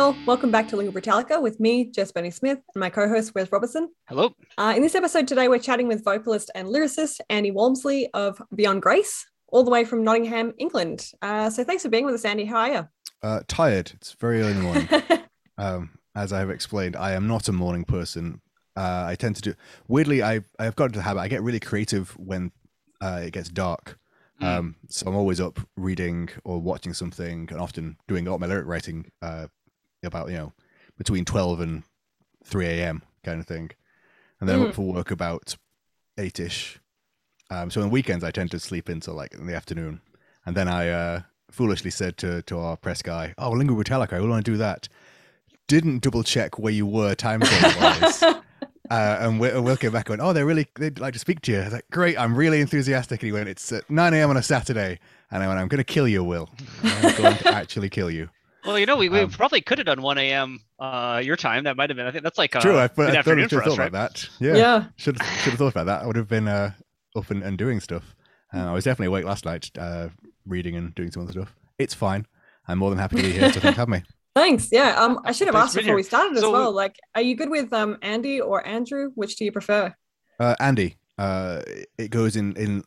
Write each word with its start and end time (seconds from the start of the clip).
Hi, 0.00 0.06
all. 0.06 0.16
Welcome 0.24 0.50
back 0.50 0.66
to 0.68 0.76
Lingüa 0.76 0.92
Brütallica 0.92 1.42
with 1.42 1.60
me, 1.60 1.84
Jess 1.84 2.10
Benny 2.10 2.30
Smith, 2.30 2.58
and 2.74 2.80
my 2.80 2.88
co 2.88 3.06
host, 3.06 3.34
Wes 3.34 3.52
Robertson. 3.52 3.90
Hello. 4.08 4.34
Uh, 4.56 4.72
in 4.74 4.80
this 4.80 4.94
episode 4.94 5.28
today, 5.28 5.46
we're 5.46 5.58
chatting 5.58 5.88
with 5.88 6.02
vocalist 6.02 6.50
and 6.54 6.68
lyricist 6.68 7.20
Andy 7.28 7.50
Walmsley 7.50 8.08
of 8.14 8.40
Beyond 8.54 8.80
Grace, 8.80 9.26
all 9.48 9.62
the 9.62 9.70
way 9.70 9.84
from 9.84 10.02
Nottingham, 10.02 10.54
England. 10.56 11.12
Uh, 11.20 11.50
so 11.50 11.64
thanks 11.64 11.82
for 11.82 11.90
being 11.90 12.06
with 12.06 12.14
us, 12.14 12.24
Andy. 12.24 12.46
How 12.46 12.56
are 12.56 12.72
you? 12.72 12.88
Uh, 13.22 13.40
tired. 13.46 13.92
It's 13.92 14.12
very 14.14 14.40
early 14.40 14.52
in 14.52 14.56
the 14.56 14.62
morning. 14.62 14.88
um, 15.58 15.90
as 16.14 16.32
I 16.32 16.38
have 16.38 16.48
explained, 16.48 16.96
I 16.96 17.12
am 17.12 17.26
not 17.26 17.48
a 17.48 17.52
morning 17.52 17.84
person. 17.84 18.40
Uh, 18.74 19.04
I 19.06 19.16
tend 19.16 19.36
to 19.36 19.42
do 19.42 19.54
weirdly. 19.86 20.22
I 20.22 20.40
I 20.58 20.64
have 20.64 20.76
got 20.76 20.86
into 20.86 21.00
the 21.00 21.02
habit. 21.02 21.20
I 21.20 21.28
get 21.28 21.42
really 21.42 21.60
creative 21.60 22.16
when 22.18 22.52
uh, 23.02 23.20
it 23.24 23.34
gets 23.34 23.50
dark. 23.50 23.98
Mm. 24.40 24.46
Um, 24.46 24.76
so 24.88 25.06
I'm 25.08 25.14
always 25.14 25.42
up 25.42 25.60
reading 25.76 26.30
or 26.42 26.58
watching 26.58 26.94
something, 26.94 27.48
and 27.50 27.60
often 27.60 27.98
doing 28.08 28.26
a 28.26 28.30
lot 28.30 28.36
of 28.36 28.40
my 28.40 28.46
lyric 28.46 28.66
writing 28.66 29.10
uh, 29.20 29.48
about 30.02 30.28
you 30.30 30.36
know 30.36 30.52
between 30.98 31.24
12 31.24 31.60
and 31.60 31.82
3 32.44 32.66
a.m. 32.66 33.02
kind 33.24 33.40
of 33.40 33.46
thing, 33.46 33.70
and 34.40 34.48
then 34.48 34.56
I'm 34.56 34.62
Mm. 34.66 34.68
up 34.70 34.74
for 34.74 34.92
work 34.92 35.10
about 35.10 35.56
eight 36.18 36.38
ish. 36.40 36.78
Um, 37.50 37.70
so 37.70 37.82
on 37.82 37.90
weekends 37.90 38.22
I 38.24 38.30
tend 38.30 38.50
to 38.52 38.60
sleep 38.60 38.88
until 38.88 39.14
like 39.14 39.34
in 39.34 39.46
the 39.46 39.54
afternoon, 39.56 40.00
and 40.46 40.56
then 40.56 40.68
I 40.68 40.88
uh, 40.88 41.20
foolishly 41.50 41.90
said 41.90 42.16
to 42.18 42.42
to 42.42 42.58
our 42.58 42.76
press 42.76 43.02
guy, 43.02 43.34
"Oh, 43.38 43.50
Lingüa 43.52 43.82
Brütallica, 43.82 44.14
I 44.14 44.20
want 44.20 44.44
to 44.44 44.50
do 44.50 44.56
that." 44.58 44.88
Didn't 45.68 46.00
double 46.02 46.24
check 46.24 46.58
where 46.58 46.72
you 46.72 46.84
were 46.84 47.14
time 47.14 47.42
zone 47.42 47.74
wise. 47.80 48.24
Uh, 48.90 49.18
and 49.20 49.38
Will, 49.38 49.62
Will 49.62 49.76
came 49.76 49.92
back 49.92 50.08
and 50.08 50.18
went, 50.18 50.28
oh, 50.28 50.32
they're 50.32 50.44
really, 50.44 50.66
they'd 50.74 50.98
like 50.98 51.12
to 51.12 51.20
speak 51.20 51.40
to 51.42 51.52
you. 51.52 51.60
I 51.60 51.64
was 51.66 51.72
like, 51.74 51.88
great, 51.92 52.18
I'm 52.18 52.34
really 52.34 52.60
enthusiastic. 52.60 53.20
And 53.22 53.26
he 53.28 53.32
went, 53.32 53.48
it's 53.48 53.70
at 53.70 53.88
9 53.88 54.14
a.m. 54.14 54.30
on 54.30 54.36
a 54.36 54.42
Saturday. 54.42 54.98
And 55.30 55.44
I 55.44 55.46
went, 55.46 55.60
I'm 55.60 55.68
going 55.68 55.78
to 55.78 55.84
kill 55.84 56.08
you, 56.08 56.24
Will. 56.24 56.50
I'm 56.82 57.16
going 57.16 57.36
to 57.36 57.48
actually 57.54 57.88
kill 57.88 58.10
you. 58.10 58.30
Well, 58.64 58.78
you 58.78 58.86
know, 58.86 58.96
we, 58.96 59.08
we 59.08 59.20
Um, 59.20 59.30
probably 59.30 59.60
could 59.60 59.78
have 59.78 59.86
done 59.86 60.02
1 60.02 60.18
a.m. 60.18 60.60
Uh, 60.78 61.20
your 61.24 61.36
time. 61.36 61.64
That 61.64 61.76
might 61.76 61.90
have 61.90 61.96
been. 61.96 62.06
I 62.06 62.10
think 62.10 62.24
that's 62.24 62.38
like 62.38 62.54
uh, 62.54 62.60
True, 62.60 62.78
I, 62.78 62.88
but 62.88 63.06
I 63.10 63.22
thought, 63.22 63.36
mid-afternoon 63.36 63.48
should 63.48 63.52
have 63.56 63.62
for 63.64 63.68
us, 63.70 63.76
thought 63.76 63.78
right? 63.80 63.88
about 63.88 64.14
that. 64.14 64.28
Yeah, 64.38 64.56
yeah. 64.56 64.84
should 64.96 65.16
should 65.22 65.50
have 65.52 65.58
thought 65.58 65.72
about 65.74 65.86
that. 65.86 66.02
I 66.02 66.06
would 66.06 66.16
have 66.16 66.28
been 66.28 66.48
uh, 66.48 66.72
up 67.16 67.30
and, 67.30 67.42
and 67.42 67.56
doing 67.56 67.80
stuff. 67.80 68.14
Uh, 68.52 68.70
I 68.70 68.72
was 68.72 68.84
definitely 68.84 69.06
awake 69.06 69.24
last 69.24 69.44
night, 69.44 69.70
uh, 69.78 70.08
reading 70.46 70.76
and 70.76 70.94
doing 70.94 71.10
some 71.10 71.22
other 71.22 71.32
stuff. 71.32 71.54
It's 71.78 71.94
fine. 71.94 72.26
I'm 72.68 72.78
more 72.78 72.90
than 72.90 72.98
happy 72.98 73.16
to 73.16 73.22
be 73.22 73.32
here. 73.32 73.52
So 73.52 73.60
thanks 73.60 73.76
for 73.76 73.80
having 73.80 73.92
me. 73.92 74.02
Thanks. 74.36 74.68
Yeah. 74.70 74.90
Um, 74.96 75.18
I 75.24 75.32
should 75.32 75.48
have 75.48 75.56
asked 75.56 75.74
before 75.74 75.96
we 75.96 76.04
started 76.04 76.36
as 76.36 76.44
well. 76.44 76.70
Like, 76.72 76.94
are 77.16 77.20
you 77.22 77.34
good 77.34 77.50
with 77.50 77.72
um 77.72 77.98
Andy 78.00 78.40
or 78.40 78.64
Andrew? 78.64 79.10
Which 79.16 79.36
do 79.36 79.44
you 79.44 79.50
prefer? 79.50 79.92
Uh, 80.38 80.54
Andy, 80.60 80.96
uh, 81.18 81.62
it 81.98 82.10
goes 82.10 82.36
in 82.36 82.54
in 82.56 82.84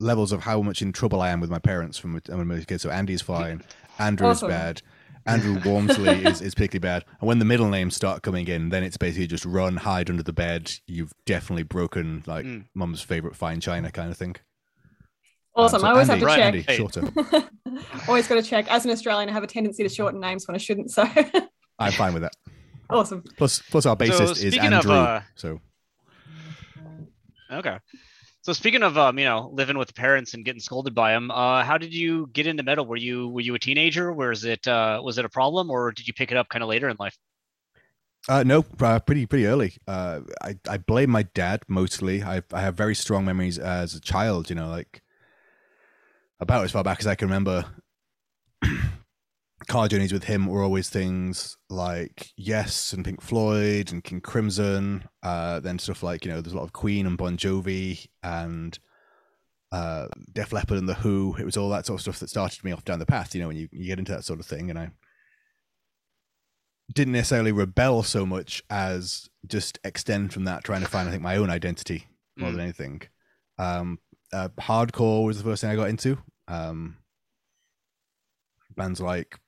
levels 0.00 0.32
of 0.32 0.42
how 0.42 0.60
much 0.62 0.82
in 0.82 0.92
trouble 0.92 1.20
I 1.20 1.30
am 1.30 1.40
with 1.40 1.50
my 1.50 1.58
parents 1.58 1.98
from 1.98 2.12
when 2.14 2.22
I 2.50 2.54
was 2.54 2.62
a 2.64 2.66
kid. 2.66 2.80
So 2.80 2.90
Andy's 2.90 3.22
fine. 3.22 3.62
Andrew 3.98 4.28
Awesome. 4.28 4.50
is 4.50 4.56
bad. 4.56 4.82
Andrew 5.26 5.60
Walmsley 5.64 6.10
is, 6.24 6.40
is 6.40 6.54
particularly 6.54 6.80
bad. 6.80 7.04
And 7.20 7.26
when 7.28 7.38
the 7.38 7.44
middle 7.44 7.68
names 7.68 7.96
start 7.96 8.22
coming 8.22 8.46
in, 8.46 8.68
then 8.68 8.84
it's 8.84 8.96
basically 8.96 9.26
just 9.26 9.44
run, 9.44 9.78
hide 9.78 10.08
under 10.10 10.22
the 10.22 10.32
bed. 10.32 10.72
You've 10.86 11.12
definitely 11.24 11.64
broken 11.64 12.22
like 12.26 12.44
Mm. 12.46 12.66
mum's 12.74 13.00
favorite 13.02 13.34
fine 13.34 13.60
china 13.60 13.90
kind 13.90 14.10
of 14.10 14.16
thing. 14.16 14.36
Awesome. 15.54 15.76
Um, 15.76 15.80
so 15.80 15.86
I 15.86 15.90
always 15.92 16.10
Andy, 16.10 16.20
have 16.20 16.20
to 16.20 16.26
Right, 16.26 16.36
check. 16.36 16.44
Andy, 16.46 16.62
Hey. 16.62 16.76
shorter. 16.76 17.02
always 18.08 18.28
got 18.28 18.34
to 18.36 18.42
check. 18.42 18.70
As 18.70 18.84
an 18.84 18.90
Australian, 18.90 19.28
I 19.30 19.32
have 19.32 19.42
a 19.42 19.46
tendency 19.48 19.82
to 19.82 19.88
shorten 19.88 20.20
names 20.20 20.46
when 20.46 20.54
I 20.54 20.58
shouldn't. 20.58 20.90
So 20.90 21.02
I'm 21.78 21.92
fine 21.94 22.12
with 22.12 22.22
that. 22.22 22.36
awesome. 22.90 23.24
Plus, 23.36 23.62
plus 23.62 23.86
our 23.86 23.96
bassist 23.96 24.32
is 24.44 24.54
speaking 24.54 24.66
of, 24.74 24.84
Andrew. 24.86 24.92
uh, 24.92 25.22
so 25.34 25.60
Okay. 27.50 27.78
So 28.46 28.52
speaking 28.52 28.84
of, 28.84 28.96
um, 28.96 29.18
you 29.18 29.24
know, 29.24 29.50
living 29.52 29.76
with 29.76 29.92
parents 29.92 30.34
and 30.34 30.44
getting 30.44 30.60
scolded 30.60 30.94
by 30.94 31.10
them, 31.10 31.32
uh, 31.32 31.64
how 31.64 31.78
did 31.78 31.92
you 31.92 32.30
get 32.32 32.46
into 32.46 32.62
metal? 32.62 32.86
Were 32.86 32.96
you 32.96 33.26
were 33.26 33.40
you 33.40 33.56
a 33.56 33.58
teenager? 33.58 34.12
Was 34.12 34.44
it 34.44 34.68
uh, 34.68 35.00
was 35.02 35.18
it 35.18 35.24
a 35.24 35.28
problem, 35.28 35.68
or 35.68 35.90
did 35.90 36.06
you 36.06 36.14
pick 36.14 36.30
it 36.30 36.36
up 36.36 36.48
kind 36.48 36.62
of 36.62 36.68
later 36.68 36.88
in 36.88 36.96
life? 37.00 37.18
Uh, 38.28 38.44
no, 38.44 38.62
pretty 38.62 39.26
pretty 39.26 39.46
early. 39.48 39.74
Uh, 39.88 40.20
I 40.40 40.56
I 40.68 40.78
blame 40.78 41.10
my 41.10 41.24
dad 41.24 41.64
mostly. 41.66 42.22
I 42.22 42.40
I 42.52 42.60
have 42.60 42.76
very 42.76 42.94
strong 42.94 43.24
memories 43.24 43.58
as 43.58 43.96
a 43.96 44.00
child. 44.00 44.48
You 44.48 44.54
know, 44.54 44.68
like 44.68 45.02
about 46.38 46.62
as 46.62 46.70
far 46.70 46.84
back 46.84 47.00
as 47.00 47.08
I 47.08 47.16
can 47.16 47.26
remember. 47.26 47.64
Car 49.68 49.88
journeys 49.88 50.12
with 50.12 50.24
him 50.24 50.46
were 50.46 50.62
always 50.62 50.88
things 50.88 51.56
like 51.68 52.30
Yes 52.36 52.92
and 52.92 53.04
Pink 53.04 53.20
Floyd 53.20 53.92
and 53.92 54.04
King 54.04 54.20
Crimson. 54.20 55.08
Uh, 55.22 55.60
then 55.60 55.78
stuff 55.78 56.02
like 56.02 56.24
you 56.24 56.30
know, 56.30 56.40
there's 56.40 56.52
a 56.52 56.56
lot 56.56 56.64
of 56.64 56.72
Queen 56.72 57.06
and 57.06 57.18
Bon 57.18 57.36
Jovi 57.36 58.06
and 58.22 58.78
uh, 59.72 60.08
Def 60.32 60.52
Leppard 60.52 60.78
and 60.78 60.88
the 60.88 60.94
Who. 60.94 61.36
It 61.38 61.44
was 61.44 61.56
all 61.56 61.70
that 61.70 61.86
sort 61.86 61.98
of 61.98 62.02
stuff 62.02 62.18
that 62.20 62.30
started 62.30 62.64
me 62.64 62.72
off 62.72 62.84
down 62.84 62.98
the 62.98 63.06
path. 63.06 63.34
You 63.34 63.42
know, 63.42 63.48
when 63.48 63.56
you, 63.56 63.68
you 63.72 63.86
get 63.86 63.98
into 63.98 64.12
that 64.12 64.24
sort 64.24 64.40
of 64.40 64.46
thing, 64.46 64.70
and 64.70 64.78
I 64.78 64.90
didn't 66.92 67.12
necessarily 67.12 67.52
rebel 67.52 68.02
so 68.02 68.24
much 68.24 68.62
as 68.70 69.28
just 69.46 69.78
extend 69.84 70.32
from 70.32 70.44
that, 70.44 70.64
trying 70.64 70.82
to 70.82 70.88
find 70.88 71.08
I 71.08 71.10
think 71.10 71.22
my 71.22 71.36
own 71.36 71.50
identity 71.50 72.06
more 72.36 72.52
than 72.52 72.60
anything. 72.60 73.02
Um, 73.58 73.98
uh, 74.32 74.48
hardcore 74.58 75.24
was 75.24 75.38
the 75.38 75.44
first 75.44 75.62
thing 75.62 75.70
I 75.70 75.76
got 75.76 75.88
into. 75.88 76.18
Um, 76.48 76.98
bands 78.76 79.00
like 79.00 79.38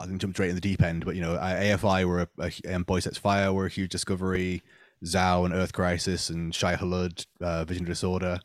I 0.00 0.06
didn't 0.06 0.20
jump 0.20 0.34
straight 0.34 0.50
in 0.50 0.54
the 0.54 0.60
deep 0.60 0.82
end, 0.82 1.04
but 1.04 1.14
you 1.14 1.22
know, 1.22 1.36
AFI 1.36 2.04
were 2.04 2.22
a, 2.22 2.28
a 2.38 2.52
and 2.64 2.86
Boy 2.86 3.00
Sets 3.00 3.18
Fire 3.18 3.52
were 3.52 3.66
a 3.66 3.70
huge 3.70 3.90
discovery. 3.90 4.62
Zao 5.04 5.44
and 5.44 5.54
Earth 5.54 5.72
Crisis 5.72 6.30
and 6.30 6.54
Shai 6.54 6.74
Hulud, 6.76 7.26
uh, 7.40 7.64
Vision 7.64 7.84
Disorder. 7.84 8.40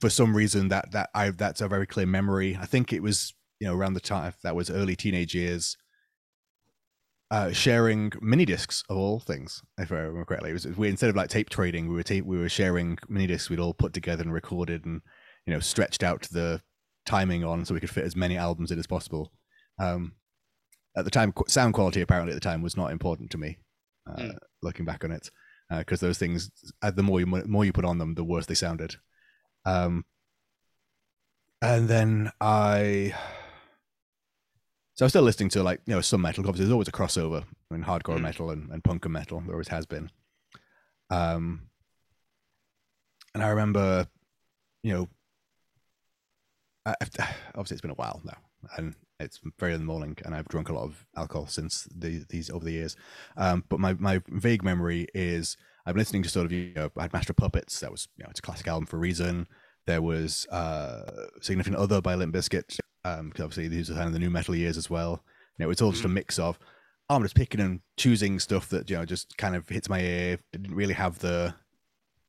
For 0.00 0.10
some 0.10 0.36
reason, 0.36 0.68
that 0.68 0.92
that 0.92 1.10
I 1.14 1.30
that's 1.30 1.60
a 1.60 1.68
very 1.68 1.86
clear 1.86 2.06
memory. 2.06 2.58
I 2.60 2.66
think 2.66 2.92
it 2.92 3.02
was 3.02 3.32
you 3.60 3.66
know 3.66 3.74
around 3.74 3.94
the 3.94 4.00
time 4.00 4.34
that 4.42 4.56
was 4.56 4.70
early 4.70 4.96
teenage 4.96 5.34
years. 5.34 5.76
Uh, 7.30 7.50
sharing 7.50 8.12
mini 8.20 8.44
discs 8.44 8.84
of 8.88 8.96
all 8.96 9.18
things, 9.18 9.62
if 9.78 9.90
I 9.90 9.96
remember 9.96 10.24
correctly, 10.26 10.50
it 10.50 10.52
was 10.52 10.66
we 10.66 10.88
instead 10.88 11.10
of 11.10 11.16
like 11.16 11.30
tape 11.30 11.50
trading, 11.50 11.88
we 11.88 11.94
were 11.94 12.02
tape 12.02 12.26
we 12.26 12.38
were 12.38 12.50
sharing 12.50 12.98
mini 13.08 13.26
discs 13.26 13.48
we'd 13.48 13.58
all 13.58 13.74
put 13.74 13.92
together 13.92 14.22
and 14.22 14.32
recorded 14.32 14.84
and 14.84 15.00
you 15.46 15.52
know 15.52 15.60
stretched 15.60 16.02
out 16.02 16.22
the 16.30 16.60
timing 17.06 17.42
on 17.42 17.64
so 17.64 17.74
we 17.74 17.80
could 17.80 17.90
fit 17.90 18.04
as 18.04 18.14
many 18.14 18.36
albums 18.36 18.70
in 18.70 18.78
as 18.78 18.86
possible. 18.86 19.32
Um, 19.78 20.12
at 20.96 21.04
the 21.04 21.10
time, 21.10 21.32
sound 21.48 21.74
quality 21.74 22.00
apparently 22.00 22.32
at 22.32 22.36
the 22.40 22.48
time 22.48 22.62
was 22.62 22.76
not 22.76 22.90
important 22.92 23.30
to 23.32 23.38
me. 23.38 23.58
Uh, 24.08 24.14
Mm. 24.16 24.38
Looking 24.62 24.84
back 24.84 25.02
on 25.04 25.10
it, 25.12 25.30
because 25.70 26.00
those 26.00 26.18
things, 26.18 26.50
uh, 26.82 26.90
the 26.90 27.02
more 27.02 27.20
you 27.20 27.26
more 27.26 27.64
you 27.64 27.72
put 27.72 27.84
on 27.84 27.98
them, 27.98 28.14
the 28.14 28.24
worse 28.24 28.46
they 28.46 28.54
sounded. 28.54 28.96
Um, 29.64 30.04
and 31.62 31.88
then 31.88 32.30
I, 32.40 33.14
so 34.94 35.04
I 35.04 35.06
was 35.06 35.12
still 35.12 35.22
listening 35.22 35.48
to 35.50 35.62
like 35.62 35.80
you 35.86 35.94
know 35.94 36.00
some 36.02 36.20
metal. 36.20 36.42
Obviously, 36.46 36.66
there's 36.66 36.72
always 36.72 36.88
a 36.88 36.92
crossover 36.92 37.44
in 37.70 37.84
hardcore 37.84 38.18
Mm. 38.18 38.22
metal 38.22 38.50
and, 38.50 38.70
and 38.70 38.84
punk 38.84 39.04
and 39.06 39.12
metal. 39.14 39.40
There 39.40 39.54
always 39.54 39.68
has 39.68 39.86
been. 39.86 40.10
Um, 41.10 41.68
and 43.34 43.42
I 43.42 43.48
remember, 43.48 44.06
you 44.82 44.92
know, 44.92 45.08
I, 46.86 46.94
obviously 47.54 47.74
it's 47.74 47.80
been 47.82 47.90
a 47.90 47.94
while 47.94 48.20
now, 48.24 48.36
and 48.76 48.94
it's 49.20 49.40
very 49.58 49.72
early 49.72 49.80
in 49.80 49.80
the 49.86 49.92
morning, 49.92 50.16
and 50.24 50.34
I've 50.34 50.48
drunk 50.48 50.68
a 50.68 50.74
lot 50.74 50.84
of 50.84 51.06
alcohol 51.16 51.46
since 51.46 51.88
the, 51.94 52.24
these 52.28 52.50
over 52.50 52.64
the 52.64 52.72
years. 52.72 52.96
Um, 53.36 53.64
but 53.68 53.80
my 53.80 53.94
my 53.94 54.20
vague 54.28 54.64
memory 54.64 55.06
is 55.14 55.56
I've 55.86 55.94
been 55.94 56.00
listening 56.00 56.22
to 56.24 56.28
sort 56.28 56.46
of 56.46 56.52
you 56.52 56.72
know 56.74 56.90
I 56.96 57.02
had 57.02 57.12
Master 57.12 57.32
Puppets. 57.32 57.80
That 57.80 57.90
was 57.90 58.08
you 58.16 58.24
know 58.24 58.30
it's 58.30 58.40
a 58.40 58.42
classic 58.42 58.66
album 58.68 58.86
for 58.86 58.96
a 58.96 59.00
reason. 59.00 59.46
There 59.86 60.02
was 60.02 60.46
uh, 60.50 61.26
Significant 61.40 61.76
Other 61.80 62.00
by 62.00 62.14
Limp 62.14 62.34
Bizkit. 62.34 62.78
Um, 63.06 63.30
'cause 63.30 63.44
obviously 63.44 63.68
these 63.68 63.90
are 63.90 63.94
kind 63.94 64.06
of 64.06 64.14
the 64.14 64.18
nu 64.18 64.30
metal 64.30 64.54
years 64.56 64.78
as 64.78 64.88
well. 64.88 65.22
You 65.58 65.66
know, 65.66 65.70
it's 65.70 65.82
all 65.82 65.92
just 65.92 66.06
a 66.06 66.08
mix 66.08 66.38
of 66.38 66.58
I'm 67.10 67.22
just 67.22 67.34
picking 67.34 67.60
and 67.60 67.80
choosing 67.98 68.38
stuff 68.40 68.68
that 68.70 68.88
you 68.88 68.96
know 68.96 69.04
just 69.04 69.36
kind 69.36 69.54
of 69.54 69.68
hits 69.68 69.88
my 69.90 70.00
ear. 70.00 70.38
Didn't 70.52 70.74
really 70.74 70.94
have 70.94 71.18
the 71.18 71.54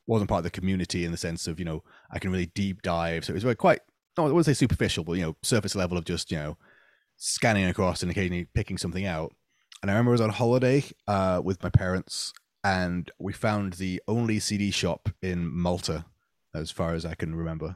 wasn't 0.08 0.30
part 0.30 0.40
of 0.40 0.44
the 0.44 0.52
community 0.52 1.06
in 1.06 1.12
the 1.12 1.18
sense 1.18 1.48
of 1.48 1.60
you 1.60 1.66
know 1.66 1.84
I 2.12 2.20
can 2.20 2.32
really 2.32 2.48
deep 2.48 2.82
dive. 2.82 3.26
So 3.26 3.32
it 3.32 3.36
was 3.36 3.44
very 3.44 3.56
quite 3.56 3.80
no, 4.18 4.24
I 4.24 4.28
wouldn't 4.28 4.46
say 4.46 4.54
superficial, 4.54 5.04
but 5.04 5.14
you 5.14 5.22
know 5.24 5.36
surface 5.44 5.76
level 5.76 5.98
of 5.98 6.06
just 6.06 6.32
you 6.32 6.38
know 6.38 6.58
scanning 7.18 7.66
across 7.66 8.02
and 8.02 8.12
occasionally 8.12 8.48
picking 8.54 8.78
something 8.78 9.06
out. 9.06 9.34
And 9.82 9.92
I 9.92 9.94
remember 9.94 10.12
I 10.12 10.14
was 10.14 10.22
on 10.22 10.30
holiday 10.32 10.84
uh, 11.08 11.42
with 11.44 11.62
my 11.64 11.70
parents, 11.70 12.34
and 12.64 13.12
we 13.20 13.34
found 13.34 13.74
the 13.74 14.02
only 14.08 14.40
CD 14.40 14.72
shop 14.72 15.10
in 15.22 15.48
Malta, 15.48 16.06
as 16.54 16.72
far 16.72 16.94
as 16.94 17.06
I 17.06 17.14
can 17.16 17.36
remember. 17.36 17.76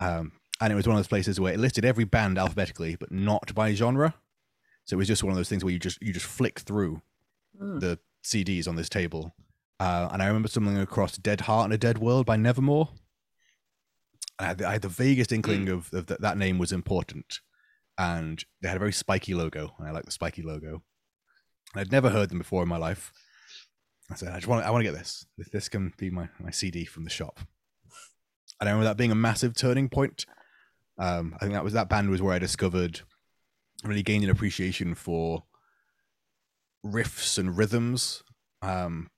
Um, 0.00 0.32
and 0.60 0.72
it 0.72 0.76
was 0.76 0.86
one 0.86 0.96
of 0.96 0.98
those 0.98 1.08
places 1.08 1.38
where 1.38 1.52
it 1.52 1.60
listed 1.60 1.84
every 1.84 2.04
band 2.04 2.38
alphabetically, 2.38 2.96
but 2.96 3.12
not 3.12 3.54
by 3.54 3.72
genre. 3.74 4.14
So 4.84 4.94
it 4.94 4.98
was 4.98 5.06
just 5.08 5.22
one 5.22 5.30
of 5.30 5.36
those 5.36 5.48
things 5.48 5.62
where 5.64 5.72
you 5.72 5.78
just 5.78 6.00
you 6.02 6.12
just 6.12 6.26
flick 6.26 6.60
through 6.60 7.02
Mm. 7.60 7.80
the 7.80 7.98
CDs 8.24 8.68
on 8.68 8.76
this 8.76 8.88
table. 8.88 9.34
Uh, 9.80 10.08
and 10.12 10.22
I 10.22 10.26
remember 10.26 10.48
stumbling 10.48 10.78
across 10.78 11.16
Dead 11.16 11.40
Heart 11.42 11.66
in 11.66 11.72
a 11.72 11.78
Dead 11.78 11.98
World 11.98 12.24
by 12.26 12.36
Nevermore. 12.36 12.88
I 14.38 14.44
had, 14.46 14.58
the- 14.58 14.68
I 14.68 14.72
had 14.72 14.82
the 14.82 14.88
vaguest 14.88 15.32
inkling 15.32 15.68
of, 15.68 15.92
of 15.92 16.06
that 16.06 16.20
that 16.20 16.38
name 16.38 16.58
was 16.58 16.72
important. 16.72 17.40
And 17.98 18.44
they 18.62 18.68
had 18.68 18.76
a 18.76 18.80
very 18.80 18.92
spiky 18.92 19.34
logo. 19.34 19.74
And 19.78 19.88
I 19.88 19.90
like 19.90 20.04
the 20.04 20.12
spiky 20.12 20.42
logo. 20.42 20.82
I'd 21.74 21.90
never 21.92 22.10
heard 22.10 22.28
them 22.30 22.38
before 22.38 22.62
in 22.62 22.68
my 22.68 22.76
life. 22.78 23.12
I 24.10 24.14
said, 24.14 24.28
I 24.28 24.36
just 24.36 24.46
want, 24.46 24.64
I 24.64 24.70
want 24.70 24.84
to 24.84 24.90
get 24.90 24.96
this. 24.98 25.26
This, 25.36 25.48
this 25.50 25.68
can 25.68 25.92
be 25.98 26.08
my, 26.08 26.28
my 26.38 26.50
CD 26.50 26.84
from 26.84 27.04
the 27.04 27.10
shop. 27.10 27.40
And 28.60 28.68
I 28.68 28.72
remember 28.72 28.84
that 28.88 28.96
being 28.96 29.10
a 29.12 29.16
massive 29.16 29.54
turning 29.54 29.88
point. 29.88 30.24
Um, 30.98 31.34
I 31.36 31.38
think 31.40 31.52
that 31.52 31.64
was 31.64 31.74
that 31.74 31.88
band 31.88 32.10
was 32.10 32.22
where 32.22 32.34
I 32.34 32.38
discovered, 32.38 33.02
really 33.84 34.02
gained 34.02 34.24
an 34.24 34.30
appreciation 34.30 34.94
for 34.94 35.44
riffs 36.84 37.38
and 37.38 37.56
rhythms. 37.56 38.22
Um, 38.62 39.10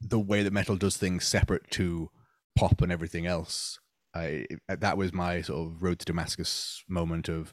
the 0.00 0.18
way 0.18 0.42
that 0.42 0.52
metal 0.52 0.76
does 0.76 0.96
things 0.96 1.24
separate 1.24 1.70
to 1.72 2.10
pop 2.56 2.80
and 2.82 2.92
everything 2.92 3.26
else. 3.26 3.78
I, 4.14 4.46
that 4.68 4.96
was 4.96 5.12
my 5.12 5.42
sort 5.42 5.66
of 5.66 5.82
road 5.82 5.98
to 5.98 6.04
Damascus 6.04 6.84
moment 6.88 7.28
of 7.28 7.52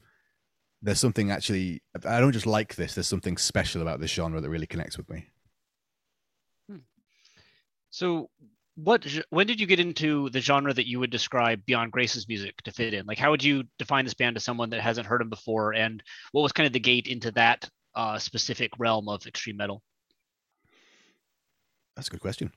there's 0.84 1.00
something 1.00 1.32
actually 1.32 1.82
I 2.06 2.20
don't 2.20 2.32
just 2.32 2.46
like 2.46 2.76
this. 2.76 2.96
There's 2.96 3.08
something 3.08 3.38
special 3.38 3.82
about 3.82 4.00
this 4.00 4.12
genre 4.12 4.42
that 4.42 4.50
really 4.50 4.68
connects 4.68 4.98
with 4.98 5.10
me. 5.10 5.28
So, 7.92 8.30
what 8.76 9.06
when 9.30 9.48
did 9.48 9.60
you 9.60 9.68
get 9.68 9.80
into 9.80 10.30
the 10.30 10.40
genre 10.40 10.74
that 10.74 10.88
you 10.88 11.00
would 11.00 11.12
describe 11.12 11.64
Beyond 11.66 11.92
Grace's 11.92 12.28
music 12.28 12.56
to 12.64 12.72
fit 12.72 12.94
in? 12.94 13.06
Like, 13.06 13.18
how 13.18 13.30
would 13.30 13.44
you 13.44 13.66
define 13.78 14.06
this 14.06 14.14
band 14.14 14.36
to 14.38 14.40
someone 14.40 14.70
that 14.72 14.82
hasn't 14.82 15.06
heard 15.06 15.22
them 15.22 15.30
before, 15.30 15.74
and 15.74 16.02
what 16.32 16.42
was 16.42 16.54
kind 16.54 16.66
of 16.66 16.74
the 16.74 16.80
gate 16.80 17.08
into 17.08 17.32
that 17.34 17.70
uh, 17.96 18.18
specific 18.18 18.72
realm 18.80 19.10
of 19.10 19.28
extreme 19.28 19.58
metal? 19.58 19.84
That's 21.96 22.08
a 22.08 22.12
good 22.12 22.22
question. 22.22 22.52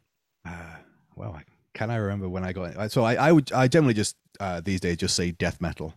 Uh, 0.46 0.76
well, 1.16 1.32
I, 1.32 1.42
can 1.74 1.90
I 1.90 1.96
remember 1.96 2.28
when 2.28 2.44
I 2.44 2.52
got? 2.52 2.90
So 2.92 3.04
I, 3.04 3.14
I 3.14 3.32
would 3.32 3.52
I 3.52 3.68
generally 3.68 3.94
just 3.94 4.16
uh, 4.40 4.60
these 4.60 4.80
days 4.80 4.96
just 4.96 5.14
say 5.16 5.30
death 5.32 5.60
metal. 5.60 5.94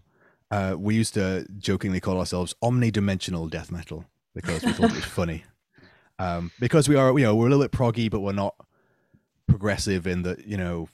Uh, 0.49 0.75
we 0.77 0.95
used 0.95 1.13
to 1.13 1.45
jokingly 1.57 1.99
call 1.99 2.17
ourselves 2.17 2.55
omnidimensional 2.63 3.49
death 3.49 3.71
metal 3.71 4.05
because 4.33 4.63
we 4.63 4.71
thought 4.71 4.91
it 4.91 4.95
was 4.95 5.05
funny. 5.05 5.43
Um, 6.19 6.49
because 6.59 6.89
we 6.89 6.95
are, 6.95 7.15
you 7.15 7.25
know, 7.25 7.35
we're 7.35 7.45
a 7.45 7.49
little 7.51 7.63
bit 7.63 7.71
proggy, 7.71 8.09
but 8.09 8.21
we're 8.21 8.31
not 8.31 8.55
progressive 9.47 10.07
in 10.07 10.23
that, 10.23 10.47
you 10.47 10.57
know, 10.57 10.89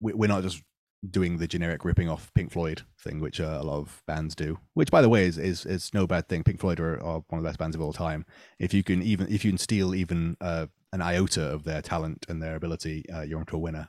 we, 0.00 0.12
we're 0.12 0.28
not 0.28 0.44
just 0.44 0.62
doing 1.08 1.38
the 1.38 1.48
generic 1.48 1.84
ripping 1.84 2.08
off 2.08 2.32
Pink 2.34 2.52
Floyd 2.52 2.82
thing, 2.98 3.20
which 3.20 3.40
uh, 3.40 3.58
a 3.60 3.64
lot 3.64 3.78
of 3.78 4.02
bands 4.06 4.34
do. 4.34 4.58
Which, 4.74 4.90
by 4.90 5.02
the 5.02 5.08
way, 5.08 5.24
is 5.24 5.38
is, 5.38 5.66
is 5.66 5.92
no 5.92 6.06
bad 6.06 6.28
thing. 6.28 6.44
Pink 6.44 6.60
Floyd 6.60 6.78
are, 6.78 7.02
are 7.02 7.22
one 7.28 7.38
of 7.38 7.42
the 7.42 7.48
best 7.48 7.58
bands 7.58 7.74
of 7.74 7.82
all 7.82 7.92
time. 7.92 8.26
If 8.58 8.72
you 8.72 8.82
can 8.82 9.02
even 9.02 9.26
if 9.26 9.44
you 9.44 9.50
can 9.50 9.58
steal 9.58 9.94
even 9.94 10.36
uh, 10.40 10.66
an 10.92 11.02
iota 11.02 11.42
of 11.42 11.64
their 11.64 11.82
talent 11.82 12.26
and 12.28 12.42
their 12.42 12.56
ability, 12.56 13.04
uh, 13.14 13.22
you're 13.22 13.38
onto 13.38 13.56
a 13.56 13.60
winner. 13.60 13.88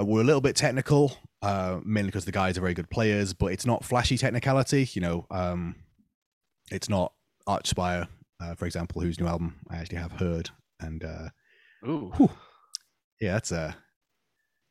Uh, 0.00 0.04
we're 0.04 0.20
a 0.20 0.24
little 0.24 0.40
bit 0.40 0.56
technical, 0.56 1.16
uh, 1.42 1.80
mainly 1.84 2.08
because 2.08 2.24
the 2.24 2.32
guys 2.32 2.56
are 2.56 2.60
very 2.60 2.74
good 2.74 2.90
players, 2.90 3.34
but 3.34 3.52
it's 3.52 3.66
not 3.66 3.84
flashy 3.84 4.16
technicality. 4.16 4.88
You 4.92 5.02
know, 5.02 5.26
um, 5.30 5.74
it's 6.70 6.88
not 6.88 7.12
Archspire, 7.48 8.08
uh, 8.40 8.54
for 8.54 8.66
example, 8.66 9.02
whose 9.02 9.20
new 9.20 9.26
album 9.26 9.56
I 9.68 9.76
actually 9.76 9.98
have 9.98 10.12
heard, 10.12 10.50
and 10.80 11.04
uh, 11.04 11.28
Ooh, 11.86 12.12
Whew. 12.16 12.30
yeah, 13.20 13.34
that's 13.34 13.52
a 13.52 13.76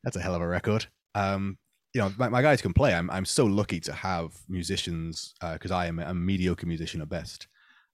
that's 0.04 0.16
a 0.16 0.20
hell 0.20 0.34
of 0.34 0.42
a 0.42 0.48
record. 0.48 0.86
Um, 1.14 1.58
you 1.94 2.00
know, 2.00 2.12
my, 2.18 2.28
my 2.28 2.42
guys 2.42 2.62
can 2.62 2.72
play. 2.72 2.94
I'm 2.94 3.10
I'm 3.10 3.24
so 3.24 3.44
lucky 3.44 3.80
to 3.80 3.92
have 3.92 4.32
musicians 4.48 5.34
because 5.40 5.70
I 5.70 5.86
am 5.86 5.98
a 5.98 6.14
mediocre 6.14 6.66
musician 6.66 7.00
at 7.02 7.08
best. 7.08 7.46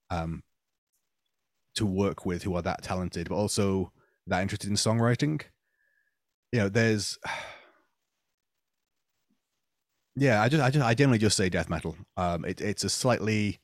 Um, 0.09 0.43
to 1.75 1.85
work 1.85 2.25
with 2.25 2.43
who 2.43 2.55
are 2.55 2.61
that 2.61 2.83
talented, 2.83 3.29
but 3.29 3.35
also 3.35 3.91
that 4.27 4.41
interested 4.41 4.69
in 4.69 4.75
songwriting. 4.75 5.41
You 6.51 6.59
know, 6.59 6.69
there's 6.69 7.17
yeah, 10.15 10.41
I 10.41 10.49
just 10.49 10.63
I 10.63 10.69
just 10.69 10.85
I 10.85 10.93
generally 10.93 11.19
just 11.19 11.37
say 11.37 11.49
death 11.49 11.69
metal. 11.69 11.95
Um, 12.17 12.45
it, 12.45 12.61
it's 12.61 12.83
a 12.83 12.89
slightly 12.89 13.59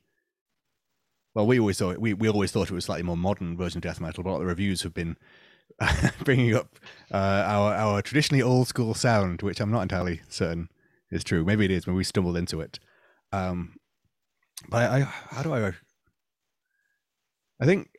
well, 1.33 1.47
we 1.47 1.59
always 1.59 1.77
thought 1.77 1.99
we 1.99 2.13
we 2.13 2.27
always 2.27 2.51
thought 2.51 2.69
it 2.69 2.73
was 2.73 2.85
slightly 2.85 3.03
more 3.03 3.17
modern 3.17 3.55
version 3.55 3.77
of 3.77 3.83
death 3.83 4.01
metal, 4.01 4.23
but 4.23 4.39
the 4.39 4.45
reviews 4.45 4.81
have 4.81 4.93
been 4.93 5.17
bringing 6.25 6.55
up 6.55 6.77
uh, 7.11 7.43
our 7.47 7.73
our 7.73 8.01
traditionally 8.01 8.41
old 8.41 8.67
school 8.67 8.93
sound, 8.93 9.41
which 9.41 9.61
I'm 9.61 9.71
not 9.71 9.81
entirely 9.81 10.21
certain 10.27 10.69
is 11.09 11.23
true. 11.23 11.45
Maybe 11.45 11.65
it 11.65 11.71
is 11.71 11.87
when 11.87 11.95
we 11.95 12.03
stumbled 12.03 12.37
into 12.37 12.59
it. 12.59 12.79
Um, 13.31 13.77
but 14.69 14.91
I, 14.91 14.97
I 14.97 14.99
how 15.01 15.43
do 15.43 15.53
I? 15.53 15.73
I 17.61 17.65
think 17.65 17.89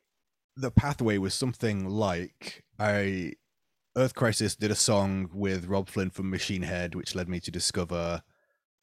the 0.57 0.71
pathway 0.71 1.19
was 1.19 1.35
something 1.35 1.89
like 1.89 2.65
I 2.79 3.35
Earth 3.97 4.15
Crisis 4.15 4.57
did 4.57 4.71
a 4.71 4.77
song 4.77 5.29
with 5.33 5.67
Robb 5.67 5.89
Flynn 5.89 6.11
from 6.11 6.31
Machine 6.31 6.63
Head, 6.63 6.95
which 6.95 7.15
led 7.15 7.29
me 7.29 7.41
to 7.41 7.51
discover 7.51 8.23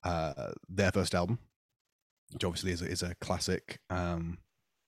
uh, 0.04 0.52
their 0.68 0.92
first 0.92 1.16
album, 1.16 1.40
which 2.32 2.44
obviously 2.44 2.72
is 2.72 2.82
a, 2.82 2.86
is 2.86 3.04
a 3.04 3.16
classic. 3.16 3.80
Um, 3.90 4.38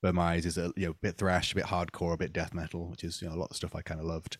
Burn 0.01 0.15
My 0.15 0.33
Eyes 0.33 0.45
is 0.45 0.57
a 0.57 0.71
you 0.75 0.87
know 0.87 0.95
bit 1.01 1.17
thrash, 1.17 1.51
a 1.51 1.55
bit 1.55 1.65
hardcore, 1.65 2.13
a 2.13 2.17
bit 2.17 2.33
death 2.33 2.53
metal, 2.53 2.89
which 2.89 3.03
is 3.03 3.21
you 3.21 3.29
know 3.29 3.35
a 3.35 3.37
lot 3.37 3.51
of 3.51 3.55
stuff 3.55 3.75
I 3.75 3.81
kind 3.81 3.99
of 3.99 4.05
loved. 4.05 4.37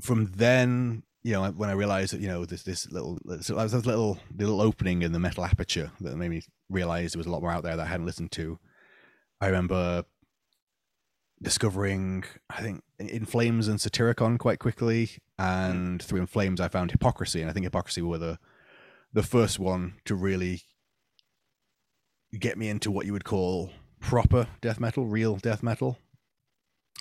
From 0.00 0.32
then, 0.34 1.02
you 1.22 1.32
know, 1.32 1.50
when 1.50 1.68
I 1.68 1.74
realized 1.74 2.12
that 2.12 2.20
you 2.20 2.28
know 2.28 2.44
this 2.44 2.62
this 2.62 2.90
little 2.90 3.18
so 3.40 3.54
this 3.54 3.86
little 3.86 4.18
little 4.36 4.60
opening 4.60 5.02
in 5.02 5.12
the 5.12 5.18
metal 5.18 5.44
aperture 5.44 5.90
that 6.00 6.16
made 6.16 6.30
me 6.30 6.42
realize 6.68 7.12
there 7.12 7.18
was 7.18 7.26
a 7.26 7.30
lot 7.30 7.42
more 7.42 7.52
out 7.52 7.62
there 7.62 7.76
that 7.76 7.86
I 7.86 7.90
hadn't 7.90 8.06
listened 8.06 8.32
to. 8.32 8.58
I 9.40 9.46
remember 9.46 10.04
discovering 11.42 12.24
I 12.48 12.60
think 12.60 12.82
In 12.98 13.24
Flames 13.24 13.68
and 13.68 13.78
Satyricon 13.78 14.38
quite 14.38 14.58
quickly, 14.58 15.10
and 15.38 16.02
through 16.02 16.20
In 16.20 16.26
Flames 16.26 16.60
I 16.60 16.68
found 16.68 16.90
Hypocrisy, 16.90 17.40
and 17.40 17.50
I 17.50 17.52
think 17.52 17.64
Hypocrisy 17.64 18.02
were 18.02 18.18
the 18.18 18.38
the 19.12 19.22
first 19.22 19.58
one 19.58 19.94
to 20.04 20.14
really 20.14 20.62
get 22.38 22.56
me 22.56 22.68
into 22.68 22.90
what 22.90 23.06
you 23.06 23.12
would 23.12 23.24
call 23.24 23.70
proper 23.98 24.46
death 24.60 24.78
metal, 24.78 25.06
real 25.06 25.36
death 25.36 25.62
metal. 25.62 25.98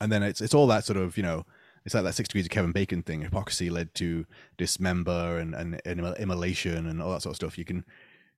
And 0.01 0.11
then 0.11 0.23
it's 0.23 0.41
it's 0.41 0.53
all 0.53 0.67
that 0.67 0.85
sort 0.85 0.97
of 0.97 1.17
you 1.17 1.23
know 1.23 1.45
it's 1.85 1.95
like 1.95 2.03
that 2.03 2.15
six 2.15 2.29
degrees 2.29 2.45
of 2.45 2.51
Kevin 2.51 2.71
Bacon 2.71 3.03
thing. 3.03 3.21
Hypocrisy 3.21 3.69
led 3.69 3.93
to 3.95 4.25
dismember 4.57 5.37
and 5.37 5.53
and, 5.53 5.81
and 5.85 6.17
immolation 6.17 6.87
and 6.87 7.01
all 7.01 7.11
that 7.11 7.21
sort 7.21 7.33
of 7.33 7.37
stuff. 7.37 7.57
You 7.57 7.65
can 7.65 7.85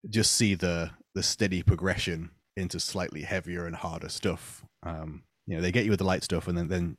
just 0.10 0.34
see 0.34 0.56
the 0.56 0.92
the 1.14 1.24
steady 1.24 1.62
progression 1.62 2.32
into 2.56 2.80
slightly 2.80 3.22
heavier 3.22 3.66
and 3.66 3.76
harder 3.76 4.10
stuff. 4.10 4.66
Um, 4.84 5.24
you 5.48 5.56
know, 5.56 5.62
they 5.62 5.72
get 5.72 5.86
you 5.86 5.92
with 5.92 6.00
the 6.00 6.06
light 6.06 6.24
stuff, 6.24 6.48
and 6.48 6.58
then 6.58 6.68
then 6.68 6.98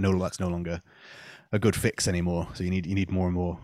no, 0.00 0.18
that's 0.18 0.40
no 0.40 0.48
longer 0.48 0.82
a 1.52 1.58
good 1.58 1.76
fix 1.76 2.08
anymore. 2.08 2.48
So 2.54 2.64
you 2.64 2.70
need 2.70 2.86
you 2.86 2.94
need 2.94 3.10
more 3.10 3.26
and 3.26 3.34
more. 3.34 3.58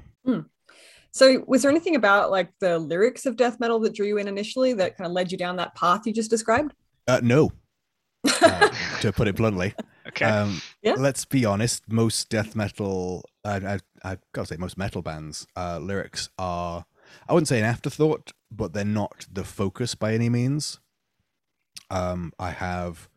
So, 1.10 1.42
was 1.46 1.62
there 1.62 1.70
anything 1.70 1.96
about 1.96 2.30
like 2.30 2.52
the 2.60 2.78
lyrics 2.78 3.26
of 3.26 3.36
death 3.36 3.58
metal 3.58 3.80
that 3.80 3.94
drew 3.94 4.06
you 4.06 4.18
in 4.18 4.28
initially 4.28 4.72
that 4.74 4.96
kind 4.96 5.06
of 5.06 5.12
led 5.12 5.32
you 5.32 5.38
down 5.38 5.56
that 5.56 5.74
path 5.74 6.06
you 6.06 6.12
just 6.12 6.30
described? 6.30 6.74
Uh, 7.06 7.20
no, 7.22 7.50
uh, 8.42 8.68
to 9.00 9.12
put 9.12 9.26
it 9.26 9.36
bluntly. 9.36 9.74
okay. 10.06 10.26
Um, 10.26 10.60
Yeah. 10.82 10.94
Let's 10.96 11.24
be 11.24 11.44
honest. 11.44 11.90
Most 11.90 12.28
death 12.28 12.54
metal, 12.54 13.24
I, 13.44 13.56
I, 13.56 13.78
I've 14.04 14.20
got 14.32 14.42
to 14.42 14.54
say, 14.54 14.56
most 14.58 14.76
metal 14.76 15.02
bands' 15.02 15.46
uh, 15.56 15.78
lyrics 15.78 16.28
are, 16.38 16.84
I 17.28 17.32
wouldn't 17.32 17.48
say 17.48 17.58
an 17.58 17.64
afterthought, 17.64 18.32
but 18.50 18.72
they're 18.72 18.84
not 18.84 19.26
the 19.32 19.44
focus 19.44 19.94
by 19.94 20.14
any 20.14 20.28
means. 20.28 20.78
Um, 21.90 22.32
I 22.38 22.50
have 22.50 23.08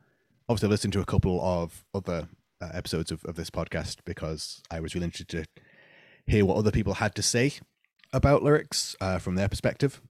obviously 0.51 0.69
listened 0.69 0.93
to 0.93 1.01
a 1.01 1.05
couple 1.05 1.39
of 1.41 1.83
other 1.93 2.27
uh, 2.61 2.69
episodes 2.73 3.11
of, 3.11 3.23
of 3.25 3.35
this 3.35 3.49
podcast 3.49 3.97
because 4.05 4.61
I 4.69 4.79
was 4.79 4.93
really 4.93 5.05
interested 5.05 5.29
to 5.29 5.45
hear 6.27 6.45
what 6.45 6.57
other 6.57 6.71
people 6.71 6.95
had 6.95 7.15
to 7.15 7.21
say 7.23 7.53
about 8.13 8.43
lyrics 8.43 8.95
uh, 9.01 9.17
from 9.17 9.35
their 9.35 9.47
perspective. 9.49 10.01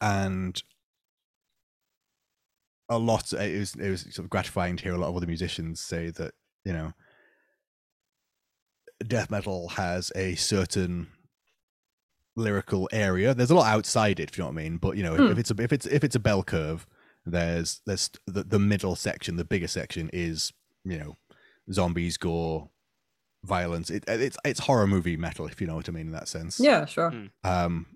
And 0.00 0.62
a 2.88 2.98
lot 2.98 3.32
it 3.32 3.58
was 3.58 3.74
it 3.76 3.88
was 3.90 4.00
sort 4.02 4.18
of 4.18 4.30
gratifying 4.30 4.76
to 4.76 4.82
hear 4.82 4.94
a 4.94 4.98
lot 4.98 5.08
of 5.08 5.16
other 5.16 5.26
musicians 5.26 5.80
say 5.80 6.10
that 6.10 6.32
you 6.64 6.72
know 6.72 6.92
death 9.06 9.30
metal 9.30 9.68
has 9.70 10.10
a 10.16 10.34
certain 10.34 11.06
lyrical 12.36 12.88
area. 12.92 13.32
There's 13.34 13.50
a 13.50 13.54
lot 13.54 13.66
outside 13.72 14.18
it, 14.20 14.30
if 14.30 14.38
you 14.38 14.42
know 14.42 14.48
what 14.48 14.58
I 14.58 14.62
mean. 14.62 14.76
But 14.78 14.96
you 14.96 15.02
know, 15.02 15.14
Hmm. 15.16 15.24
if, 15.26 15.30
if 15.32 15.38
it's 15.38 15.50
a 15.50 15.62
if 15.62 15.72
it's 15.72 15.86
if 15.86 16.04
it's 16.04 16.16
a 16.16 16.20
bell 16.20 16.42
curve, 16.42 16.86
there's 17.26 17.80
there's 17.86 18.10
the, 18.26 18.42
the 18.44 18.58
middle 18.58 18.96
section, 18.96 19.36
the 19.36 19.44
bigger 19.44 19.68
section 19.68 20.10
is 20.12 20.52
you 20.84 20.98
know 20.98 21.16
zombies, 21.72 22.16
gore, 22.16 22.70
violence. 23.44 23.90
It, 23.90 24.04
it's 24.08 24.36
it's 24.44 24.60
horror 24.60 24.86
movie 24.86 25.16
metal, 25.16 25.46
if 25.46 25.60
you 25.60 25.66
know 25.66 25.76
what 25.76 25.88
I 25.88 25.92
mean 25.92 26.06
in 26.06 26.12
that 26.12 26.28
sense. 26.28 26.60
Yeah, 26.60 26.86
sure. 26.86 27.12
Um, 27.44 27.86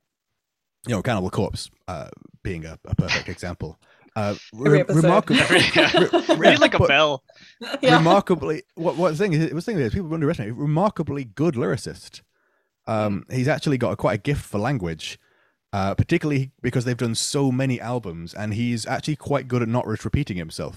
you 0.86 0.94
know, 0.94 1.02
Cannibal 1.02 1.30
Corpse 1.30 1.70
uh, 1.88 2.08
being 2.42 2.64
a, 2.66 2.78
a 2.86 2.94
perfect 2.94 3.28
example. 3.28 3.78
Uh, 4.16 4.34
Every 4.54 4.70
re- 4.70 4.80
episode. 4.80 5.02
remarkable. 5.02 5.40
Yeah. 5.74 6.36
We 6.38 6.50
need 6.50 6.60
like 6.60 6.74
a 6.74 6.86
bell. 6.86 7.24
yeah. 7.82 7.96
remarkably 7.96 8.62
what 8.76 8.96
what 8.96 9.10
the 9.10 9.16
thing 9.16 9.32
is 9.32 9.52
what's 9.52 9.66
the 9.66 9.72
thing 9.72 9.80
is 9.80 9.92
people 9.92 10.12
underestimate 10.14 10.54
remarkably 10.54 11.24
good 11.24 11.54
lyricist 11.54 12.20
um 12.86 13.24
he's 13.30 13.48
actually 13.48 13.78
got 13.78 13.92
a, 13.92 13.96
quite 13.96 14.14
a 14.14 14.18
gift 14.22 14.44
for 14.44 14.58
language 14.58 15.18
uh 15.76 15.92
particularly 16.02 16.44
because 16.66 16.84
they've 16.84 17.04
done 17.06 17.16
so 17.34 17.42
many 17.62 17.76
albums 17.92 18.28
and 18.40 18.48
he's 18.60 18.82
actually 18.94 19.16
quite 19.30 19.46
good 19.52 19.62
at 19.62 19.68
not 19.68 19.86
repeating 19.86 20.38
himself 20.44 20.76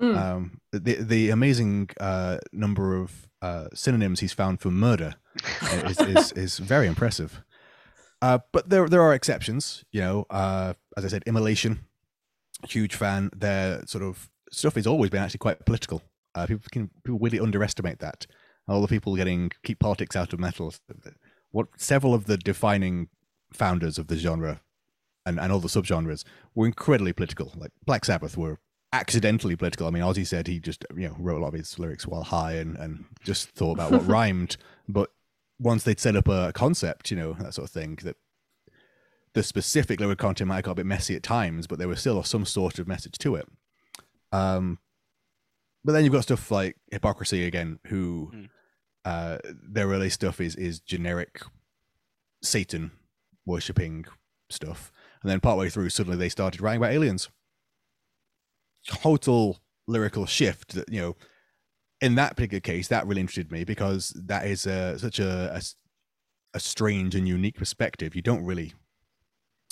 Mm. 0.00 0.16
um 0.24 0.60
the 0.72 0.94
the 1.12 1.22
amazing 1.38 1.74
uh 2.08 2.36
number 2.64 2.86
of 3.02 3.08
uh 3.46 3.66
synonyms 3.82 4.18
he's 4.20 4.32
found 4.42 4.54
for 4.62 4.70
murder 4.88 5.10
is 5.90 5.98
is, 6.14 6.32
is 6.44 6.52
very 6.58 6.86
impressive 6.92 7.30
uh 8.26 8.38
but 8.54 8.62
there 8.70 8.88
there 8.92 9.02
are 9.06 9.14
exceptions 9.14 9.84
you 9.96 10.00
know 10.00 10.16
uh 10.30 10.72
as 10.96 11.04
i 11.04 11.08
said 11.08 11.22
immolation 11.26 11.72
huge 12.74 12.94
fan 13.02 13.30
their 13.44 13.66
sort 13.86 14.02
of 14.08 14.28
stuff 14.50 14.74
has 14.74 14.86
always 14.86 15.10
been 15.10 15.22
actually 15.22 15.44
quite 15.46 15.64
political 15.70 15.98
uh, 16.34 16.46
people 16.46 16.66
can 16.72 16.84
people 17.04 17.18
really 17.20 17.38
underestimate 17.38 17.98
that. 17.98 18.26
All 18.66 18.80
the 18.80 18.88
people 18.88 19.16
getting 19.16 19.50
keep 19.66 19.78
politics 19.78 20.16
out 20.16 20.32
of 20.32 20.40
metal. 20.40 20.72
What 21.50 21.66
several 21.76 22.14
of 22.14 22.24
the 22.24 22.38
defining 22.38 23.08
founders 23.52 23.98
of 23.98 24.06
the 24.08 24.16
genre 24.16 24.60
and, 25.26 25.38
and 25.40 25.52
all 25.52 25.60
the 25.60 25.68
subgenres 25.68 26.24
were 26.54 26.66
incredibly 26.66 27.12
political. 27.12 27.52
Like 27.56 27.70
Black 27.86 28.04
Sabbath 28.04 28.36
were 28.36 28.58
accidentally 28.92 29.56
political. 29.56 29.86
I 29.86 29.90
mean, 29.90 30.02
Ozzy 30.02 30.26
said 30.26 30.46
he 30.46 30.58
just 30.60 30.84
you 30.96 31.08
know 31.08 31.16
wrote 31.18 31.38
a 31.38 31.40
lot 31.42 31.48
of 31.48 31.54
his 31.54 31.78
lyrics 31.78 32.06
while 32.06 32.22
high 32.24 32.54
and, 32.54 32.76
and 32.76 33.04
just 33.22 33.50
thought 33.50 33.72
about 33.72 33.92
what 33.92 34.06
rhymed. 34.06 34.56
But 34.88 35.10
once 35.58 35.84
they'd 35.84 36.00
set 36.00 36.16
up 36.16 36.28
a 36.28 36.52
concept, 36.52 37.10
you 37.10 37.16
know 37.16 37.34
that 37.34 37.54
sort 37.54 37.68
of 37.68 37.72
thing, 37.72 37.98
that 38.02 38.16
the 39.34 39.42
specific 39.42 39.98
lyric 40.00 40.18
content 40.18 40.48
might 40.48 40.56
have 40.56 40.64
got 40.64 40.72
a 40.72 40.76
bit 40.76 40.86
messy 40.86 41.14
at 41.16 41.22
times, 41.22 41.66
but 41.66 41.78
there 41.78 41.88
was 41.88 42.00
still 42.00 42.22
some 42.22 42.44
sort 42.44 42.78
of 42.78 42.86
message 42.86 43.16
to 43.18 43.34
it. 43.36 43.48
Um, 44.30 44.78
but 45.84 45.92
then 45.92 46.04
you've 46.04 46.12
got 46.12 46.22
stuff 46.24 46.50
like 46.50 46.76
hypocrisy 46.90 47.46
again, 47.46 47.78
who 47.86 48.30
Mm. 48.34 48.48
uh, 49.04 49.38
their 49.44 49.88
early 49.88 50.10
stuff 50.10 50.40
is 50.40 50.54
is 50.56 50.80
generic 50.80 51.40
Satan 52.42 52.90
worshipping 53.46 54.06
stuff, 54.50 54.92
and 55.22 55.30
then 55.30 55.40
partway 55.40 55.68
through, 55.68 55.90
suddenly 55.90 56.18
they 56.18 56.28
started 56.28 56.60
writing 56.60 56.80
about 56.80 56.92
aliens. 56.92 57.28
Total 58.86 59.58
lyrical 59.86 60.26
shift 60.26 60.74
that 60.74 60.92
you 60.92 61.00
know. 61.00 61.16
In 62.00 62.16
that 62.16 62.34
particular 62.34 62.58
case, 62.58 62.88
that 62.88 63.06
really 63.06 63.20
interested 63.20 63.52
me 63.52 63.62
because 63.62 64.12
that 64.26 64.44
is 64.44 64.66
a, 64.66 64.98
such 64.98 65.20
a, 65.20 65.54
a 65.54 65.62
a 66.54 66.58
strange 66.58 67.14
and 67.14 67.28
unique 67.28 67.54
perspective. 67.54 68.16
You 68.16 68.22
don't 68.22 68.44
really 68.44 68.74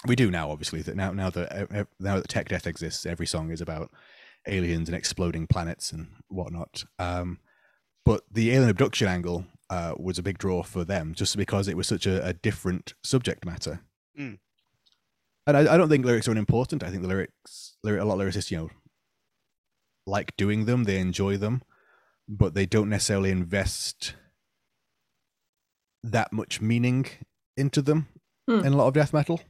we 0.06 0.16
do 0.16 0.30
now 0.30 0.50
obviously 0.50 0.82
that 0.82 0.96
now 0.96 1.12
now 1.12 1.30
that 1.30 1.52
uh, 1.52 1.80
uh, 1.80 1.84
now 1.98 2.16
that 2.16 2.28
tech 2.28 2.48
death 2.48 2.66
exists 2.66 3.04
every 3.04 3.26
song 3.26 3.50
is 3.50 3.60
about 3.60 3.90
aliens 4.46 4.88
and 4.88 4.96
exploding 4.96 5.46
planets 5.46 5.92
and 5.92 6.08
whatnot 6.28 6.84
um 6.98 7.38
but 8.04 8.22
the 8.30 8.50
alien 8.50 8.70
abduction 8.70 9.08
angle 9.08 9.44
uh 9.70 9.94
was 9.98 10.18
a 10.18 10.22
big 10.22 10.36
draw 10.38 10.62
for 10.62 10.84
them 10.84 11.14
just 11.14 11.36
because 11.36 11.68
it 11.68 11.76
was 11.76 11.86
such 11.86 12.06
a, 12.06 12.24
a 12.26 12.32
different 12.32 12.94
subject 13.02 13.44
matter 13.44 13.80
Mm. 14.18 14.38
and 15.46 15.56
I, 15.56 15.74
I 15.74 15.76
don't 15.78 15.88
think 15.88 16.04
lyrics 16.04 16.26
are 16.28 16.32
unimportant 16.32 16.82
i 16.82 16.90
think 16.90 17.02
the 17.02 17.08
lyrics 17.08 17.76
lyric, 17.84 18.02
a 18.02 18.04
lot 18.04 18.20
of 18.20 18.26
lyricists 18.26 18.50
you 18.50 18.58
know 18.58 18.70
like 20.06 20.36
doing 20.36 20.64
them 20.64 20.84
they 20.84 20.98
enjoy 20.98 21.36
them 21.36 21.62
but 22.28 22.54
they 22.54 22.66
don't 22.66 22.88
necessarily 22.90 23.30
invest 23.30 24.14
that 26.02 26.32
much 26.32 26.60
meaning 26.60 27.06
into 27.56 27.82
them 27.82 28.08
Hmm. 28.48 28.64
in 28.64 28.72
a 28.72 28.76
lot 28.76 28.88
of 28.88 28.94
death 28.94 29.12
metal 29.12 29.40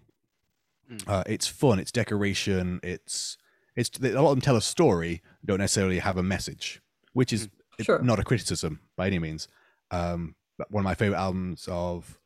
Mm. 0.90 1.08
uh, 1.08 1.22
it's 1.26 1.46
fun 1.46 1.78
it's 1.78 1.92
decoration 1.92 2.80
it's 2.82 3.38
it's 3.76 3.90
a 4.00 4.08
lot 4.20 4.30
of 4.30 4.36
them 4.36 4.40
tell 4.40 4.56
a 4.56 4.60
story 4.60 5.22
don't 5.44 5.60
necessarily 5.60 6.00
have 6.00 6.16
a 6.18 6.22
message 6.22 6.82
which 7.12 7.32
is 7.32 7.48
it- 7.78 7.86
Sure. 7.86 8.02
not 8.02 8.18
a 8.18 8.24
criticism 8.24 8.80
by 8.96 9.06
any 9.06 9.18
means 9.20 9.46
um 9.90 10.34
one 10.68 10.82
of 10.82 10.84
my 10.84 10.94
favorite 10.94 11.18
albums 11.18 11.66
of 11.70 12.18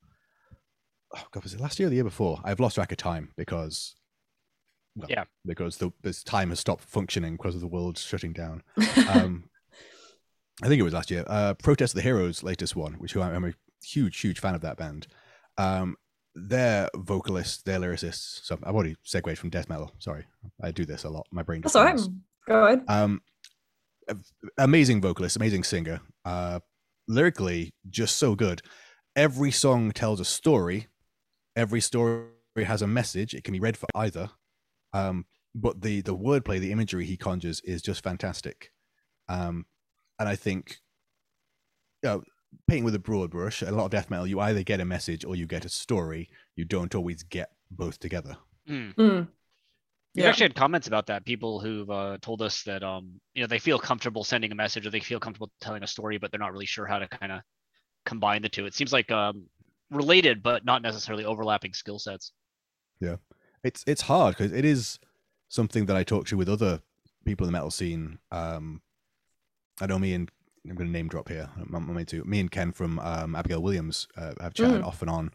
oh 1.16 1.24
god 1.30 1.42
was 1.42 1.54
it 1.54 1.60
last 1.60 1.78
year 1.78 1.86
or 1.86 1.90
the 1.90 1.96
year 1.96 2.04
before 2.04 2.40
i've 2.44 2.60
lost 2.60 2.74
track 2.74 2.90
of 2.92 2.98
time 2.98 3.30
because 3.36 3.94
well, 4.96 5.08
Yeah. 5.10 5.24
because 5.44 5.76
the 5.78 5.92
this 6.02 6.22
time 6.22 6.50
has 6.50 6.60
stopped 6.60 6.84
functioning 6.84 7.36
because 7.36 7.54
of 7.54 7.60
the 7.60 7.66
world 7.66 7.98
shutting 7.98 8.32
down 8.32 8.62
um 9.08 9.48
i 10.62 10.68
think 10.68 10.78
it 10.80 10.84
was 10.84 10.94
last 10.94 11.10
year 11.10 11.24
uh 11.26 11.54
protest 11.54 11.92
of 11.94 11.96
the 11.96 12.02
heroes 12.02 12.42
latest 12.42 12.74
one 12.76 12.94
which 12.94 13.16
i'm 13.16 13.34
I'm 13.34 13.44
a 13.44 13.52
huge 13.84 14.18
huge 14.20 14.40
fan 14.40 14.54
of 14.54 14.60
that 14.62 14.76
band 14.76 15.06
um 15.58 15.96
their 16.34 16.88
vocalists 16.96 17.62
their 17.62 17.78
lyricists 17.78 18.40
so 18.44 18.58
i've 18.64 18.74
already 18.74 18.96
segued 19.04 19.38
from 19.38 19.50
death 19.50 19.68
metal 19.68 19.92
sorry 19.98 20.24
i 20.62 20.70
do 20.70 20.84
this 20.84 21.04
a 21.04 21.08
lot 21.10 21.26
my 21.30 21.42
brain 21.42 21.60
That's 21.60 21.74
just 21.74 21.76
all 21.76 21.92
right. 21.92 22.00
Go 22.46 22.66
ahead. 22.66 22.82
Um, 22.88 23.22
amazing 24.58 25.00
vocalist, 25.00 25.36
amazing 25.36 25.64
singer. 25.64 26.00
Uh, 26.26 26.60
lyrically, 27.08 27.74
just 27.88 28.16
so 28.16 28.34
good. 28.34 28.62
Every 29.16 29.50
song 29.50 29.92
tells 29.92 30.20
a 30.20 30.24
story. 30.24 30.88
Every 31.56 31.80
story 31.80 32.28
has 32.56 32.82
a 32.82 32.86
message. 32.86 33.34
It 33.34 33.44
can 33.44 33.52
be 33.52 33.60
read 33.60 33.76
for 33.76 33.86
either. 33.94 34.30
Um, 34.92 35.26
but 35.54 35.82
the 35.82 36.00
the 36.00 36.16
wordplay, 36.16 36.58
the 36.58 36.72
imagery 36.72 37.04
he 37.04 37.16
conjures 37.16 37.60
is 37.60 37.82
just 37.82 38.02
fantastic. 38.02 38.72
Um, 39.28 39.66
and 40.18 40.28
I 40.28 40.36
think, 40.36 40.78
you 42.02 42.08
know, 42.08 42.22
painting 42.68 42.84
with 42.84 42.94
a 42.94 43.00
broad 43.00 43.30
brush, 43.30 43.62
a 43.62 43.70
lot 43.70 43.86
of 43.86 43.90
death 43.90 44.10
metal, 44.10 44.26
you 44.26 44.40
either 44.40 44.62
get 44.62 44.80
a 44.80 44.84
message 44.84 45.24
or 45.24 45.36
you 45.36 45.46
get 45.46 45.64
a 45.64 45.68
story. 45.68 46.28
You 46.56 46.64
don't 46.64 46.94
always 46.94 47.22
get 47.22 47.50
both 47.70 47.98
together. 47.98 48.36
Mm. 48.68 48.94
Mm. 48.94 49.28
We've 50.14 50.24
Yeah. 50.24 50.28
actually 50.30 50.44
had 50.44 50.54
comments 50.54 50.86
about 50.86 51.06
that. 51.06 51.24
People 51.24 51.60
who've 51.60 51.90
uh, 51.90 52.18
told 52.22 52.40
us 52.42 52.62
that 52.64 52.82
um, 52.82 53.20
you 53.34 53.42
know, 53.42 53.46
they 53.48 53.58
feel 53.58 53.78
comfortable 53.78 54.22
sending 54.22 54.52
a 54.52 54.54
message 54.54 54.86
or 54.86 54.90
they 54.90 55.00
feel 55.00 55.18
comfortable 55.18 55.50
telling 55.60 55.82
a 55.82 55.86
story, 55.86 56.18
but 56.18 56.30
they're 56.30 56.40
not 56.40 56.52
really 56.52 56.66
sure 56.66 56.86
how 56.86 56.98
to 56.98 57.08
kind 57.08 57.32
of 57.32 57.40
combine 58.06 58.42
the 58.42 58.48
two. 58.48 58.66
It 58.66 58.74
seems 58.74 58.92
like 58.92 59.10
um, 59.10 59.46
related, 59.90 60.42
but 60.42 60.64
not 60.64 60.82
necessarily 60.82 61.24
overlapping 61.24 61.72
skill 61.72 61.98
sets. 61.98 62.32
Yeah, 63.00 63.16
it's 63.64 63.82
it's 63.86 64.02
hard 64.02 64.36
because 64.36 64.52
it 64.52 64.64
is 64.64 64.98
something 65.48 65.86
that 65.86 65.96
I 65.96 66.04
talk 66.04 66.26
to 66.26 66.36
with 66.36 66.48
other 66.48 66.80
people 67.24 67.46
in 67.46 67.52
the 67.52 67.56
metal 67.56 67.70
scene. 67.70 68.18
Um, 68.30 68.82
I 69.80 69.86
know 69.86 69.98
me 69.98 70.14
and 70.14 70.30
I'm 70.68 70.76
going 70.76 70.88
to 70.88 70.92
name 70.92 71.08
drop 71.08 71.28
here. 71.28 71.50
I'm, 71.56 71.74
I'm 71.74 72.04
to 72.06 72.24
me 72.24 72.40
and 72.40 72.50
Ken 72.50 72.72
from 72.72 72.98
um, 73.00 73.34
Abigail 73.34 73.62
Williams 73.62 74.06
uh, 74.16 74.32
have 74.40 74.54
chatted 74.54 74.82
off 74.82 75.02
and 75.02 75.10
on 75.10 75.30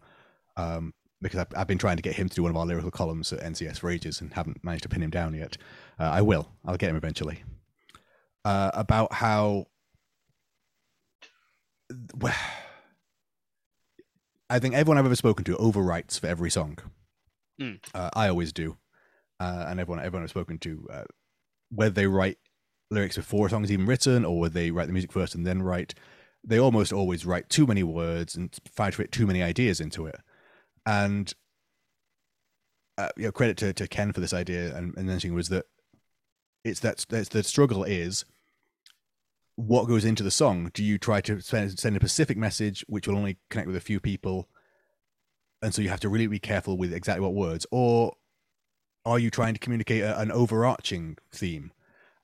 um, 0.57 0.93
because 1.21 1.39
I've, 1.39 1.47
I've 1.55 1.67
been 1.67 1.77
trying 1.77 1.97
to 1.97 2.03
get 2.03 2.15
him 2.15 2.29
to 2.29 2.35
do 2.35 2.43
one 2.43 2.51
of 2.51 2.57
our 2.57 2.65
lyrical 2.65 2.91
columns 2.91 3.33
at 3.33 3.41
NCS 3.41 3.79
for 3.79 3.89
ages 3.89 4.21
and 4.21 4.33
haven't 4.33 4.63
managed 4.63 4.83
to 4.83 4.89
pin 4.89 5.03
him 5.03 5.09
down 5.09 5.33
yet. 5.33 5.57
Uh, 5.99 6.03
I 6.03 6.21
will. 6.21 6.49
I'll 6.65 6.77
get 6.77 6.89
him 6.89 6.95
eventually. 6.95 7.43
Uh, 8.45 8.71
about 8.73 9.13
how. 9.13 9.67
Well, 12.15 12.35
I 14.49 14.59
think 14.59 14.75
everyone 14.75 14.97
I've 14.97 15.05
ever 15.05 15.15
spoken 15.15 15.43
to 15.45 15.55
overwrites 15.57 16.19
for 16.19 16.27
every 16.27 16.49
song. 16.49 16.77
Mm. 17.59 17.79
Uh, 17.93 18.09
I 18.13 18.29
always 18.29 18.53
do, 18.53 18.77
uh, 19.39 19.65
and 19.67 19.79
everyone 19.79 20.03
everyone 20.03 20.23
I've 20.23 20.29
spoken 20.29 20.57
to, 20.59 20.88
uh, 20.91 21.03
whether 21.69 21.93
they 21.93 22.07
write 22.07 22.38
lyrics 22.89 23.17
before 23.17 23.47
a 23.47 23.49
song's 23.49 23.71
even 23.71 23.85
written 23.85 24.25
or 24.25 24.39
whether 24.39 24.53
they 24.53 24.71
write 24.71 24.88
the 24.88 24.93
music 24.93 25.11
first 25.11 25.35
and 25.35 25.45
then 25.45 25.61
write, 25.61 25.93
they 26.43 26.59
almost 26.59 26.93
always 26.93 27.25
write 27.25 27.49
too 27.49 27.67
many 27.67 27.83
words 27.83 28.35
and 28.35 28.57
try 28.75 28.89
to 28.89 28.97
fit 28.97 29.11
too 29.11 29.27
many 29.27 29.43
ideas 29.43 29.79
into 29.79 30.05
it. 30.05 30.19
And 30.89 31.31
uh, 32.98 33.10
you 33.15 33.25
know, 33.25 33.31
credit 33.31 33.58
to, 33.58 33.74
to 33.74 33.88
Ken 33.88 34.12
for 34.12 34.22
this 34.22 34.34
idea 34.34 34.75
and, 34.75 34.96
mentioning 34.98 35.36
was 35.36 35.50
that 35.50 35.65
it's 36.63 36.79
that 36.79 37.05
that's 37.08 37.29
the 37.29 37.43
struggle 37.43 37.84
is 37.84 38.25
what 39.55 39.88
goes 39.88 40.03
into 40.03 40.24
the 40.24 40.31
song. 40.31 40.72
Do 40.74 40.84
you 40.84 40.98
try 40.98 41.22
to 41.22 41.41
send, 41.41 41.77
send 41.77 41.96
a 41.96 42.00
specific 42.00 42.38
message 42.38 42.84
which 42.88 43.08
will 43.08 43.17
only 43.17 43.38
connect 43.51 43.67
with 43.67 43.77
a 43.77 43.81
few 43.81 44.00
people, 44.00 44.50
and 45.62 45.75
so 45.75 45.81
you 45.84 45.89
have 45.89 46.00
to 46.00 46.10
really 46.10 46.27
be 46.27 46.39
careful 46.39 46.75
with 46.75 46.91
exactly 46.91 47.22
what 47.22 47.36
words, 47.36 47.67
or 47.72 48.15
are 49.05 49.19
you 49.19 49.29
trying 49.29 49.53
to 49.53 49.60
communicate 49.60 50.01
a, 50.01 50.19
an 50.19 50.31
overarching 50.31 51.17
theme? 51.31 51.72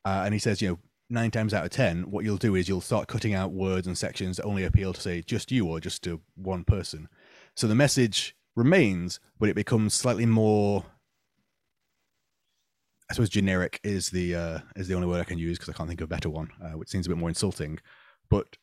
Uh, 0.03 0.23
and 0.25 0.33
he 0.33 0.39
says, 0.39 0.61
you 0.61 0.69
know, 0.69 0.79
nine 1.09 1.29
times 1.29 1.53
out 1.53 1.65
of 1.65 1.69
ten, 1.69 2.09
what 2.09 2.25
you'll 2.25 2.37
do 2.37 2.55
is 2.55 2.67
you'll 2.67 2.81
start 2.81 3.07
cutting 3.07 3.35
out 3.35 3.51
words 3.51 3.85
and 3.85 3.97
sections 3.97 4.37
that 4.37 4.43
only 4.43 4.63
appeal 4.63 4.91
to 4.91 5.01
say 5.01 5.21
just 5.21 5.51
you 5.51 5.67
or 5.67 5.79
just 5.79 6.03
to 6.03 6.19
one 6.35 6.63
person. 6.63 7.07
So 7.55 7.67
the 7.67 7.75
message 7.75 8.34
remains, 8.55 9.19
but 9.39 9.49
it 9.49 9.55
becomes 9.55 9.93
slightly 9.93 10.25
more. 10.25 10.85
I 13.09 13.13
suppose 13.13 13.29
generic 13.29 13.79
is 13.83 14.09
the 14.09 14.35
uh, 14.35 14.59
is 14.75 14.87
the 14.87 14.95
only 14.95 15.07
word 15.07 15.21
I 15.21 15.25
can 15.25 15.37
use 15.37 15.57
because 15.57 15.73
I 15.73 15.77
can't 15.77 15.87
think 15.87 16.01
of 16.01 16.05
a 16.05 16.15
better 16.15 16.29
one, 16.29 16.49
uh, 16.63 16.71
which 16.77 16.89
seems 16.89 17.05
a 17.05 17.09
bit 17.09 17.17
more 17.17 17.29
insulting. 17.29 17.79
But 18.29 18.57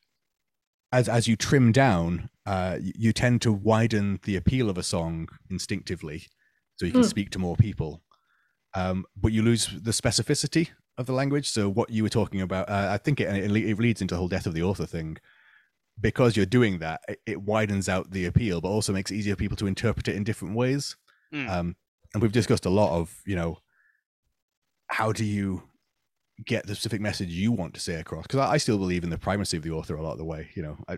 as 0.91 1.07
as 1.07 1.27
you 1.27 1.35
trim 1.35 1.71
down, 1.71 2.29
uh, 2.45 2.77
you, 2.81 3.13
tend 3.13 3.41
to 3.43 3.53
widen 3.53 4.19
the 4.23 4.35
appeal 4.35 4.69
of 4.69 4.77
a 4.77 4.83
song 4.83 5.29
instinctively, 5.49 6.27
so 6.75 6.85
you 6.85 6.91
can 6.91 7.03
Hmm. 7.03 7.07
speak 7.07 7.29
to 7.31 7.39
more 7.39 7.55
people. 7.55 8.03
Um, 8.75 9.05
but 9.15 9.31
you 9.31 9.43
lose 9.43 9.67
the 9.67 9.91
specificity 9.91 10.69
of 10.97 11.05
the 11.05 11.13
language. 11.13 11.49
So 11.49 11.69
what 11.69 11.89
you 11.89 12.03
were 12.03 12.09
talking 12.09 12.41
about, 12.41 12.69
uh, 12.69 12.89
I 12.91 12.97
think 12.97 13.21
it, 13.21 13.27
it 13.33 13.55
it 13.55 13.79
leads 13.79 14.01
into 14.01 14.15
the 14.15 14.19
whole 14.19 14.27
death 14.27 14.45
of 14.45 14.53
the 14.53 14.63
author 14.63 14.85
thing. 14.85 15.17
Because 15.99 16.35
you're 16.35 16.45
doing 16.45 16.79
that, 16.79 17.01
it, 17.07 17.21
it 17.25 17.41
widens 17.41 17.87
out 17.87 18.11
the 18.11 18.25
appeal, 18.25 18.61
but 18.61 18.69
also 18.69 18.93
makes 18.93 19.11
it 19.11 19.15
easier 19.15 19.35
for 19.35 19.39
people 19.39 19.57
to 19.57 19.67
interpret 19.67 20.07
it 20.07 20.15
in 20.15 20.23
different 20.23 20.55
ways. 20.55 20.97
Mm. 21.33 21.49
Um, 21.49 21.75
and 22.13 22.21
we've 22.21 22.31
discussed 22.31 22.65
a 22.65 22.69
lot 22.69 22.97
of, 22.97 23.21
you 23.25 23.35
know, 23.35 23.59
how 24.87 25.11
do 25.11 25.23
you 25.23 25.63
get 26.45 26.65
the 26.65 26.75
specific 26.75 27.01
message 27.01 27.29
you 27.29 27.51
want 27.51 27.73
to 27.75 27.79
say 27.79 27.95
across? 27.95 28.23
Because 28.23 28.39
I, 28.39 28.53
I 28.53 28.57
still 28.57 28.77
believe 28.77 29.03
in 29.03 29.09
the 29.09 29.17
primacy 29.17 29.57
of 29.57 29.63
the 29.63 29.71
author 29.71 29.95
a 29.95 30.01
lot 30.01 30.13
of 30.13 30.17
the 30.17 30.25
way. 30.25 30.49
You 30.55 30.63
know, 30.63 30.77
I, 30.87 30.97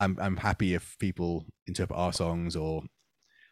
I'm 0.00 0.18
I'm 0.20 0.36
happy 0.36 0.74
if 0.74 0.96
people 0.98 1.46
interpret 1.66 1.98
our 1.98 2.12
songs 2.12 2.56
or 2.56 2.82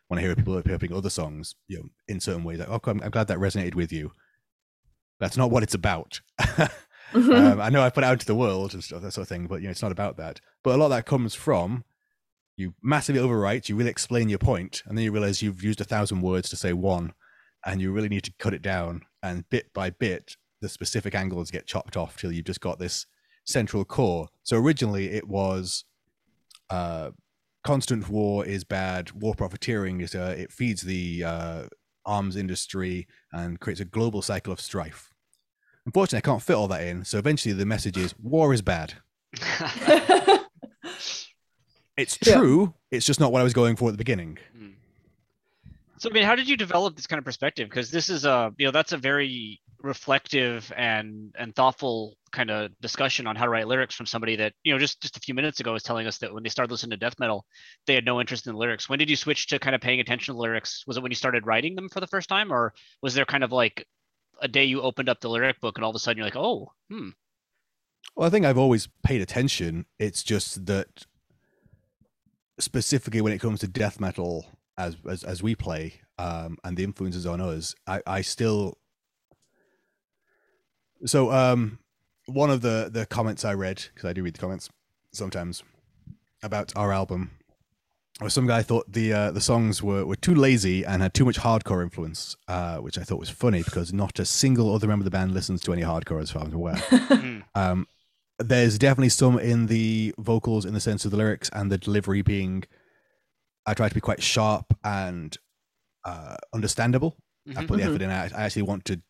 when 0.08 0.18
I 0.18 0.22
hear 0.22 0.34
people 0.34 0.56
interpreting 0.56 0.96
other 0.96 1.10
songs, 1.10 1.54
you 1.68 1.78
know, 1.78 1.88
in 2.08 2.20
certain 2.20 2.44
ways. 2.44 2.58
Like, 2.58 2.70
okay, 2.70 2.90
I'm, 2.90 3.02
I'm 3.02 3.10
glad 3.10 3.28
that 3.28 3.38
resonated 3.38 3.74
with 3.74 3.92
you. 3.92 4.12
That's 5.20 5.36
not 5.36 5.50
what 5.50 5.62
it's 5.62 5.74
about. 5.74 6.20
um, 7.14 7.60
I 7.60 7.70
know 7.70 7.82
I 7.82 7.90
put 7.90 8.04
out 8.04 8.20
to 8.20 8.26
the 8.26 8.34
world 8.34 8.74
and 8.74 8.82
stuff, 8.82 9.02
that 9.02 9.12
sort 9.12 9.22
of 9.22 9.28
thing, 9.28 9.46
but 9.46 9.60
you 9.60 9.68
know, 9.68 9.70
it's 9.70 9.82
not 9.82 9.92
about 9.92 10.16
that. 10.18 10.40
But 10.62 10.74
a 10.74 10.76
lot 10.76 10.86
of 10.86 10.90
that 10.92 11.06
comes 11.06 11.34
from 11.34 11.84
you 12.56 12.74
massively 12.82 13.22
overwrite, 13.22 13.68
you 13.68 13.76
really 13.76 13.90
explain 13.90 14.28
your 14.28 14.40
point, 14.40 14.82
and 14.86 14.98
then 14.98 15.04
you 15.04 15.12
realize 15.12 15.40
you've 15.40 15.62
used 15.62 15.80
a 15.80 15.84
thousand 15.84 16.20
words 16.22 16.50
to 16.50 16.56
say 16.56 16.72
one, 16.72 17.12
and 17.64 17.80
you 17.80 17.92
really 17.92 18.08
need 18.08 18.24
to 18.24 18.32
cut 18.38 18.52
it 18.52 18.62
down. 18.62 19.02
And 19.22 19.48
bit 19.48 19.72
by 19.72 19.90
bit, 19.90 20.36
the 20.60 20.68
specific 20.68 21.14
angles 21.14 21.50
get 21.50 21.66
chopped 21.66 21.96
off 21.96 22.16
till 22.16 22.32
you've 22.32 22.46
just 22.46 22.60
got 22.60 22.78
this 22.78 23.06
central 23.44 23.84
core. 23.84 24.28
So 24.42 24.56
originally 24.56 25.10
it 25.10 25.28
was 25.28 25.84
uh, 26.68 27.10
constant 27.62 28.08
war 28.08 28.44
is 28.44 28.64
bad, 28.64 29.12
war 29.12 29.34
profiteering 29.34 30.00
is 30.00 30.14
uh, 30.14 30.34
it 30.36 30.52
feeds 30.52 30.82
the 30.82 31.24
uh, 31.24 31.62
arms 32.04 32.36
industry 32.36 33.06
and 33.32 33.60
creates 33.60 33.80
a 33.80 33.84
global 33.84 34.20
cycle 34.20 34.52
of 34.52 34.60
strife. 34.60 35.12
Unfortunately, 35.88 36.18
I 36.18 36.30
can't 36.30 36.42
fit 36.42 36.52
all 36.54 36.68
that 36.68 36.82
in. 36.86 37.02
So 37.06 37.16
eventually, 37.16 37.54
the 37.54 37.64
message 37.64 37.96
is 37.96 38.14
war 38.22 38.52
is 38.52 38.60
bad. 38.60 38.92
It's 41.96 42.16
Yeah. 42.24 42.34
true. 42.36 42.74
It's 42.92 43.04
just 43.04 43.18
not 43.18 43.32
what 43.32 43.40
I 43.40 43.42
was 43.42 43.54
going 43.54 43.74
for 43.74 43.88
at 43.88 43.92
the 43.92 43.98
beginning. 43.98 44.38
Mm. 44.56 44.74
So 45.96 46.08
I 46.08 46.12
mean, 46.12 46.22
how 46.22 46.36
did 46.36 46.48
you 46.48 46.56
develop 46.56 46.94
this 46.94 47.08
kind 47.08 47.18
of 47.18 47.24
perspective? 47.24 47.68
Because 47.68 47.90
this 47.90 48.08
is 48.08 48.24
a 48.24 48.52
you 48.58 48.66
know 48.66 48.70
that's 48.70 48.92
a 48.92 48.96
very 48.98 49.60
reflective 49.82 50.70
and 50.76 51.34
and 51.36 51.56
thoughtful 51.56 52.16
kind 52.30 52.50
of 52.50 52.70
discussion 52.80 53.26
on 53.26 53.34
how 53.34 53.44
to 53.46 53.50
write 53.50 53.66
lyrics 53.66 53.94
from 53.96 54.06
somebody 54.06 54.36
that 54.36 54.52
you 54.62 54.72
know 54.72 54.78
just 54.78 55.00
just 55.02 55.16
a 55.16 55.20
few 55.20 55.34
minutes 55.34 55.58
ago 55.58 55.72
was 55.72 55.82
telling 55.82 56.06
us 56.06 56.18
that 56.18 56.32
when 56.32 56.42
they 56.44 56.48
started 56.50 56.70
listening 56.70 56.90
to 56.90 56.96
death 56.98 57.18
metal, 57.18 57.44
they 57.88 57.94
had 57.94 58.04
no 58.04 58.20
interest 58.20 58.46
in 58.46 58.52
the 58.52 58.58
lyrics. 58.58 58.88
When 58.88 58.98
did 59.00 59.10
you 59.10 59.16
switch 59.16 59.48
to 59.48 59.58
kind 59.58 59.74
of 59.74 59.80
paying 59.80 59.98
attention 59.98 60.34
to 60.34 60.40
lyrics? 60.40 60.84
Was 60.86 60.98
it 60.98 61.02
when 61.02 61.10
you 61.10 61.16
started 61.16 61.46
writing 61.46 61.74
them 61.74 61.88
for 61.88 61.98
the 62.00 62.06
first 62.06 62.28
time, 62.28 62.52
or 62.52 62.74
was 63.02 63.14
there 63.14 63.24
kind 63.24 63.42
of 63.42 63.50
like 63.50 63.84
a 64.40 64.48
day 64.48 64.64
you 64.64 64.82
opened 64.82 65.08
up 65.08 65.20
the 65.20 65.28
lyric 65.28 65.60
book 65.60 65.76
and 65.78 65.84
all 65.84 65.90
of 65.90 65.96
a 65.96 65.98
sudden 65.98 66.18
you're 66.18 66.26
like, 66.26 66.36
oh, 66.36 66.72
hmm, 66.90 67.10
Well, 68.16 68.26
I 68.26 68.30
think 68.30 68.46
I've 68.46 68.58
always 68.58 68.88
paid 69.02 69.20
attention. 69.20 69.86
It's 69.98 70.22
just 70.22 70.66
that 70.66 71.04
specifically 72.58 73.20
when 73.20 73.32
it 73.32 73.40
comes 73.40 73.60
to 73.60 73.68
death 73.68 74.00
metal, 74.00 74.46
as 74.76 74.96
as, 75.08 75.24
as 75.24 75.42
we 75.42 75.54
play, 75.54 76.00
um, 76.18 76.58
and 76.64 76.76
the 76.76 76.84
influences 76.84 77.26
on 77.26 77.40
us, 77.40 77.74
I, 77.86 78.00
I 78.06 78.20
still. 78.22 78.78
So, 81.06 81.30
um, 81.30 81.78
one 82.26 82.50
of 82.50 82.60
the 82.60 82.90
the 82.92 83.06
comments 83.06 83.44
I 83.44 83.54
read 83.54 83.84
because 83.94 84.08
I 84.08 84.12
do 84.12 84.22
read 84.22 84.34
the 84.34 84.40
comments 84.40 84.68
sometimes 85.12 85.62
about 86.42 86.72
our 86.76 86.92
album, 86.92 87.37
or 88.20 88.30
some 88.30 88.46
guy 88.46 88.62
thought 88.62 88.90
the 88.92 89.12
uh, 89.12 89.30
the 89.30 89.40
songs 89.40 89.82
were, 89.82 90.04
were 90.04 90.16
too 90.16 90.34
lazy 90.34 90.84
and 90.84 91.02
had 91.02 91.14
too 91.14 91.24
much 91.24 91.38
hardcore 91.38 91.82
influence, 91.82 92.36
uh, 92.48 92.78
which 92.78 92.98
I 92.98 93.02
thought 93.02 93.20
was 93.20 93.30
funny 93.30 93.62
because 93.62 93.92
not 93.92 94.18
a 94.18 94.24
single 94.24 94.74
other 94.74 94.88
member 94.88 95.02
of 95.02 95.04
the 95.04 95.10
band 95.10 95.32
listens 95.34 95.60
to 95.62 95.72
any 95.72 95.82
hardcore 95.82 96.20
as 96.20 96.30
far 96.30 96.42
as 96.42 96.48
I'm 96.48 96.54
aware. 96.54 96.84
hmm, 97.20 97.40
Um, 97.54 97.86
there's 98.38 98.78
definitely 98.78 99.08
some 99.10 99.38
in 99.38 99.66
the 99.66 100.14
vocals 100.18 100.64
in 100.64 100.74
the 100.74 100.80
sense 100.80 101.04
of 101.04 101.10
the 101.10 101.16
lyrics 101.16 101.50
and 101.52 101.70
the 101.72 101.78
delivery 101.78 102.22
being. 102.22 102.64
I 103.66 103.74
try 103.74 103.88
to 103.88 103.94
be 103.94 104.00
quite 104.00 104.22
sharp 104.22 104.76
and 104.82 105.36
uh, 106.04 106.36
understandable. 106.54 107.16
I 107.56 107.62
mhm, 107.62 107.68
put 107.68 107.78
the 107.78 107.84
effort 107.84 108.02
in. 108.02 108.10
I, 108.10 108.26
I 108.26 108.44
actually 108.44 108.62
want 108.62 108.84
to 108.86 109.00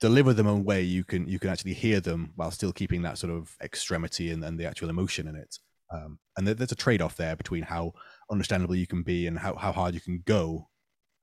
deliver 0.00 0.32
them 0.32 0.46
in 0.46 0.54
a 0.56 0.60
way 0.60 0.82
you 0.82 1.04
can 1.04 1.26
you 1.28 1.38
can 1.38 1.50
actually 1.50 1.74
hear 1.74 2.00
them 2.00 2.32
while 2.36 2.50
still 2.50 2.72
keeping 2.72 3.02
that 3.02 3.18
sort 3.18 3.32
of 3.32 3.56
extremity 3.62 4.30
and, 4.30 4.44
and 4.44 4.58
the 4.58 4.66
actual 4.66 4.90
emotion 4.90 5.28
in 5.28 5.36
it. 5.36 5.58
Um, 5.92 6.18
and 6.36 6.46
there, 6.46 6.54
there's 6.54 6.72
a 6.72 6.76
trade 6.76 7.02
off 7.02 7.16
there 7.16 7.36
between 7.36 7.64
how 7.64 7.92
understandable 8.30 8.74
you 8.74 8.86
can 8.86 9.02
be 9.02 9.26
and 9.26 9.38
how, 9.38 9.54
how 9.56 9.72
hard 9.72 9.94
you 9.94 10.00
can 10.00 10.22
go 10.24 10.68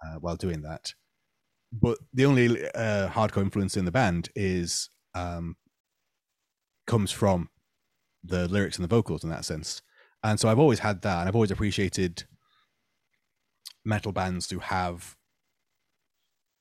uh, 0.05 0.15
while 0.19 0.35
doing 0.35 0.61
that. 0.61 0.93
But 1.71 1.97
the 2.13 2.25
only 2.25 2.65
uh, 2.71 3.09
hardcore 3.09 3.41
influence 3.41 3.77
in 3.77 3.85
the 3.85 3.91
band 3.91 4.29
is 4.35 4.89
um, 5.15 5.55
comes 6.85 7.11
from 7.11 7.49
the 8.23 8.47
lyrics 8.47 8.77
and 8.77 8.83
the 8.83 8.95
vocals 8.95 9.23
in 9.23 9.29
that 9.29 9.45
sense. 9.45 9.81
And 10.23 10.39
so 10.39 10.49
I've 10.49 10.59
always 10.59 10.79
had 10.79 11.01
that, 11.01 11.19
and 11.19 11.29
I've 11.29 11.35
always 11.35 11.51
appreciated 11.51 12.25
metal 13.83 14.11
bands 14.11 14.49
who 14.49 14.59
have 14.59 15.15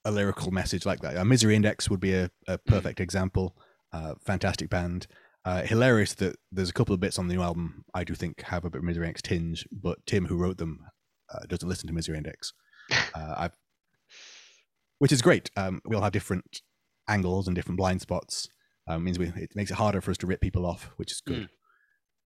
a 0.05 0.11
lyrical 0.11 0.51
message 0.51 0.87
like 0.87 1.01
that. 1.01 1.17
Uh, 1.17 1.25
Misery 1.25 1.55
Index 1.55 1.91
would 1.91 2.01
be 2.01 2.15
a, 2.15 2.31
a 2.49 2.57
perfect 2.57 3.01
example. 3.01 3.57
Uh, 3.93 4.15
fantastic 4.25 4.71
band. 4.71 5.07
Uh, 5.45 5.63
hilarious 5.63 6.13
that 6.15 6.37
there's 6.53 6.69
a 6.69 6.75
couple 6.75 6.95
of 6.95 7.01
bits 7.01 7.19
on 7.19 7.27
the 7.27 7.35
new 7.35 7.41
album 7.41 7.83
I 7.95 8.05
do 8.05 8.15
think 8.15 8.43
have 8.43 8.65
a 8.65 8.71
bit 8.71 8.79
of 8.79 8.85
Misery 8.85 9.07
Index 9.07 9.23
tinge, 9.23 9.67
but 9.73 10.05
Tim, 10.07 10.27
who 10.27 10.37
wrote 10.37 10.59
them, 10.59 10.81
uh, 11.33 11.47
doesn't 11.49 11.69
listen 11.69 11.87
to 11.87 11.95
Misery 11.95 12.17
Index. 12.17 12.53
Uh, 13.15 13.35
I've, 13.37 13.57
which 14.99 15.13
is 15.13 15.23
great. 15.23 15.49
Um, 15.57 15.81
we 15.85 15.95
all 15.95 16.03
have 16.03 16.13
different 16.13 16.61
angles 17.09 17.47
and 17.47 17.55
different 17.55 17.77
blind 17.79 18.01
spots. 18.01 18.49
Uh, 18.89 18.99
means 18.99 19.17
we, 19.19 19.27
it 19.29 19.55
makes 19.55 19.71
it 19.71 19.75
harder 19.75 20.01
for 20.01 20.11
us 20.11 20.19
to 20.19 20.27
rip 20.27 20.41
people 20.41 20.67
off, 20.67 20.91
which 20.97 21.13
is 21.13 21.21
good. 21.21 21.49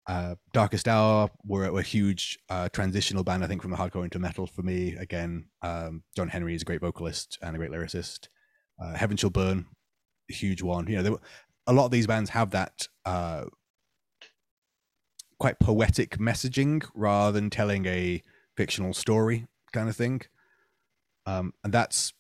Uh, 0.08 0.36
Darkest 0.54 0.88
Hour 0.88 1.30
were, 1.46 1.72
were 1.72 1.80
a 1.80 1.84
huge 1.84 2.38
uh, 2.50 2.70
transitional 2.70 3.24
band, 3.24 3.44
I 3.44 3.48
think, 3.48 3.62
from 3.62 3.72
the 3.72 3.78
hardcore 3.78 4.04
into 4.04 4.20
metal 4.20 4.48
for 4.48 4.62
me. 4.62 4.96
Again, 4.96 5.46
um, 5.62 6.04
John 6.16 6.30
Henry 6.30 6.56
is 6.56 6.62
a 6.62 6.66
great 6.66 6.82
vocalist 6.82 7.38
and 7.42 7.56
a 7.56 7.60
great 7.60 7.72
lyricist. 7.72 8.28
Uh, 8.82 8.94
Heaven 8.94 9.18
Shall 9.18 9.30
Burn, 9.30 9.66
a 10.30 10.34
huge 10.34 10.62
one. 10.62 10.88
You 10.88 10.98
know, 10.98 11.04
there 11.04 11.12
were, 11.14 11.22
a 11.68 11.74
lot 11.74 11.86
of 11.86 11.92
these 11.92 12.08
bands 12.08 12.32
have 12.32 12.52
that 12.52 12.88
uh, 13.06 13.46
quite 15.40 15.60
poetic 15.60 16.18
messaging 16.18 16.86
rather 16.94 17.32
than 17.32 17.50
telling 17.50 17.86
a 17.86 18.22
fictional 18.56 18.94
story 18.94 19.48
kind 19.72 19.90
of 19.90 19.96
thing. 19.96 20.22
Um, 21.26 21.54
and 21.64 21.74
that's 21.74 22.14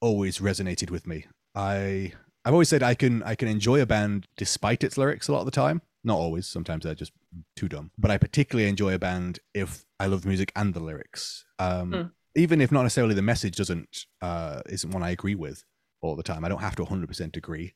always 0.00 0.38
resonated 0.38 0.90
with 0.90 1.06
me. 1.06 1.26
I 1.54 2.12
I've 2.44 2.52
always 2.52 2.68
said 2.68 2.82
I 2.82 2.94
can 2.94 3.22
I 3.22 3.34
can 3.34 3.48
enjoy 3.48 3.80
a 3.80 3.86
band 3.86 4.26
despite 4.36 4.84
its 4.84 4.96
lyrics 4.96 5.28
a 5.28 5.32
lot 5.32 5.40
of 5.40 5.44
the 5.46 5.50
time. 5.50 5.82
Not 6.04 6.16
always. 6.18 6.46
Sometimes 6.46 6.84
they're 6.84 6.94
just 6.94 7.12
too 7.56 7.68
dumb. 7.68 7.90
But 7.98 8.10
I 8.10 8.18
particularly 8.18 8.68
enjoy 8.68 8.94
a 8.94 8.98
band 8.98 9.40
if 9.52 9.84
I 9.98 10.06
love 10.06 10.22
the 10.22 10.28
music 10.28 10.52
and 10.54 10.72
the 10.72 10.80
lyrics. 10.80 11.44
Um, 11.58 11.92
Mm. 11.92 12.10
Even 12.36 12.60
if 12.60 12.70
not 12.70 12.82
necessarily 12.82 13.14
the 13.14 13.22
message 13.22 13.56
doesn't 13.56 14.04
uh, 14.22 14.62
isn't 14.66 14.92
one 14.92 15.02
I 15.02 15.10
agree 15.10 15.34
with 15.34 15.64
all 16.00 16.14
the 16.14 16.22
time. 16.22 16.44
I 16.44 16.48
don't 16.48 16.60
have 16.60 16.76
to 16.76 16.84
100% 16.84 17.36
agree. 17.36 17.74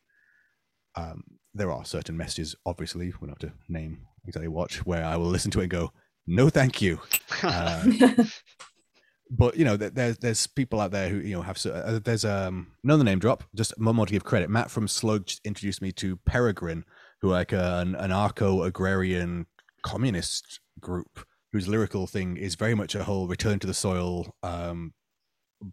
Um, 0.97 1.23
there 1.55 1.71
are 1.71 1.85
certain 1.85 2.17
messages, 2.17 2.55
obviously, 2.65 3.07
we 3.21 3.27
don't 3.27 3.31
have 3.31 3.51
to 3.51 3.53
name 3.69 4.07
exactly 4.27 4.49
what, 4.49 4.75
where 4.87 5.05
I 5.05 5.17
will 5.17 5.27
listen 5.27 5.51
to 5.53 5.61
it 5.61 5.65
and 5.65 5.71
go, 5.71 5.93
no, 6.27 6.49
thank 6.49 6.81
you. 6.81 7.01
Uh, 7.43 7.85
but 9.31 9.57
you 9.57 9.65
know, 9.65 9.77
there's 9.77 10.19
there's 10.19 10.47
people 10.47 10.81
out 10.81 10.93
there 10.93 11.09
who 11.09 11.17
you 11.19 11.35
know 11.35 11.43
have. 11.43 11.65
Uh, 11.67 11.99
there's 12.03 12.25
um 12.25 12.69
another 12.85 13.05
name 13.05 13.19
drop. 13.19 13.45
Just 13.55 13.75
one 13.79 13.97
more 13.97 14.07
to 14.07 14.13
give 14.13 14.25
credit. 14.25 14.49
Matt 14.49 14.71
from 14.71 14.87
Sludge 14.87 15.41
introduced 15.45 15.83
me 15.83 15.91
to 15.93 16.17
Peregrine, 16.19 16.85
who 17.21 17.31
are 17.31 17.33
like 17.33 17.53
a, 17.53 17.79
an 17.79 17.95
anarcho 17.95 18.65
agrarian 18.67 19.47
communist 19.85 20.61
group 20.81 21.27
whose 21.53 21.69
lyrical 21.69 22.07
thing 22.07 22.37
is 22.37 22.55
very 22.55 22.75
much 22.75 22.95
a 22.95 23.05
whole 23.05 23.29
return 23.29 23.59
to 23.59 23.67
the 23.67 23.75
soil, 23.75 24.35
um, 24.43 24.95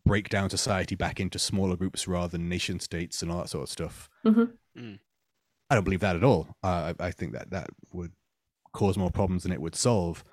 break 0.06 0.30
down 0.30 0.50
society 0.50 0.96
back 0.96 1.20
into 1.20 1.40
smaller 1.40 1.78
groups 1.78 2.08
rather 2.08 2.28
than 2.28 2.50
nation 2.50 2.80
states 2.80 3.22
and 3.22 3.32
all 3.32 3.40
that 3.40 3.50
sort 3.50 3.64
of 3.64 3.70
stuff. 3.70 4.10
Mhm. 4.26 4.52
Mm. 4.78 5.00
I 5.70 5.76
don't 5.76 5.84
believe 5.84 6.00
that 6.00 6.16
at 6.16 6.24
all. 6.24 6.48
Uh, 6.64 6.94
I, 7.00 7.08
I 7.08 7.12
think 7.12 7.34
that 7.34 7.52
that 7.52 7.70
would 7.94 8.12
cause 8.74 8.98
more 8.98 9.12
problems 9.12 9.44
than 9.44 9.52
it 9.52 9.62
would 9.62 9.76
solve. 9.76 10.24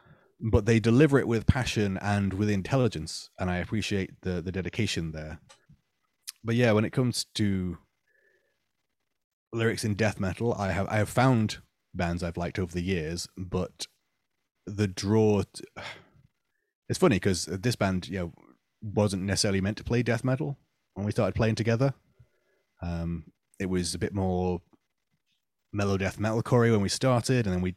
But 0.41 0.67
they 0.67 0.81
deliver 0.81 1.19
it 1.19 1.29
with 1.29 1.47
passion 1.47 1.99
and 2.03 2.35
with 2.35 2.51
intelligence, 2.51 3.31
and 3.39 3.51
I 3.51 3.57
appreciate 3.57 4.21
the 4.21 4.43
the 4.43 4.53
dedication 4.53 5.13
there. 5.13 5.41
But 6.45 6.57
yeah, 6.57 6.73
when 6.73 6.85
it 6.85 6.93
comes 6.93 7.27
to 7.37 7.79
lyrics 9.53 9.85
in 9.85 9.95
death 9.95 10.21
metal, 10.21 10.53
I 10.55 10.73
have 10.73 10.89
I 10.89 10.97
have 10.97 11.09
found 11.09 11.59
bands 11.95 12.23
I've 12.23 12.37
liked 12.37 12.59
over 12.59 12.73
the 12.73 12.83
years, 12.83 13.29
but 13.37 13.87
the 14.67 14.87
draw. 14.87 15.43
t- 15.43 15.65
It's 16.89 17.01
funny 17.01 17.17
because 17.17 17.47
this 17.47 17.75
band, 17.75 18.07
you 18.07 18.19
know, 18.21 18.33
wasn't 18.81 19.25
necessarily 19.25 19.61
meant 19.61 19.77
to 19.79 19.83
play 19.83 20.05
death 20.05 20.23
metal 20.23 20.57
when 20.95 21.05
we 21.05 21.11
started 21.11 21.35
playing 21.35 21.57
together. 21.57 21.95
Um, 22.81 23.33
it 23.59 23.67
was 23.67 23.93
a 23.93 23.99
bit 23.99 24.15
more 24.15 24.63
mellow 25.77 25.97
death 25.97 26.19
metalcore 26.19 26.71
when 26.73 26.81
we 26.81 26.89
started, 26.89 27.47
and 27.47 27.55
then 27.55 27.63
we 27.63 27.77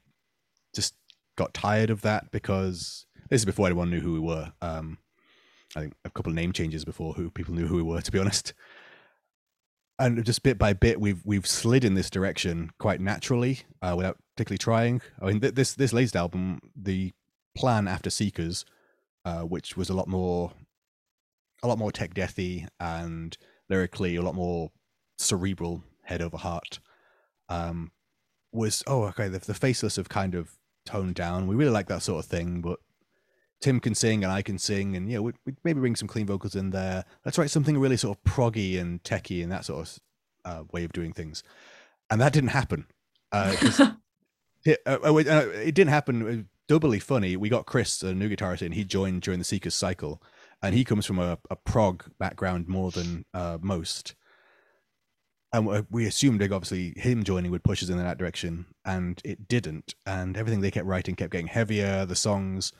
just 0.73 0.95
got 1.35 1.53
tired 1.53 1.89
of 1.89 2.01
that 2.01 2.31
because 2.31 3.05
this 3.29 3.41
is 3.41 3.45
before 3.45 3.67
anyone 3.67 3.89
knew 3.89 3.99
who 3.99 4.13
we 4.13 4.19
were. 4.19 4.51
Um, 4.61 4.97
I 5.75 5.81
think 5.81 5.93
a 6.03 6.09
couple 6.09 6.31
of 6.31 6.35
name 6.35 6.51
changes 6.51 6.83
before 6.83 7.13
who 7.13 7.29
people 7.29 7.53
knew 7.53 7.67
who 7.67 7.75
we 7.75 7.83
were, 7.83 8.01
to 8.01 8.11
be 8.11 8.19
honest. 8.19 8.53
And 9.99 10.23
just 10.25 10.43
bit 10.43 10.57
by 10.57 10.73
bit, 10.73 10.99
we've 10.99 11.21
we've 11.25 11.45
slid 11.45 11.83
in 11.83 11.93
this 11.93 12.09
direction 12.09 12.71
quite 12.79 13.01
naturally, 13.01 13.61
uh, 13.81 13.93
without 13.97 14.17
particularly 14.35 14.57
trying. 14.57 15.01
I 15.21 15.25
mean, 15.25 15.41
th- 15.41 15.55
this 15.55 15.75
this 15.75 15.93
latest 15.93 16.15
album, 16.15 16.61
the 16.75 17.11
plan 17.55 17.87
after 17.87 18.09
Seekers, 18.09 18.63
uh, 19.25 19.41
which 19.41 19.75
was 19.75 19.89
a 19.89 19.93
lot 19.93 20.07
more, 20.07 20.53
a 21.61 21.67
lot 21.67 21.77
more 21.77 21.91
tech 21.91 22.13
deathy 22.13 22.67
and 22.79 23.37
lyrically 23.69 24.15
a 24.15 24.21
lot 24.21 24.35
more 24.35 24.71
cerebral, 25.17 25.83
head 26.03 26.21
over 26.21 26.37
heart. 26.37 26.79
Um, 27.49 27.91
was 28.51 28.83
oh 28.87 29.03
okay, 29.05 29.27
the, 29.27 29.39
the 29.39 29.53
faceless 29.53 29.97
have 29.97 30.09
kind 30.09 30.35
of 30.35 30.51
toned 30.85 31.15
down. 31.15 31.47
We 31.47 31.55
really 31.55 31.71
like 31.71 31.87
that 31.87 32.01
sort 32.01 32.23
of 32.23 32.29
thing, 32.29 32.61
but 32.61 32.79
Tim 33.61 33.79
can 33.79 33.93
sing 33.93 34.23
and 34.23 34.31
I 34.31 34.41
can 34.41 34.57
sing, 34.57 34.95
and 34.95 35.09
yeah, 35.09 35.19
we 35.19 35.33
we 35.45 35.53
maybe 35.63 35.79
bring 35.79 35.95
some 35.95 36.07
clean 36.07 36.25
vocals 36.25 36.55
in 36.55 36.71
there. 36.71 37.05
Let's 37.25 37.37
write 37.37 37.51
something 37.51 37.77
really 37.77 37.97
sort 37.97 38.17
of 38.17 38.23
proggy 38.23 38.79
and 38.79 39.03
techy 39.03 39.41
and 39.41 39.51
that 39.51 39.65
sort 39.65 39.87
of 39.87 39.99
uh, 40.45 40.63
way 40.71 40.83
of 40.83 40.93
doing 40.93 41.13
things, 41.13 41.43
and 42.09 42.19
that 42.21 42.33
didn't 42.33 42.49
happen. 42.49 42.87
Uh, 43.31 43.55
it, 44.65 44.79
uh, 44.85 44.97
uh, 45.03 45.15
it 45.15 45.75
didn't 45.75 45.89
happen. 45.89 46.49
Doubly 46.67 46.99
funny. 46.99 47.35
We 47.35 47.49
got 47.49 47.65
Chris, 47.65 48.03
a 48.03 48.13
new 48.13 48.29
guitarist, 48.29 48.61
and 48.61 48.75
he 48.75 48.83
joined 48.83 49.23
during 49.23 49.39
the 49.39 49.45
Seekers 49.45 49.73
cycle, 49.73 50.21
and 50.61 50.75
he 50.75 50.83
comes 50.83 51.05
from 51.05 51.19
a, 51.19 51.37
a 51.49 51.55
prog 51.55 52.05
background 52.19 52.67
more 52.67 52.91
than 52.91 53.25
uh, 53.33 53.57
most. 53.61 54.15
And 55.51 55.85
we 55.89 56.05
assumed, 56.05 56.41
like, 56.41 56.51
obviously, 56.51 56.93
him 56.95 57.23
joining 57.23 57.49
would 57.51 57.63
push 57.63 57.81
us 57.81 57.89
in 57.89 57.97
that 57.97 58.19
direction, 58.19 58.67
and 58.85 59.19
it 59.25 59.47
didn't. 59.47 59.95
And 60.05 60.37
everything 60.37 60.61
they 60.61 60.69
kept 60.69 60.85
writing 60.85 61.15
kept 61.15 61.31
getting 61.31 61.47
heavier. 61.47 62.05
The 62.05 62.15
songs 62.15 62.71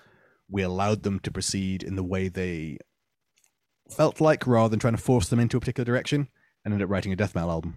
we 0.52 0.62
allowed 0.62 1.04
them 1.04 1.20
to 1.22 1.32
proceed 1.32 1.84
in 1.84 1.96
the 1.96 2.04
way 2.04 2.28
they 2.28 2.78
felt 3.90 4.22
like 4.22 4.46
rather 4.46 4.70
than 4.70 4.80
trying 4.80 4.96
to 4.96 5.02
force 5.02 5.30
them 5.30 5.40
into 5.40 5.58
a 5.58 5.60
particular 5.60 5.86
direction 5.86 6.28
and 6.64 6.74
ended 6.74 6.86
up 6.86 6.92
writing 6.92 7.14
a 7.14 7.16
death 7.16 7.36
metal 7.36 7.52
album. 7.52 7.76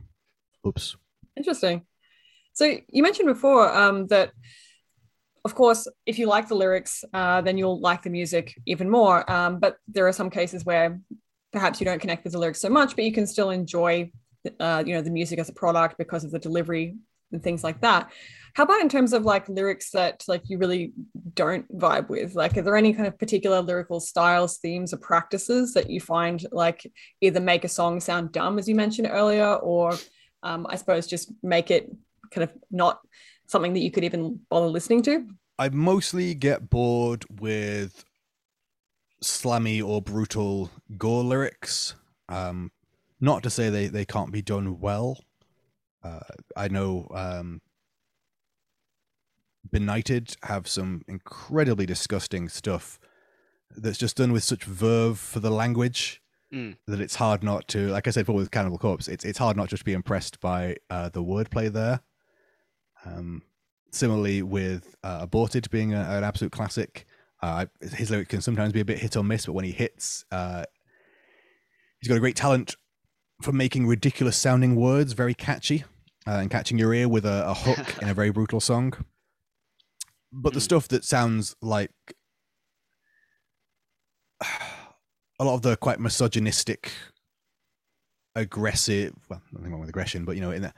Oops. 0.67 0.97
Interesting. 1.37 1.87
So 2.53 2.77
you 2.89 3.03
mentioned 3.03 3.29
before 3.29 3.75
um, 3.75 4.07
that, 4.09 4.33
of 5.45 5.55
course, 5.55 5.89
if 6.05 6.19
you 6.19 6.27
like 6.27 6.49
the 6.49 6.55
lyrics, 6.55 7.03
uh, 7.15 7.41
then 7.41 7.57
you'll 7.57 7.81
like 7.81 8.03
the 8.03 8.11
music 8.11 8.55
even 8.67 8.91
more. 8.91 9.31
Um, 9.31 9.59
but 9.59 9.79
there 9.89 10.07
are 10.07 10.13
some 10.13 10.31
cases 10.31 10.65
where 10.65 11.01
perhaps 11.53 11.81
you 11.81 11.87
don't 11.87 12.01
connect 12.01 12.25
with 12.25 12.35
the 12.35 12.39
lyrics 12.39 12.61
so 12.61 12.69
much, 12.69 12.95
but 12.95 13.05
you 13.05 13.13
can 13.13 13.27
still 13.27 13.51
enjoy, 13.51 14.11
uh, 14.61 14.83
you 14.87 14.95
know, 14.95 15.03
the 15.03 15.11
music 15.11 15.39
as 15.39 15.49
a 15.49 15.53
product 15.53 15.99
because 15.99 16.25
of 16.25 16.31
the 16.31 16.39
delivery 16.39 16.97
and 17.33 17.43
things 17.43 17.65
like 17.65 17.81
that. 17.81 18.11
How 18.55 18.65
about 18.65 18.83
in 18.83 18.89
terms 18.89 19.15
of 19.15 19.25
like 19.25 19.49
lyrics 19.49 19.91
that 19.93 20.25
like 20.29 20.43
you 20.51 20.59
really 20.59 20.93
don't 21.35 21.67
vibe 21.77 22.11
with? 22.11 22.35
Like, 22.35 22.57
are 22.57 22.63
there 22.63 22.77
any 22.77 22.93
kind 22.93 23.07
of 23.07 23.19
particular 23.19 23.61
lyrical 23.61 23.99
styles, 23.99 24.59
themes, 24.59 24.93
or 24.93 24.99
practices 24.99 25.73
that 25.73 25.89
you 25.89 26.01
find 26.01 26.45
like 26.53 26.87
either 27.23 27.41
make 27.41 27.65
a 27.65 27.69
song 27.69 28.01
sound 28.01 28.33
dumb, 28.33 28.59
as 28.59 28.69
you 28.69 28.75
mentioned 28.75 29.09
earlier, 29.11 29.55
or 29.55 29.95
um, 30.43 30.67
I 30.69 30.77
suppose 30.77 31.07
just 31.07 31.33
make 31.43 31.71
it 31.71 31.91
kind 32.31 32.45
of 32.45 32.53
not 32.71 33.01
something 33.47 33.73
that 33.73 33.81
you 33.81 33.91
could 33.91 34.05
even 34.05 34.41
bother 34.51 34.67
listening 34.67 35.03
to? 35.03 35.27
I 35.59 35.71
mostly 35.71 36.35
get 36.35 36.69
bored 36.69 37.25
with 37.31 38.05
slammy 39.23 39.83
or 39.83 40.03
brutal 40.03 40.71
gore 40.99 41.25
lyrics. 41.25 41.95
Um, 42.29 42.71
not 43.23 43.45
to 43.45 43.51
say 43.51 43.71
they, 43.71 43.87
they 43.87 44.05
can't 44.05 44.33
be 44.33 44.43
done 44.43 44.81
well. 44.81 45.25
Uh, 46.03 46.21
I 46.57 46.67
know 46.67 47.07
um, 47.15 47.61
Benighted 49.71 50.37
have 50.43 50.67
some 50.67 51.03
incredibly 51.07 51.87
disgusting 51.87 52.49
stuff 52.49 52.99
that's 53.77 53.97
just 53.97 54.17
done 54.17 54.33
with 54.33 54.43
such 54.43 54.65
verve 54.65 55.21
for 55.21 55.39
the 55.39 55.53
language 55.53 56.21
mm. 56.53 56.77
that 56.89 57.01
it's 57.01 57.15
hard 57.15 57.45
not 57.45 57.69
to, 57.69 57.89
like 57.91 58.09
I 58.09 58.11
said 58.11 58.27
before 58.27 58.35
with 58.35 58.51
Cannibal 58.51 58.77
Corpse, 58.77 59.07
it's 59.07 59.25
it's 59.25 59.39
hard 59.39 59.57
not 59.57 59.69
just 59.69 59.83
to 59.83 59.85
be 59.85 59.93
impressed 59.93 60.41
by 60.41 60.77
uh, 60.91 61.09
the 61.09 61.23
wordplay 61.23 61.73
there. 61.73 62.01
Um, 63.07 63.43
similarly 63.93 64.43
with 64.43 64.97
uh, 65.05 65.21
Aborted 65.23 65.71
being 65.71 65.95
a, 65.95 66.01
an 66.01 66.25
absolute 66.25 66.51
classic, 66.51 67.07
uh, 67.41 67.67
his 67.81 68.11
lyrics 68.11 68.31
can 68.31 68.41
sometimes 68.41 68.73
be 68.73 68.81
a 68.81 68.85
bit 68.85 68.99
hit 68.99 69.17
or 69.17 69.23
miss, 69.23 69.47
but 69.47 69.53
when 69.53 69.65
he 69.65 69.73
hits, 69.73 70.25
uh, 70.33 70.65
he's 72.01 72.09
got 72.09 72.17
a 72.17 72.21
great 72.21 72.37
talent 72.37 72.77
for 73.43 73.53
making 73.53 73.87
ridiculous 73.87 74.37
sounding 74.37 74.77
words 74.77 75.13
very 75.13 75.35
catchy 75.35 75.85
uh, 76.27 76.33
and 76.33 76.51
catching 76.51 76.79
your 76.79 76.95
ear 76.95 77.09
with 77.09 77.25
a, 77.25 77.49
a 77.49 77.55
hook 77.55 77.97
in 78.03 78.09
a 78.09 78.15
very 78.15 78.31
brutal 78.31 78.61
song. 78.61 78.95
But 80.33 80.55
the 80.55 80.61
hmm. 80.61 80.65
stuff 80.65 80.89
that 80.89 81.05
sounds 81.05 81.55
like 81.61 81.91
a 85.39 85.45
lot 85.45 85.55
of 85.55 85.63
the 85.63 85.77
quite 85.77 86.01
misogynistic, 86.01 86.93
aggressive, 88.35 89.15
well, 89.29 89.43
nothing 89.53 89.71
wrong 89.71 89.81
with 89.81 89.89
aggression, 89.89 90.25
but 90.25 90.37
you 90.37 90.41
know, 90.41 90.53
in 90.53 90.63
that 90.63 90.77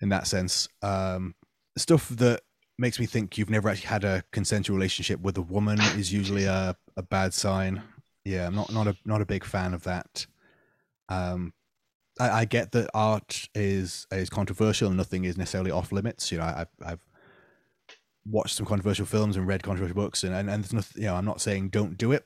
in 0.00 0.08
that 0.08 0.26
sense, 0.26 0.68
um, 0.82 1.34
stuff 1.76 2.08
that 2.10 2.42
makes 2.78 2.98
me 2.98 3.06
think 3.06 3.38
you've 3.38 3.50
never 3.50 3.68
actually 3.68 3.88
had 3.88 4.04
a 4.04 4.24
consensual 4.32 4.76
relationship 4.76 5.20
with 5.20 5.36
a 5.36 5.42
woman 5.42 5.80
is 5.96 6.12
usually 6.12 6.44
a, 6.44 6.76
a 6.96 7.02
bad 7.02 7.34
sign. 7.34 7.82
Yeah, 8.24 8.46
I'm 8.46 8.54
not 8.54 8.72
not 8.72 8.86
a 8.86 8.96
not 9.04 9.20
a 9.20 9.26
big 9.26 9.44
fan 9.44 9.74
of 9.74 9.84
that. 9.84 10.26
Um, 11.08 11.52
I, 12.22 12.40
I, 12.40 12.44
get 12.44 12.72
that 12.72 12.90
art 12.94 13.48
is 13.54 14.06
is 14.12 14.30
controversial 14.30 14.88
and 14.88 14.96
nothing 14.96 15.24
is 15.24 15.36
necessarily 15.36 15.70
off 15.70 15.92
limits. 15.92 16.30
You 16.30 16.38
know, 16.38 16.44
I, 16.44 16.66
I've 16.84 17.04
watched 18.24 18.56
some 18.56 18.66
controversial 18.66 19.06
films 19.06 19.36
and 19.36 19.46
read 19.46 19.62
controversial 19.62 19.96
books, 19.96 20.22
and 20.22 20.34
and, 20.34 20.48
and 20.48 20.62
there's 20.62 20.72
nothing. 20.72 21.02
You 21.02 21.08
know, 21.08 21.16
I'm 21.16 21.24
not 21.24 21.40
saying 21.40 21.70
don't 21.70 21.96
do 21.96 22.12
it, 22.12 22.24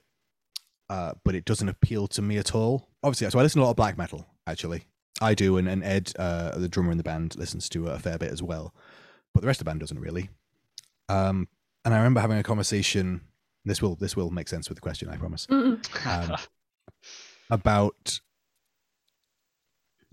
uh, 0.90 1.12
but 1.24 1.35
it 1.35 1.44
doesn't 1.44 1.68
appeal 1.68 2.06
to 2.09 2.22
me 2.22 2.37
at 2.37 2.54
all. 2.54 2.88
Obviously, 3.02 3.30
so 3.30 3.38
I 3.38 3.42
listen 3.42 3.61
to 3.61 3.64
a 3.64 3.66
lot 3.66 3.70
of 3.70 3.76
black 3.76 3.96
metal. 3.96 4.26
Actually, 4.46 4.85
I 5.20 5.35
do, 5.35 5.56
and, 5.56 5.68
and 5.68 5.82
Ed, 5.82 6.12
uh, 6.18 6.56
the 6.59 6.68
drummer 6.68 6.92
in 6.92 6.98
the 6.98 7.04
band, 7.04 7.37
listens 7.37 7.68
to 7.70 7.88
a 7.88 7.98
fair 7.98 8.18
bit 8.18 8.30
as 8.30 8.42
well, 8.42 8.74
but 9.32 9.40
the 9.40 9.46
rest 9.46 9.61
of 9.61 9.64
the 9.64 9.70
band 9.70 9.80
doesn't 9.80 9.98
really. 9.98 10.28
Um, 11.09 11.48
and 11.85 11.94
I 11.94 11.98
remember 11.98 12.20
having 12.20 12.38
a 12.38 12.42
conversation. 12.42 13.22
This 13.64 13.82
will 13.82 13.96
this 13.96 14.14
will 14.14 14.30
make 14.30 14.48
sense 14.48 14.68
with 14.68 14.76
the 14.76 14.82
question, 14.82 15.09
I 15.09 15.16
promise. 15.16 15.46
Um, 15.50 15.80
about 17.50 18.20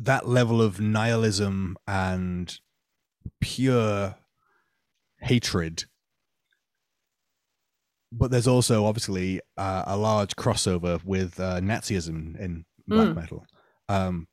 that 0.03 0.27
level 0.27 0.61
of 0.61 0.79
nihilism 0.79 1.75
and 1.87 2.59
pure 3.39 4.15
hatred 5.19 5.85
but 8.17 8.31
there's 8.31 8.47
also 8.47 8.85
obviously 8.85 9.41
uh, 9.57 9.83
a 9.87 9.97
large 9.97 10.35
crossover 10.35 11.03
with 11.03 11.39
uh, 11.39 11.59
Nazism 11.59 12.39
in 12.39 12.65
black 12.87 13.09
mm. 13.09 13.15
metal. 13.15 13.45
Um, 13.89 14.27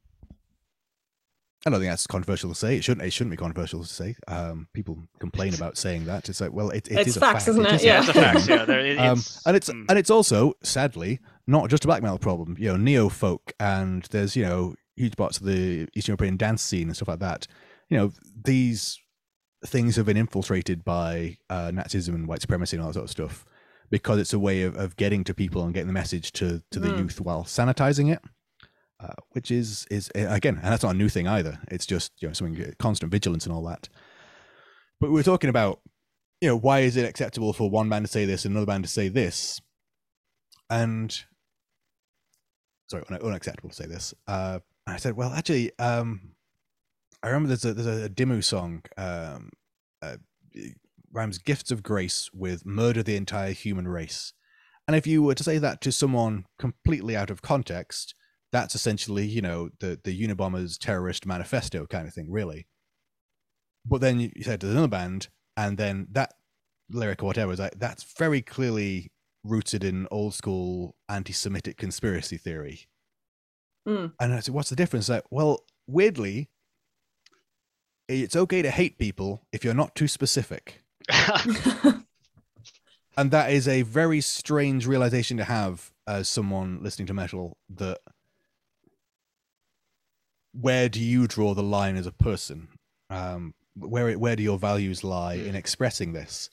I 1.66 1.70
don't 1.70 1.80
think 1.80 1.90
that's 1.90 2.06
controversial 2.06 2.50
to 2.50 2.54
say. 2.54 2.76
It 2.76 2.84
shouldn't. 2.84 3.06
It 3.06 3.12
shouldn't 3.12 3.32
be 3.32 3.36
controversial 3.36 3.82
to 3.82 3.88
say. 3.88 4.16
Um, 4.28 4.68
people 4.72 4.98
complain 5.18 5.52
about 5.54 5.76
saying 5.76 6.06
that. 6.06 6.28
It's 6.30 6.40
like, 6.40 6.52
well, 6.52 6.70
it, 6.70 6.88
it 6.88 7.00
it's 7.00 7.08
is 7.08 7.16
facts, 7.18 7.48
a 7.48 7.52
fact. 7.54 7.58
isn't 7.58 7.66
it? 7.66 7.74
it? 7.74 7.84
yeah, 7.84 8.00
a 8.00 8.12
fact. 8.12 8.48
Yeah, 8.48 8.64
there, 8.64 8.80
it, 8.80 8.98
um, 8.98 9.18
it's, 9.18 9.46
and 9.46 9.56
it's 9.56 9.68
mm. 9.68 9.84
and 9.88 9.98
it's 9.98 10.10
also 10.10 10.54
sadly 10.62 11.20
not 11.46 11.68
just 11.68 11.84
a 11.84 11.86
black 11.86 12.02
metal 12.02 12.18
problem. 12.18 12.56
You 12.58 12.68
know, 12.68 12.76
neo 12.78 13.08
folk 13.10 13.52
and 13.60 14.04
there's 14.10 14.36
you 14.36 14.44
know 14.44 14.74
huge 15.00 15.16
parts 15.16 15.38
of 15.38 15.46
the 15.46 15.88
Eastern 15.94 16.12
European 16.12 16.36
dance 16.36 16.62
scene 16.62 16.88
and 16.88 16.96
stuff 16.96 17.08
like 17.08 17.20
that. 17.20 17.46
You 17.88 17.96
know, 17.96 18.12
these 18.44 18.98
things 19.66 19.96
have 19.96 20.06
been 20.06 20.16
infiltrated 20.16 20.84
by 20.84 21.38
uh, 21.48 21.70
Nazism 21.70 22.14
and 22.14 22.26
white 22.26 22.40
supremacy 22.40 22.76
and 22.76 22.82
all 22.82 22.88
that 22.90 22.94
sort 22.94 23.04
of 23.04 23.10
stuff 23.10 23.44
because 23.90 24.18
it's 24.18 24.32
a 24.32 24.38
way 24.38 24.62
of, 24.62 24.76
of 24.76 24.96
getting 24.96 25.24
to 25.24 25.34
people 25.34 25.64
and 25.64 25.74
getting 25.74 25.88
the 25.88 25.92
message 25.92 26.32
to 26.32 26.62
to 26.70 26.78
the 26.78 26.88
mm. 26.88 26.98
youth 26.98 27.20
while 27.20 27.44
sanitizing 27.44 28.12
it. 28.12 28.20
Uh, 29.00 29.14
which 29.30 29.50
is 29.50 29.86
is 29.90 30.10
eh, 30.14 30.26
again, 30.28 30.56
and 30.62 30.72
that's 30.72 30.82
not 30.82 30.94
a 30.94 30.98
new 30.98 31.08
thing 31.08 31.26
either. 31.26 31.58
It's 31.68 31.86
just 31.86 32.12
you 32.20 32.28
know 32.28 32.34
something 32.34 32.62
eh, 32.62 32.70
constant 32.78 33.10
vigilance 33.10 33.46
and 33.46 33.54
all 33.54 33.64
that. 33.64 33.88
But 35.00 35.10
we 35.10 35.20
are 35.20 35.24
talking 35.24 35.48
about 35.48 35.80
you 36.40 36.48
know 36.48 36.56
why 36.56 36.80
is 36.80 36.98
it 36.98 37.08
acceptable 37.08 37.54
for 37.54 37.70
one 37.70 37.88
band 37.88 38.04
to 38.04 38.12
say 38.12 38.26
this 38.26 38.44
and 38.44 38.52
another 38.52 38.66
band 38.66 38.84
to 38.84 38.90
say 38.90 39.08
this, 39.08 39.60
and 40.68 41.18
sorry, 42.88 43.04
unacceptable 43.10 43.70
to 43.70 43.74
say 43.74 43.86
this. 43.86 44.12
Uh, 44.26 44.58
I 44.92 44.96
said, 44.96 45.16
well, 45.16 45.32
actually, 45.32 45.72
um, 45.78 46.32
I 47.22 47.28
remember 47.28 47.48
there's 47.48 47.64
a 47.64 47.74
there's 47.74 48.04
a 48.04 48.08
Dimmu 48.08 48.42
song, 48.42 48.82
um, 48.96 49.50
uh, 50.02 50.16
rhymes 51.12 51.38
"gifts 51.38 51.70
of 51.70 51.82
grace" 51.82 52.30
with 52.32 52.64
"murder 52.64 53.02
the 53.02 53.16
entire 53.16 53.52
human 53.52 53.88
race," 53.88 54.32
and 54.86 54.96
if 54.96 55.06
you 55.06 55.22
were 55.22 55.34
to 55.34 55.44
say 55.44 55.58
that 55.58 55.80
to 55.82 55.92
someone 55.92 56.46
completely 56.58 57.16
out 57.16 57.30
of 57.30 57.42
context, 57.42 58.14
that's 58.52 58.74
essentially 58.74 59.26
you 59.26 59.42
know 59.42 59.70
the 59.80 60.00
the 60.02 60.18
Unabomber's 60.18 60.78
terrorist 60.78 61.26
manifesto 61.26 61.86
kind 61.86 62.06
of 62.08 62.14
thing, 62.14 62.30
really. 62.30 62.66
But 63.84 64.00
then 64.00 64.20
you 64.20 64.30
said 64.42 64.60
to 64.62 64.70
another 64.70 64.88
band, 64.88 65.28
and 65.56 65.76
then 65.76 66.08
that 66.12 66.34
lyric 66.90 67.22
or 67.22 67.26
whatever 67.26 67.52
is 67.52 67.58
like 67.58 67.78
that's 67.78 68.04
very 68.18 68.42
clearly 68.42 69.12
rooted 69.44 69.84
in 69.84 70.06
old 70.10 70.34
school 70.34 70.96
anti-Semitic 71.08 71.76
conspiracy 71.76 72.36
theory. 72.36 72.88
Mm. 73.90 74.12
And 74.20 74.34
I 74.34 74.40
said, 74.40 74.54
what's 74.54 74.70
the 74.70 74.76
difference? 74.76 75.08
Like, 75.08 75.24
well, 75.30 75.64
weirdly, 75.88 76.48
it's 78.08 78.36
okay 78.36 78.62
to 78.62 78.70
hate 78.70 78.98
people 78.98 79.42
if 79.52 79.64
you're 79.64 79.74
not 79.74 79.96
too 79.96 80.06
specific. 80.06 80.82
and 83.16 83.30
that 83.32 83.50
is 83.50 83.66
a 83.66 83.82
very 83.82 84.20
strange 84.20 84.86
realization 84.86 85.36
to 85.38 85.44
have 85.44 85.90
as 86.06 86.28
someone 86.28 86.78
listening 86.82 87.06
to 87.06 87.14
metal 87.14 87.56
that 87.68 87.98
where 90.52 90.88
do 90.88 91.00
you 91.00 91.26
draw 91.26 91.54
the 91.54 91.62
line 91.62 91.96
as 91.96 92.06
a 92.06 92.12
person 92.12 92.68
um 93.08 93.54
where 93.76 94.18
where 94.18 94.36
do 94.36 94.42
your 94.42 94.58
values 94.58 95.04
lie 95.04 95.34
in 95.34 95.54
expressing 95.54 96.12
this 96.12 96.50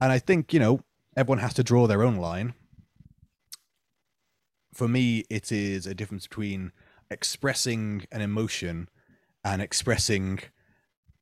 and 0.00 0.10
i 0.10 0.18
think 0.18 0.52
you 0.52 0.58
know 0.58 0.80
everyone 1.16 1.38
has 1.38 1.54
to 1.54 1.62
draw 1.62 1.86
their 1.86 2.02
own 2.02 2.16
line 2.16 2.52
for 4.78 4.86
me 4.86 5.24
it 5.28 5.50
is 5.50 5.86
a 5.88 5.94
difference 5.94 6.28
between 6.28 6.70
expressing 7.10 8.06
an 8.12 8.20
emotion 8.20 8.88
and 9.44 9.60
expressing 9.60 10.38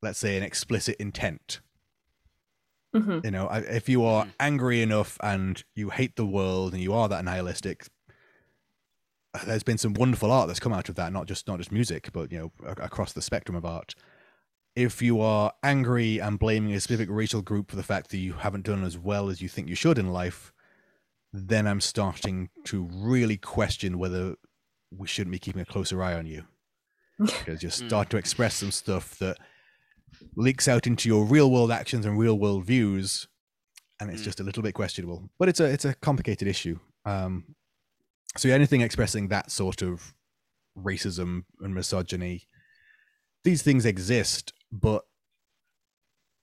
let's 0.03 0.19
say 0.19 0.37
an 0.37 0.42
explicit 0.42 0.95
intent 0.99 1.61
Mhm. 2.95 3.25
you 3.25 3.31
know 3.31 3.49
if 3.51 3.88
you 3.88 4.05
are 4.05 4.27
Mhm. 4.27 4.33
angry 4.40 4.83
enough 4.83 5.16
and 5.23 5.64
you 5.75 5.88
hate 5.88 6.16
the 6.16 6.27
world 6.27 6.75
and 6.75 6.83
you 6.83 6.92
are 6.92 7.09
that 7.09 7.25
nihilistic 7.25 7.87
uh, 9.35 9.45
there's 9.47 9.62
been 9.62 9.79
some 9.79 9.95
wonderful 9.95 10.31
art 10.31 10.49
that's 10.49 10.61
come 10.61 10.73
out 10.75 10.88
of 10.90 10.95
that 10.97 11.12
not 11.12 11.27
just 11.27 11.47
not 11.49 11.59
just 11.59 11.73
music 11.73 12.11
but 12.12 12.31
you 12.31 12.38
know 12.38 12.53
across 12.77 13.14
the 13.14 13.23
spectrum 13.23 13.57
of 13.57 13.64
art 13.64 13.95
if 14.75 15.01
you 15.01 15.19
are 15.21 15.55
angry 15.62 16.19
and 16.19 16.38
blaming 16.38 16.75
a 16.75 16.81
specific 16.81 17.09
racial 17.11 17.40
group 17.40 17.71
for 17.71 17.77
the 17.77 17.83
fact 17.83 18.11
that 18.11 18.19
you 18.19 18.35
haven't 18.35 18.66
done 18.66 18.85
as 18.85 18.99
well 18.99 19.31
as 19.31 19.40
you 19.40 19.49
think 19.49 19.66
you 19.69 19.75
should 19.75 19.97
in 19.99 20.12
life 20.12 20.53
then 21.37 21.66
i'm 21.66 21.81
starting 21.81 22.49
to 22.64 22.88
really 22.92 23.37
question 23.37 23.99
whether 23.99 24.35
we 24.90 25.07
shouldn't 25.07 25.33
be 25.33 25.38
keeping 25.38 25.61
a 25.62 25.66
closer 25.66 26.03
eye 26.03 26.14
on 26.14 26.27
you 26.27 26.44
because 27.18 27.62
you 27.62 27.68
Mm. 27.68 27.87
start 27.87 28.11
to 28.11 28.16
express 28.16 28.55
some 28.57 28.70
stuff 28.70 29.18
that 29.18 29.37
leaks 30.35 30.66
out 30.68 30.87
into 30.87 31.09
your 31.09 31.25
real 31.25 31.51
world 31.51 31.70
actions 31.70 32.07
and 32.07 32.18
real 32.18 32.38
world 32.38 32.64
views 32.64 33.27
and 34.01 34.11
it's 34.11 34.22
Mm. 34.22 34.25
just 34.27 34.40
a 34.40 34.44
little 34.44 34.62
bit 34.62 34.75
questionable 34.75 35.29
but 35.38 35.49
it's 35.49 35.61
a 35.61 35.64
it's 35.66 35.85
a 35.85 35.94
complicated 35.94 36.49
issue 36.49 36.79
um 37.05 37.55
so 38.37 38.49
anything 38.51 38.81
expressing 38.83 39.29
that 39.29 39.51
sort 39.51 39.83
of 39.83 40.14
racism 40.79 41.44
and 41.61 41.75
misogyny 41.75 42.46
these 43.44 43.62
things 43.62 43.87
exist 43.87 44.53
but 44.70 45.05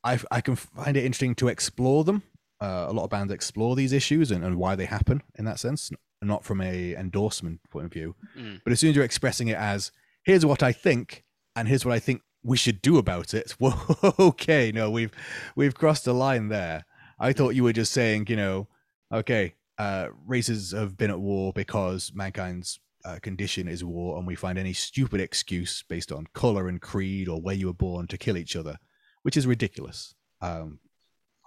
i 0.03 0.19
i 0.31 0.41
can 0.41 0.55
find 0.55 0.97
it 0.97 1.05
interesting 1.05 1.35
to 1.35 1.47
explore 1.47 2.03
them 2.03 2.23
uh, 2.63 2.85
a 2.89 2.93
lot 2.93 3.03
of 3.03 3.09
bands 3.09 3.33
explore 3.33 3.75
these 3.75 3.91
issues 3.91 4.31
and, 4.31 4.43
and 4.43 4.55
why 4.55 4.75
they 4.75 4.85
happen 4.85 5.21
in 5.37 5.45
that 5.45 5.59
sense 5.59 5.91
not 6.21 6.45
from 6.45 6.61
a 6.61 6.95
endorsement 6.95 7.59
point 7.69 7.85
of 7.85 7.93
view. 7.93 8.15
Mm. 8.37 8.61
but 8.63 8.71
as 8.71 8.79
soon 8.79 8.91
as 8.91 8.95
you're 8.95 9.05
expressing 9.05 9.49
it 9.49 9.57
as 9.57 9.91
here's 10.23 10.45
what 10.45 10.63
i 10.63 10.71
think 10.71 11.23
and 11.55 11.67
here's 11.67 11.85
what 11.85 11.93
i 11.93 11.99
think 11.99 12.21
we 12.43 12.57
should 12.57 12.81
do 12.81 12.97
about 12.97 13.33
it 13.33 13.51
whoa 13.59 13.73
okay 14.19 14.71
no 14.73 14.89
we've 14.89 15.11
we've 15.55 15.75
crossed 15.75 16.07
a 16.07 16.13
line 16.13 16.47
there. 16.49 16.85
I 17.19 17.31
thought 17.31 17.55
you 17.55 17.63
were 17.63 17.73
just 17.73 17.93
saying 17.93 18.25
you 18.27 18.35
know 18.35 18.67
okay 19.13 19.55
uh 19.77 20.07
races 20.25 20.71
have 20.71 20.97
been 20.97 21.11
at 21.11 21.19
war 21.19 21.53
because 21.53 22.11
mankind's 22.13 22.79
uh, 23.05 23.19
condition 23.21 23.67
is 23.67 23.83
war 23.83 24.17
and 24.17 24.25
we 24.25 24.35
find 24.35 24.57
any 24.57 24.73
stupid 24.73 25.19
excuse 25.19 25.83
based 25.89 26.11
on 26.11 26.25
color 26.33 26.69
and 26.69 26.81
creed 26.81 27.27
or 27.27 27.41
where 27.41 27.55
you 27.55 27.67
were 27.67 27.73
born 27.73 28.07
to 28.07 28.17
kill 28.17 28.37
each 28.37 28.55
other 28.55 28.77
which 29.23 29.37
is 29.37 29.45
ridiculous. 29.47 30.15
Um 30.41 30.79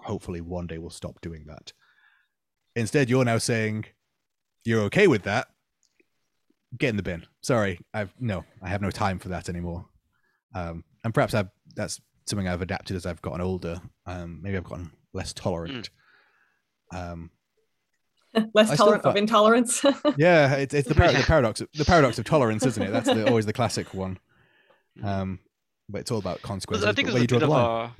hopefully 0.06 0.40
one 0.40 0.66
day 0.66 0.78
we'll 0.78 0.90
stop 0.90 1.20
doing 1.20 1.44
that. 1.46 1.72
Instead 2.74 3.10
you're 3.10 3.24
now 3.24 3.38
saying 3.38 3.86
you're 4.64 4.82
okay 4.82 5.06
with 5.06 5.22
that. 5.24 5.48
Get 6.78 6.90
in 6.90 6.96
the 6.96 7.02
bin. 7.02 7.26
Sorry 7.42 7.78
i've 7.94 8.12
no 8.18 8.44
i 8.62 8.68
have 8.68 8.82
no 8.82 8.90
time 8.90 9.18
for 9.18 9.28
that 9.28 9.48
anymore. 9.48 9.86
Um 10.54 10.84
and 11.04 11.14
perhaps 11.14 11.34
i've 11.34 11.48
that's 11.74 12.00
something 12.26 12.48
i've 12.48 12.62
adapted 12.62 12.96
as 12.96 13.06
i've 13.06 13.22
gotten 13.22 13.40
older. 13.40 13.80
Um 14.06 14.40
maybe 14.42 14.56
i've 14.56 14.64
gotten 14.64 14.90
less 15.12 15.32
tolerant. 15.32 15.90
Um 16.92 17.30
Less 18.52 18.70
I 18.70 18.74
still 18.74 18.86
tolerant 18.86 19.04
of 19.06 19.16
intolerance. 19.16 19.82
yeah 20.18 20.56
it's, 20.56 20.74
it's 20.74 20.88
the, 20.88 20.94
par- 20.94 21.10
the 21.10 21.22
paradox 21.22 21.62
of, 21.62 21.68
the 21.72 21.86
paradox 21.86 22.18
of 22.18 22.26
tolerance 22.26 22.66
isn't 22.66 22.82
it? 22.82 22.90
That's 22.92 23.06
the, 23.06 23.26
always 23.28 23.46
the 23.46 23.52
classic 23.52 23.94
one. 23.94 24.18
Um 25.02 25.38
but 25.88 26.00
it's 26.02 26.10
all 26.10 26.18
about 26.18 26.42
consequences 26.42 26.84
I 26.84 26.92
think 26.92 27.08
but 27.08 27.14
there's 27.14 27.24
a 27.24 27.28
bit 27.28 27.42
of 27.44 27.50
a 27.50 27.94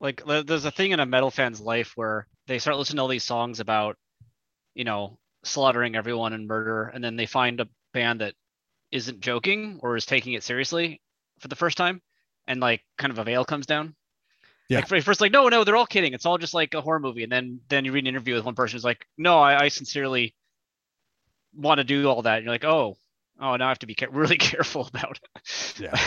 like 0.00 0.22
there's 0.24 0.64
a 0.64 0.70
thing 0.70 0.92
in 0.92 1.00
a 1.00 1.06
metal 1.06 1.30
fan's 1.30 1.60
life 1.60 1.92
where 1.96 2.26
they 2.46 2.58
start 2.58 2.76
listening 2.76 2.96
to 2.96 3.02
all 3.02 3.08
these 3.08 3.24
songs 3.24 3.60
about 3.60 3.96
you 4.74 4.84
know 4.84 5.18
slaughtering 5.44 5.96
everyone 5.96 6.32
and 6.32 6.46
murder, 6.46 6.84
and 6.84 7.02
then 7.02 7.16
they 7.16 7.26
find 7.26 7.60
a 7.60 7.68
band 7.92 8.20
that 8.20 8.34
isn't 8.90 9.20
joking 9.20 9.80
or 9.82 9.96
is 9.96 10.06
taking 10.06 10.34
it 10.34 10.42
seriously 10.42 11.00
for 11.40 11.48
the 11.48 11.56
first 11.56 11.76
time, 11.76 12.02
and 12.46 12.60
like 12.60 12.82
kind 12.98 13.10
of 13.10 13.18
a 13.18 13.24
veil 13.24 13.44
comes 13.44 13.66
down. 13.66 13.94
Yeah. 14.68 14.84
Like, 14.90 15.04
first, 15.04 15.20
like 15.20 15.32
no, 15.32 15.48
no, 15.48 15.64
they're 15.64 15.76
all 15.76 15.86
kidding. 15.86 16.12
It's 16.12 16.26
all 16.26 16.38
just 16.38 16.54
like 16.54 16.74
a 16.74 16.80
horror 16.80 17.00
movie, 17.00 17.22
and 17.22 17.32
then 17.32 17.60
then 17.68 17.84
you 17.84 17.92
read 17.92 18.04
an 18.04 18.08
interview 18.08 18.34
with 18.34 18.44
one 18.44 18.54
person 18.54 18.76
who's 18.76 18.84
like, 18.84 19.06
no, 19.16 19.38
I, 19.38 19.64
I 19.64 19.68
sincerely 19.68 20.34
want 21.54 21.78
to 21.78 21.84
do 21.84 22.08
all 22.08 22.22
that. 22.22 22.36
And 22.36 22.44
you're 22.44 22.54
like, 22.54 22.64
oh, 22.64 22.96
oh, 23.40 23.56
now 23.56 23.66
I 23.66 23.68
have 23.68 23.78
to 23.80 23.86
be 23.86 23.94
ca- 23.94 24.08
really 24.10 24.36
careful 24.36 24.88
about 24.92 25.18
it. 25.22 25.80
Yeah. 25.80 25.98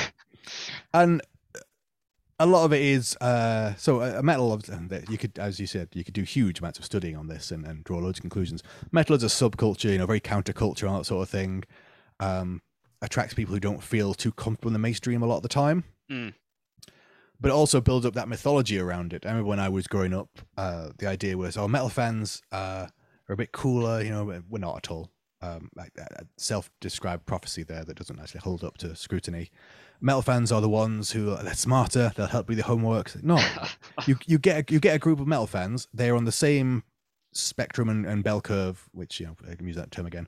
and 0.93 1.21
a 2.39 2.45
lot 2.45 2.63
of 2.65 2.71
it 2.73 2.81
is 2.81 3.15
uh 3.17 3.75
so 3.75 4.01
a 4.01 4.19
a 4.19 4.23
metal 4.23 4.53
of 4.53 4.63
that 4.89 5.09
you 5.09 5.17
could 5.17 5.37
as 5.37 5.59
you 5.59 5.67
said 5.67 5.89
you 5.93 6.03
could 6.03 6.13
do 6.13 6.23
huge 6.23 6.59
amounts 6.59 6.79
of 6.79 6.85
studying 6.85 7.17
on 7.17 7.27
this 7.27 7.51
and, 7.51 7.65
and 7.65 7.83
draw 7.83 7.97
loads 7.99 8.19
of 8.19 8.21
conclusions. 8.21 8.63
Metal 8.91 9.15
is 9.15 9.23
a 9.23 9.27
subculture 9.27 9.91
you 9.91 9.97
know 9.97 10.05
very 10.05 10.21
counterculture 10.21 10.87
and 10.87 10.97
that 10.97 11.05
sort 11.05 11.21
of 11.23 11.29
thing 11.29 11.63
um 12.19 12.61
attracts 13.01 13.33
people 13.33 13.53
who 13.53 13.59
don't 13.59 13.83
feel 13.83 14.13
too 14.13 14.31
comfortable 14.31 14.69
in 14.69 14.73
the 14.73 14.79
mainstream 14.79 15.21
a 15.21 15.25
lot 15.25 15.37
of 15.37 15.43
the 15.43 15.49
time. 15.49 15.83
Mm. 16.11 16.33
but 17.39 17.49
it 17.49 17.53
also 17.53 17.79
builds 17.79 18.05
up 18.05 18.15
that 18.15 18.27
mythology 18.27 18.79
around 18.79 19.13
it. 19.13 19.25
I 19.25 19.29
remember 19.29 19.47
when 19.49 19.59
i 19.59 19.69
was 19.69 19.87
growing 19.87 20.13
up 20.13 20.29
uh 20.57 20.89
the 20.97 21.07
idea 21.07 21.37
was 21.37 21.55
oh 21.57 21.67
metal 21.67 21.89
fans 21.89 22.41
uh 22.51 22.87
are 23.27 23.33
a 23.33 23.37
bit 23.37 23.51
cooler 23.51 24.01
you 24.01 24.09
know 24.09 24.23
we're 24.49 24.59
not 24.59 24.77
at 24.77 24.91
all. 24.91 25.11
Um 25.41 25.69
like 25.75 25.93
that 25.93 26.25
self-described 26.37 27.25
prophecy 27.25 27.63
there 27.63 27.83
that 27.85 27.97
doesn't 27.97 28.19
actually 28.19 28.41
hold 28.41 28.63
up 28.63 28.77
to 28.79 28.95
scrutiny 28.95 29.51
metal 30.01 30.21
fans 30.21 30.51
are 30.51 30.61
the 30.61 30.69
ones 30.69 31.11
who 31.11 31.31
are 31.31 31.43
they're 31.43 31.53
smarter 31.53 32.11
they'll 32.15 32.27
help 32.27 32.47
with 32.47 32.57
the 32.57 32.63
homework. 32.63 33.21
No. 33.23 33.39
You 34.07 34.17
you 34.25 34.37
get 34.37 34.69
a, 34.69 34.73
you 34.73 34.79
get 34.79 34.95
a 34.95 34.99
group 34.99 35.19
of 35.19 35.27
metal 35.27 35.47
fans 35.47 35.87
they're 35.93 36.15
on 36.15 36.25
the 36.25 36.31
same 36.31 36.83
spectrum 37.33 37.89
and, 37.89 38.05
and 38.05 38.23
bell 38.23 38.41
curve 38.41 38.89
which 38.91 39.19
you 39.19 39.25
know 39.27 39.35
i 39.51 39.55
can 39.55 39.67
use 39.67 39.75
that 39.75 39.91
term 39.91 40.05
again 40.05 40.27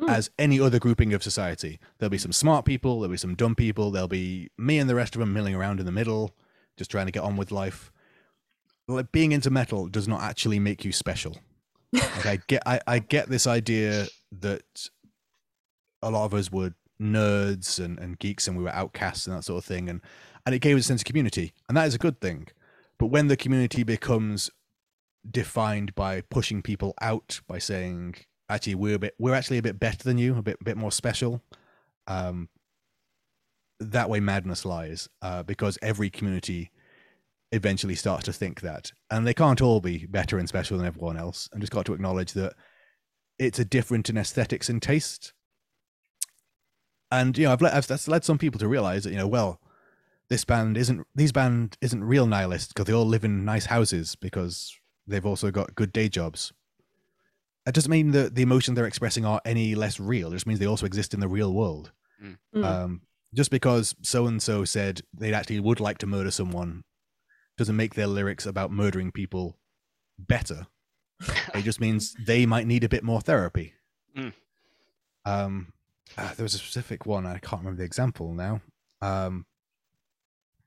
Mm. 0.00 0.08
as 0.10 0.30
any 0.38 0.60
other 0.60 0.78
grouping 0.78 1.12
of 1.12 1.24
society. 1.24 1.80
There'll 1.98 2.08
be 2.08 2.18
some 2.18 2.30
smart 2.30 2.64
people 2.64 3.00
there'll 3.00 3.10
be 3.10 3.16
some 3.16 3.34
dumb 3.34 3.56
people 3.56 3.90
there'll 3.90 4.06
be 4.06 4.48
me 4.56 4.78
and 4.78 4.88
the 4.88 4.94
rest 4.94 5.16
of 5.16 5.18
them 5.18 5.32
milling 5.32 5.56
around 5.56 5.80
in 5.80 5.86
the 5.86 5.90
middle 5.92 6.36
just 6.76 6.88
trying 6.88 7.06
to 7.06 7.10
get 7.12 7.24
on 7.24 7.36
with 7.36 7.50
life. 7.50 7.90
Like 8.86 9.10
being 9.10 9.32
into 9.32 9.50
metal 9.50 9.88
does 9.88 10.06
not 10.06 10.22
actually 10.22 10.60
make 10.60 10.84
you 10.84 10.92
special. 10.92 11.36
Like 11.92 12.26
i 12.26 12.38
get 12.46 12.62
I, 12.64 12.80
I 12.86 12.98
get 13.00 13.28
this 13.28 13.48
idea 13.48 14.06
that 14.40 14.88
a 16.00 16.10
lot 16.12 16.26
of 16.26 16.32
us 16.34 16.52
were 16.52 16.74
nerds 17.00 17.82
and, 17.82 17.98
and 17.98 18.18
geeks 18.18 18.48
and 18.48 18.56
we 18.56 18.62
were 18.62 18.70
outcasts 18.70 19.26
and 19.26 19.36
that 19.36 19.42
sort 19.42 19.58
of 19.58 19.64
thing 19.64 19.88
and 19.88 20.00
and 20.44 20.54
it 20.54 20.60
gave 20.60 20.76
us 20.76 20.84
a 20.84 20.88
sense 20.88 21.02
of 21.02 21.06
community 21.06 21.52
and 21.68 21.76
that 21.76 21.86
is 21.86 21.94
a 21.94 21.98
good 21.98 22.20
thing. 22.20 22.48
But 22.98 23.06
when 23.06 23.28
the 23.28 23.36
community 23.36 23.84
becomes 23.84 24.50
defined 25.28 25.94
by 25.94 26.22
pushing 26.22 26.62
people 26.62 26.94
out 27.00 27.40
by 27.46 27.58
saying 27.58 28.16
actually 28.48 28.74
we're 28.74 28.96
a 28.96 28.98
bit 28.98 29.14
we're 29.18 29.34
actually 29.34 29.58
a 29.58 29.62
bit 29.62 29.78
better 29.78 30.02
than 30.02 30.18
you 30.18 30.36
a 30.36 30.42
bit 30.42 30.62
bit 30.64 30.76
more 30.76 30.92
special 30.92 31.42
um 32.06 32.48
that 33.78 34.08
way 34.08 34.20
madness 34.20 34.64
lies 34.64 35.08
uh 35.20 35.42
because 35.42 35.76
every 35.82 36.08
community 36.08 36.70
eventually 37.52 37.94
starts 37.94 38.24
to 38.24 38.32
think 38.32 38.60
that. 38.60 38.92
And 39.10 39.26
they 39.26 39.34
can't 39.34 39.60
all 39.60 39.80
be 39.80 40.06
better 40.06 40.38
and 40.38 40.48
special 40.48 40.76
than 40.78 40.86
everyone 40.86 41.16
else. 41.16 41.48
And 41.52 41.60
just 41.60 41.72
got 41.72 41.86
to 41.86 41.94
acknowledge 41.94 42.32
that 42.32 42.54
it's 43.38 43.58
a 43.58 43.64
different 43.64 44.10
in 44.10 44.16
aesthetics 44.16 44.68
and 44.68 44.82
taste 44.82 45.32
and 47.10 47.36
you 47.38 47.44
know 47.44 47.52
i've 47.52 47.62
led, 47.62 47.72
I've, 47.72 47.86
that's 47.86 48.08
led 48.08 48.24
some 48.24 48.38
people 48.38 48.58
to 48.58 48.68
realize 48.68 49.04
that 49.04 49.10
you 49.10 49.16
know 49.16 49.26
well 49.26 49.60
this 50.28 50.44
band 50.44 50.76
isn't 50.76 51.06
these 51.14 51.32
band 51.32 51.76
isn't 51.80 52.04
real 52.04 52.26
nihilists 52.26 52.72
because 52.72 52.86
they 52.86 52.92
all 52.92 53.06
live 53.06 53.24
in 53.24 53.44
nice 53.44 53.66
houses 53.66 54.14
because 54.14 54.78
they've 55.06 55.26
also 55.26 55.50
got 55.50 55.74
good 55.74 55.92
day 55.92 56.08
jobs. 56.08 56.52
That 57.64 57.74
doesn't 57.74 57.90
mean 57.90 58.12
that 58.12 58.34
the 58.34 58.42
emotions 58.42 58.76
they're 58.76 58.86
expressing 58.86 59.24
are 59.24 59.40
any 59.44 59.74
less 59.74 59.98
real. 59.98 60.28
It 60.28 60.36
just 60.36 60.46
means 60.46 60.58
they 60.58 60.66
also 60.66 60.86
exist 60.86 61.14
in 61.14 61.20
the 61.20 61.28
real 61.28 61.52
world. 61.52 61.92
Mm. 62.22 62.64
um, 62.64 63.02
just 63.32 63.50
because 63.50 63.94
so 64.02 64.26
and 64.26 64.42
so 64.42 64.64
said 64.64 65.02
they 65.16 65.32
actually 65.32 65.60
would 65.60 65.78
like 65.78 65.98
to 65.98 66.06
murder 66.06 66.32
someone 66.32 66.82
doesn't 67.56 67.76
make 67.76 67.94
their 67.94 68.08
lyrics 68.08 68.44
about 68.44 68.72
murdering 68.72 69.12
people 69.12 69.56
better. 70.18 70.66
It 71.54 71.62
just 71.62 71.80
means 71.80 72.14
they 72.14 72.46
might 72.46 72.66
need 72.66 72.84
a 72.84 72.88
bit 72.88 73.02
more 73.02 73.20
therapy. 73.20 73.74
Mm. 74.16 74.32
um 75.24 75.72
uh, 76.16 76.32
there 76.34 76.42
was 76.44 76.54
a 76.54 76.58
specific 76.58 77.06
one 77.06 77.26
i 77.26 77.38
can't 77.38 77.60
remember 77.62 77.78
the 77.78 77.84
example 77.84 78.32
now 78.34 78.60
um 79.02 79.44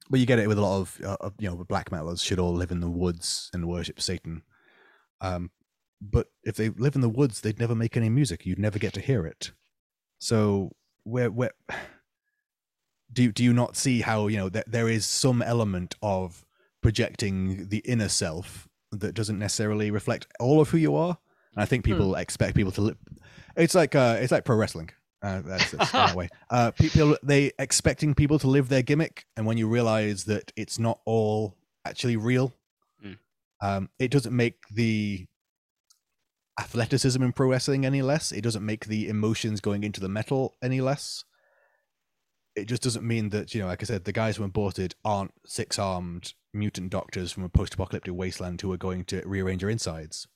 but 0.09 0.19
you 0.19 0.25
get 0.25 0.39
it 0.39 0.47
with 0.47 0.57
a 0.57 0.61
lot 0.61 0.79
of, 0.81 0.99
uh, 1.05 1.29
you 1.39 1.49
know 1.49 1.55
black 1.67 1.89
metalers 1.89 2.23
should 2.23 2.39
all 2.39 2.53
live 2.53 2.71
in 2.71 2.79
the 2.81 2.89
woods 2.89 3.49
and 3.53 3.67
worship 3.67 4.01
satan 4.01 4.43
um 5.21 5.51
but 6.01 6.27
if 6.43 6.55
they 6.55 6.69
live 6.69 6.95
in 6.95 7.01
the 7.01 7.09
woods 7.09 7.41
they'd 7.41 7.59
never 7.59 7.75
make 7.75 7.95
any 7.97 8.09
music 8.09 8.45
you'd 8.45 8.59
never 8.59 8.79
get 8.79 8.93
to 8.93 9.01
hear 9.01 9.25
it 9.25 9.51
so 10.19 10.71
where 11.03 11.29
where 11.31 11.51
do 13.13 13.23
you, 13.23 13.31
do 13.31 13.43
you 13.43 13.53
not 13.53 13.75
see 13.75 14.01
how 14.01 14.27
you 14.27 14.37
know 14.37 14.49
that 14.49 14.71
there 14.71 14.87
is 14.89 15.05
some 15.05 15.41
element 15.41 15.95
of 16.01 16.45
projecting 16.81 17.67
the 17.69 17.79
inner 17.79 18.09
self 18.09 18.67
that 18.91 19.13
doesn't 19.13 19.39
necessarily 19.39 19.91
reflect 19.91 20.27
all 20.39 20.59
of 20.59 20.69
who 20.69 20.77
you 20.77 20.95
are. 20.95 21.17
And 21.53 21.61
I 21.61 21.65
think 21.65 21.85
Hmm. 21.85 21.91
people 21.91 22.15
expect 22.15 22.55
people 22.55 22.71
to. 22.73 22.81
Li- 22.81 22.95
it's 23.55 23.75
like 23.75 23.95
uh, 23.95 24.17
it's 24.19 24.31
like 24.31 24.45
pro 24.45 24.55
wrestling. 24.55 24.89
Uh, 25.21 25.41
that's, 25.41 25.71
that's 25.71 25.91
that 25.91 26.15
way. 26.15 26.29
Uh, 26.49 26.71
people 26.71 27.15
they 27.21 27.51
expecting 27.59 28.15
people 28.15 28.39
to 28.39 28.47
live 28.47 28.69
their 28.69 28.81
gimmick, 28.81 29.25
and 29.37 29.45
when 29.45 29.57
you 29.57 29.67
realize 29.67 30.23
that 30.25 30.51
it's 30.55 30.79
not 30.79 30.99
all 31.05 31.55
actually 31.85 32.15
real, 32.17 32.53
Mm. 33.05 33.17
um, 33.61 33.89
it 33.99 34.09
doesn't 34.11 34.35
make 34.35 34.55
the 34.71 35.27
athleticism 36.59 37.21
in 37.23 37.31
pro 37.33 37.49
wrestling 37.49 37.85
any 37.85 38.01
less. 38.01 38.31
It 38.31 38.41
doesn't 38.41 38.65
make 38.65 38.85
the 38.85 39.07
emotions 39.09 39.61
going 39.61 39.83
into 39.83 39.99
the 40.01 40.09
metal 40.09 40.55
any 40.61 40.81
less. 40.81 41.23
It 42.55 42.65
just 42.65 42.83
doesn't 42.83 43.07
mean 43.07 43.29
that 43.29 43.53
you 43.55 43.61
know, 43.61 43.67
like 43.67 43.81
I 43.81 43.85
said, 43.85 44.03
the 44.03 44.11
guys 44.11 44.35
who 44.37 44.43
aborted 44.43 44.95
aren't 45.05 45.33
six 45.45 45.79
armed 45.79 46.33
mutant 46.53 46.89
doctors 46.89 47.31
from 47.31 47.43
a 47.43 47.49
post 47.49 47.75
apocalyptic 47.75 48.13
wasteland 48.13 48.59
who 48.61 48.71
are 48.73 48.77
going 48.77 49.05
to 49.05 49.21
rearrange 49.25 49.61
your 49.61 49.71
insides. 49.71 50.27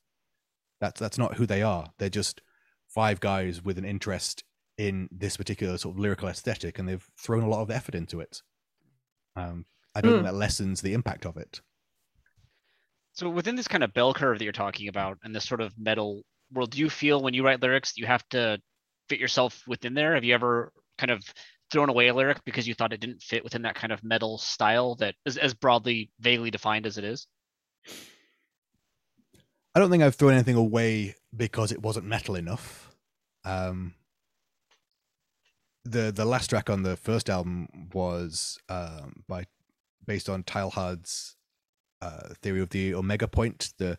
That's 0.79 0.99
that's 0.99 1.17
not 1.17 1.35
who 1.35 1.45
they 1.45 1.61
are. 1.61 1.91
They're 1.97 2.09
just 2.09 2.41
five 2.87 3.19
guys 3.19 3.63
with 3.63 3.77
an 3.77 3.85
interest 3.85 4.43
in 4.77 5.09
this 5.11 5.37
particular 5.37 5.77
sort 5.77 5.95
of 5.95 5.99
lyrical 5.99 6.27
aesthetic, 6.29 6.79
and 6.79 6.87
they've 6.87 7.07
thrown 7.17 7.43
a 7.43 7.49
lot 7.49 7.61
of 7.61 7.71
effort 7.71 7.95
into 7.95 8.19
it. 8.19 8.41
Um, 9.35 9.65
I 9.95 10.01
don't 10.01 10.13
Hmm. 10.13 10.15
think 10.15 10.25
that 10.25 10.35
lessens 10.35 10.81
the 10.81 10.93
impact 10.93 11.25
of 11.25 11.37
it. 11.37 11.61
So 13.13 13.29
within 13.29 13.55
this 13.55 13.67
kind 13.67 13.83
of 13.83 13.93
bell 13.93 14.13
curve 14.13 14.37
that 14.37 14.43
you're 14.43 14.53
talking 14.53 14.87
about 14.89 15.17
and 15.23 15.33
this 15.35 15.47
sort 15.47 15.61
of 15.61 15.77
metal 15.77 16.23
world, 16.51 16.71
do 16.71 16.79
you 16.79 16.89
feel 16.89 17.21
when 17.21 17.33
you 17.33 17.43
write 17.43 17.61
lyrics 17.61 17.97
you 17.97 18.05
have 18.05 18.27
to 18.29 18.61
fit 19.09 19.19
yourself 19.19 19.63
within 19.67 19.93
there? 19.93 20.15
Have 20.15 20.23
you 20.23 20.33
ever 20.33 20.71
kind 20.97 21.11
of 21.11 21.23
thrown 21.71 21.89
away 21.89 22.07
a 22.09 22.13
lyric 22.13 22.43
because 22.45 22.67
you 22.67 22.73
thought 22.75 22.93
it 22.93 22.99
didn't 22.99 23.21
fit 23.23 23.43
within 23.43 23.63
that 23.63 23.75
kind 23.75 23.91
of 23.93 24.03
metal 24.03 24.37
style 24.37 24.95
that 24.95 25.15
is 25.25 25.37
as 25.37 25.53
broadly 25.53 26.11
vaguely 26.19 26.51
defined 26.51 26.85
as 26.85 26.97
it 26.97 27.03
is? 27.03 27.27
I 29.73 29.79
don't 29.79 29.89
think 29.91 30.03
I've 30.03 30.15
thrown 30.15 30.33
anything 30.33 30.55
away 30.55 31.15
because 31.35 31.71
it 31.71 31.81
wasn't 31.81 32.05
metal 32.05 32.35
enough. 32.35 32.91
Um, 33.43 33.93
the 35.85 36.11
the 36.11 36.25
last 36.25 36.49
track 36.49 36.69
on 36.69 36.83
the 36.83 36.97
first 36.97 37.29
album 37.29 37.67
was 37.93 38.57
um, 38.69 39.23
by 39.27 39.45
based 40.05 40.27
on 40.29 40.43
Teilhard's 40.43 41.35
uh, 42.01 42.33
theory 42.41 42.61
of 42.61 42.69
the 42.69 42.93
omega 42.93 43.27
point. 43.27 43.73
The 43.77 43.97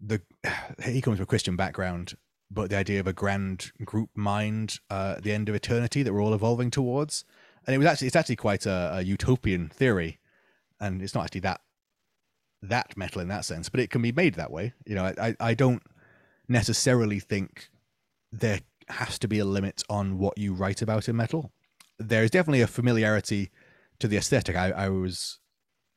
the 0.00 0.20
he 0.84 1.00
comes 1.00 1.18
from 1.18 1.24
a 1.24 1.26
Christian 1.26 1.56
background, 1.56 2.14
but 2.50 2.70
the 2.70 2.76
idea 2.76 3.00
of 3.00 3.06
a 3.06 3.12
grand 3.12 3.72
group 3.84 4.10
mind 4.14 4.80
uh, 4.90 5.14
at 5.16 5.22
the 5.22 5.32
end 5.32 5.48
of 5.48 5.54
eternity 5.54 6.02
that 6.02 6.12
we're 6.12 6.22
all 6.22 6.34
evolving 6.34 6.70
towards, 6.70 7.24
and 7.66 7.74
it 7.74 7.78
was 7.78 7.86
actually 7.86 8.08
it's 8.08 8.16
actually 8.16 8.36
quite 8.36 8.66
a, 8.66 8.96
a 8.96 9.02
utopian 9.02 9.68
theory, 9.68 10.18
and 10.80 11.00
it's 11.00 11.14
not 11.14 11.24
actually 11.24 11.40
that 11.40 11.60
that 12.62 12.96
metal 12.96 13.20
in 13.20 13.28
that 13.28 13.44
sense, 13.44 13.68
but 13.68 13.78
it 13.78 13.90
can 13.90 14.02
be 14.02 14.12
made 14.12 14.34
that 14.34 14.50
way. 14.50 14.72
You 14.86 14.96
know, 14.96 15.04
I, 15.04 15.28
I, 15.28 15.36
I 15.40 15.54
don't 15.54 15.82
necessarily 16.48 17.20
think 17.20 17.70
there 18.32 18.60
has 18.88 19.18
to 19.18 19.28
be 19.28 19.38
a 19.38 19.44
limit 19.44 19.82
on 19.88 20.18
what 20.18 20.38
you 20.38 20.54
write 20.54 20.82
about 20.82 21.08
in 21.08 21.16
metal. 21.16 21.52
There 21.98 22.22
is 22.22 22.30
definitely 22.30 22.60
a 22.60 22.66
familiarity 22.66 23.50
to 23.98 24.08
the 24.08 24.16
aesthetic. 24.16 24.56
I, 24.56 24.70
I 24.70 24.88
was 24.88 25.38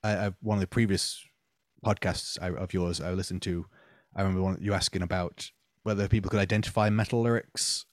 I, 0.04 0.12
I, 0.12 0.32
one 0.42 0.58
of 0.58 0.62
the 0.62 0.68
previous 0.68 1.24
podcasts 1.86 2.38
I, 2.42 2.50
of 2.52 2.74
yours 2.74 3.02
I 3.02 3.12
listened 3.12 3.42
to. 3.44 3.66
I 4.16 4.22
remember 4.22 4.42
one, 4.42 4.58
you 4.62 4.74
asking 4.74 5.02
about 5.02 5.52
whether 5.84 6.08
people 6.08 6.30
could 6.30 6.40
identify 6.40 6.90
metal 6.90 7.22
lyrics. 7.22 7.86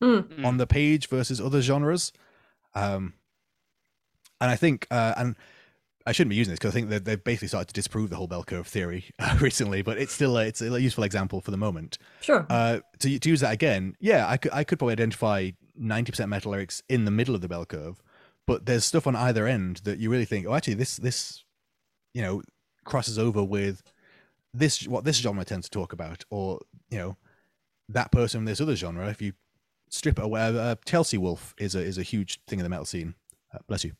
Mm. 0.00 0.44
on 0.44 0.58
the 0.58 0.66
page 0.66 1.08
versus 1.08 1.40
other 1.40 1.60
genres. 1.60 2.12
Um, 2.72 3.14
and 4.40 4.48
I 4.48 4.54
think, 4.54 4.86
uh, 4.92 5.14
and 5.16 5.34
I 6.08 6.12
shouldn't 6.12 6.30
be 6.30 6.36
using 6.36 6.52
this 6.52 6.58
because 6.58 6.72
I 6.72 6.72
think 6.72 6.88
that 6.88 7.04
they've 7.04 7.22
basically 7.22 7.48
started 7.48 7.68
to 7.68 7.74
disprove 7.74 8.08
the 8.08 8.16
whole 8.16 8.26
bell 8.26 8.42
curve 8.42 8.66
theory 8.66 9.04
uh, 9.18 9.36
recently, 9.42 9.82
but 9.82 9.98
it's 9.98 10.14
still 10.14 10.38
a, 10.38 10.46
it's 10.46 10.62
a 10.62 10.80
useful 10.80 11.04
example 11.04 11.42
for 11.42 11.50
the 11.50 11.58
moment. 11.58 11.98
Sure. 12.22 12.46
Uh, 12.48 12.80
to, 13.00 13.18
to 13.18 13.28
use 13.28 13.40
that 13.40 13.52
again, 13.52 13.94
yeah, 14.00 14.26
I 14.26 14.38
could 14.38 14.52
I 14.54 14.64
could 14.64 14.78
probably 14.78 14.92
identify 14.92 15.50
ninety 15.76 16.10
percent 16.10 16.30
metal 16.30 16.52
lyrics 16.52 16.82
in 16.88 17.04
the 17.04 17.10
middle 17.10 17.34
of 17.34 17.42
the 17.42 17.48
bell 17.48 17.66
curve, 17.66 18.02
but 18.46 18.64
there's 18.64 18.86
stuff 18.86 19.06
on 19.06 19.14
either 19.14 19.46
end 19.46 19.82
that 19.84 19.98
you 19.98 20.08
really 20.08 20.24
think, 20.24 20.46
oh, 20.46 20.54
actually, 20.54 20.74
this 20.74 20.96
this, 20.96 21.44
you 22.14 22.22
know, 22.22 22.40
crosses 22.84 23.18
over 23.18 23.44
with 23.44 23.82
this 24.54 24.88
what 24.88 25.04
this 25.04 25.18
genre 25.18 25.44
tends 25.44 25.68
to 25.68 25.70
talk 25.70 25.92
about, 25.92 26.24
or 26.30 26.58
you 26.88 26.96
know, 26.96 27.16
that 27.90 28.10
person 28.12 28.38
in 28.40 28.44
this 28.46 28.62
other 28.62 28.76
genre. 28.76 29.08
If 29.08 29.20
you 29.20 29.34
strip 29.90 30.18
away, 30.18 30.40
uh, 30.40 30.76
Chelsea 30.86 31.18
Wolfe 31.18 31.54
is 31.58 31.74
a 31.74 31.80
is 31.80 31.98
a 31.98 32.02
huge 32.02 32.40
thing 32.46 32.60
in 32.60 32.62
the 32.62 32.70
metal 32.70 32.86
scene. 32.86 33.14
Uh, 33.54 33.58
bless 33.68 33.84
you. 33.84 33.92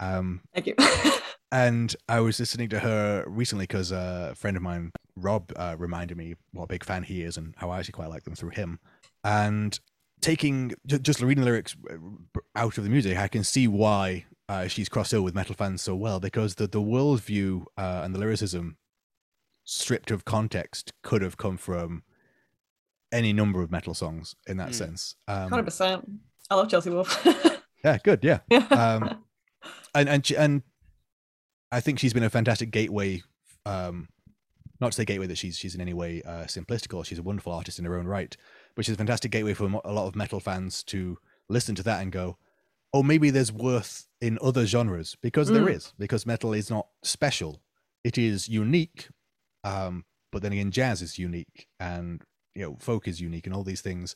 Um, 0.00 0.40
Thank 0.54 0.66
you. 0.66 0.74
and 1.52 1.94
I 2.08 2.20
was 2.20 2.38
listening 2.40 2.68
to 2.70 2.80
her 2.80 3.24
recently 3.26 3.64
because 3.64 3.90
a 3.92 4.34
friend 4.36 4.56
of 4.56 4.62
mine, 4.62 4.92
Rob, 5.16 5.52
uh, 5.56 5.76
reminded 5.78 6.16
me 6.16 6.34
what 6.52 6.64
a 6.64 6.68
big 6.68 6.84
fan 6.84 7.02
he 7.02 7.22
is 7.22 7.36
and 7.36 7.54
how 7.56 7.70
I 7.70 7.78
actually 7.78 7.92
quite 7.92 8.10
like 8.10 8.24
them 8.24 8.34
through 8.34 8.50
him. 8.50 8.78
And 9.24 9.78
taking 10.20 10.72
just 10.86 11.20
reading 11.20 11.44
the 11.44 11.50
lyrics 11.50 11.76
uh, 11.90 11.96
out 12.56 12.78
of 12.78 12.84
the 12.84 12.90
music, 12.90 13.16
I 13.18 13.28
can 13.28 13.44
see 13.44 13.66
why 13.68 14.26
uh, 14.48 14.66
she's 14.66 14.88
crossed 14.88 15.12
over 15.12 15.22
with 15.22 15.34
metal 15.34 15.54
fans 15.54 15.82
so 15.82 15.94
well 15.94 16.20
because 16.20 16.54
the 16.54 16.66
the 16.66 16.80
worldview 16.80 17.64
uh, 17.76 18.00
and 18.04 18.14
the 18.14 18.18
lyricism, 18.18 18.76
stripped 19.64 20.10
of 20.10 20.24
context, 20.24 20.92
could 21.02 21.22
have 21.22 21.36
come 21.36 21.56
from 21.56 22.02
any 23.12 23.32
number 23.32 23.62
of 23.62 23.70
metal 23.70 23.94
songs 23.94 24.34
in 24.46 24.56
that 24.58 24.70
Mm. 24.70 24.74
sense. 24.74 25.16
Um, 25.26 25.50
Hundred 25.50 25.64
percent. 25.64 26.08
I 26.50 26.54
love 26.54 26.68
Chelsea 26.68 26.90
Wolfe. 26.90 27.26
yeah, 27.84 27.98
good. 28.02 28.20
Yeah, 28.22 28.40
yeah. 28.50 28.66
Um, 28.68 29.24
and 29.94 30.08
and 30.08 30.26
she, 30.26 30.36
and 30.36 30.62
I 31.72 31.80
think 31.80 31.98
she's 31.98 32.12
been 32.12 32.22
a 32.22 32.30
fantastic 32.30 32.70
gateway. 32.70 33.22
Um, 33.66 34.08
not 34.80 34.92
to 34.92 34.96
say 34.96 35.04
gateway 35.04 35.26
that 35.26 35.38
she's 35.38 35.58
she's 35.58 35.74
in 35.74 35.80
any 35.80 35.94
way 35.94 36.22
uh, 36.22 36.44
simplistic 36.44 36.96
or 36.96 37.04
she's 37.04 37.18
a 37.18 37.22
wonderful 37.22 37.52
artist 37.52 37.78
in 37.78 37.84
her 37.84 37.96
own 37.98 38.06
right, 38.06 38.36
but 38.76 38.84
she's 38.84 38.94
a 38.94 38.98
fantastic 38.98 39.30
gateway 39.32 39.54
for 39.54 39.64
a 39.84 39.92
lot 39.92 40.06
of 40.06 40.14
metal 40.16 40.40
fans 40.40 40.82
to 40.84 41.18
listen 41.48 41.74
to 41.74 41.82
that 41.82 42.00
and 42.02 42.12
go, 42.12 42.38
oh, 42.94 43.02
maybe 43.02 43.30
there's 43.30 43.52
worth 43.52 44.06
in 44.20 44.38
other 44.40 44.66
genres 44.66 45.16
because 45.20 45.48
there 45.50 45.64
Mm. 45.64 45.74
is 45.74 45.92
because 45.98 46.26
metal 46.26 46.52
is 46.52 46.70
not 46.70 46.86
special, 47.02 47.62
it 48.04 48.16
is 48.18 48.48
unique. 48.48 49.08
Um, 49.64 50.04
but 50.30 50.42
then 50.42 50.52
again, 50.52 50.70
jazz 50.70 51.02
is 51.02 51.18
unique 51.18 51.66
and 51.80 52.22
you 52.54 52.62
know 52.62 52.76
folk 52.78 53.08
is 53.08 53.20
unique 53.20 53.46
and 53.46 53.54
all 53.54 53.64
these 53.64 53.80
things 53.80 54.14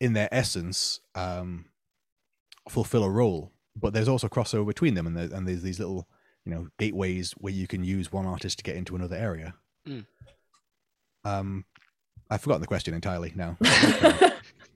in 0.00 0.12
their 0.12 0.28
essence 0.30 1.00
um, 1.14 1.64
fulfill 2.68 3.02
a 3.04 3.10
role 3.10 3.52
but 3.80 3.92
there's 3.92 4.08
also 4.08 4.28
crossover 4.28 4.66
between 4.66 4.94
them 4.94 5.06
and, 5.06 5.16
there, 5.16 5.28
and 5.32 5.46
there's 5.46 5.62
these 5.62 5.78
little 5.78 6.08
you 6.44 6.52
know 6.52 6.68
gateways 6.78 7.32
where 7.32 7.52
you 7.52 7.66
can 7.66 7.84
use 7.84 8.10
one 8.12 8.26
artist 8.26 8.58
to 8.58 8.64
get 8.64 8.76
into 8.76 8.96
another 8.96 9.16
area 9.16 9.54
Mm. 9.86 10.04
um 11.24 11.64
i've 12.30 12.40
forgotten 12.40 12.60
the 12.60 12.66
question 12.66 12.94
entirely 12.94 13.32
now 13.34 13.56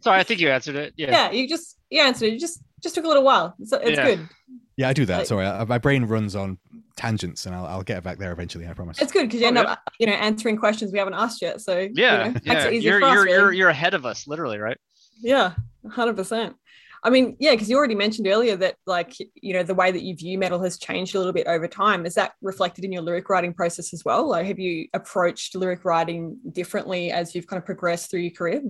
Sorry, 0.00 0.18
I 0.18 0.24
think 0.24 0.40
you 0.40 0.50
answered 0.50 0.74
it. 0.74 0.94
Yeah. 0.96 1.10
yeah, 1.12 1.30
you 1.30 1.48
just 1.48 1.78
you 1.88 2.00
answered 2.02 2.26
it. 2.26 2.32
You 2.32 2.40
just 2.40 2.60
just 2.82 2.96
took 2.96 3.04
a 3.04 3.06
little 3.08 3.22
while. 3.22 3.54
It's, 3.60 3.72
it's 3.72 3.90
Yeah. 3.96 4.04
good. 4.04 4.28
yeah 4.76 4.88
i 4.88 4.92
do 4.92 5.04
that 5.06 5.18
Like- 5.18 5.26
sorry 5.28 5.46
I, 5.46 5.62
my 5.64 5.78
brain 5.78 6.04
runs 6.06 6.34
on 6.34 6.58
tangents 6.96 7.46
and 7.46 7.54
i'll, 7.54 7.66
I'll 7.66 7.82
get 7.84 8.02
back 8.02 8.18
there 8.18 8.32
eventually 8.32 8.66
i 8.66 8.72
promise 8.74 9.00
It's 9.00 9.12
good 9.12 9.28
because 9.28 9.38
you 9.40 9.46
Oh, 9.46 9.48
end 9.48 9.56
yeah. 9.58 9.62
up 9.72 9.78
you 10.00 10.06
know 10.08 10.12
answering 10.14 10.56
questions 10.56 10.90
we 10.92 10.98
haven't 10.98 11.14
asked 11.14 11.40
yet. 11.40 11.60
So 11.60 11.88
Yeah. 11.94 12.26
you 12.26 12.32
know, 12.32 12.40
yeah. 12.42 12.64
it 12.66 12.72
easier 12.74 12.98
You're 12.98 13.00
for 13.00 13.14
you're 13.14 13.28
you're 13.28 13.52
you're 13.52 13.68
ahead 13.68 13.94
of 13.94 14.04
us, 14.04 14.26
literally, 14.26 14.58
right? 14.58 14.78
Yeah, 15.22 15.52
hundred 15.88 16.16
percent. 16.16 16.56
I 17.04 17.10
mean, 17.10 17.36
yeah, 17.40 17.50
because 17.52 17.68
you 17.68 17.76
already 17.76 17.96
mentioned 17.96 18.28
earlier 18.28 18.54
that 18.56 18.76
like 18.86 19.16
you 19.34 19.54
know 19.54 19.62
the 19.62 19.74
way 19.74 19.90
that 19.90 20.02
you 20.02 20.14
view 20.16 20.38
metal 20.38 20.62
has 20.62 20.78
changed 20.78 21.14
a 21.14 21.18
little 21.18 21.32
bit 21.32 21.46
over 21.46 21.66
time. 21.66 22.06
Is 22.06 22.14
that 22.14 22.34
reflected 22.42 22.84
in 22.84 22.92
your 22.92 23.02
lyric 23.02 23.28
writing 23.28 23.52
process 23.52 23.92
as 23.92 24.04
well? 24.04 24.28
Like, 24.28 24.46
have 24.46 24.58
you 24.58 24.88
approached 24.94 25.56
lyric 25.56 25.84
writing 25.84 26.38
differently 26.52 27.10
as 27.10 27.34
you've 27.34 27.46
kind 27.46 27.58
of 27.58 27.66
progressed 27.66 28.10
through 28.10 28.20
your 28.20 28.30
career? 28.32 28.62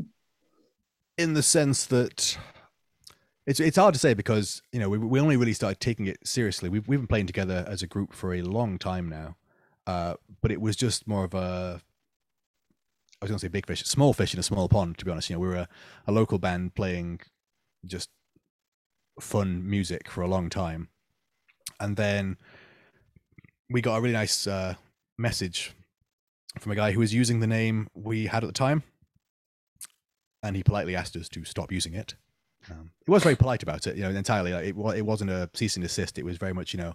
in 1.19 1.35
the 1.35 1.43
sense 1.43 1.87
that 1.87 2.39
it's 3.47 3.61
it's 3.61 3.77
hard 3.77 3.95
to 3.95 4.01
say 4.01 4.15
because 4.15 4.63
you 4.73 4.81
know 4.81 4.89
we, 4.89 4.99
we 4.99 5.21
only 5.21 5.37
really 5.37 5.53
started 5.53 5.81
taking 5.81 6.07
it 6.07 6.19
seriously. 6.25 6.69
We've 6.69 6.87
we've 6.87 7.01
been 7.01 7.07
playing 7.07 7.27
together 7.27 7.65
as 7.69 7.83
a 7.83 7.87
group 7.87 8.13
for 8.13 8.35
a 8.35 8.43
long 8.43 8.79
time 8.79 9.09
now, 9.09 9.37
uh, 9.87 10.15
but 10.41 10.51
it 10.51 10.61
was 10.61 10.77
just 10.77 11.07
more 11.07 11.25
of 11.25 11.35
a 11.35 11.81
I 13.21 13.25
was 13.25 13.31
going 13.31 13.39
to 13.39 13.47
say 13.47 13.49
big 13.49 13.67
fish, 13.67 13.85
small 13.85 14.13
fish 14.13 14.35
in 14.35 14.41
a 14.41 14.43
small 14.43 14.69
pond. 14.69 14.99
To 14.99 15.05
be 15.05 15.11
honest, 15.11 15.31
you 15.31 15.37
know, 15.37 15.41
we 15.41 15.49
were 15.49 15.55
a, 15.55 15.69
a 16.07 16.13
local 16.13 16.39
band 16.39 16.75
playing 16.75 17.21
just 17.85 18.11
fun 19.23 19.69
music 19.69 20.11
for 20.11 20.23
a 20.23 20.29
long 20.29 20.51
time, 20.51 20.89
and 21.81 21.97
then 21.97 22.37
we 23.71 23.81
got 23.81 23.97
a 23.97 24.01
really 24.01 24.13
nice 24.13 24.47
uh, 24.47 24.75
message 25.17 25.73
from 26.59 26.73
a 26.73 26.75
guy 26.75 26.93
who 26.93 27.01
was 27.01 27.15
using 27.15 27.41
the 27.41 27.47
name 27.47 27.89
we 27.95 28.27
had 28.27 28.45
at 28.45 28.49
the 28.49 28.53
time, 28.53 28.83
and 30.43 30.57
he 30.57 30.63
politely 30.63 30.97
asked 30.97 31.17
us 31.17 31.29
to 31.31 31.45
stop 31.45 31.73
using 31.73 31.95
it. 31.95 32.15
Um, 32.71 32.91
he 33.05 33.11
was 33.11 33.23
very 33.23 33.37
polite 33.37 33.63
about 33.63 33.87
it, 33.87 33.97
you 33.97 34.03
know, 34.03 34.11
entirely. 34.11 34.53
Like, 34.53 34.67
it, 34.67 34.77
it 34.97 35.07
wasn't 35.07 35.31
a 35.31 35.49
cease 35.55 35.77
and 35.77 35.83
desist. 35.83 36.19
It 36.19 36.25
was 36.25 36.37
very 36.37 36.53
much, 36.53 36.75
you 36.75 36.81
know, 36.81 36.95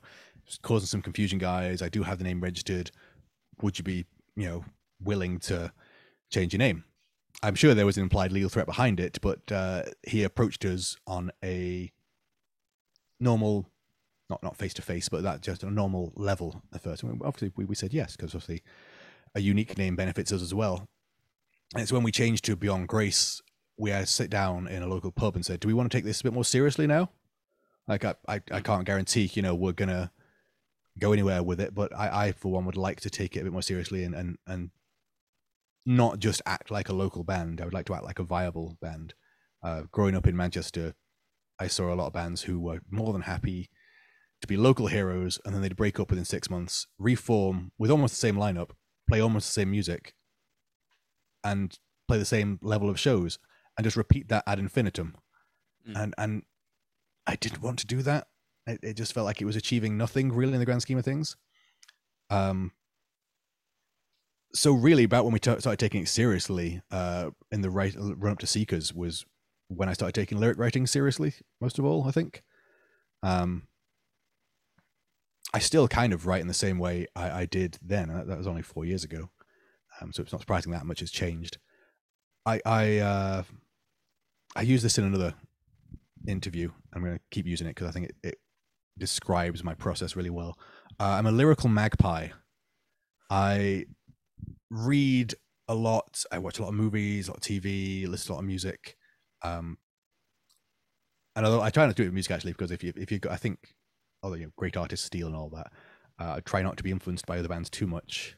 causing 0.61 0.87
some 0.87 1.01
confusion, 1.01 1.39
guys. 1.39 1.81
I 1.81 1.89
do 1.89 2.03
have 2.03 2.19
the 2.19 2.23
name 2.23 2.39
registered. 2.41 2.91
Would 3.61 3.77
you 3.77 3.83
be, 3.83 4.05
you 4.35 4.47
know, 4.47 4.65
willing 5.01 5.39
to 5.39 5.73
change 6.29 6.53
your 6.53 6.59
name? 6.59 6.83
I'm 7.43 7.55
sure 7.55 7.73
there 7.73 7.85
was 7.85 7.97
an 7.97 8.03
implied 8.03 8.31
legal 8.31 8.49
threat 8.49 8.65
behind 8.65 8.99
it, 8.99 9.19
but 9.21 9.51
uh, 9.51 9.83
he 10.07 10.23
approached 10.23 10.63
us 10.63 10.95
on 11.05 11.31
a 11.43 11.91
normal 13.19 13.69
not 14.29 14.43
not 14.43 14.57
face 14.57 14.73
to 14.75 14.81
face, 14.81 15.09
but 15.09 15.23
that 15.23 15.41
just 15.41 15.63
a 15.63 15.71
normal 15.71 16.11
level 16.15 16.61
at 16.73 16.81
first. 16.81 17.03
And 17.03 17.21
obviously, 17.23 17.51
we, 17.55 17.65
we 17.65 17.75
said 17.75 17.93
yes 17.93 18.15
because 18.15 18.35
obviously 18.35 18.63
a 19.35 19.39
unique 19.39 19.77
name 19.77 19.95
benefits 19.95 20.31
us 20.31 20.41
as 20.41 20.53
well. 20.53 20.87
And 21.73 21.81
it's 21.81 21.91
when 21.91 22.03
we 22.03 22.11
changed 22.11 22.45
to 22.45 22.55
Beyond 22.55 22.87
Grace, 22.87 23.41
we 23.77 23.91
had 23.91 24.01
to 24.01 24.05
sit 24.11 24.29
down 24.29 24.67
in 24.67 24.83
a 24.83 24.87
local 24.87 25.11
pub 25.11 25.35
and 25.35 25.45
said, 25.45 25.59
"Do 25.59 25.67
we 25.67 25.73
want 25.73 25.89
to 25.89 25.97
take 25.97 26.05
this 26.05 26.21
a 26.21 26.23
bit 26.23 26.33
more 26.33 26.45
seriously 26.45 26.87
now?" 26.87 27.09
Like 27.87 28.03
I, 28.03 28.15
I, 28.27 28.41
I 28.51 28.59
can't 28.59 28.85
guarantee, 28.85 29.31
you 29.33 29.41
know, 29.41 29.55
we're 29.55 29.71
gonna 29.71 30.11
go 30.99 31.13
anywhere 31.13 31.41
with 31.43 31.61
it, 31.61 31.73
but 31.73 31.95
I, 31.95 32.27
I 32.27 32.31
for 32.33 32.51
one 32.51 32.65
would 32.65 32.75
like 32.75 32.99
to 33.01 33.09
take 33.09 33.35
it 33.35 33.41
a 33.41 33.43
bit 33.43 33.53
more 33.53 33.61
seriously 33.61 34.03
and 34.03 34.13
and 34.13 34.37
and 34.45 34.71
not 35.85 36.19
just 36.19 36.41
act 36.45 36.69
like 36.69 36.89
a 36.89 36.93
local 36.93 37.23
band. 37.23 37.61
I 37.61 37.63
would 37.63 37.73
like 37.73 37.85
to 37.85 37.95
act 37.95 38.03
like 38.03 38.19
a 38.19 38.23
viable 38.23 38.77
band. 38.81 39.13
Uh, 39.63 39.83
growing 39.91 40.15
up 40.15 40.27
in 40.27 40.35
Manchester, 40.35 40.93
I 41.59 41.67
saw 41.67 41.93
a 41.93 41.95
lot 41.95 42.07
of 42.07 42.13
bands 42.13 42.43
who 42.43 42.59
were 42.59 42.81
more 42.89 43.13
than 43.13 43.23
happy 43.23 43.69
to 44.41 44.47
be 44.47 44.57
local 44.57 44.87
heroes, 44.87 45.39
and 45.43 45.53
then 45.53 45.61
they'd 45.61 45.75
break 45.75 45.99
up 45.99 46.09
within 46.09 46.25
six 46.25 46.49
months, 46.49 46.87
reform 46.99 47.71
with 47.77 47.89
almost 47.89 48.13
the 48.13 48.19
same 48.19 48.35
lineup, 48.35 48.71
play 49.09 49.19
almost 49.19 49.47
the 49.47 49.53
same 49.53 49.71
music, 49.71 50.13
and 51.43 51.79
play 52.07 52.17
the 52.17 52.25
same 52.25 52.59
level 52.61 52.89
of 52.89 52.99
shows, 52.99 53.39
and 53.77 53.83
just 53.83 53.97
repeat 53.97 54.27
that 54.29 54.43
ad 54.45 54.59
infinitum. 54.59 55.15
Mm. 55.87 56.03
And 56.03 56.13
and 56.17 56.43
I 57.25 57.35
didn't 57.35 57.61
want 57.61 57.79
to 57.79 57.87
do 57.87 58.01
that. 58.03 58.27
It, 58.67 58.79
it 58.83 58.93
just 58.93 59.13
felt 59.13 59.25
like 59.25 59.41
it 59.41 59.45
was 59.45 59.55
achieving 59.55 59.97
nothing 59.97 60.31
really 60.31 60.53
in 60.53 60.59
the 60.59 60.65
grand 60.65 60.81
scheme 60.81 60.97
of 60.97 61.05
things. 61.05 61.35
Um. 62.29 62.71
So 64.53 64.71
really, 64.71 65.03
about 65.03 65.25
when 65.25 65.33
we 65.33 65.39
t- 65.39 65.59
started 65.59 65.79
taking 65.79 66.01
it 66.03 66.07
seriously, 66.07 66.81
uh, 66.89 67.31
in 67.51 67.61
the 67.61 67.69
right 67.69 67.93
run 67.97 68.31
up 68.31 68.39
to 68.39 68.47
Seekers 68.47 68.93
was 68.93 69.25
when 69.67 69.89
I 69.89 69.93
started 69.93 70.13
taking 70.13 70.39
lyric 70.39 70.57
writing 70.57 70.87
seriously. 70.87 71.33
Most 71.61 71.79
of 71.79 71.85
all, 71.85 72.07
I 72.07 72.11
think. 72.11 72.43
Um. 73.23 73.63
I 75.53 75.59
still 75.59 75.87
kind 75.87 76.11
of 76.11 76.27
write 76.27 76.41
in 76.41 76.47
the 76.47 76.53
same 76.53 76.77
way 76.77 77.07
I, 77.15 77.31
I 77.41 77.45
did 77.45 77.79
then. 77.81 78.09
That, 78.09 78.27
that 78.27 78.37
was 78.37 78.47
only 78.47 78.61
four 78.61 78.83
years 78.83 79.05
ago, 79.05 79.29
um, 80.01 80.11
so 80.11 80.21
it's 80.21 80.33
not 80.33 80.41
surprising 80.41 80.73
that 80.73 80.85
much 80.85 80.99
has 80.99 81.09
changed. 81.09 81.57
I 82.45 82.59
I 82.65 82.97
uh, 82.97 83.43
I 84.55 84.61
use 84.63 84.81
this 84.81 84.97
in 84.97 85.05
another 85.05 85.35
interview. 86.27 86.71
I'm 86.93 87.01
going 87.01 87.15
to 87.15 87.21
keep 87.31 87.45
using 87.45 87.65
it 87.65 87.75
because 87.75 87.87
I 87.87 87.91
think 87.91 88.07
it, 88.07 88.15
it 88.23 88.35
describes 88.97 89.63
my 89.63 89.73
process 89.73 90.15
really 90.15 90.29
well. 90.29 90.57
Uh, 90.99 91.05
I'm 91.05 91.27
a 91.27 91.31
lyrical 91.31 91.69
magpie. 91.69 92.27
I 93.29 93.85
read 94.69 95.33
a 95.69 95.75
lot. 95.75 96.23
I 96.31 96.39
watch 96.39 96.59
a 96.59 96.63
lot 96.63 96.69
of 96.69 96.75
movies, 96.75 97.27
a 97.27 97.31
lot 97.31 97.37
of 97.37 97.43
TV, 97.43 98.07
listen 98.07 98.27
to 98.27 98.33
a 98.33 98.35
lot 98.35 98.39
of 98.39 98.45
music. 98.45 98.96
Um, 99.43 99.77
and 101.35 101.45
although 101.45 101.61
I 101.61 101.69
try 101.69 101.85
not 101.85 101.95
to 101.95 102.01
do 102.01 102.03
it 102.03 102.07
with 102.07 102.13
music 102.13 102.31
actually, 102.31 102.53
because 102.53 102.71
if 102.71 102.83
you 102.83 102.93
if 102.95 103.11
you 103.11 103.19
I 103.29 103.35
think, 103.35 103.75
although 104.23 104.35
you 104.35 104.45
know, 104.45 104.51
great 104.57 104.75
artists 104.77 105.05
steal 105.05 105.27
and 105.27 105.35
all 105.35 105.49
that, 105.49 105.71
uh, 106.19 106.35
I 106.37 106.39
try 106.39 106.61
not 106.61 106.77
to 106.77 106.83
be 106.83 106.91
influenced 106.91 107.25
by 107.25 107.37
other 107.37 107.47
bands 107.47 107.69
too 107.69 107.87
much. 107.87 108.35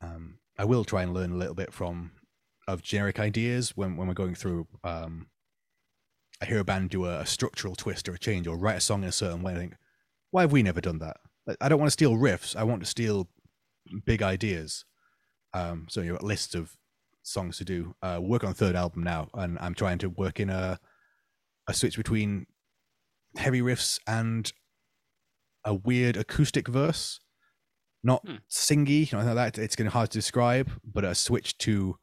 Um, 0.00 0.38
I 0.58 0.64
will 0.64 0.84
try 0.84 1.02
and 1.02 1.14
learn 1.14 1.32
a 1.32 1.36
little 1.36 1.54
bit 1.54 1.72
from 1.72 2.12
of 2.66 2.82
generic 2.82 3.20
ideas 3.20 3.76
when 3.76 3.96
when 3.96 4.08
we're 4.08 4.14
going 4.14 4.34
through. 4.34 4.66
Um, 4.82 5.28
I 6.42 6.46
hear 6.46 6.58
a 6.58 6.64
band 6.64 6.90
do 6.90 7.06
a, 7.06 7.20
a 7.20 7.26
structural 7.26 7.74
twist 7.74 8.08
or 8.08 8.14
a 8.14 8.18
change 8.18 8.46
or 8.46 8.58
write 8.58 8.76
a 8.76 8.80
song 8.80 9.02
in 9.02 9.08
a 9.08 9.12
certain 9.12 9.42
way. 9.42 9.52
I 9.52 9.56
think, 9.56 9.74
why 10.32 10.42
have 10.42 10.52
we 10.52 10.62
never 10.62 10.82
done 10.82 10.98
that? 10.98 11.16
I- 11.60 11.68
don't 11.68 11.78
want 11.78 11.86
to 11.86 11.92
steal 11.92 12.12
riffs. 12.14 12.54
I 12.54 12.64
want 12.64 12.82
to 12.82 12.86
steal 12.86 13.28
big 14.04 14.22
ideas. 14.22 14.84
Um, 15.54 15.86
so 15.88 16.02
you 16.02 16.12
know, 16.12 16.18
lists 16.20 16.54
of 16.54 16.76
songs 17.26 17.58
to 17.58 17.64
do. 17.64 17.94
Uh, 18.02 18.18
work 18.22 18.44
on 18.44 18.54
third 18.54 18.76
album 18.76 19.02
now, 19.02 19.28
and 19.34 19.58
I'm 19.60 19.74
trying 19.74 19.98
to 19.98 20.08
work 20.08 20.40
in 20.40 20.50
a 20.50 20.78
a 21.68 21.74
switch 21.74 21.96
between 21.96 22.46
heavy 23.36 23.60
riffs 23.60 23.98
and 24.06 24.52
a 25.64 25.74
weird 25.74 26.16
acoustic 26.16 26.68
verse, 26.68 27.18
not 28.04 28.24
Hmm. 28.24 28.36
singy, 28.48 29.10
you 29.10 29.18
know, 29.18 29.24
like 29.24 29.54
that. 29.54 29.58
It's 29.62 29.74
going 29.74 29.86
to 29.86 29.92
hard 29.92 30.10
to 30.12 30.18
describe, 30.18 30.70
but 30.84 31.04
a 31.04 31.14
switch 31.14 31.58
to 31.58 31.98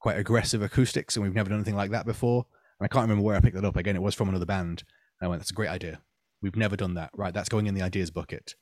quite 0.00 0.18
aggressive 0.18 0.60
acoustics, 0.62 1.16
and 1.16 1.22
we've 1.24 1.34
never 1.34 1.48
done 1.48 1.58
anything 1.58 1.76
like 1.76 1.90
that 1.92 2.04
before. 2.04 2.44
And 2.78 2.84
I 2.84 2.88
can't 2.88 3.02
remember 3.04 3.22
where 3.24 3.36
I 3.36 3.40
picked 3.40 3.56
that 3.56 3.64
up. 3.64 3.76
Again, 3.76 3.96
it 3.96 4.02
was 4.02 4.14
from 4.14 4.28
another 4.28 4.46
band. 4.46 4.84
And 5.20 5.26
I 5.26 5.28
went, 5.28 5.40
"That's 5.40 5.50
a 5.50 5.54
great 5.54 5.68
idea. 5.70 6.02
We've 6.42 6.56
never 6.56 6.76
done 6.76 6.94
that. 6.94 7.10
Right, 7.14 7.32
that's 7.32 7.48
going 7.48 7.66
in 7.66 7.74
the 7.74 7.82
ideas 7.82 8.10
bucket." 8.10 8.54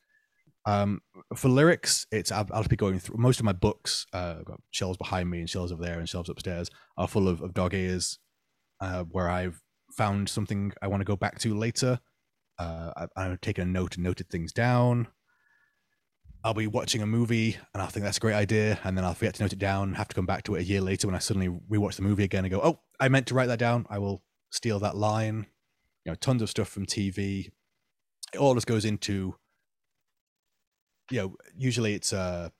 Um, 0.68 1.00
for 1.34 1.48
lyrics, 1.48 2.06
it's 2.12 2.30
I'll, 2.30 2.46
I'll 2.52 2.62
be 2.62 2.76
going 2.76 2.98
through 2.98 3.16
most 3.16 3.40
of 3.40 3.46
my 3.46 3.54
books. 3.54 4.04
Uh, 4.12 4.36
I've 4.40 4.44
got 4.44 4.60
shelves 4.70 4.98
behind 4.98 5.30
me 5.30 5.38
and 5.38 5.48
shelves 5.48 5.72
over 5.72 5.82
there 5.82 5.98
and 5.98 6.06
shelves 6.06 6.28
upstairs 6.28 6.68
are 6.98 7.08
full 7.08 7.26
of, 7.26 7.40
of 7.40 7.54
dog 7.54 7.72
ears, 7.72 8.18
uh, 8.82 9.04
where 9.04 9.30
I've 9.30 9.62
found 9.92 10.28
something 10.28 10.72
I 10.82 10.88
want 10.88 11.00
to 11.00 11.06
go 11.06 11.16
back 11.16 11.38
to 11.38 11.56
later. 11.56 12.00
Uh, 12.58 12.92
I, 12.98 13.06
I've 13.16 13.40
taken 13.40 13.66
a 13.66 13.70
note 13.70 13.94
and 13.94 14.04
noted 14.04 14.28
things 14.28 14.52
down. 14.52 15.08
I'll 16.44 16.52
be 16.52 16.66
watching 16.66 17.00
a 17.00 17.06
movie 17.06 17.56
and 17.72 17.82
I'll 17.82 17.88
think 17.88 18.04
that's 18.04 18.18
a 18.18 18.20
great 18.20 18.34
idea, 18.34 18.78
and 18.84 18.94
then 18.94 19.06
I'll 19.06 19.14
forget 19.14 19.36
to 19.36 19.42
note 19.44 19.54
it 19.54 19.58
down. 19.58 19.88
And 19.88 19.96
have 19.96 20.08
to 20.08 20.14
come 20.14 20.26
back 20.26 20.42
to 20.44 20.56
it 20.56 20.60
a 20.60 20.64
year 20.64 20.82
later 20.82 21.08
when 21.08 21.16
I 21.16 21.20
suddenly 21.20 21.48
rewatch 21.48 21.96
the 21.96 22.02
movie 22.02 22.24
again 22.24 22.44
and 22.44 22.52
go, 22.52 22.60
"Oh, 22.62 22.80
I 23.00 23.08
meant 23.08 23.26
to 23.28 23.34
write 23.34 23.46
that 23.46 23.58
down." 23.58 23.86
I 23.88 23.98
will 24.00 24.22
steal 24.50 24.78
that 24.80 24.96
line. 24.96 25.46
You 26.04 26.12
know, 26.12 26.14
tons 26.16 26.42
of 26.42 26.50
stuff 26.50 26.68
from 26.68 26.84
TV. 26.84 27.48
It 28.34 28.38
all 28.38 28.52
just 28.52 28.66
goes 28.66 28.84
into. 28.84 29.34
You 31.10 31.18
know, 31.18 31.36
usually 31.56 31.94
it's 31.94 32.12
uh 32.12 32.50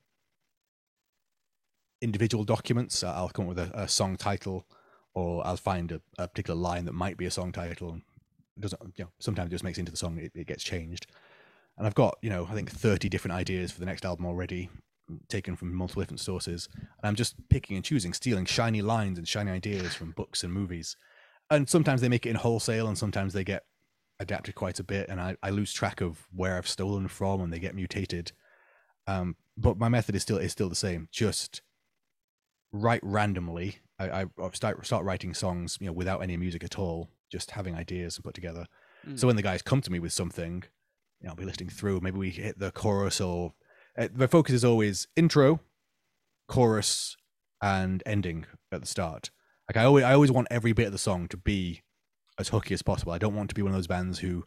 individual 2.01 2.45
documents. 2.45 3.03
Uh, 3.03 3.13
I'll 3.13 3.29
come 3.29 3.45
up 3.49 3.57
with 3.57 3.59
a, 3.59 3.71
a 3.75 3.89
song 3.89 4.17
title, 4.17 4.67
or 5.15 5.47
I'll 5.47 5.57
find 5.57 5.93
a, 5.93 6.01
a 6.19 6.29
particular 6.29 6.59
line 6.59 6.85
that 6.87 6.93
might 6.93 7.17
be 7.17 7.27
a 7.27 7.31
song 7.31 7.53
title. 7.53 7.93
And 7.93 8.03
doesn't, 8.61 8.81
you 8.97 9.05
know, 9.05 9.11
sometimes 9.19 9.49
it 9.49 9.51
just 9.51 9.65
makes 9.65 9.79
into 9.79 9.93
the 9.93 9.99
song. 9.99 10.19
It, 10.19 10.33
it 10.35 10.47
gets 10.47 10.63
changed, 10.63 11.07
and 11.77 11.87
I've 11.87 11.95
got 11.95 12.19
you 12.23 12.31
know 12.31 12.47
I 12.51 12.55
think 12.55 12.71
thirty 12.71 13.09
different 13.09 13.35
ideas 13.35 13.73
for 13.73 13.81
the 13.81 13.87
next 13.87 14.05
album 14.05 14.27
already, 14.27 14.71
taken 15.29 15.57
from 15.57 15.75
multiple 15.75 16.03
different 16.03 16.21
sources. 16.21 16.69
And 16.75 17.09
I'm 17.09 17.15
just 17.15 17.37
picking 17.49 17.77
and 17.77 17.85
choosing, 17.85 18.13
stealing 18.13 18.47
shiny 18.47 18.83
lines 18.83 19.19
and 19.19 19.29
shiny 19.29 19.51
ideas 19.51 19.95
from 19.95 20.13
books 20.13 20.43
and 20.43 20.53
movies. 20.53 20.97
And 21.51 21.69
sometimes 21.69 22.01
they 22.01 22.09
make 22.09 22.27
it 22.27 22.31
in 22.31 22.37
wholesale, 22.37 22.89
and 22.89 22.99
sometimes 22.99 23.33
they 23.33 23.45
get 23.45 23.65
adapted 24.21 24.55
quite 24.55 24.81
a 24.81 24.85
bit, 24.85 25.09
and 25.09 25.21
I, 25.21 25.37
I 25.43 25.51
lose 25.51 25.73
track 25.73 26.01
of 26.01 26.27
where 26.35 26.57
I've 26.57 26.69
stolen 26.69 27.09
from, 27.09 27.41
and 27.41 27.53
they 27.53 27.59
get 27.59 27.75
mutated. 27.75 28.33
Um, 29.07 29.37
but 29.57 29.79
my 29.79 29.89
method 29.89 30.15
is 30.15 30.23
still 30.23 30.39
is 30.39 30.53
still 30.53 30.69
the 30.69 30.75
same. 30.75 31.09
Just 31.11 31.63
write 32.73 33.01
randomly. 33.03 33.79
I, 33.99 34.23
I 34.23 34.51
start 34.53 34.85
start 34.87 35.05
writing 35.05 35.35
songs, 35.35 35.79
you 35.81 35.87
know, 35.87 35.93
without 35.93 36.23
any 36.23 36.37
music 36.37 36.63
at 36.63 36.79
all, 36.79 37.11
just 37.31 37.53
having 37.53 37.75
ideas 37.75 38.17
and 38.17 38.25
put 38.25 38.35
together. 38.35 38.67
Mm. 39.07 39.19
So 39.19 39.27
when 39.27 39.37
the 39.37 39.43
guys 39.43 39.63
come 39.63 39.81
to 39.83 39.93
me 39.93 39.99
with 39.99 40.13
something, 40.13 40.65
you 41.21 41.27
know, 41.27 41.31
I'll 41.31 41.37
be 41.37 41.45
listening 41.45 41.71
through. 41.71 42.01
Maybe 42.01 42.19
we 42.19 42.31
hit 42.31 42.59
the 42.59 42.71
chorus, 42.71 43.21
or 43.21 43.55
uh, 43.97 44.09
the 44.15 44.29
focus 44.29 44.55
is 44.55 44.65
always 44.65 45.09
intro, 45.17 45.61
chorus, 46.47 47.17
and 47.61 48.03
ending 48.07 48.47
at 48.71 48.81
the 48.81 48.87
start. 48.87 49.31
Like 49.69 49.77
I 49.77 49.85
always, 49.85 50.05
I 50.05 50.15
always 50.15 50.33
want 50.33 50.49
every 50.51 50.73
bit 50.73 50.87
of 50.87 50.93
the 50.93 50.99
song 50.99 51.29
to 51.29 51.37
be 51.37 51.83
as 52.39 52.49
hooky 52.49 52.75
as 52.75 52.83
possible. 52.83 53.13
I 53.13 53.19
don't 53.19 53.35
want 53.35 53.49
to 53.51 53.55
be 53.55 53.63
one 53.63 53.73
of 53.73 53.77
those 53.77 53.87
bands 53.87 54.19
who 54.19 54.45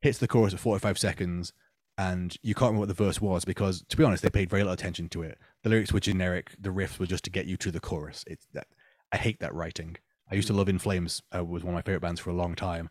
hits 0.00 0.18
the 0.18 0.28
chorus 0.28 0.54
at 0.54 0.60
45 0.60 0.98
seconds 0.98 1.52
and 1.98 2.36
you 2.42 2.54
can't 2.54 2.68
remember 2.68 2.80
what 2.80 2.88
the 2.88 3.04
verse 3.04 3.20
was 3.20 3.44
because, 3.44 3.82
to 3.88 3.96
be 3.96 4.04
honest, 4.04 4.22
they 4.22 4.30
paid 4.30 4.50
very 4.50 4.62
little 4.62 4.74
attention 4.74 5.08
to 5.10 5.22
it. 5.22 5.38
The 5.62 5.70
lyrics 5.70 5.92
were 5.92 6.00
generic. 6.00 6.50
The 6.60 6.68
riffs 6.68 6.98
were 6.98 7.06
just 7.06 7.24
to 7.24 7.30
get 7.30 7.46
you 7.46 7.56
to 7.58 7.70
the 7.70 7.80
chorus. 7.80 8.22
It's 8.26 8.46
that 8.52 8.66
I 9.12 9.16
hate 9.16 9.40
that 9.40 9.54
writing. 9.54 9.96
I 10.30 10.34
used 10.34 10.48
to 10.48 10.54
love 10.54 10.68
In 10.68 10.78
Flames. 10.78 11.22
Uh, 11.34 11.44
was 11.44 11.62
one 11.62 11.72
of 11.72 11.78
my 11.78 11.82
favorite 11.82 12.02
bands 12.02 12.20
for 12.20 12.30
a 12.30 12.34
long 12.34 12.54
time, 12.54 12.90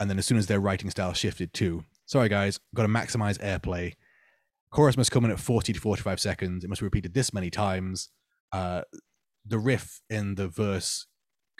and 0.00 0.10
then 0.10 0.18
as 0.18 0.26
soon 0.26 0.38
as 0.38 0.46
their 0.46 0.60
writing 0.60 0.90
style 0.90 1.12
shifted 1.12 1.52
to, 1.54 1.84
sorry 2.06 2.28
guys, 2.28 2.58
got 2.74 2.82
to 2.82 2.88
maximize 2.88 3.38
airplay. 3.38 3.94
Chorus 4.70 4.96
must 4.96 5.12
come 5.12 5.24
in 5.24 5.30
at 5.30 5.38
40 5.38 5.72
to 5.72 5.80
45 5.80 6.18
seconds. 6.18 6.64
It 6.64 6.68
must 6.68 6.80
be 6.80 6.86
repeated 6.86 7.14
this 7.14 7.32
many 7.32 7.50
times. 7.50 8.08
Uh, 8.52 8.82
the 9.46 9.58
riff 9.58 10.00
in 10.08 10.34
the 10.34 10.48
verse 10.48 11.06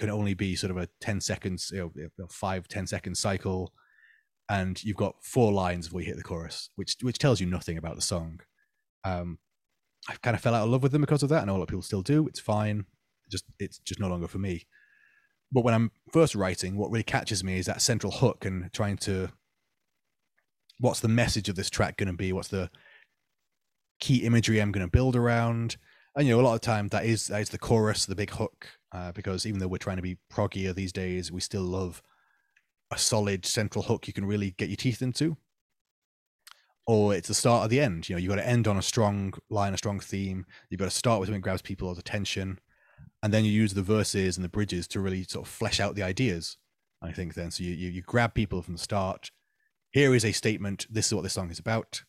can 0.00 0.10
only 0.10 0.32
be 0.32 0.56
sort 0.56 0.70
of 0.70 0.78
a 0.78 0.88
10 1.02 1.20
seconds, 1.20 1.70
you 1.72 1.92
know, 2.18 2.26
five, 2.28 2.66
10 2.66 2.86
second 2.86 3.14
cycle. 3.14 3.72
And 4.48 4.82
you've 4.82 4.96
got 4.96 5.14
four 5.22 5.52
lines 5.52 5.86
before 5.86 6.00
you 6.00 6.06
hit 6.06 6.16
the 6.16 6.24
chorus, 6.24 6.70
which 6.74 6.96
which 7.02 7.18
tells 7.18 7.38
you 7.38 7.46
nothing 7.46 7.76
about 7.78 7.94
the 7.94 8.02
song. 8.02 8.40
Um, 9.04 9.38
I 10.08 10.16
kind 10.22 10.34
of 10.34 10.42
fell 10.42 10.54
out 10.54 10.64
of 10.64 10.70
love 10.70 10.82
with 10.82 10.90
them 10.90 11.02
because 11.02 11.22
of 11.22 11.28
that. 11.28 11.42
I 11.42 11.44
know 11.44 11.52
a 11.52 11.58
lot 11.58 11.64
of 11.64 11.68
people 11.68 11.82
still 11.82 12.02
do. 12.02 12.26
It's 12.26 12.40
fine. 12.40 12.86
Just 13.30 13.44
it's 13.60 13.78
just 13.78 14.00
no 14.00 14.08
longer 14.08 14.26
for 14.26 14.38
me. 14.38 14.66
But 15.52 15.62
when 15.62 15.74
I'm 15.74 15.92
first 16.12 16.34
writing, 16.34 16.76
what 16.76 16.90
really 16.90 17.04
catches 17.04 17.44
me 17.44 17.58
is 17.58 17.66
that 17.66 17.82
central 17.82 18.10
hook 18.10 18.44
and 18.44 18.72
trying 18.72 18.96
to 18.98 19.28
what's 20.80 21.00
the 21.00 21.08
message 21.08 21.48
of 21.48 21.56
this 21.56 21.70
track 21.70 21.98
going 21.98 22.08
to 22.08 22.14
be? 22.14 22.32
What's 22.32 22.48
the 22.48 22.70
key 24.00 24.24
imagery 24.24 24.60
I'm 24.60 24.72
going 24.72 24.86
to 24.86 24.90
build 24.90 25.14
around? 25.14 25.76
And 26.16 26.26
you 26.26 26.34
know, 26.34 26.40
a 26.40 26.42
lot 26.42 26.54
of 26.54 26.60
time 26.62 26.88
that 26.88 27.04
is 27.04 27.28
that 27.28 27.42
is 27.42 27.50
the 27.50 27.58
chorus, 27.58 28.06
the 28.06 28.16
big 28.16 28.30
hook, 28.30 28.66
uh, 28.92 29.12
because 29.12 29.46
even 29.46 29.60
though 29.60 29.68
we're 29.68 29.78
trying 29.78 29.96
to 29.96 30.02
be 30.02 30.18
proggier 30.32 30.74
these 30.74 30.92
days, 30.92 31.30
we 31.30 31.40
still 31.40 31.62
love 31.62 32.02
a 32.90 32.98
solid 32.98 33.46
central 33.46 33.84
hook 33.84 34.06
you 34.06 34.12
can 34.12 34.24
really 34.24 34.52
get 34.52 34.68
your 34.68 34.76
teeth 34.76 35.02
into. 35.02 35.36
Or 36.86 37.14
it's 37.14 37.28
the 37.28 37.34
start 37.34 37.66
or 37.66 37.68
the 37.68 37.80
end. 37.80 38.08
You 38.08 38.16
know, 38.16 38.20
you've 38.20 38.30
got 38.30 38.36
to 38.36 38.48
end 38.48 38.66
on 38.66 38.76
a 38.76 38.82
strong 38.82 39.32
line, 39.48 39.74
a 39.74 39.78
strong 39.78 40.00
theme. 40.00 40.44
You've 40.68 40.80
got 40.80 40.86
to 40.86 40.96
start 40.96 41.20
with 41.20 41.28
something 41.28 41.40
that 41.40 41.44
grabs 41.44 41.62
people's 41.62 41.98
attention, 41.98 42.58
and 43.22 43.32
then 43.32 43.44
you 43.44 43.52
use 43.52 43.74
the 43.74 43.82
verses 43.82 44.36
and 44.36 44.44
the 44.44 44.48
bridges 44.48 44.88
to 44.88 45.00
really 45.00 45.22
sort 45.22 45.46
of 45.46 45.52
flesh 45.52 45.78
out 45.78 45.94
the 45.94 46.02
ideas. 46.02 46.56
I 47.02 47.12
think 47.12 47.34
then, 47.34 47.50
so 47.50 47.62
you 47.62 47.74
you, 47.74 47.90
you 47.90 48.02
grab 48.02 48.34
people 48.34 48.60
from 48.60 48.74
the 48.74 48.82
start, 48.82 49.30
here 49.92 50.14
is 50.14 50.24
a 50.24 50.32
statement. 50.32 50.86
This 50.90 51.06
is 51.06 51.14
what 51.14 51.22
this 51.22 51.34
song 51.34 51.50
is 51.50 51.58
about. 51.58 52.02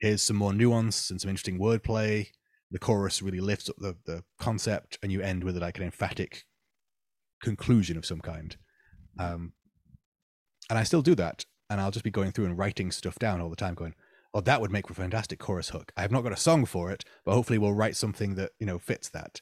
Here's 0.00 0.22
some 0.22 0.36
more 0.36 0.52
nuance 0.52 1.10
and 1.10 1.20
some 1.20 1.30
interesting 1.30 1.58
wordplay. 1.58 2.28
The 2.70 2.78
chorus 2.78 3.22
really 3.22 3.40
lifts 3.40 3.68
up 3.68 3.76
the, 3.78 3.96
the 4.06 4.24
concept, 4.38 4.98
and 5.02 5.12
you 5.12 5.20
end 5.20 5.44
with 5.44 5.56
like 5.56 5.78
an 5.78 5.84
emphatic 5.84 6.44
conclusion 7.42 7.96
of 7.96 8.06
some 8.06 8.20
kind. 8.20 8.56
Um, 9.18 9.52
and 10.68 10.78
I 10.78 10.82
still 10.82 11.02
do 11.02 11.14
that, 11.14 11.44
and 11.70 11.80
I'll 11.80 11.90
just 11.90 12.04
be 12.04 12.10
going 12.10 12.32
through 12.32 12.46
and 12.46 12.58
writing 12.58 12.90
stuff 12.90 13.18
down 13.18 13.40
all 13.40 13.50
the 13.50 13.56
time, 13.56 13.74
going, 13.74 13.94
"Oh, 14.34 14.40
that 14.40 14.60
would 14.60 14.72
make 14.72 14.88
for 14.88 14.92
a 14.92 14.96
fantastic 14.96 15.38
chorus 15.38 15.70
hook." 15.70 15.92
I 15.96 16.02
have 16.02 16.10
not 16.10 16.22
got 16.22 16.32
a 16.32 16.36
song 16.36 16.64
for 16.64 16.90
it, 16.90 17.04
but 17.24 17.34
hopefully 17.34 17.58
we'll 17.58 17.74
write 17.74 17.96
something 17.96 18.34
that 18.34 18.52
you 18.58 18.66
know 18.66 18.78
fits 18.78 19.08
that. 19.10 19.40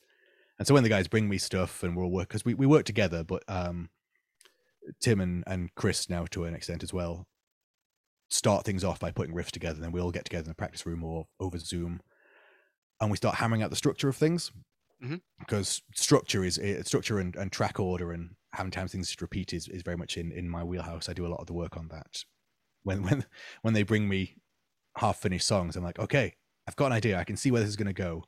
And 0.58 0.68
so 0.68 0.74
when 0.74 0.82
the 0.82 0.88
guys 0.88 1.08
bring 1.08 1.28
me 1.28 1.38
stuff 1.38 1.82
and 1.82 1.96
we'll 1.96 2.10
work 2.10 2.28
because 2.28 2.44
we, 2.44 2.54
we 2.54 2.66
work 2.66 2.84
together, 2.84 3.24
but 3.24 3.42
um, 3.48 3.88
Tim 5.00 5.20
and, 5.20 5.42
and 5.46 5.74
Chris 5.74 6.08
now 6.08 6.26
to 6.30 6.44
an 6.44 6.54
extent 6.54 6.82
as 6.82 6.92
well 6.92 7.26
start 8.28 8.64
things 8.64 8.84
off 8.84 8.98
by 8.98 9.10
putting 9.10 9.34
riffs 9.34 9.50
together. 9.50 9.80
Then 9.80 9.92
we 9.92 10.00
all 10.00 10.10
get 10.10 10.24
together 10.24 10.44
in 10.44 10.50
the 10.50 10.54
practice 10.54 10.86
room 10.86 11.04
or 11.04 11.26
over 11.38 11.58
Zoom, 11.58 12.00
and 13.04 13.10
we 13.10 13.16
start 13.16 13.36
hammering 13.36 13.62
out 13.62 13.70
the 13.70 13.76
structure 13.76 14.08
of 14.08 14.16
things. 14.16 14.50
Mhm. 15.02 15.20
Because 15.38 15.82
structure 15.94 16.44
is 16.44 16.58
eh, 16.58 16.82
structure 16.82 17.18
and, 17.18 17.36
and 17.36 17.52
track 17.52 17.78
order 17.78 18.12
and 18.12 18.36
having 18.52 18.70
times 18.70 18.92
things 18.92 19.14
to 19.14 19.24
repeat 19.24 19.52
is, 19.52 19.68
is 19.68 19.82
very 19.82 19.96
much 19.96 20.16
in, 20.16 20.32
in 20.32 20.48
my 20.48 20.64
wheelhouse. 20.64 21.08
I 21.08 21.12
do 21.12 21.26
a 21.26 21.28
lot 21.28 21.40
of 21.40 21.46
the 21.46 21.52
work 21.52 21.76
on 21.76 21.88
that. 21.88 22.24
When 22.82 23.02
when 23.06 23.24
when 23.62 23.74
they 23.74 23.82
bring 23.82 24.08
me 24.08 24.36
half 24.96 25.18
finished 25.18 25.46
songs, 25.46 25.76
I'm 25.76 25.84
like, 25.84 25.98
okay, 25.98 26.34
I've 26.66 26.76
got 26.76 26.86
an 26.86 26.92
idea. 26.92 27.18
I 27.18 27.24
can 27.24 27.36
see 27.36 27.50
where 27.50 27.60
this 27.60 27.68
is 27.68 27.76
going 27.76 27.94
to 27.94 28.02
go. 28.02 28.24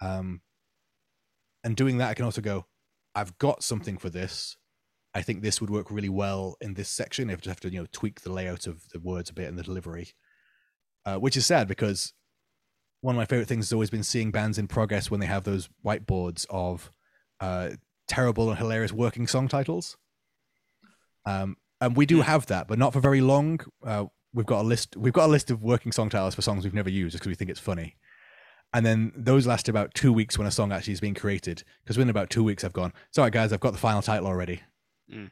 Um, 0.00 0.42
and 1.62 1.76
doing 1.76 1.98
that, 1.98 2.10
I 2.10 2.14
can 2.14 2.26
also 2.26 2.42
go, 2.42 2.66
I've 3.14 3.38
got 3.38 3.62
something 3.62 3.96
for 3.96 4.10
this. 4.10 4.56
I 5.14 5.22
think 5.22 5.42
this 5.42 5.60
would 5.60 5.70
work 5.70 5.90
really 5.90 6.08
well 6.08 6.56
in 6.60 6.74
this 6.74 6.88
section. 6.88 7.30
If 7.30 7.46
you 7.46 7.50
have 7.50 7.60
to, 7.60 7.70
you 7.70 7.80
know, 7.80 7.86
tweak 7.92 8.20
the 8.20 8.32
layout 8.32 8.66
of 8.66 8.86
the 8.90 8.98
words 8.98 9.30
a 9.30 9.32
bit 9.32 9.48
and 9.48 9.56
the 9.56 9.62
delivery, 9.62 10.12
uh, 11.06 11.16
which 11.16 11.36
is 11.36 11.46
sad 11.46 11.68
because 11.68 12.12
one 13.04 13.14
of 13.14 13.18
my 13.18 13.26
favorite 13.26 13.46
things 13.46 13.66
has 13.66 13.72
always 13.74 13.90
been 13.90 14.02
seeing 14.02 14.30
bands 14.30 14.56
in 14.56 14.66
progress 14.66 15.10
when 15.10 15.20
they 15.20 15.26
have 15.26 15.44
those 15.44 15.68
whiteboards 15.84 16.46
of 16.48 16.90
uh, 17.38 17.68
terrible 18.08 18.48
and 18.48 18.56
hilarious 18.56 18.94
working 18.94 19.26
song 19.26 19.46
titles. 19.46 19.98
Um, 21.26 21.58
and 21.82 21.94
we 21.98 22.06
do 22.06 22.22
have 22.22 22.46
that, 22.46 22.66
but 22.66 22.78
not 22.78 22.94
for 22.94 23.00
very 23.00 23.20
long. 23.20 23.60
Uh, 23.84 24.06
we've 24.32 24.46
got 24.46 24.62
a 24.62 24.66
list. 24.66 24.96
We've 24.96 25.12
got 25.12 25.26
a 25.26 25.32
list 25.32 25.50
of 25.50 25.62
working 25.62 25.92
song 25.92 26.08
titles 26.08 26.34
for 26.34 26.40
songs 26.40 26.64
we've 26.64 26.72
never 26.72 26.88
used 26.88 27.12
because 27.12 27.28
we 27.28 27.34
think 27.34 27.50
it's 27.50 27.60
funny. 27.60 27.96
And 28.72 28.86
then 28.86 29.12
those 29.14 29.46
last 29.46 29.68
about 29.68 29.92
two 29.92 30.10
weeks 30.10 30.38
when 30.38 30.46
a 30.46 30.50
song 30.50 30.72
actually 30.72 30.94
is 30.94 31.00
being 31.00 31.12
created. 31.12 31.62
Because 31.84 31.98
within 31.98 32.08
about 32.08 32.30
two 32.30 32.42
weeks, 32.42 32.64
I've 32.64 32.72
gone, 32.72 32.94
sorry 33.10 33.30
guys, 33.30 33.52
I've 33.52 33.60
got 33.60 33.72
the 33.72 33.78
final 33.78 34.00
title 34.00 34.26
already. 34.26 34.62
Mm. 35.12 35.30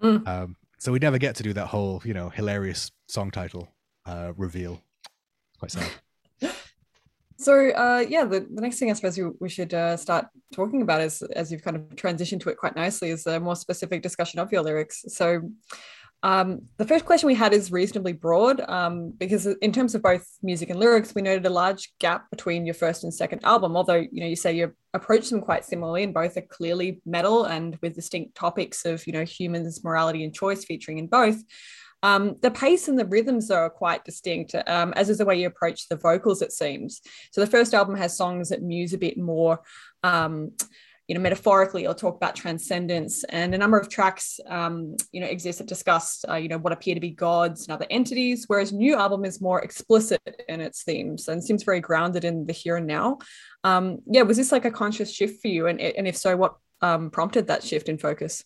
Mm. 0.00 0.28
Um, 0.28 0.56
so 0.78 0.92
we 0.92 1.00
never 1.00 1.18
get 1.18 1.34
to 1.34 1.42
do 1.42 1.52
that 1.54 1.66
whole, 1.66 2.00
you 2.04 2.14
know, 2.14 2.28
hilarious 2.28 2.92
song 3.08 3.32
title 3.32 3.74
uh, 4.06 4.34
reveal. 4.36 4.82
It's 5.50 5.58
quite 5.58 5.72
sad. 5.72 5.90
So 7.38 7.70
uh, 7.70 8.04
yeah, 8.08 8.24
the, 8.24 8.40
the 8.40 8.60
next 8.60 8.78
thing 8.78 8.90
I 8.90 8.94
suppose 8.94 9.16
we, 9.16 9.30
we 9.40 9.48
should 9.48 9.72
uh, 9.72 9.96
start 9.96 10.26
talking 10.52 10.82
about 10.82 11.00
is, 11.00 11.22
as 11.22 11.52
you've 11.52 11.62
kind 11.62 11.76
of 11.76 11.82
transitioned 11.94 12.40
to 12.40 12.48
it 12.50 12.56
quite 12.56 12.74
nicely, 12.74 13.10
is 13.10 13.26
a 13.26 13.38
more 13.38 13.54
specific 13.54 14.02
discussion 14.02 14.40
of 14.40 14.50
your 14.50 14.62
lyrics. 14.62 15.04
So 15.08 15.42
um, 16.24 16.62
the 16.78 16.84
first 16.84 17.04
question 17.04 17.28
we 17.28 17.36
had 17.36 17.52
is 17.52 17.70
reasonably 17.70 18.12
broad 18.12 18.60
um, 18.68 19.12
because 19.16 19.46
in 19.46 19.72
terms 19.72 19.94
of 19.94 20.02
both 20.02 20.26
music 20.42 20.68
and 20.68 20.80
lyrics, 20.80 21.14
we 21.14 21.22
noted 21.22 21.46
a 21.46 21.50
large 21.50 21.92
gap 22.00 22.28
between 22.30 22.66
your 22.66 22.74
first 22.74 23.04
and 23.04 23.14
second 23.14 23.44
album. 23.44 23.76
Although 23.76 24.04
you 24.10 24.20
know 24.20 24.26
you 24.26 24.34
say 24.34 24.52
you 24.56 24.74
approach 24.94 25.30
them 25.30 25.40
quite 25.40 25.64
similarly, 25.64 26.02
and 26.02 26.12
both 26.12 26.36
are 26.36 26.42
clearly 26.42 27.00
metal 27.06 27.44
and 27.44 27.78
with 27.82 27.94
distinct 27.94 28.34
topics 28.34 28.84
of 28.84 29.06
you 29.06 29.12
know 29.12 29.24
humans, 29.24 29.84
morality, 29.84 30.24
and 30.24 30.34
choice 30.34 30.64
featuring 30.64 30.98
in 30.98 31.06
both. 31.06 31.40
Um, 32.02 32.36
the 32.42 32.50
pace 32.50 32.88
and 32.88 32.98
the 32.98 33.06
rhythms 33.06 33.50
are 33.50 33.68
quite 33.68 34.04
distinct, 34.04 34.54
um, 34.66 34.92
as 34.94 35.10
is 35.10 35.18
the 35.18 35.24
way 35.24 35.40
you 35.40 35.46
approach 35.46 35.88
the 35.88 35.96
vocals, 35.96 36.42
it 36.42 36.52
seems. 36.52 37.00
So 37.32 37.40
the 37.40 37.46
first 37.46 37.74
album 37.74 37.96
has 37.96 38.16
songs 38.16 38.50
that 38.50 38.62
muse 38.62 38.92
a 38.92 38.98
bit 38.98 39.18
more, 39.18 39.60
um, 40.04 40.52
you 41.08 41.14
know, 41.14 41.20
metaphorically 41.20 41.86
or 41.86 41.94
talk 41.94 42.16
about 42.16 42.36
transcendence, 42.36 43.24
and 43.24 43.54
a 43.54 43.58
number 43.58 43.78
of 43.78 43.88
tracks, 43.88 44.38
um, 44.46 44.94
you 45.10 45.20
know, 45.20 45.26
exist 45.26 45.58
that 45.58 45.66
discuss, 45.66 46.24
uh, 46.28 46.34
you 46.34 46.48
know, 46.48 46.58
what 46.58 46.72
appear 46.72 46.94
to 46.94 47.00
be 47.00 47.10
gods 47.10 47.66
and 47.66 47.72
other 47.72 47.86
entities. 47.88 48.44
Whereas 48.46 48.72
new 48.72 48.94
album 48.94 49.24
is 49.24 49.40
more 49.40 49.62
explicit 49.62 50.20
in 50.48 50.60
its 50.60 50.84
themes 50.84 51.26
and 51.26 51.42
seems 51.42 51.62
very 51.62 51.80
grounded 51.80 52.24
in 52.24 52.46
the 52.46 52.52
here 52.52 52.76
and 52.76 52.86
now. 52.86 53.18
Um, 53.64 54.00
yeah, 54.06 54.22
was 54.22 54.36
this 54.36 54.52
like 54.52 54.66
a 54.66 54.70
conscious 54.70 55.10
shift 55.10 55.40
for 55.40 55.48
you? 55.48 55.66
And, 55.66 55.80
and 55.80 56.06
if 56.06 56.16
so, 56.16 56.36
what 56.36 56.56
um, 56.82 57.10
prompted 57.10 57.46
that 57.46 57.64
shift 57.64 57.88
in 57.88 57.98
focus? 57.98 58.44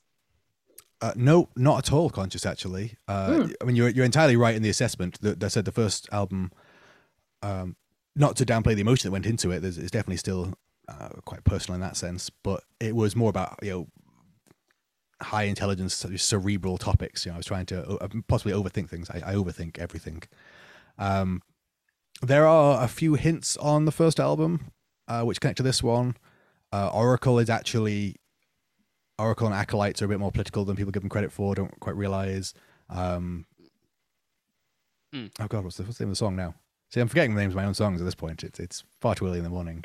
Uh, 1.03 1.13
no, 1.17 1.49
not 1.57 1.79
at 1.79 1.93
all 1.93 2.09
conscious. 2.09 2.47
Actually, 2.47 2.97
uh, 3.09 3.29
Mm. 3.29 3.55
I 3.61 3.65
mean, 3.65 3.77
you're 3.77 3.89
you're 3.89 4.05
entirely 4.05 4.37
right 4.37 4.55
in 4.55 4.63
the 4.63 4.71
assessment. 4.71 5.21
That, 5.21 5.41
that 5.41 5.51
said, 5.51 5.65
the 5.65 5.73
first 5.73 6.09
album, 6.13 6.53
um, 7.43 7.77
not 8.15 8.37
to 8.37 8.47
downplay 8.47 8.75
the 8.77 8.83
emotion 8.83 9.09
that 9.09 9.13
went 9.13 9.27
into 9.27 9.51
it, 9.51 9.61
there's, 9.61 9.79
it's 9.79 9.91
definitely 9.91 10.19
still 10.19 10.55
uh, 10.89 11.09
quite 11.25 11.43
personal 11.43 11.75
in 11.75 11.81
that 11.81 11.97
sense. 11.97 12.31
But 12.31 12.63
it 12.79 12.95
was 12.95 13.17
more 13.17 13.31
about 13.31 13.59
you 13.63 13.71
know 13.71 13.89
high 15.21 15.45
intelligence, 15.45 15.95
cerebral 16.17 16.79
topics. 16.79 17.27
You 17.27 17.33
know, 17.33 17.35
I 17.35 17.39
was 17.39 17.47
trying 17.47 17.67
to 17.67 17.97
uh, 17.99 18.09
possibly 18.29 18.53
overthink 18.53 18.89
things. 18.89 19.11
I, 19.11 19.33
I 19.33 19.35
overthink 19.35 19.79
everything. 19.79 20.23
Um, 20.99 21.43
there 22.21 22.47
are 22.47 22.83
a 22.85 22.89
few 22.89 23.15
hints 23.15 23.57
on 23.57 23.85
the 23.87 23.93
first 23.93 24.21
album, 24.21 24.71
uh, 25.09 25.23
which 25.23 25.41
connect 25.41 25.57
to 25.57 25.63
this 25.65 25.83
one. 25.83 26.17
Uh, 26.73 26.89
Oracle 26.95 27.39
is 27.41 27.51
actually 27.51 28.17
Oracle 29.19 29.47
and 29.47 29.55
Acolytes 29.55 30.03
are 30.03 30.07
a 30.07 30.09
bit 30.09 30.21
more 30.21 30.33
political 30.33 30.65
than 30.65 30.77
people 30.77 30.93
give 30.93 31.03
them 31.03 31.11
credit 31.11 31.33
for. 31.33 31.55
Don't 31.55 31.79
quite 31.81 31.97
realize. 31.97 32.55
Um, 32.89 33.47
Hmm. 35.13 35.27
Oh 35.41 35.47
God, 35.47 35.65
what's 35.65 35.77
the, 35.77 35.83
what's 35.85 35.99
the 35.99 36.05
name 36.05 36.11
of 36.11 36.13
the 36.13 36.17
song 36.17 36.37
now? 36.37 36.55
See, 36.91 37.01
I'm 37.01 37.09
forgetting 37.09 37.35
the 37.35 37.41
names 37.41 37.53
of 37.53 37.57
my 37.57 37.65
own 37.65 37.75
songs 37.75 38.01
at 38.01 38.05
this 38.05 38.15
point. 38.15 38.43
It's 38.43 38.59
it's 38.59 38.85
far 39.01 39.15
too 39.15 39.27
early 39.27 39.39
in 39.39 39.45
the 39.45 39.51
morning. 39.51 39.85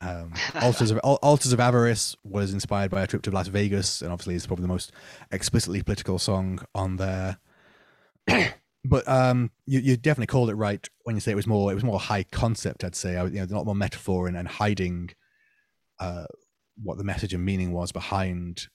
Um, 0.00 0.32
Altars 0.62 0.90
of 0.90 1.00
Al- 1.04 1.18
Altars 1.22 1.52
of 1.52 1.60
Avarice 1.60 2.16
was 2.24 2.52
inspired 2.52 2.90
by 2.90 3.02
a 3.02 3.06
trip 3.06 3.22
to 3.22 3.30
Las 3.30 3.48
Vegas, 3.48 4.02
and 4.02 4.12
obviously 4.12 4.34
it's 4.34 4.46
probably 4.46 4.62
the 4.62 4.68
most 4.68 4.92
explicitly 5.30 5.82
political 5.82 6.18
song 6.18 6.60
on 6.74 6.96
there. 6.96 7.38
but 8.84 9.06
um, 9.08 9.50
you 9.66 9.80
you 9.80 9.96
definitely 9.96 10.26
called 10.26 10.50
it 10.50 10.54
right 10.54 10.88
when 11.02 11.16
you 11.16 11.20
say 11.20 11.32
it 11.32 11.36
was 11.36 11.46
more 11.46 11.70
it 11.72 11.74
was 11.74 11.84
more 11.84 11.98
high 11.98 12.22
concept. 12.24 12.84
I'd 12.84 12.94
say 12.94 13.16
I, 13.16 13.24
you 13.24 13.44
know 13.44 13.44
a 13.44 13.56
lot 13.56 13.66
more 13.66 13.74
metaphor 13.74 14.28
and, 14.28 14.36
and 14.36 14.46
hiding 14.46 15.10
uh, 15.98 16.26
what 16.80 16.98
the 16.98 17.04
message 17.04 17.34
and 17.34 17.44
meaning 17.44 17.72
was 17.72 17.92
behind 17.92 18.68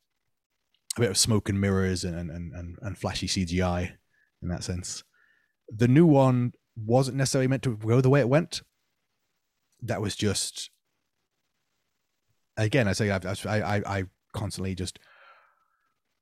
a 0.97 1.01
bit 1.01 1.09
of 1.09 1.17
smoke 1.17 1.49
and 1.49 1.59
mirrors 1.59 2.03
and 2.03 2.29
and, 2.29 2.53
and, 2.53 2.77
and 2.81 2.97
flashy 2.97 3.27
CGI 3.27 3.93
in 4.41 4.49
that 4.49 4.63
sense. 4.63 5.03
The 5.69 5.87
new 5.87 6.05
one 6.05 6.53
wasn't 6.75 7.17
necessarily 7.17 7.47
meant 7.47 7.63
to 7.63 7.75
go 7.75 8.01
the 8.01 8.09
way 8.09 8.19
it 8.19 8.29
went. 8.29 8.61
That 9.81 10.01
was 10.01 10.15
just 10.15 10.69
again. 12.55 12.87
I 12.87 12.93
say 12.93 13.09
I've, 13.11 13.45
I 13.45 13.61
I 13.61 13.97
I 13.97 14.03
constantly 14.33 14.75
just 14.75 14.99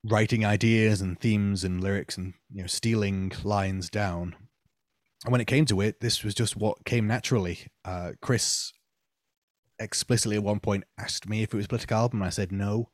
writing 0.03 0.45
ideas 0.45 1.01
and 1.01 1.19
themes 1.19 1.63
and 1.63 1.81
lyrics 1.81 2.17
and 2.17 2.33
you 2.53 2.61
know 2.61 2.67
stealing 2.67 3.31
lines 3.43 3.89
down. 3.89 4.35
And 5.23 5.31
when 5.31 5.41
it 5.41 5.47
came 5.47 5.65
to 5.65 5.81
it, 5.81 6.01
this 6.01 6.23
was 6.23 6.35
just 6.35 6.55
what 6.55 6.85
came 6.85 7.07
naturally. 7.07 7.59
Uh, 7.83 8.11
Chris 8.21 8.71
explicitly 9.79 10.35
at 10.35 10.43
one 10.43 10.59
point 10.59 10.83
asked 10.97 11.27
me 11.27 11.43
if 11.43 11.53
it 11.53 11.57
was 11.57 11.65
a 11.65 11.69
political 11.69 11.97
album, 11.97 12.21
and 12.21 12.27
I 12.27 12.31
said 12.31 12.51
no. 12.51 12.89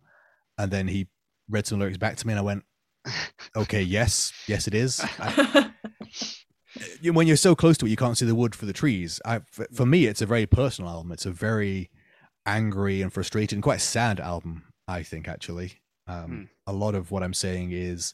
And 0.57 0.71
then 0.71 0.87
he 0.87 1.07
read 1.49 1.65
some 1.65 1.79
lyrics 1.79 1.97
back 1.97 2.17
to 2.17 2.27
me, 2.27 2.33
and 2.33 2.39
I 2.39 2.43
went, 2.43 2.63
"Okay, 3.55 3.81
yes, 3.81 4.33
yes, 4.47 4.67
it 4.67 4.73
is." 4.73 5.01
I, 5.19 5.71
when 7.03 7.27
you're 7.27 7.37
so 7.37 7.55
close 7.55 7.77
to 7.77 7.85
it, 7.85 7.89
you 7.89 7.97
can't 7.97 8.17
see 8.17 8.25
the 8.25 8.35
wood 8.35 8.55
for 8.55 8.65
the 8.65 8.73
trees. 8.73 9.19
I, 9.25 9.41
for, 9.51 9.67
for 9.73 9.85
me, 9.85 10.05
it's 10.05 10.21
a 10.21 10.25
very 10.25 10.45
personal 10.45 10.91
album. 10.91 11.11
It's 11.11 11.25
a 11.25 11.31
very 11.31 11.89
angry 12.45 13.01
and 13.01 13.11
frustrated 13.11 13.55
and 13.55 13.63
quite 13.63 13.81
sad 13.81 14.19
album. 14.19 14.63
I 14.87 15.03
think 15.03 15.27
actually, 15.27 15.81
um, 16.07 16.49
a 16.67 16.73
lot 16.73 16.95
of 16.95 17.11
what 17.11 17.23
I'm 17.23 17.33
saying 17.33 17.71
is 17.71 18.13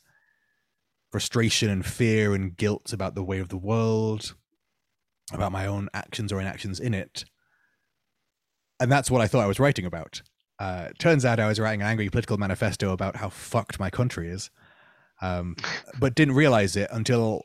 frustration 1.11 1.69
and 1.69 1.85
fear 1.85 2.35
and 2.35 2.55
guilt 2.55 2.93
about 2.93 3.15
the 3.15 3.23
way 3.23 3.39
of 3.39 3.49
the 3.49 3.57
world, 3.57 4.35
about 5.31 5.51
my 5.51 5.65
own 5.65 5.89
actions 5.93 6.31
or 6.31 6.39
inactions 6.39 6.79
in 6.79 6.93
it, 6.93 7.25
and 8.79 8.91
that's 8.91 9.11
what 9.11 9.21
I 9.21 9.27
thought 9.27 9.43
I 9.43 9.47
was 9.47 9.59
writing 9.59 9.85
about. 9.85 10.21
Uh, 10.59 10.89
turns 10.97 11.23
out 11.23 11.39
I 11.39 11.47
was 11.47 11.59
writing 11.59 11.81
an 11.81 11.87
angry 11.87 12.09
political 12.09 12.37
manifesto 12.37 12.91
about 12.91 13.17
how 13.17 13.29
fucked 13.29 13.79
my 13.79 13.89
country 13.89 14.29
is, 14.29 14.49
um, 15.21 15.55
but 15.99 16.15
didn't 16.15 16.35
realize 16.35 16.75
it 16.75 16.89
until 16.91 17.43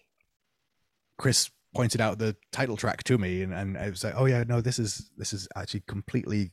Chris 1.19 1.51
pointed 1.75 2.01
out 2.01 2.19
the 2.19 2.37
title 2.53 2.77
track 2.77 3.03
to 3.05 3.19
me, 3.19 3.43
and, 3.43 3.53
and 3.53 3.77
I 3.79 3.91
was 3.91 4.05
like, 4.05 4.15
"Oh 4.17 4.27
yeah, 4.27 4.45
no, 4.47 4.61
this 4.61 4.79
is 4.79 5.11
this 5.17 5.33
is 5.33 5.49
actually 5.57 5.83
completely 5.87 6.53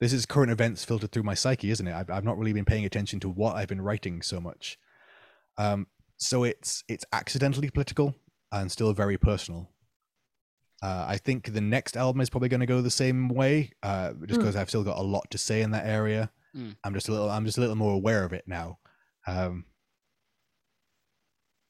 this 0.00 0.12
is 0.12 0.26
current 0.26 0.52
events 0.52 0.84
filtered 0.84 1.10
through 1.10 1.24
my 1.24 1.34
psyche, 1.34 1.70
isn't 1.70 1.86
it? 1.86 1.92
I've, 1.94 2.10
I've 2.10 2.24
not 2.24 2.38
really 2.38 2.52
been 2.52 2.64
paying 2.64 2.84
attention 2.84 3.18
to 3.20 3.28
what 3.28 3.56
I've 3.56 3.68
been 3.68 3.80
writing 3.80 4.22
so 4.22 4.40
much. 4.40 4.78
Um, 5.56 5.88
so 6.16 6.44
it's 6.44 6.84
it's 6.88 7.04
accidentally 7.12 7.70
political 7.70 8.14
and 8.52 8.70
still 8.70 8.92
very 8.92 9.18
personal. 9.18 9.70
Uh, 10.82 11.04
I 11.08 11.16
think 11.16 11.52
the 11.52 11.60
next 11.60 11.96
album 11.96 12.20
is 12.20 12.30
probably 12.30 12.48
going 12.48 12.60
to 12.60 12.66
go 12.66 12.80
the 12.80 12.90
same 12.90 13.28
way, 13.28 13.72
uh, 13.82 14.12
just 14.26 14.34
Hmm. 14.34 14.38
because 14.38 14.54
I've 14.56 14.68
still 14.68 14.84
got 14.84 14.98
a 14.98 15.02
lot 15.02 15.28
to 15.32 15.38
say 15.38 15.60
in 15.62 15.72
that 15.72 15.86
area. 15.86 16.30
Hmm. 16.54 16.70
I'm 16.84 16.94
just 16.94 17.08
a 17.08 17.12
little 17.12 17.28
I'm 17.30 17.44
just 17.44 17.58
a 17.58 17.60
little 17.60 17.74
more 17.76 17.92
aware 17.94 18.24
of 18.24 18.32
it 18.32 18.44
now. 18.46 18.78
Um, 19.26 19.64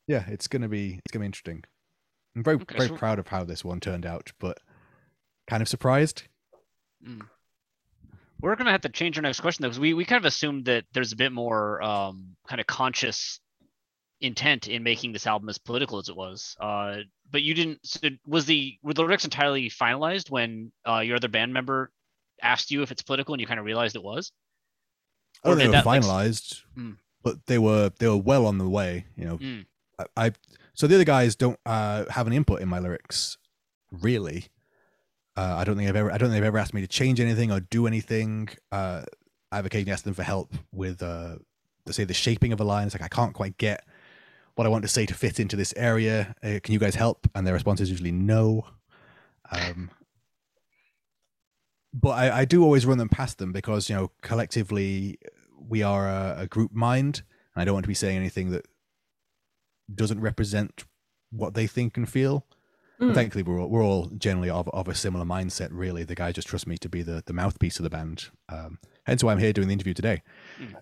yeah, 0.07 0.25
it's 0.29 0.47
gonna 0.49 0.69
be 0.69 1.01
it's 1.05 1.11
gonna 1.13 1.23
be 1.23 1.27
interesting. 1.27 1.65
I'm 2.37 2.45
very 2.45 2.57
Okay, 2.57 2.77
very 2.77 2.89
so- 2.89 2.97
proud 2.97 3.19
of 3.19 3.29
how 3.29 3.45
this 3.45 3.65
one 3.65 3.81
turned 3.81 4.07
out, 4.07 4.33
but 4.39 4.59
kind 5.49 5.63
of 5.63 5.69
surprised. 5.69 6.25
We're 8.41 8.57
gonna 8.57 8.71
have 8.71 8.83
to 8.83 8.89
change 8.89 9.17
our 9.19 9.23
next 9.23 9.41
question 9.41 9.63
though, 9.63 9.69
because 9.69 9.81
we, 9.81 9.95
we 9.95 10.05
kind 10.05 10.21
of 10.21 10.27
assumed 10.27 10.67
that 10.67 10.85
there's 10.93 11.13
a 11.13 11.17
bit 11.17 11.33
more 11.33 11.83
um, 11.83 12.37
kind 12.47 12.61
of 12.61 12.67
conscious 12.67 13.41
intent 14.21 14.69
in 14.69 14.83
making 14.83 15.13
this 15.13 15.27
album 15.27 15.49
as 15.49 15.59
political 15.59 15.99
as 15.99 16.09
it 16.09 16.17
was. 16.17 16.57
Uh, 16.61 16.97
but 17.31 17.43
you 17.43 17.55
didn't. 17.55 17.79
So 17.85 18.09
was 18.27 18.47
the 18.47 18.77
were 18.83 18.95
the 18.95 19.03
lyrics 19.03 19.25
entirely 19.25 19.71
finalized 19.71 20.31
when 20.31 20.73
uh, 20.89 21.01
your 21.01 21.17
other 21.17 21.29
band 21.29 21.53
member 21.53 21.91
asked 22.43 22.71
you 22.71 22.83
if 22.83 22.91
it's 22.91 23.03
political 23.03 23.35
and 23.35 23.41
you 23.41 23.47
kind 23.47 23.61
of 23.61 23.67
realized 23.67 23.97
it 23.97 24.03
was? 24.03 24.33
Oh, 25.45 25.55
they 25.55 25.67
were 25.67 25.73
that, 25.73 25.87
like, 25.87 26.03
finalized, 26.03 26.63
Mm. 26.77 26.97
but 27.23 27.47
they 27.47 27.59
were 27.59 27.93
they 27.99 28.09
were 28.09 28.17
well 28.17 28.47
on 28.47 28.59
the 28.59 28.69
way. 28.69 29.07
You 29.17 29.25
know, 29.25 29.39
Mm. 29.39 29.67
I, 29.99 30.27
I 30.27 30.33
so 30.75 30.87
the 30.87 30.95
other 30.97 31.05
guys 31.05 31.37
don't 31.37 31.59
uh, 31.67 32.05
have 32.11 32.27
an 32.27 32.33
input 32.33 32.61
in 32.61 32.69
my 32.69 32.79
lyrics, 32.81 33.37
really. 33.93 34.47
Uh, 35.37 35.55
I 35.59 35.63
don't 35.65 35.77
think 35.77 35.89
I've 35.89 35.95
ever 35.97 36.11
I 36.11 36.19
don't 36.19 36.31
think 36.31 36.37
they've 36.41 36.45
ever 36.49 36.59
asked 36.59 36.75
me 36.75 36.81
to 36.81 36.89
change 36.89 37.21
anything 37.21 37.53
or 37.53 37.61
do 37.61 37.87
anything. 37.87 38.49
Uh, 38.73 39.03
I've 39.53 39.65
occasionally 39.67 39.93
asked 39.93 40.05
them 40.05 40.15
for 40.15 40.25
help 40.25 40.53
with 40.73 41.03
uh, 41.03 41.37
to 41.87 41.93
say 41.93 42.03
the 42.05 42.15
shaping 42.15 42.53
of 42.53 42.61
a 42.61 42.65
line. 42.65 42.87
It's 42.87 42.95
like 42.95 43.03
I 43.03 43.09
can't 43.09 43.33
quite 43.35 43.57
get 43.59 43.85
what 44.59 44.67
I 44.67 44.71
want 44.71 44.83
to 44.83 44.89
say 44.89 45.07
to 45.07 45.15
fit 45.15 45.39
into 45.39 45.55
this 45.55 45.73
area. 45.77 46.35
Uh, 46.43 46.59
can 46.61 46.73
you 46.73 46.81
guys 46.81 46.97
help? 46.97 47.31
And 47.33 47.47
their 47.47 47.55
response 47.55 47.81
is 47.81 47.91
usually 47.91 48.11
no. 48.11 48.67
Um, 49.53 49.93
but 51.95 52.11
I, 52.11 52.41
I 52.41 52.45
do 52.45 52.65
always 52.65 52.85
run 52.85 52.99
them 52.99 53.09
past 53.09 53.39
them 53.39 53.53
because 53.53 53.89
you 53.89 53.95
know 53.95 54.11
collectively 54.21 55.21
we 55.57 55.85
are 55.85 56.09
a, 56.09 56.37
a 56.41 56.47
group 56.49 56.73
mind, 56.73 57.23
and 57.55 57.63
I 57.63 57.65
don't 57.65 57.75
want 57.75 57.85
to 57.85 57.89
be 57.89 57.95
saying 57.95 58.17
anything 58.17 58.51
that 58.51 58.67
doesn't 59.95 60.21
represent 60.21 60.85
what 61.31 61.55
they 61.55 61.69
think 61.69 61.97
and 61.97 62.09
feel. 62.09 62.45
Mm. 63.01 63.15
Thankfully, 63.15 63.45
we're 63.45 63.61
all, 63.61 63.69
we're 63.69 63.85
all 63.85 64.07
generally 64.19 64.51
of, 64.51 64.69
of 64.71 64.89
a 64.89 64.95
similar 64.95 65.25
mindset. 65.25 65.69
Really, 65.71 66.03
the 66.03 66.17
guy 66.17 66.33
just 66.33 66.49
trusts 66.49 66.67
me 66.67 66.77
to 66.79 66.89
be 66.89 67.03
the, 67.03 67.23
the 67.25 67.33
mouthpiece 67.33 67.79
of 67.79 67.85
the 67.85 67.91
band. 67.91 68.31
Um, 68.49 68.81
hence 69.07 69.23
why 69.23 69.31
I'm 69.31 69.39
here 69.39 69.53
doing 69.53 69.69
the 69.69 69.75
interview 69.75 69.95
today. 69.95 70.23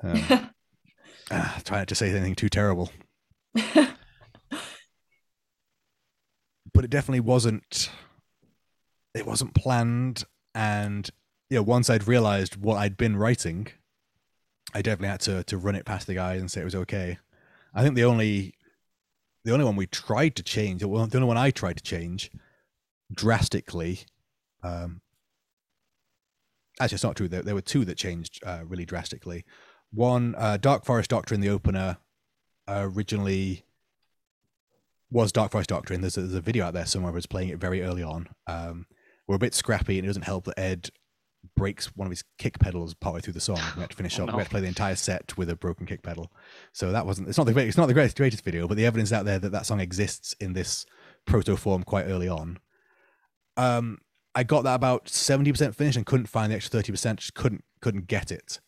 Um, 0.02 0.50
ah, 1.30 1.60
try 1.62 1.78
not 1.78 1.88
to 1.88 1.94
say 1.94 2.08
anything 2.08 2.34
too 2.34 2.48
terrible, 2.48 2.90
but 6.74 6.84
it 6.84 6.90
definitely 6.90 7.20
wasn't. 7.20 7.90
It 9.14 9.26
wasn't 9.26 9.54
planned, 9.54 10.24
and 10.54 11.08
you 11.48 11.56
know, 11.56 11.62
once 11.62 11.88
I'd 11.88 12.06
realized 12.06 12.56
what 12.56 12.76
I'd 12.76 12.96
been 12.96 13.16
writing, 13.16 13.68
I 14.74 14.82
definitely 14.82 15.08
had 15.08 15.20
to 15.20 15.44
to 15.44 15.58
run 15.58 15.74
it 15.74 15.86
past 15.86 16.06
the 16.06 16.14
guys 16.14 16.40
and 16.40 16.50
say 16.50 16.60
it 16.60 16.64
was 16.64 16.74
okay. 16.74 17.18
I 17.74 17.82
think 17.82 17.94
the 17.94 18.04
only 18.04 18.54
the 19.44 19.52
only 19.52 19.64
one 19.64 19.76
we 19.76 19.86
tried 19.86 20.34
to 20.36 20.42
change, 20.42 20.80
the 20.80 20.88
only 20.88 21.20
one 21.20 21.38
I 21.38 21.50
tried 21.50 21.76
to 21.76 21.82
change 21.82 22.30
drastically. 23.14 24.00
Um, 24.62 25.00
actually, 26.80 26.96
it's 26.96 27.04
not 27.04 27.16
true. 27.16 27.28
There, 27.28 27.42
there 27.42 27.54
were 27.54 27.60
two 27.60 27.84
that 27.84 27.96
changed 27.96 28.42
uh, 28.44 28.62
really 28.66 28.84
drastically. 28.84 29.44
One, 29.92 30.34
uh, 30.36 30.56
Dark 30.56 30.84
Forest 30.84 31.10
Doctrine, 31.10 31.40
the 31.40 31.48
opener, 31.48 31.98
originally 32.68 33.64
was 35.10 35.32
Dark 35.32 35.52
Forest 35.52 35.70
Doctrine. 35.70 36.00
There's 36.00 36.16
a, 36.16 36.20
there's 36.22 36.34
a 36.34 36.40
video 36.40 36.66
out 36.66 36.74
there 36.74 36.86
somewhere 36.86 37.10
of 37.10 37.16
us 37.16 37.26
playing 37.26 37.50
it 37.50 37.58
very 37.58 37.82
early 37.82 38.02
on. 38.02 38.28
Um, 38.46 38.86
we're 39.26 39.36
a 39.36 39.40
bit 39.40 39.54
scrappy, 39.54 39.98
and 39.98 40.04
it 40.04 40.08
doesn't 40.08 40.22
help 40.22 40.44
that 40.44 40.58
Ed 40.58 40.90
breaks 41.54 41.94
one 41.96 42.06
of 42.06 42.10
his 42.10 42.24
kick 42.38 42.58
pedals 42.58 42.92
partway 42.94 43.20
through 43.20 43.32
the 43.32 43.40
song. 43.40 43.60
We 43.76 43.80
had 43.82 43.90
to 43.90 43.96
finish 43.96 44.18
Oh, 44.20 44.24
up. 44.24 44.28
no. 44.30 44.34
We 44.36 44.40
had 44.40 44.46
to 44.46 44.50
play 44.50 44.60
the 44.60 44.66
entire 44.66 44.96
set 44.96 45.36
with 45.36 45.48
a 45.48 45.56
broken 45.56 45.86
kick 45.86 46.02
pedal. 46.02 46.32
So 46.72 46.90
that 46.92 47.06
wasn't. 47.06 47.28
It's 47.28 47.38
not 47.38 47.44
the 47.46 47.52
great, 47.52 47.68
it's 47.68 47.76
not 47.76 47.86
the 47.86 47.94
greatest, 47.94 48.16
greatest 48.16 48.44
video, 48.44 48.66
but 48.66 48.76
the 48.76 48.86
evidence 48.86 49.12
out 49.12 49.24
there 49.24 49.38
that 49.38 49.52
that 49.52 49.66
song 49.66 49.80
exists 49.80 50.34
in 50.40 50.52
this 50.54 50.86
proto 51.24 51.56
form 51.56 51.82
quite 51.84 52.04
early 52.06 52.28
on. 52.28 52.58
Um, 53.56 53.98
I 54.34 54.42
got 54.42 54.64
that 54.64 54.74
about 54.74 55.08
seventy 55.08 55.50
percent 55.52 55.74
finished 55.74 55.96
and 55.96 56.04
couldn't 56.04 56.26
find 56.26 56.50
the 56.52 56.56
extra 56.56 56.70
thirty 56.78 56.92
percent. 56.92 57.20
Just 57.20 57.34
couldn't 57.34 57.64
couldn't 57.80 58.06
get 58.08 58.30
it. 58.32 58.60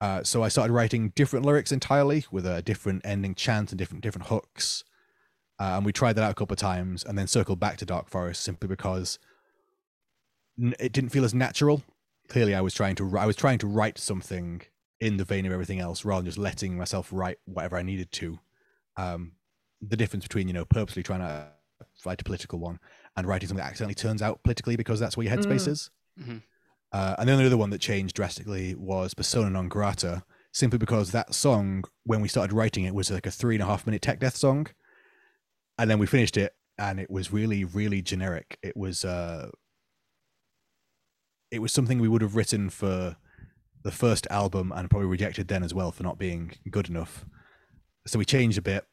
Uh, 0.00 0.22
so 0.24 0.42
I 0.42 0.48
started 0.48 0.72
writing 0.72 1.10
different 1.10 1.44
lyrics 1.44 1.72
entirely 1.72 2.24
with 2.30 2.46
a 2.46 2.62
different 2.62 3.02
ending 3.04 3.34
chant 3.34 3.70
and 3.70 3.78
different 3.78 4.02
different 4.02 4.28
hooks. 4.28 4.82
Uh, 5.58 5.74
and 5.76 5.84
we 5.84 5.92
tried 5.92 6.14
that 6.14 6.24
out 6.24 6.30
a 6.30 6.34
couple 6.34 6.54
of 6.54 6.58
times, 6.58 7.04
and 7.04 7.18
then 7.18 7.26
circled 7.26 7.60
back 7.60 7.76
to 7.78 7.84
Dark 7.84 8.08
Forest 8.08 8.42
simply 8.42 8.66
because 8.66 9.18
n- 10.58 10.74
it 10.78 10.92
didn't 10.92 11.10
feel 11.10 11.24
as 11.24 11.34
natural. 11.34 11.82
Clearly, 12.28 12.54
I 12.54 12.60
was 12.60 12.74
trying 12.74 12.94
to 12.96 13.18
I 13.18 13.26
was 13.26 13.36
trying 13.36 13.58
to 13.58 13.66
write 13.66 13.98
something 13.98 14.62
in 15.00 15.16
the 15.16 15.24
vein 15.24 15.46
of 15.46 15.52
everything 15.52 15.80
else, 15.80 16.04
rather 16.04 16.20
than 16.20 16.26
just 16.26 16.38
letting 16.38 16.76
myself 16.76 17.08
write 17.12 17.38
whatever 17.44 17.76
I 17.76 17.82
needed 17.82 18.12
to. 18.12 18.38
Um, 18.96 19.32
the 19.80 19.96
difference 19.96 20.24
between 20.24 20.46
you 20.46 20.54
know 20.54 20.64
purposely 20.64 21.02
trying 21.02 21.20
to 21.20 21.48
write 22.04 22.20
a 22.20 22.24
political 22.24 22.58
one 22.58 22.78
and 23.16 23.26
writing 23.26 23.48
something 23.48 23.62
that 23.62 23.68
accidentally 23.70 23.94
turns 23.94 24.22
out 24.22 24.42
politically 24.42 24.76
because 24.76 25.00
that's 25.00 25.16
where 25.16 25.26
your 25.26 25.36
headspace 25.36 25.66
Mm. 25.66 25.68
is. 25.68 25.90
Mhm. 26.18 26.42
Uh, 26.92 27.14
and 27.18 27.28
the 27.28 27.32
only 27.32 27.46
other 27.46 27.56
one 27.56 27.70
that 27.70 27.80
changed 27.80 28.16
drastically 28.16 28.74
was 28.74 29.14
Persona 29.14 29.50
non 29.50 29.68
grata, 29.68 30.24
simply 30.52 30.78
because 30.78 31.12
that 31.12 31.34
song, 31.34 31.84
when 32.04 32.20
we 32.20 32.28
started 32.28 32.52
writing 32.52 32.84
it, 32.84 32.94
was 32.94 33.10
like 33.10 33.26
a 33.26 33.30
three 33.30 33.54
and 33.54 33.62
a 33.62 33.66
half 33.66 33.86
minute 33.86 34.02
tech 34.02 34.18
death 34.18 34.36
song. 34.36 34.66
And 35.78 35.90
then 35.90 35.98
we 35.98 36.06
finished 36.06 36.36
it, 36.36 36.54
and 36.78 36.98
it 36.98 37.10
was 37.10 37.32
really, 37.32 37.64
really 37.64 38.02
generic. 38.02 38.58
It 38.62 38.76
was, 38.76 39.04
uh, 39.04 39.50
it 41.50 41.60
was 41.60 41.72
something 41.72 41.98
we 41.98 42.08
would 42.08 42.22
have 42.22 42.36
written 42.36 42.70
for 42.70 43.16
the 43.82 43.90
first 43.90 44.26
album 44.30 44.72
and 44.74 44.90
probably 44.90 45.08
rejected 45.08 45.48
then 45.48 45.62
as 45.62 45.72
well 45.72 45.90
for 45.90 46.02
not 46.02 46.18
being 46.18 46.52
good 46.70 46.88
enough. 46.88 47.24
So 48.06 48.18
we 48.18 48.24
changed 48.24 48.58
a 48.58 48.62
bit, 48.62 48.84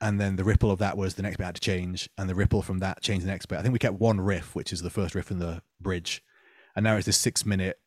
and 0.00 0.20
then 0.20 0.36
the 0.36 0.44
ripple 0.44 0.70
of 0.70 0.78
that 0.80 0.96
was 0.96 1.14
the 1.14 1.22
next 1.22 1.36
bit 1.36 1.44
had 1.44 1.54
to 1.54 1.60
change, 1.60 2.08
and 2.18 2.28
the 2.28 2.34
ripple 2.34 2.62
from 2.62 2.78
that 2.80 3.02
changed 3.02 3.24
the 3.24 3.30
next 3.30 3.46
bit. 3.46 3.58
I 3.58 3.62
think 3.62 3.72
we 3.72 3.78
kept 3.78 4.00
one 4.00 4.20
riff, 4.20 4.54
which 4.54 4.72
is 4.72 4.82
the 4.82 4.90
first 4.90 5.14
riff 5.14 5.30
in 5.30 5.38
the 5.38 5.62
bridge, 5.80 6.22
and 6.76 6.84
now 6.84 6.96
it's 6.96 7.06
this 7.06 7.16
six 7.16 7.44
minute 7.44 7.80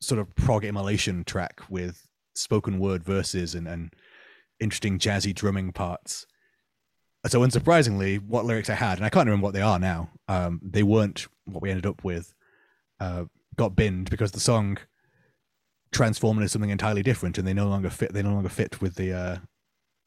sort 0.00 0.20
of 0.20 0.34
prog 0.36 0.64
immolation 0.64 1.24
track 1.24 1.60
with 1.68 2.06
spoken 2.34 2.78
word 2.78 3.02
verses 3.02 3.54
and, 3.54 3.66
and 3.66 3.94
interesting 4.60 4.98
jazzy 4.98 5.34
drumming 5.34 5.72
parts. 5.72 6.26
So 7.26 7.40
unsurprisingly, 7.40 8.18
what 8.18 8.46
lyrics 8.46 8.70
I 8.70 8.74
had, 8.74 8.96
and 8.98 9.04
I 9.04 9.10
can't 9.10 9.26
remember 9.26 9.44
what 9.44 9.54
they 9.54 9.60
are 9.60 9.78
now, 9.78 10.10
um, 10.28 10.60
they 10.62 10.82
weren't 10.82 11.26
what 11.44 11.60
we 11.62 11.70
ended 11.70 11.86
up 11.86 12.02
with. 12.04 12.32
Uh, 12.98 13.24
got 13.56 13.76
binned 13.76 14.08
because 14.08 14.32
the 14.32 14.40
song 14.40 14.78
transformed 15.92 16.38
into 16.40 16.48
something 16.48 16.70
entirely 16.70 17.02
different, 17.02 17.36
and 17.36 17.46
they 17.46 17.52
no 17.52 17.68
longer 17.68 17.90
fit. 17.90 18.14
They 18.14 18.22
no 18.22 18.32
longer 18.32 18.48
fit 18.48 18.80
with 18.80 18.94
the 18.94 19.12
uh, 19.12 19.36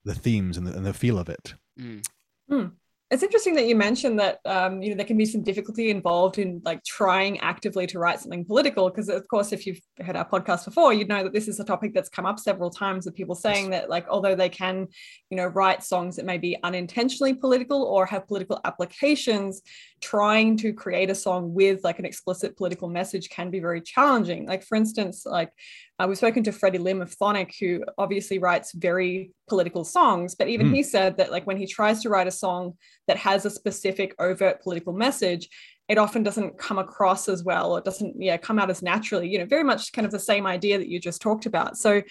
the 0.06 0.16
themes 0.16 0.58
and 0.58 0.66
the, 0.66 0.76
and 0.76 0.86
the 0.86 0.94
feel 0.94 1.20
of 1.20 1.30
it. 1.30 1.54
Mm. 1.80 2.72
It's 3.14 3.22
interesting 3.22 3.54
that 3.58 3.68
you 3.68 3.76
mentioned 3.76 4.18
that 4.18 4.40
um, 4.44 4.82
you 4.82 4.90
know 4.90 4.96
there 4.96 5.06
can 5.06 5.18
be 5.18 5.26
some 5.28 5.44
difficulty 5.44 5.92
involved 5.92 6.40
in 6.40 6.64
like 6.66 6.84
trying 6.84 7.40
actively 7.42 7.86
to 7.86 8.00
write 8.00 8.20
something 8.20 8.44
political 8.44 8.90
because 8.90 9.08
of 9.08 9.28
course 9.28 9.52
if 9.52 9.68
you've 9.68 9.80
heard 10.04 10.16
our 10.16 10.28
podcast 10.28 10.66
before 10.66 10.94
you'd 10.94 11.08
know 11.08 11.22
that 11.22 11.32
this 11.32 11.48
is 11.48 11.60
a 11.60 11.64
topic 11.64 11.94
that's 11.94 12.10
come 12.10 12.26
up 12.26 12.40
several 12.40 12.72
times 12.72 13.06
with 13.06 13.14
people 13.14 13.36
saying 13.36 13.70
that 13.70 13.88
like 13.88 14.08
although 14.10 14.34
they 14.34 14.50
can 14.50 14.88
you 15.30 15.38
know 15.38 15.46
write 15.46 15.84
songs 15.84 16.16
that 16.16 16.26
may 16.26 16.40
be 16.40 16.58
unintentionally 16.64 17.36
political 17.36 17.84
or 17.84 18.08
have 18.08 18.28
political 18.28 18.60
applications 18.66 19.62
trying 20.02 20.58
to 20.58 20.74
create 20.74 21.12
a 21.12 21.16
song 21.16 21.54
with 21.54 21.84
like 21.84 22.00
an 22.00 22.06
explicit 22.06 22.58
political 22.58 22.90
message 22.90 23.30
can 23.30 23.50
be 23.52 23.60
very 23.60 23.80
challenging. 23.80 24.48
Like 24.48 24.64
for 24.64 24.76
instance 24.76 25.24
like 25.24 25.52
uh, 26.00 26.06
we've 26.08 26.18
spoken 26.18 26.44
to 26.44 26.52
Freddie 26.52 26.80
Lim 26.80 27.02
of 27.02 27.16
Chthonic, 27.16 27.52
who 27.60 27.84
obviously 27.98 28.40
writes 28.40 28.72
very 28.74 29.32
political 29.48 29.84
songs, 29.84 30.34
but 30.36 30.48
even 30.48 30.68
Mm. 30.68 30.76
he 30.76 30.84
said 30.84 31.18
that 31.18 31.32
like 31.32 31.46
when 31.46 31.58
he 31.58 31.68
tries 31.68 32.02
to 32.02 32.10
write 32.10 32.28
a 32.28 32.32
song 32.32 32.78
that 33.08 33.18
has 33.18 33.46
a 33.46 33.50
specific 33.50 34.16
overt 34.20 34.62
political 34.64 34.94
message, 34.94 35.50
it 35.88 35.98
often 35.98 36.24
doesn't 36.24 36.58
come 36.58 36.80
across 36.80 37.30
as 37.30 37.44
well 37.44 37.74
or 37.74 37.78
it 37.80 37.86
doesn't 37.86 38.16
yeah 38.20 38.38
come 38.38 38.58
out 38.58 38.70
as 38.72 38.82
naturally. 38.82 39.30
You 39.30 39.40
know, 39.40 39.46
very 39.46 39.64
much 39.64 39.92
kind 39.94 40.06
of 40.06 40.12
the 40.12 40.20
same 40.20 40.48
idea 40.48 40.78
that 40.78 40.88
you 40.90 41.00
just 41.00 41.22
talked 41.22 41.46
about. 41.46 41.78
So 41.78 42.02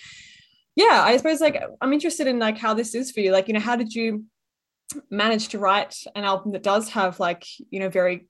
yeah, 0.76 1.02
I 1.04 1.16
suppose 1.16 1.40
like 1.40 1.60
I'm 1.80 1.92
interested 1.92 2.26
in 2.26 2.38
like 2.38 2.58
how 2.58 2.74
this 2.74 2.94
is 2.94 3.10
for 3.10 3.20
you. 3.20 3.32
Like, 3.32 3.48
you 3.48 3.54
know, 3.54 3.60
how 3.60 3.76
did 3.76 3.92
you 3.94 4.24
manage 5.10 5.48
to 5.48 5.58
write 5.58 5.96
an 6.14 6.24
album 6.24 6.52
that 6.52 6.62
does 6.62 6.90
have 6.90 7.18
like, 7.18 7.44
you 7.70 7.80
know, 7.80 7.88
very 7.88 8.26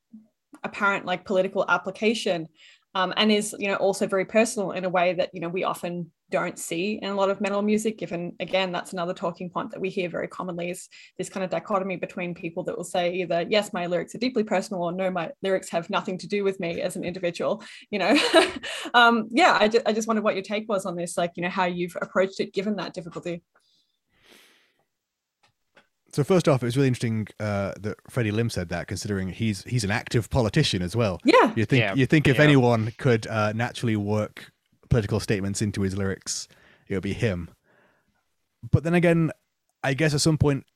apparent 0.65 1.05
like 1.05 1.25
political 1.25 1.65
application 1.69 2.49
um, 2.95 3.13
and 3.17 3.33
is 3.33 3.55
you 3.59 3.69
know 3.69 3.77
also 3.77 4.07
very 4.07 4.25
personal 4.25 4.73
in 4.73 4.85
a 4.85 4.89
way 4.89 5.15
that 5.15 5.31
you 5.33 5.41
know 5.41 5.49
we 5.49 5.65
often 5.65 6.11
don't 6.31 6.59
see 6.59 6.99
in 7.03 7.11
a 7.11 7.15
lot 7.15 7.29
of 7.29 7.43
metal 7.43 7.61
music 7.61 7.99
given 7.99 8.35
again 8.41 8.73
that's 8.73 8.95
another 8.95 9.13
talking 9.13 9.51
point 9.51 9.71
that 9.71 9.81
we 9.81 9.91
hear 9.91 10.09
very 10.09 10.27
commonly 10.27 10.71
is 10.71 10.89
this 11.19 11.29
kind 11.29 11.45
of 11.45 11.51
dichotomy 11.51 11.97
between 11.97 12.35
people 12.35 12.65
that 12.65 12.77
will 12.77 12.85
say 12.85 13.13
either 13.13 13.45
yes 13.51 13.75
my 13.75 13.87
lyrics 13.87 14.15
are 14.15 14.19
deeply 14.19 14.43
personal 14.43 14.83
or 14.83 14.93
no 14.93 15.11
my 15.11 15.31
lyrics 15.43 15.69
have 15.69 15.91
nothing 15.91 16.17
to 16.17 16.27
do 16.27 16.43
with 16.43 16.59
me 16.59 16.81
as 16.81 16.97
an 16.97 17.05
individual 17.05 17.63
you 17.91 17.99
know? 17.99 18.17
Um 18.95 19.29
yeah 19.31 19.57
I, 19.59 19.69
ju- 19.69 19.83
I 19.87 19.93
just 19.93 20.09
wondered 20.09 20.25
what 20.25 20.35
your 20.35 20.43
take 20.43 20.69
was 20.69 20.87
on 20.87 20.97
this 20.97 21.17
like 21.17 21.33
you 21.37 21.43
know 21.43 21.49
how 21.49 21.65
you've 21.67 21.97
approached 22.01 22.41
it 22.41 22.53
given 22.53 22.77
that 22.77 22.95
difficulty 22.95 23.43
So 26.13 26.23
first 26.23 26.47
off, 26.47 26.63
it 26.63 26.67
was 26.67 26.77
really 26.77 26.89
interesting 26.89 27.27
uh, 27.41 27.73
that 27.81 27.97
Freddie 28.11 28.33
Lim 28.33 28.51
said 28.51 28.69
that, 28.69 28.87
considering 28.87 29.29
he's 29.29 29.65
he's 29.65 29.85
an 29.85 29.91
active 29.91 30.29
politician 30.29 30.83
as 30.83 30.95
well. 30.95 31.19
yeah 31.25 31.53
You 31.57 31.65
think 31.65 31.81
Yeah, 31.81 31.95
you 31.95 32.07
think 32.07 32.29
if 32.29 32.37
yeah. 32.37 32.43
anyone 32.43 32.93
could 32.99 33.27
uh, 33.27 33.53
naturally 33.53 33.97
work 33.97 34.53
political 34.91 35.21
statements 35.21 35.63
into 35.63 35.81
his 35.81 35.97
lyrics, 35.97 36.49
it 36.89 36.95
would 36.95 37.03
be 37.03 37.15
him. 37.15 37.51
But 38.71 38.85
then 38.85 38.95
again, 38.95 39.31
I 39.83 39.95
guess 39.95 40.13
at 40.15 40.21
some 40.21 40.39
point 40.39 40.67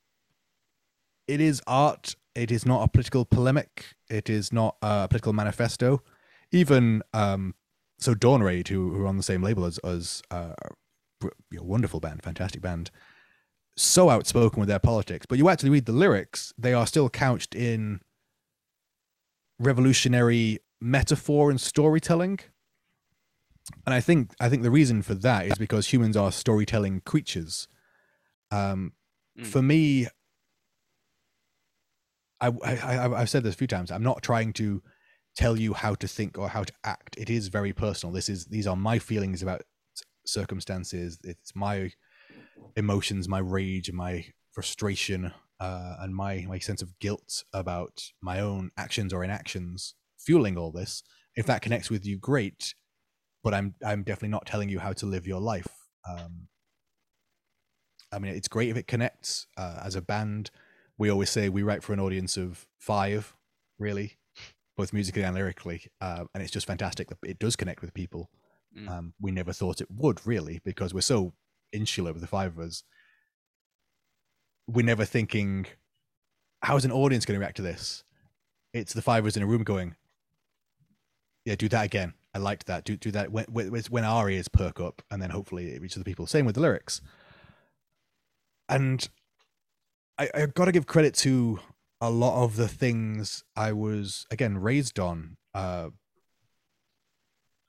it 1.28 1.40
is 1.40 1.62
art. 1.66 2.16
It 2.34 2.50
is 2.50 2.66
not 2.66 2.82
a 2.82 2.88
political 2.88 3.24
polemic. 3.24 3.94
It 4.08 4.28
is 4.30 4.52
not 4.52 4.76
a 4.82 5.08
political 5.08 5.32
manifesto. 5.32 6.02
Even 6.52 7.02
um, 7.12 7.54
so, 7.98 8.14
Dawn 8.14 8.42
Ray'd, 8.42 8.68
who, 8.68 8.92
who 8.92 9.02
are 9.02 9.06
on 9.06 9.16
the 9.16 9.22
same 9.22 9.42
label 9.42 9.64
as 9.64 9.78
us, 9.82 10.22
uh, 10.30 10.52
you 11.50 11.62
wonderful 11.62 11.98
band, 11.98 12.22
fantastic 12.22 12.60
band, 12.60 12.90
so 13.76 14.10
outspoken 14.10 14.60
with 14.60 14.68
their 14.68 14.78
politics. 14.78 15.26
But 15.26 15.38
you 15.38 15.48
actually 15.48 15.70
read 15.70 15.86
the 15.86 15.92
lyrics; 15.92 16.52
they 16.58 16.72
are 16.72 16.86
still 16.86 17.08
couched 17.08 17.54
in 17.54 18.00
revolutionary 19.58 20.58
metaphor 20.80 21.50
and 21.50 21.60
storytelling. 21.60 22.40
And 23.84 23.94
I 23.94 24.00
think 24.00 24.32
I 24.40 24.48
think 24.48 24.62
the 24.62 24.70
reason 24.70 25.02
for 25.02 25.14
that 25.14 25.46
is 25.46 25.58
because 25.58 25.92
humans 25.92 26.16
are 26.16 26.30
storytelling 26.30 27.00
creatures. 27.00 27.68
Um, 28.50 28.92
Mm. 29.38 29.46
For 29.46 29.62
me, 29.62 30.06
I, 32.40 32.48
I 32.48 33.20
I've 33.20 33.30
said 33.30 33.42
this 33.42 33.54
a 33.54 33.58
few 33.58 33.66
times. 33.66 33.90
I'm 33.90 34.02
not 34.02 34.22
trying 34.22 34.52
to 34.54 34.82
tell 35.36 35.58
you 35.58 35.74
how 35.74 35.94
to 35.96 36.08
think 36.08 36.38
or 36.38 36.48
how 36.48 36.64
to 36.64 36.72
act. 36.84 37.16
It 37.18 37.30
is 37.30 37.48
very 37.48 37.72
personal. 37.72 38.12
This 38.12 38.28
is 38.28 38.46
these 38.46 38.66
are 38.66 38.76
my 38.76 38.98
feelings 38.98 39.42
about 39.42 39.62
circumstances. 40.24 41.18
It's 41.22 41.54
my 41.54 41.92
emotions, 42.76 43.28
my 43.28 43.38
rage, 43.38 43.90
my 43.92 44.26
frustration, 44.52 45.32
uh, 45.60 45.96
and 46.00 46.14
my 46.14 46.44
my 46.48 46.58
sense 46.58 46.82
of 46.82 46.98
guilt 46.98 47.44
about 47.52 48.02
my 48.20 48.40
own 48.40 48.70
actions 48.76 49.12
or 49.12 49.24
inactions 49.24 49.94
fueling 50.18 50.58
all 50.58 50.72
this. 50.72 51.02
If 51.34 51.46
that 51.46 51.62
connects 51.62 51.90
with 51.90 52.04
you, 52.06 52.18
great. 52.18 52.74
But 53.42 53.54
I'm 53.54 53.74
I'm 53.84 54.02
definitely 54.02 54.30
not 54.30 54.46
telling 54.46 54.68
you 54.68 54.80
how 54.80 54.92
to 54.94 55.06
live 55.06 55.26
your 55.26 55.40
life. 55.40 55.68
Um, 56.08 56.48
I 58.12 58.18
mean, 58.18 58.34
it's 58.34 58.48
great 58.48 58.70
if 58.70 58.76
it 58.76 58.86
connects. 58.86 59.46
Uh, 59.56 59.80
as 59.84 59.96
a 59.96 60.02
band, 60.02 60.50
we 60.98 61.10
always 61.10 61.30
say 61.30 61.48
we 61.48 61.62
write 61.62 61.82
for 61.82 61.92
an 61.92 62.00
audience 62.00 62.36
of 62.36 62.66
five, 62.78 63.34
really, 63.78 64.18
both 64.76 64.92
musically 64.92 65.22
and 65.22 65.34
lyrically, 65.34 65.82
uh, 66.00 66.24
and 66.34 66.42
it's 66.42 66.52
just 66.52 66.66
fantastic 66.66 67.08
that 67.08 67.18
it 67.24 67.38
does 67.38 67.56
connect 67.56 67.82
with 67.82 67.94
people. 67.94 68.30
Mm. 68.76 68.88
Um, 68.88 69.14
we 69.20 69.30
never 69.30 69.52
thought 69.52 69.80
it 69.80 69.90
would, 69.90 70.26
really, 70.26 70.60
because 70.64 70.92
we're 70.94 71.00
so 71.00 71.32
insular 71.72 72.12
with 72.12 72.22
the 72.22 72.28
five 72.28 72.58
of 72.58 72.64
us. 72.64 72.82
We're 74.66 74.84
never 74.84 75.04
thinking, 75.04 75.66
how 76.62 76.76
is 76.76 76.84
an 76.84 76.92
audience 76.92 77.24
going 77.24 77.36
to 77.36 77.40
react 77.40 77.56
to 77.56 77.62
this? 77.62 78.04
It's 78.72 78.92
the 78.92 79.02
five 79.02 79.24
of 79.24 79.28
us 79.28 79.36
in 79.36 79.42
a 79.42 79.46
room 79.46 79.62
going, 79.62 79.94
yeah, 81.44 81.54
do 81.54 81.68
that 81.68 81.84
again. 81.84 82.14
I 82.34 82.38
liked 82.38 82.66
that. 82.66 82.84
Do 82.84 82.96
do 82.96 83.10
that 83.12 83.32
when 83.32 83.46
when, 83.46 84.04
our 84.04 84.28
ears 84.28 84.48
perk 84.48 84.78
up, 84.78 85.00
and 85.10 85.22
then 85.22 85.30
hopefully 85.30 85.70
it 85.70 85.80
reaches 85.80 85.96
the 85.96 86.04
people. 86.04 86.26
Same 86.26 86.44
with 86.44 86.56
the 86.56 86.60
lyrics. 86.60 87.00
And 88.68 89.08
I, 90.18 90.28
I 90.34 90.46
got 90.46 90.66
to 90.66 90.72
give 90.72 90.86
credit 90.86 91.14
to 91.14 91.60
a 92.00 92.10
lot 92.10 92.42
of 92.44 92.56
the 92.56 92.68
things 92.68 93.42
I 93.54 93.72
was 93.72 94.26
again 94.30 94.58
raised 94.58 94.98
on. 94.98 95.38
Uh, 95.54 95.90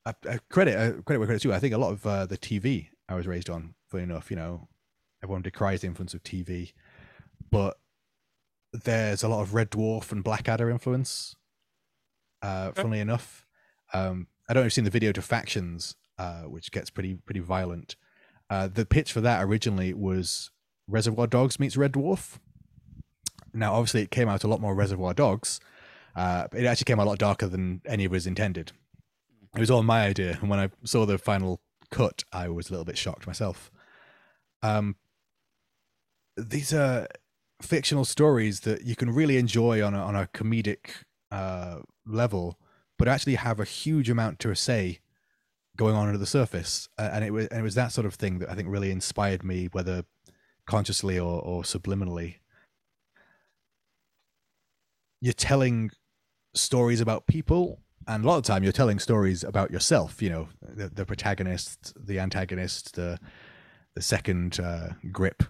I 0.06 0.40
credit 0.50 0.76
uh, 0.76 1.02
credit 1.04 1.20
where 1.20 1.28
credit 1.28 1.42
too. 1.42 1.54
I 1.54 1.60
think 1.60 1.74
a 1.74 1.78
lot 1.78 1.92
of 1.92 2.06
uh, 2.06 2.26
the 2.26 2.38
TV 2.38 2.90
I 3.10 3.16
was 3.16 3.28
raised 3.28 3.50
on. 3.50 3.74
Funny 3.88 4.04
enough, 4.04 4.30
you 4.30 4.36
know, 4.38 4.68
everyone 5.24 5.42
decries 5.42 5.82
the 5.82 5.88
influence 5.88 6.14
of 6.14 6.24
TV, 6.24 6.74
but 7.52 7.78
there's 8.74 9.24
a 9.24 9.28
lot 9.30 9.42
of 9.42 9.54
Red 9.54 9.72
Dwarf 9.72 10.12
and 10.12 10.24
Blackadder 10.24 10.70
influence. 10.70 11.36
Uh, 12.42 12.68
Okay. 12.70 12.82
funnily 12.82 13.00
enough, 13.00 13.46
um, 13.94 14.28
I 14.48 14.54
don't 14.54 14.62
know 14.62 14.66
if 14.66 14.72
you've 14.72 14.74
seen 14.74 14.84
the 14.84 14.90
video 14.92 15.12
to 15.14 15.22
Factions, 15.22 15.96
uh, 16.18 16.44
which 16.44 16.72
gets 16.72 16.90
pretty 16.90 17.16
pretty 17.16 17.40
violent. 17.40 17.96
Uh, 18.50 18.68
the 18.68 18.86
pitch 18.86 19.12
for 19.12 19.22
that 19.22 19.44
originally 19.44 19.94
was 19.94 20.52
Reservoir 20.88 21.28
Dogs 21.28 21.60
meets 21.60 21.76
Red 21.78 21.94
Dwarf. 21.94 22.38
Now, 23.54 23.74
obviously, 23.74 24.04
it 24.04 24.12
came 24.12 24.30
out 24.30 24.44
a 24.44 24.48
lot 24.48 24.62
more 24.62 24.76
Reservoir 24.76 25.14
Dogs. 25.14 25.60
Uh, 26.16 26.48
but 26.50 26.60
it 26.62 26.66
actually 26.66 26.86
came 26.86 27.00
out 27.00 27.06
a 27.06 27.10
lot 27.10 27.20
darker 27.20 27.48
than 27.48 27.80
any 27.86 28.04
of 28.06 28.12
us 28.14 28.26
intended. 28.26 28.72
It 29.56 29.60
was 29.60 29.70
all 29.70 29.84
my 29.84 30.02
idea, 30.06 30.38
and 30.42 30.50
when 30.50 30.60
I 30.60 30.70
saw 30.84 31.06
the 31.06 31.18
final 31.20 31.62
cut, 31.92 32.24
I 32.32 32.50
was 32.50 32.70
a 32.70 32.72
little 32.72 32.86
bit 32.86 32.98
shocked 32.98 33.28
myself. 33.28 33.72
Um, 34.62 34.96
these 36.36 36.74
are 36.74 37.08
fictional 37.62 38.06
stories 38.06 38.62
that 38.62 38.84
you 38.84 38.96
can 38.96 39.10
really 39.12 39.38
enjoy 39.38 39.84
on 39.84 39.94
a, 39.94 40.00
on 40.00 40.16
a 40.16 40.28
comedic 40.28 41.04
uh, 41.32 41.80
level, 42.06 42.60
but 42.98 43.08
actually 43.08 43.36
have 43.36 43.60
a 43.60 43.66
huge 43.66 44.10
amount 44.10 44.40
to 44.40 44.54
say 44.56 45.00
going 45.76 45.96
on 45.96 46.08
under 46.08 46.18
the 46.18 46.26
surface. 46.26 46.90
Uh, 46.98 47.10
and 47.14 47.24
it 47.24 47.32
was 47.32 47.48
and 47.48 47.60
it 47.60 47.64
was 47.64 47.76
that 47.76 47.92
sort 47.92 48.06
of 48.06 48.16
thing 48.16 48.40
that 48.40 48.50
I 48.50 48.56
think 48.56 48.68
really 48.70 48.92
inspired 48.92 49.44
me, 49.44 49.70
whether 49.72 50.04
consciously 50.66 51.18
or, 51.18 51.42
or 51.42 51.64
subliminally. 51.64 52.36
You're 55.22 55.34
telling 55.34 55.92
stories 56.54 57.02
about 57.02 57.26
people, 57.26 57.80
and 58.08 58.24
a 58.24 58.28
lot 58.28 58.38
of 58.38 58.44
time 58.44 58.64
you're 58.64 58.72
telling 58.72 59.00
stories 59.00 59.44
about 59.44 59.72
yourself. 59.72 60.22
You 60.22 60.30
know, 60.30 60.50
the, 60.62 60.90
the 60.90 61.06
protagonist, 61.06 61.94
the 62.00 62.20
antagonist, 62.20 62.96
the 62.96 63.20
the 63.96 64.02
second 64.02 64.60
uh, 64.60 64.90
grip 65.12 65.44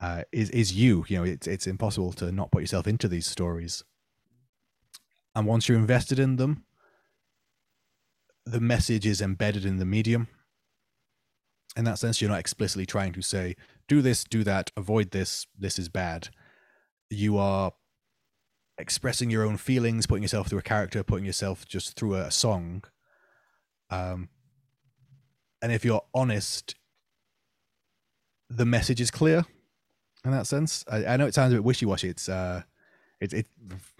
uh, 0.00 0.22
is 0.32 0.50
is 0.50 0.74
you. 0.74 1.04
You 1.08 1.18
know, 1.18 1.24
it's 1.24 1.46
it's 1.46 1.66
impossible 1.66 2.12
to 2.14 2.30
not 2.30 2.50
put 2.52 2.62
yourself 2.62 2.86
into 2.86 3.08
these 3.08 3.26
stories. 3.26 3.82
And 5.34 5.46
once 5.46 5.68
you're 5.68 5.78
invested 5.78 6.18
in 6.18 6.36
them, 6.36 6.64
the 8.44 8.60
message 8.60 9.06
is 9.06 9.20
embedded 9.20 9.64
in 9.64 9.78
the 9.78 9.86
medium. 9.86 10.28
In 11.74 11.84
that 11.84 11.98
sense, 11.98 12.20
you're 12.20 12.30
not 12.30 12.40
explicitly 12.40 12.84
trying 12.84 13.14
to 13.14 13.22
say, 13.22 13.56
do 13.88 14.02
this, 14.02 14.24
do 14.24 14.44
that, 14.44 14.70
avoid 14.76 15.10
this, 15.10 15.46
this 15.58 15.78
is 15.78 15.88
bad. 15.88 16.28
You 17.08 17.38
are 17.38 17.72
expressing 18.78 19.30
your 19.30 19.44
own 19.44 19.56
feelings, 19.56 20.06
putting 20.06 20.22
yourself 20.22 20.48
through 20.48 20.58
a 20.58 20.62
character, 20.62 21.02
putting 21.02 21.24
yourself 21.24 21.66
just 21.66 21.96
through 21.96 22.14
a 22.14 22.30
song. 22.30 22.84
Um, 23.90 24.28
and 25.60 25.72
if 25.72 25.84
you're 25.84 26.02
honest, 26.14 26.74
the 28.48 28.66
message 28.66 29.00
is 29.00 29.10
clear 29.10 29.44
in 30.24 30.30
that 30.30 30.46
sense. 30.46 30.84
I, 30.90 31.04
I 31.06 31.16
know 31.16 31.26
it 31.26 31.34
sounds 31.34 31.52
a 31.52 31.56
bit 31.56 31.64
wishy 31.64 31.86
washy. 31.86 32.08
It's, 32.08 32.28
uh, 32.28 32.62
it, 33.20 33.32
it, 33.32 33.46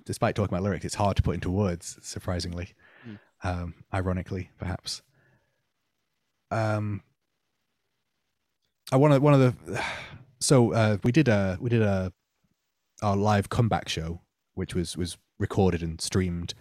despite 0.04 0.34
talking 0.34 0.52
about 0.52 0.64
lyrics, 0.64 0.84
it's 0.84 0.94
hard 0.94 1.16
to 1.16 1.22
put 1.22 1.34
into 1.34 1.50
words, 1.50 1.98
surprisingly 2.02 2.74
um, 3.42 3.74
ironically, 3.92 4.50
perhaps. 4.58 5.02
Um, 6.50 7.02
I 8.90 8.96
want 8.96 9.14
to 9.14 9.20
one 9.20 9.34
of 9.34 9.40
the 9.40 9.82
so 10.40 10.72
uh, 10.72 10.96
we 11.02 11.12
did 11.12 11.28
a 11.28 11.58
we 11.60 11.70
did 11.70 11.82
a 11.82 12.12
our 13.02 13.16
live 13.16 13.48
comeback 13.48 13.88
show, 13.88 14.20
which 14.54 14.74
was 14.74 14.96
was 14.96 15.18
recorded 15.38 15.82
and 15.82 16.00
streamed 16.00 16.54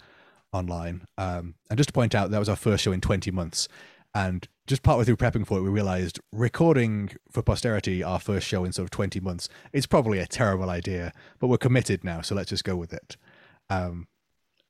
online. 0.53 1.05
Um, 1.17 1.55
and 1.69 1.77
just 1.77 1.89
to 1.89 1.93
point 1.93 2.15
out, 2.15 2.31
that 2.31 2.39
was 2.39 2.49
our 2.49 2.55
first 2.55 2.83
show 2.83 2.91
in 2.91 3.01
twenty 3.01 3.31
months, 3.31 3.67
and 4.13 4.47
just 4.67 4.83
partway 4.83 5.05
through 5.05 5.17
prepping 5.17 5.45
for 5.45 5.57
it, 5.57 5.61
we 5.61 5.69
realized 5.69 6.19
recording 6.31 7.11
for 7.29 7.41
posterity 7.41 8.03
our 8.03 8.19
first 8.19 8.47
show 8.47 8.63
in 8.63 8.71
sort 8.71 8.85
of 8.85 8.91
twenty 8.91 9.19
months 9.19 9.49
is 9.73 9.85
probably 9.85 10.19
a 10.19 10.27
terrible 10.27 10.69
idea, 10.69 11.11
but 11.39 11.47
we're 11.47 11.57
committed 11.57 12.03
now, 12.03 12.21
so 12.21 12.35
let's 12.35 12.49
just 12.49 12.63
go 12.63 12.75
with 12.75 12.93
it. 12.93 13.17
Um, 13.69 14.07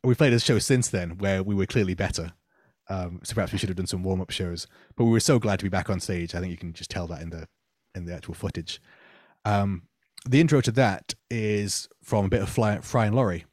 we 0.03 0.15
played 0.15 0.33
a 0.33 0.39
show 0.39 0.59
since 0.59 0.89
then 0.89 1.17
where 1.19 1.43
we 1.43 1.53
were 1.55 1.65
clearly 1.65 1.93
better. 1.93 2.33
Um, 2.89 3.21
so 3.23 3.35
perhaps 3.35 3.53
we 3.53 3.59
should 3.59 3.69
have 3.69 3.77
done 3.77 3.87
some 3.87 4.03
warm 4.03 4.19
up 4.19 4.31
shows. 4.31 4.67
But 4.95 5.05
we 5.05 5.11
were 5.11 5.19
so 5.21 5.39
glad 5.39 5.59
to 5.59 5.65
be 5.65 5.69
back 5.69 5.89
on 5.89 5.99
stage. 5.99 6.35
I 6.35 6.39
think 6.39 6.51
you 6.51 6.57
can 6.57 6.73
just 6.73 6.89
tell 6.89 7.07
that 7.07 7.21
in 7.21 7.29
the 7.29 7.47
in 7.95 8.05
the 8.05 8.13
actual 8.13 8.33
footage. 8.33 8.81
Um, 9.45 9.83
the 10.29 10.39
intro 10.39 10.61
to 10.61 10.71
that 10.71 11.13
is 11.29 11.89
from 12.03 12.25
a 12.25 12.29
bit 12.29 12.41
of 12.41 12.49
Fly, 12.49 12.79
Fry 12.79 13.05
and 13.07 13.15
Laurie, 13.15 13.45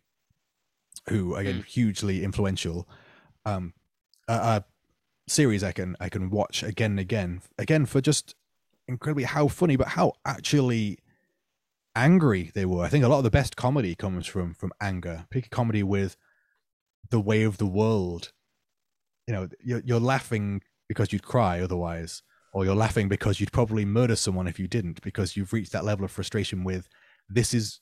who 1.09 1.35
again 1.35 1.61
Mm. 1.61 1.65
hugely 1.65 2.25
influential. 2.25 2.89
Um, 3.45 3.73
a, 4.29 4.33
a 4.35 4.65
series 5.27 5.63
I 5.65 5.73
can 5.73 5.97
I 6.01 6.09
can 6.09 6.31
watch 6.31 6.63
again 6.63 6.93
and 6.93 7.01
again, 7.01 7.43
again 7.59 7.87
for 7.87 8.01
just 8.01 8.35
incredibly 8.87 9.25
how 9.25 9.49
funny, 9.49 9.77
but 9.77 9.89
how 9.89 10.13
actually 10.25 10.99
angry 11.97 12.51
they 12.55 12.65
were. 12.65 12.85
I 12.85 12.89
think 12.89 13.05
a 13.05 13.09
lot 13.09 13.19
of 13.19 13.25
the 13.25 13.31
best 13.31 13.57
comedy 13.57 13.95
comes 13.95 14.27
from 14.27 14.55
from 14.55 14.73
anger. 14.81 15.27
Pick 15.31 15.47
a 15.47 15.51
comedy 15.51 15.83
with 15.83 16.17
the 17.11 17.21
way 17.21 17.43
of 17.43 17.59
the 17.59 17.67
world. 17.67 18.33
You 19.27 19.35
know, 19.35 19.49
you're, 19.63 19.83
you're 19.85 20.01
laughing 20.01 20.63
because 20.89 21.13
you'd 21.13 21.23
cry 21.23 21.61
otherwise, 21.61 22.23
or 22.53 22.65
you're 22.65 22.75
laughing 22.75 23.09
because 23.09 23.41
you'd 23.41 23.53
probably 23.53 23.85
murder 23.85 24.17
someone 24.17 24.49
if 24.49 24.59
you 24.59 24.67
didn't, 24.67 25.03
because 25.03 25.37
you've 25.37 25.53
reached 25.53 25.73
that 25.73 25.85
level 25.85 26.05
of 26.05 26.11
frustration 26.11 26.65
with 26.65 26.89
this 27.29 27.53
is 27.53 27.81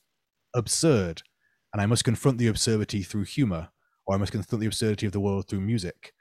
absurd, 0.54 1.22
and 1.72 1.80
I 1.80 1.86
must 1.86 2.04
confront 2.04 2.38
the 2.38 2.48
absurdity 2.48 3.02
through 3.02 3.24
humor, 3.24 3.68
or 4.06 4.14
I 4.14 4.18
must 4.18 4.32
confront 4.32 4.60
the 4.60 4.66
absurdity 4.66 5.06
of 5.06 5.12
the 5.12 5.20
world 5.20 5.48
through 5.48 5.60
music, 5.60 6.12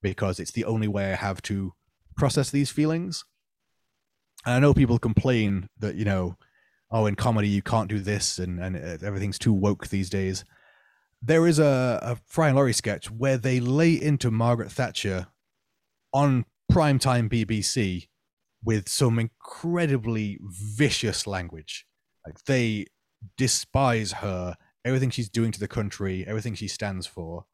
because 0.00 0.40
it's 0.40 0.52
the 0.52 0.64
only 0.64 0.88
way 0.88 1.12
I 1.12 1.16
have 1.16 1.42
to 1.42 1.72
process 2.16 2.50
these 2.50 2.70
feelings. 2.70 3.24
And 4.44 4.54
I 4.54 4.58
know 4.58 4.74
people 4.74 4.98
complain 4.98 5.68
that 5.78 5.94
you 5.94 6.04
know, 6.04 6.36
oh, 6.90 7.06
in 7.06 7.14
comedy 7.14 7.48
you 7.48 7.62
can't 7.62 7.88
do 7.88 8.00
this, 8.00 8.38
and 8.38 8.58
and 8.58 8.76
uh, 8.76 9.06
everything's 9.06 9.38
too 9.38 9.52
woke 9.52 9.88
these 9.88 10.10
days 10.10 10.44
there 11.22 11.46
is 11.46 11.58
a, 11.58 11.98
a 12.02 12.16
Fry 12.26 12.48
and 12.48 12.56
Laurie 12.56 12.72
sketch 12.72 13.10
where 13.10 13.38
they 13.38 13.60
lay 13.60 13.92
into 13.92 14.30
Margaret 14.30 14.72
Thatcher 14.72 15.28
on 16.12 16.44
primetime 16.72 17.28
BBC 17.28 18.08
with 18.64 18.88
some 18.88 19.18
incredibly 19.18 20.38
vicious 20.42 21.26
language. 21.26 21.86
Like 22.26 22.44
they 22.44 22.86
despise 23.36 24.12
her, 24.12 24.56
everything 24.84 25.10
she's 25.10 25.28
doing 25.28 25.52
to 25.52 25.60
the 25.60 25.68
country, 25.68 26.24
everything 26.26 26.54
she 26.54 26.68
stands 26.68 27.06
for. 27.06 27.44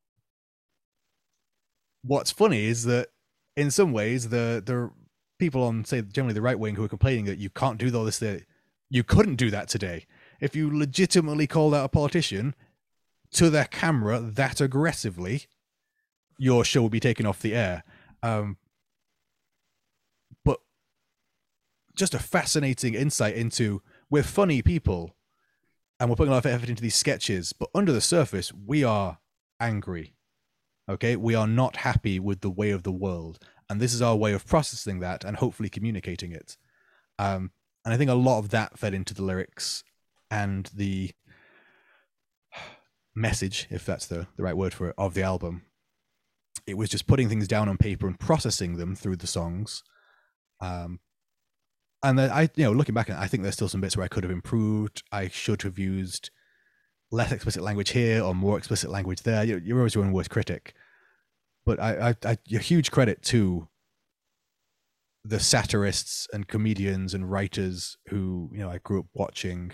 What's 2.03 2.31
funny 2.31 2.67
is 2.67 2.85
that 2.85 3.09
in 3.57 3.71
some 3.71 3.93
ways 3.93 4.29
the 4.29 4.63
the 4.65 4.91
people 5.39 5.63
on 5.63 5.85
say 5.85 6.01
generally 6.03 6.35
the 6.35 6.43
right 6.43 6.59
wing 6.59 6.75
who 6.75 6.85
are 6.85 6.89
complaining 6.89 7.25
that 7.27 7.39
you 7.39 7.51
can't 7.51 7.79
do 7.79 7.95
all 7.97 8.05
this 8.05 8.19
that 8.19 8.45
you 8.91 9.03
couldn't 9.03 9.37
do 9.37 9.51
that 9.51 9.69
today. 9.69 10.07
If 10.41 10.55
you 10.55 10.77
legitimately 10.77 11.47
called 11.47 11.75
out 11.75 11.85
a 11.85 11.89
politician 11.89 12.55
to 13.33 13.51
their 13.51 13.67
camera 13.67 14.21
that 14.21 14.61
aggressively, 14.61 15.47
your 16.39 16.65
show 16.65 16.83
will 16.83 16.89
be 16.89 17.01
taken 17.01 17.27
off 17.27 17.41
the 17.41 17.55
air. 17.55 17.83
Um, 18.23 18.57
but 20.45 20.61
just 21.99 22.15
a 22.15 22.19
fascinating 22.19 22.95
insight 22.95 23.35
into 23.35 23.83
we're 24.09 24.23
funny 24.23 24.63
people 24.63 25.17
and 26.01 26.09
we're 26.09 26.17
putting 26.17 26.31
a 26.31 26.35
lot 26.35 26.47
of 26.47 26.53
effort 26.53 26.69
into 26.69 26.83
these 26.83 26.95
sketches, 26.95 27.53
but 27.53 27.69
under 27.75 27.93
the 27.93 28.01
surface, 28.01 28.53
we 28.53 28.85
are 28.85 29.19
angry. 29.61 30.15
Okay, 30.89 31.17
we 31.17 31.35
are 31.35 31.47
not 31.47 31.79
happy 31.79 32.19
with 32.19 32.41
the 32.41 32.51
way 32.51 32.71
of 32.71 32.83
the 32.83 32.93
world, 32.93 33.39
and 33.69 33.81
this 33.81 33.93
is 33.93 34.01
our 34.01 34.17
way 34.17 34.33
of 34.33 34.47
processing 34.47 35.01
that 35.01 35.25
and 35.25 35.37
hopefully 35.37 35.69
communicating 35.69 36.33
it. 36.33 36.57
Um, 37.19 37.51
and 37.85 37.93
I 37.93 37.97
think 37.97 38.11
a 38.11 38.15
lot 38.15 38.39
of 38.39 38.51
that 38.51 38.79
fed 38.79 38.95
into 38.95 39.13
the 39.13 39.23
lyrics 39.23 39.83
and 40.31 40.71
the 40.75 41.11
message, 43.15 43.67
if 43.71 43.85
that's 43.85 44.07
the, 44.07 44.29
the 44.37 44.43
right 44.43 44.57
word 44.57 44.73
for 44.73 44.91
it, 44.91 44.95
of 44.97 45.15
the 45.15 45.23
album. 45.23 45.63
It 46.67 46.77
was 46.77 46.91
just 46.91 47.07
putting 47.07 47.29
things 47.29 47.49
down 47.49 47.69
on 47.69 47.77
paper 47.77 48.07
and 48.07 48.19
processing 48.19 48.77
them 48.77 48.95
through 48.95 49.17
the 49.17 49.27
songs. 49.27 49.83
Um, 50.61 51.01
and 52.03 52.19
then 52.19 52.31
I, 52.31 52.49
you 52.55 52.65
know, 52.65 52.73
looking 52.73 52.95
back, 52.95 53.11
I 53.11 53.27
think 53.27 53.43
there's 53.43 53.55
still 53.55 53.69
some 53.69 53.81
bits 53.81 53.97
where 53.97 54.05
I 54.05 54.09
could 54.09 54.25
have 54.25 54.31
improved. 54.31 55.03
I 55.11 55.29
should 55.29 55.63
have 55.63 55.79
used 55.79 56.31
less 57.11 57.33
explicit 57.33 57.63
language 57.63 57.91
here 57.91 58.23
or 58.23 58.35
more 58.35 58.59
explicit 58.59 58.91
language 58.91 59.23
there. 59.23 59.45
You're, 59.45 59.79
always 59.79 59.95
your 59.95 60.05
own 60.05 60.13
worst 60.13 60.31
critic, 60.31 60.75
but 61.65 61.81
I, 61.81 62.11
I, 62.11 62.31
I, 62.31 62.39
a 62.55 62.59
huge 62.59 62.91
credit 62.91 63.23
to 63.25 63.69
the 65.25 65.41
satirists 65.41 66.27
and 66.33 66.49
comedians 66.49 67.13
and 67.13 67.31
writers 67.31 67.99
who 68.09 68.51
you 68.53 68.61
know 68.61 68.71
I 68.71 68.79
grew 68.79 69.01
up 69.01 69.07
watching 69.13 69.73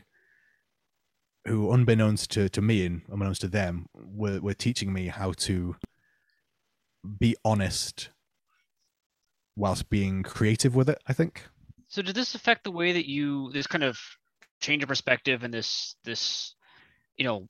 who, 1.47 1.71
unbeknownst 1.73 2.31
to, 2.33 2.49
to 2.49 2.63
me 2.63 2.87
and 2.87 3.03
unbeknownst 3.09 3.43
to 3.43 3.49
them, 3.49 3.87
were, 3.95 4.41
were 4.41 4.55
teaching 4.55 4.93
me 4.93 5.09
how 5.09 5.33
to 5.33 5.77
be 7.19 7.37
honest 7.45 8.09
whilst 9.57 9.91
being 9.91 10.23
creative 10.23 10.75
with 10.75 10.89
it, 10.89 10.99
I 11.07 11.13
think. 11.13 11.49
So 11.95 12.03
did 12.03 12.15
this 12.15 12.35
affect 12.35 12.65
the 12.65 12.73
way 12.73 12.93
that 12.93 13.09
you 13.09 13.53
this 13.53 13.67
kind 13.67 13.85
of 13.85 13.99
change 14.61 14.83
of 14.83 14.89
perspective 14.89 15.45
and 15.45 15.53
this 15.53 15.97
this 16.05 16.55
you 17.17 17.25
know 17.25 17.49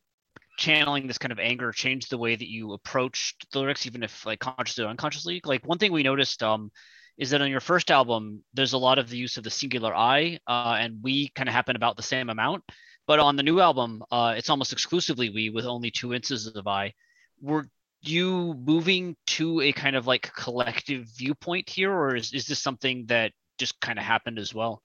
channeling 0.59 1.07
this 1.07 1.19
kind 1.19 1.33
of 1.33 1.39
anger 1.39 1.73
change 1.73 2.09
the 2.09 2.19
way 2.19 2.37
that 2.37 2.49
you 2.49 2.73
approached 2.73 3.51
the 3.53 3.59
lyrics 3.59 3.87
even 3.87 4.03
if 4.03 4.25
like 4.25 4.39
consciously 4.39 4.85
or 4.85 4.89
unconsciously 4.89 5.41
like 5.45 5.67
one 5.67 5.79
thing 5.79 5.93
we 5.93 6.03
noticed 6.03 6.43
um 6.43 6.71
is 7.19 7.31
that 7.31 7.43
on 7.43 7.51
your 7.51 7.61
first 7.61 7.91
album 7.91 8.45
there's 8.55 8.73
a 8.73 8.79
lot 8.79 8.99
of 8.99 9.09
the 9.11 9.17
use 9.17 9.37
of 9.37 9.43
the 9.43 9.51
singular 9.51 9.93
i 9.95 10.39
uh, 10.47 10.77
and 10.79 11.03
we 11.03 11.29
kind 11.31 11.49
of 11.49 11.55
happen 11.55 11.75
about 11.75 11.97
the 11.97 12.03
same 12.03 12.31
amount 12.31 12.63
but 13.07 13.19
on 13.19 13.37
the 13.37 13.43
new 13.43 13.61
album, 13.61 14.03
uh, 14.11 14.35
it's 14.37 14.51
almost 14.51 14.73
exclusively 14.73 15.31
we 15.31 15.51
with 15.51 15.67
only 15.67 15.91
two 15.91 16.15
instances 16.15 16.55
of 16.57 16.67
I. 16.67 16.95
Were 17.41 17.69
you 18.01 18.55
moving 18.55 19.17
to 19.27 19.61
a 19.61 19.73
kind 19.73 19.97
of 19.97 20.07
like 20.07 20.33
collective 20.35 21.07
viewpoint 21.17 21.69
here, 21.69 21.93
or 21.93 22.17
is, 22.17 22.33
is 22.33 22.47
this 22.47 22.63
something 22.63 23.07
that 23.07 23.33
just 23.59 23.81
kind 23.81 23.99
of 23.99 24.05
happened 24.05 24.39
as 24.39 24.55
well? 24.55 24.83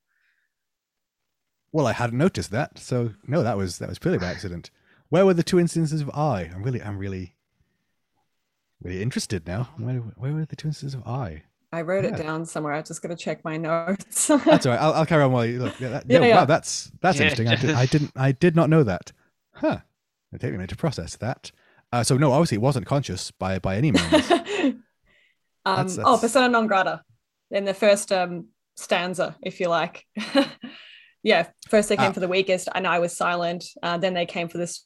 Well, 1.71 1.87
I 1.87 1.93
hadn't 1.93 2.17
noticed 2.17 2.51
that, 2.51 2.79
so 2.79 3.11
no, 3.27 3.43
that 3.43 3.57
was 3.57 3.77
that 3.77 3.89
was 3.89 3.99
purely 3.99 4.17
by 4.17 4.27
accident. 4.27 4.71
Where 5.09 5.25
were 5.25 5.33
the 5.33 5.43
two 5.43 5.59
instances 5.59 6.01
of 6.01 6.09
I? 6.11 6.49
I'm 6.53 6.63
really, 6.63 6.81
I'm 6.81 6.97
really, 6.97 7.35
really 8.81 9.01
interested 9.01 9.47
now. 9.47 9.69
Where, 9.77 9.95
where 9.95 10.33
were 10.33 10.45
the 10.45 10.55
two 10.55 10.67
instances 10.67 10.95
of 10.99 11.07
I? 11.07 11.43
I 11.71 11.81
wrote 11.81 12.03
yeah. 12.03 12.11
it 12.11 12.17
down 12.17 12.45
somewhere. 12.45 12.73
I'm 12.73 12.83
just 12.83 13.01
going 13.01 13.15
to 13.15 13.21
check 13.21 13.43
my 13.43 13.57
notes. 13.57 14.27
that's 14.45 14.65
all 14.65 14.71
right. 14.71 14.81
I'll, 14.81 14.93
I'll 14.93 15.05
carry 15.05 15.23
on 15.23 15.31
while 15.31 15.45
you 15.45 15.59
look. 15.59 15.79
Yeah, 15.79 15.89
that, 15.89 16.05
yeah, 16.07 16.19
yeah. 16.21 16.35
Wow, 16.37 16.45
that's 16.45 16.91
that's 17.01 17.19
interesting. 17.19 17.47
I, 17.47 17.55
did, 17.57 17.71
I 17.71 17.85
didn't 17.85 18.11
I 18.15 18.31
did 18.31 18.55
not 18.55 18.69
know 18.69 18.83
that. 18.83 19.11
Huh. 19.53 19.79
It 20.31 20.41
take 20.41 20.51
me 20.51 20.55
a 20.55 20.57
minute 20.59 20.69
to 20.69 20.75
process 20.75 21.15
that. 21.17 21.51
Uh, 21.91 22.03
so 22.03 22.17
no, 22.17 22.31
obviously 22.31 22.55
it 22.55 22.61
wasn't 22.61 22.85
conscious 22.85 23.31
by 23.31 23.59
by 23.59 23.77
any 23.77 23.91
means. 23.91 24.13
um, 24.31 24.83
that's, 25.65 25.95
that's... 25.95 25.99
Oh, 26.03 26.17
persona 26.17 26.49
non 26.49 26.67
grata 26.67 27.03
in 27.51 27.65
the 27.65 27.73
first 27.73 28.11
um, 28.11 28.47
stanza, 28.79 29.35
if 29.41 29.59
you 29.59 29.67
like. 29.67 30.05
yeah, 31.23 31.47
first 31.67 31.89
they 31.89 31.97
came 31.97 32.11
uh, 32.11 32.13
for 32.13 32.19
the 32.19 32.27
weakest, 32.27 32.69
and 32.73 32.87
I 32.87 32.99
was 32.99 33.15
silent. 33.15 33.65
Uh, 33.83 33.97
then 33.97 34.13
they 34.13 34.25
came 34.25 34.47
for 34.47 34.57
the 34.57 34.79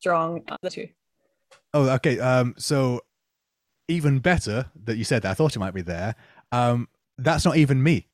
strong. 0.00 0.42
Uh, 0.48 0.56
the 0.62 0.70
two. 0.70 0.88
Oh, 1.74 1.88
okay. 1.90 2.18
Um, 2.18 2.54
so 2.58 3.00
even 3.88 4.18
better 4.18 4.66
that 4.84 4.96
you 4.96 5.04
said 5.04 5.22
that. 5.22 5.30
I 5.30 5.34
thought 5.34 5.56
it 5.56 5.58
might 5.58 5.74
be 5.74 5.82
there. 5.82 6.14
Um, 6.52 6.88
that's 7.16 7.44
not 7.44 7.56
even 7.56 7.82
me. 7.82 8.06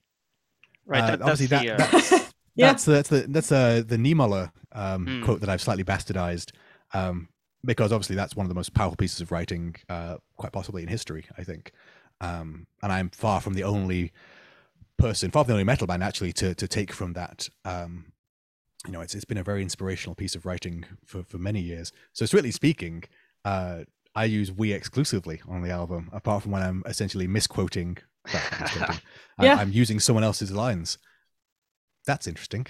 Right. 0.87 1.03
Uh, 1.03 1.07
that, 1.17 1.23
obviously, 1.23 1.47
that, 1.47 1.63
the, 1.63 1.73
uh... 1.75 1.77
that's 1.77 2.11
yeah. 2.55 2.67
that's 2.69 2.85
the, 2.85 2.93
that's 2.93 3.09
the 3.09 3.27
that's 3.29 3.53
uh, 3.53 3.83
the 3.87 3.97
Niemöller 3.97 4.51
um, 4.73 5.07
mm. 5.07 5.25
quote 5.25 5.41
that 5.41 5.49
I've 5.49 5.61
slightly 5.61 5.85
bastardized. 5.85 6.53
Um, 6.93 7.29
because 7.65 7.93
obviously 7.93 8.17
that's 8.17 8.37
one 8.37 8.45
of 8.45 8.49
the 8.49 8.55
most 8.55 8.75
powerful 8.75 8.97
pieces 8.97 9.21
of 9.21 9.33
writing, 9.33 9.75
uh, 9.89 10.17
quite 10.37 10.53
possibly 10.53 10.83
in 10.83 10.89
history, 10.89 11.25
I 11.39 11.45
think. 11.45 11.73
Um, 12.21 12.67
and 12.83 12.93
I'm 12.93 13.09
far 13.11 13.41
from 13.41 13.55
the 13.55 13.65
only 13.65 14.13
person, 14.99 15.31
far 15.31 15.45
from 15.45 15.49
the 15.49 15.55
only 15.55 15.65
metal 15.65 15.87
band 15.87 16.03
actually 16.03 16.33
to 16.35 16.55
to 16.55 16.69
take 16.69 16.93
from 16.93 17.13
that. 17.15 17.49
Um, 17.65 18.13
you 18.87 18.93
know, 18.93 19.01
it's 19.01 19.15
it's 19.15 19.25
been 19.25 19.39
a 19.39 19.43
very 19.43 19.63
inspirational 19.63 20.15
piece 20.15 20.35
of 20.35 20.47
writing 20.47 20.85
for 21.05 21.23
for 21.25 21.39
many 21.39 21.61
years. 21.61 21.93
So 22.13 22.27
strictly 22.27 22.51
speaking, 22.51 23.05
uh, 23.45 23.85
I 24.15 24.25
use 24.27 24.53
we 24.53 24.73
exclusively 24.73 25.43
on 25.49 25.63
the 25.63 25.71
album, 25.71 26.11
apart 26.13 26.43
from 26.43 26.53
when 26.53 26.63
I'm 26.63 26.83
essentially 26.87 27.27
misquoting. 27.27 27.99
misquoting. 28.33 29.01
yeah. 29.41 29.57
I, 29.57 29.61
I'm 29.61 29.73
using 29.73 30.01
someone 30.01 30.25
else's 30.25 30.53
lines. 30.53 30.99
That's 32.07 32.27
interesting. 32.27 32.67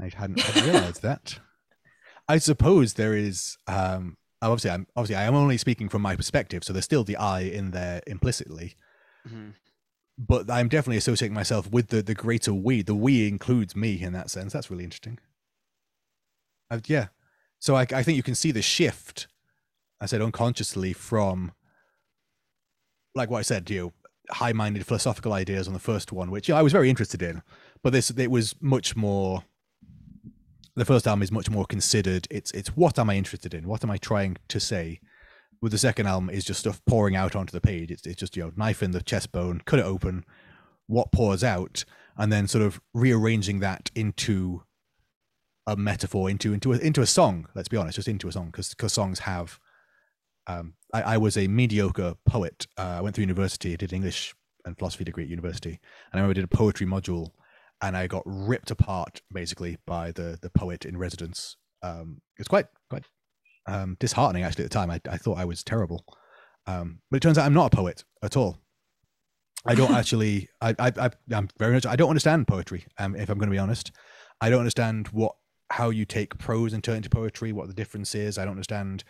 I 0.00 0.10
hadn't, 0.14 0.40
hadn't 0.40 0.70
realized 0.70 1.02
that. 1.02 1.38
I 2.28 2.38
suppose 2.38 2.94
there 2.94 3.14
is. 3.14 3.56
Um, 3.66 4.16
obviously, 4.42 4.70
I'm 4.70 4.86
obviously 4.94 5.16
I 5.16 5.24
am 5.24 5.34
only 5.34 5.56
speaking 5.56 5.88
from 5.88 6.02
my 6.02 6.14
perspective, 6.14 6.62
so 6.62 6.72
there's 6.72 6.84
still 6.84 7.04
the 7.04 7.16
I 7.16 7.40
in 7.40 7.70
there 7.70 8.02
implicitly. 8.06 8.76
Mm-hmm. 9.26 9.50
But 10.18 10.50
I'm 10.50 10.68
definitely 10.68 10.96
associating 10.96 11.34
myself 11.34 11.70
with 11.70 11.88
the 11.88 12.02
the 12.02 12.14
greater 12.14 12.52
we. 12.52 12.82
The 12.82 12.94
we 12.94 13.28
includes 13.28 13.76
me 13.76 14.02
in 14.02 14.12
that 14.14 14.30
sense. 14.30 14.52
That's 14.52 14.70
really 14.70 14.84
interesting. 14.84 15.18
Yeah, 16.86 17.08
so 17.58 17.76
I, 17.76 17.86
I 17.92 18.02
think 18.02 18.16
you 18.16 18.22
can 18.22 18.34
see 18.34 18.50
the 18.50 18.60
shift 18.62 19.26
I 20.00 20.06
said 20.06 20.22
unconsciously 20.22 20.92
from 20.92 21.52
like 23.14 23.30
what 23.30 23.38
I 23.38 23.42
said, 23.42 23.68
you 23.70 23.80
know, 23.80 23.92
high-minded 24.30 24.86
philosophical 24.86 25.32
ideas 25.32 25.66
on 25.66 25.74
the 25.74 25.80
first 25.80 26.12
one, 26.12 26.30
which 26.30 26.48
you 26.48 26.54
know, 26.54 26.58
I 26.58 26.62
was 26.62 26.72
very 26.72 26.88
interested 26.88 27.22
in, 27.22 27.42
but 27.82 27.92
this 27.92 28.10
it 28.10 28.30
was 28.30 28.54
much 28.60 28.96
more. 28.96 29.44
The 30.76 30.84
first 30.84 31.08
album 31.08 31.22
is 31.22 31.32
much 31.32 31.50
more 31.50 31.64
considered. 31.64 32.28
It's 32.30 32.52
it's 32.52 32.76
what 32.76 32.98
am 32.98 33.10
I 33.10 33.16
interested 33.16 33.54
in? 33.54 33.66
What 33.66 33.82
am 33.82 33.90
I 33.90 33.96
trying 33.96 34.36
to 34.48 34.60
say? 34.60 35.00
With 35.60 35.72
the 35.72 35.78
second 35.78 36.06
album 36.06 36.30
is 36.30 36.44
just 36.44 36.60
stuff 36.60 36.80
pouring 36.86 37.16
out 37.16 37.34
onto 37.34 37.52
the 37.52 37.60
page. 37.60 37.90
It's 37.90 38.06
it's 38.06 38.20
just 38.20 38.36
you 38.36 38.44
know 38.44 38.52
knife 38.56 38.82
in 38.82 38.92
the 38.92 39.02
chest 39.02 39.32
bone, 39.32 39.62
cut 39.64 39.78
it 39.78 39.84
open, 39.84 40.24
what 40.86 41.12
pours 41.12 41.42
out, 41.42 41.84
and 42.16 42.32
then 42.32 42.46
sort 42.46 42.64
of 42.64 42.80
rearranging 42.94 43.60
that 43.60 43.90
into 43.94 44.62
a 45.66 45.76
metaphor, 45.76 46.30
into 46.30 46.52
into 46.52 46.72
a, 46.72 46.78
into 46.78 47.00
a 47.00 47.06
song. 47.06 47.46
Let's 47.54 47.68
be 47.68 47.76
honest, 47.76 47.96
just 47.96 48.08
into 48.08 48.28
a 48.28 48.32
song, 48.32 48.52
because 48.52 48.92
songs 48.92 49.20
have 49.20 49.58
um, 50.48 50.74
I, 50.94 51.02
I, 51.02 51.16
was 51.18 51.36
a 51.36 51.46
mediocre 51.46 52.14
poet. 52.24 52.66
Uh, 52.78 52.96
I 52.98 53.00
went 53.02 53.14
through 53.14 53.22
university, 53.22 53.76
did 53.76 53.92
English 53.92 54.34
and 54.64 54.76
philosophy 54.78 55.04
degree 55.04 55.24
at 55.24 55.30
university, 55.30 55.78
and 56.12 56.14
I 56.14 56.16
remember 56.16 56.30
I 56.30 56.34
did 56.34 56.44
a 56.44 56.56
poetry 56.56 56.86
module, 56.86 57.32
and 57.82 57.96
I 57.96 58.06
got 58.06 58.22
ripped 58.24 58.70
apart 58.70 59.20
basically 59.32 59.76
by 59.86 60.10
the 60.10 60.38
the 60.40 60.50
poet 60.50 60.86
in 60.86 60.96
residence. 60.96 61.56
Um, 61.82 62.22
it 62.36 62.40
was 62.40 62.48
quite 62.48 62.66
quite 62.66 62.77
um, 63.68 63.96
disheartening 64.00 64.42
actually 64.42 64.64
at 64.64 64.70
the 64.70 64.74
time. 64.74 64.90
I, 64.90 65.00
I 65.08 65.16
thought 65.16 65.38
I 65.38 65.44
was 65.44 65.62
terrible, 65.62 66.04
um, 66.66 67.00
but 67.10 67.18
it 67.18 67.20
turns 67.20 67.38
out 67.38 67.46
I'm 67.46 67.54
not 67.54 67.72
a 67.72 67.76
poet 67.76 68.02
at 68.22 68.36
all. 68.36 68.58
I 69.64 69.74
don't 69.74 69.90
actually. 69.94 70.48
I, 70.60 70.74
I, 70.78 70.92
I 70.98 71.10
am 71.32 71.48
very 71.58 71.74
much. 71.74 71.86
I 71.86 71.94
don't 71.94 72.10
understand 72.10 72.48
poetry. 72.48 72.86
Um, 72.98 73.14
if 73.14 73.28
I'm 73.28 73.38
going 73.38 73.50
to 73.50 73.54
be 73.54 73.58
honest, 73.58 73.92
I 74.40 74.50
don't 74.50 74.60
understand 74.60 75.08
what 75.08 75.36
how 75.70 75.90
you 75.90 76.06
take 76.06 76.38
prose 76.38 76.72
and 76.72 76.82
turn 76.82 76.94
it 76.94 76.98
into 76.98 77.10
poetry. 77.10 77.52
What 77.52 77.68
the 77.68 77.74
difference 77.74 78.14
is. 78.14 78.38
I 78.38 78.44
don't 78.44 78.52
understand 78.52 79.04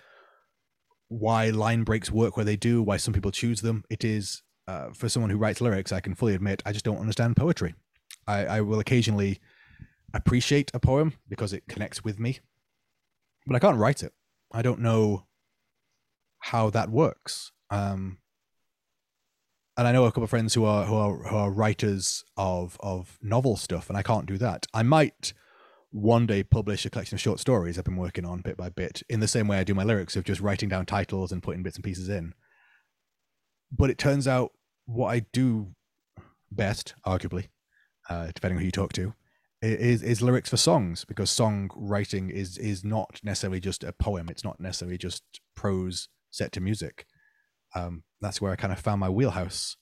why 1.08 1.48
line 1.50 1.84
breaks 1.84 2.10
work 2.10 2.36
where 2.36 2.44
they 2.44 2.56
do, 2.56 2.82
why 2.82 2.98
some 2.98 3.14
people 3.14 3.30
choose 3.30 3.62
them. 3.62 3.84
It 3.88 4.04
is 4.04 4.42
uh, 4.66 4.90
for 4.92 5.08
someone 5.08 5.30
who 5.30 5.38
writes 5.38 5.60
lyrics. 5.60 5.92
I 5.92 6.00
can 6.00 6.14
fully 6.14 6.34
admit 6.34 6.62
I 6.66 6.72
just 6.72 6.84
don't 6.84 6.98
understand 6.98 7.36
poetry. 7.36 7.74
I, 8.26 8.44
I 8.44 8.60
will 8.60 8.80
occasionally 8.80 9.40
appreciate 10.12 10.70
a 10.74 10.80
poem 10.80 11.14
because 11.28 11.52
it 11.52 11.64
connects 11.68 12.04
with 12.04 12.18
me, 12.18 12.40
but 13.46 13.56
I 13.56 13.58
can't 13.58 13.78
write 13.78 14.02
it. 14.02 14.12
I 14.52 14.62
don't 14.62 14.80
know 14.80 15.26
how 16.38 16.70
that 16.70 16.90
works. 16.90 17.52
Um, 17.70 18.18
and 19.76 19.86
I 19.86 19.92
know 19.92 20.06
a 20.06 20.10
couple 20.10 20.24
of 20.24 20.30
friends 20.30 20.54
who 20.54 20.64
are 20.64 20.86
who 20.86 20.94
are 20.96 21.14
who 21.14 21.36
are 21.36 21.50
writers 21.50 22.24
of 22.36 22.76
of 22.80 23.18
novel 23.22 23.56
stuff, 23.56 23.88
and 23.88 23.96
I 23.96 24.02
can't 24.02 24.26
do 24.26 24.38
that. 24.38 24.66
I 24.74 24.82
might 24.82 25.32
one 25.90 26.26
day 26.26 26.42
publish 26.42 26.84
a 26.84 26.90
collection 26.90 27.14
of 27.14 27.20
short 27.20 27.40
stories 27.40 27.78
I've 27.78 27.84
been 27.84 27.96
working 27.96 28.24
on 28.24 28.40
bit 28.40 28.56
by 28.56 28.68
bit, 28.68 29.02
in 29.08 29.20
the 29.20 29.28
same 29.28 29.48
way 29.48 29.58
I 29.58 29.64
do 29.64 29.74
my 29.74 29.84
lyrics 29.84 30.16
of 30.16 30.24
just 30.24 30.40
writing 30.40 30.68
down 30.68 30.84
titles 30.84 31.32
and 31.32 31.42
putting 31.42 31.62
bits 31.62 31.76
and 31.76 31.84
pieces 31.84 32.08
in. 32.08 32.34
But 33.70 33.90
it 33.90 33.98
turns 33.98 34.26
out 34.26 34.52
what 34.86 35.08
I 35.08 35.20
do 35.32 35.74
best, 36.50 36.94
arguably, 37.06 37.48
uh, 38.08 38.30
depending 38.34 38.56
on 38.56 38.60
who 38.60 38.66
you 38.66 38.72
talk 38.72 38.92
to, 38.94 39.14
is 39.60 40.02
is 40.02 40.22
lyrics 40.22 40.50
for 40.50 40.56
songs 40.56 41.04
because 41.04 41.30
song 41.30 41.70
writing 41.74 42.30
is 42.30 42.56
is 42.58 42.84
not 42.84 43.20
necessarily 43.24 43.60
just 43.60 43.82
a 43.84 43.92
poem. 43.92 44.28
It's 44.28 44.44
not 44.44 44.60
necessarily 44.60 44.98
just 44.98 45.22
prose 45.56 46.08
set 46.30 46.52
to 46.52 46.60
music. 46.60 47.06
Um, 47.74 48.04
that's 48.20 48.40
where 48.40 48.52
I 48.52 48.56
kind 48.56 48.72
of 48.72 48.78
found 48.78 49.00
my 49.00 49.08
wheelhouse. 49.08 49.76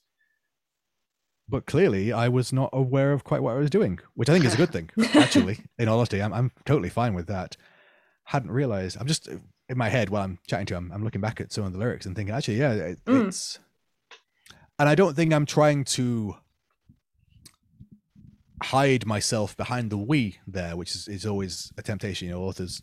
But 1.49 1.65
clearly, 1.65 2.11
I 2.11 2.27
was 2.27 2.51
not 2.51 2.69
aware 2.73 3.13
of 3.13 3.23
quite 3.23 3.41
what 3.41 3.51
I 3.55 3.59
was 3.59 3.69
doing, 3.69 3.99
which 4.15 4.29
I 4.29 4.33
think 4.33 4.43
is 4.45 4.53
a 4.53 4.57
good 4.57 4.71
thing. 4.73 4.89
Actually, 5.13 5.59
in 5.79 5.87
all 5.87 5.97
honesty, 5.97 6.21
I'm 6.21 6.33
I'm 6.33 6.51
totally 6.65 6.89
fine 6.89 7.13
with 7.13 7.27
that. 7.27 7.55
Hadn't 8.25 8.51
realized. 8.51 8.97
I'm 8.99 9.07
just 9.07 9.27
in 9.29 9.77
my 9.77 9.87
head 9.89 10.09
while 10.09 10.23
I'm 10.23 10.39
chatting 10.47 10.65
to 10.67 10.75
him. 10.75 10.87
I'm, 10.91 10.97
I'm 10.97 11.03
looking 11.05 11.21
back 11.21 11.39
at 11.39 11.53
some 11.53 11.63
of 11.63 11.71
the 11.71 11.79
lyrics 11.79 12.05
and 12.05 12.15
thinking, 12.15 12.35
actually, 12.35 12.57
yeah, 12.57 12.73
it, 12.73 13.05
Mm. 13.05 13.27
it's. 13.27 13.59
And 14.79 14.87
I 14.89 14.95
don't 14.95 15.15
think 15.15 15.33
I'm 15.33 15.45
trying 15.45 15.85
to 15.85 16.35
hide 18.63 19.05
myself 19.05 19.55
behind 19.55 19.89
the 19.89 19.97
we 19.97 20.39
there, 20.47 20.75
which 20.75 20.95
is, 20.95 21.07
is 21.07 21.25
always 21.25 21.71
a 21.77 21.83
temptation. 21.83 22.27
You 22.27 22.35
know, 22.35 22.41
authors, 22.41 22.81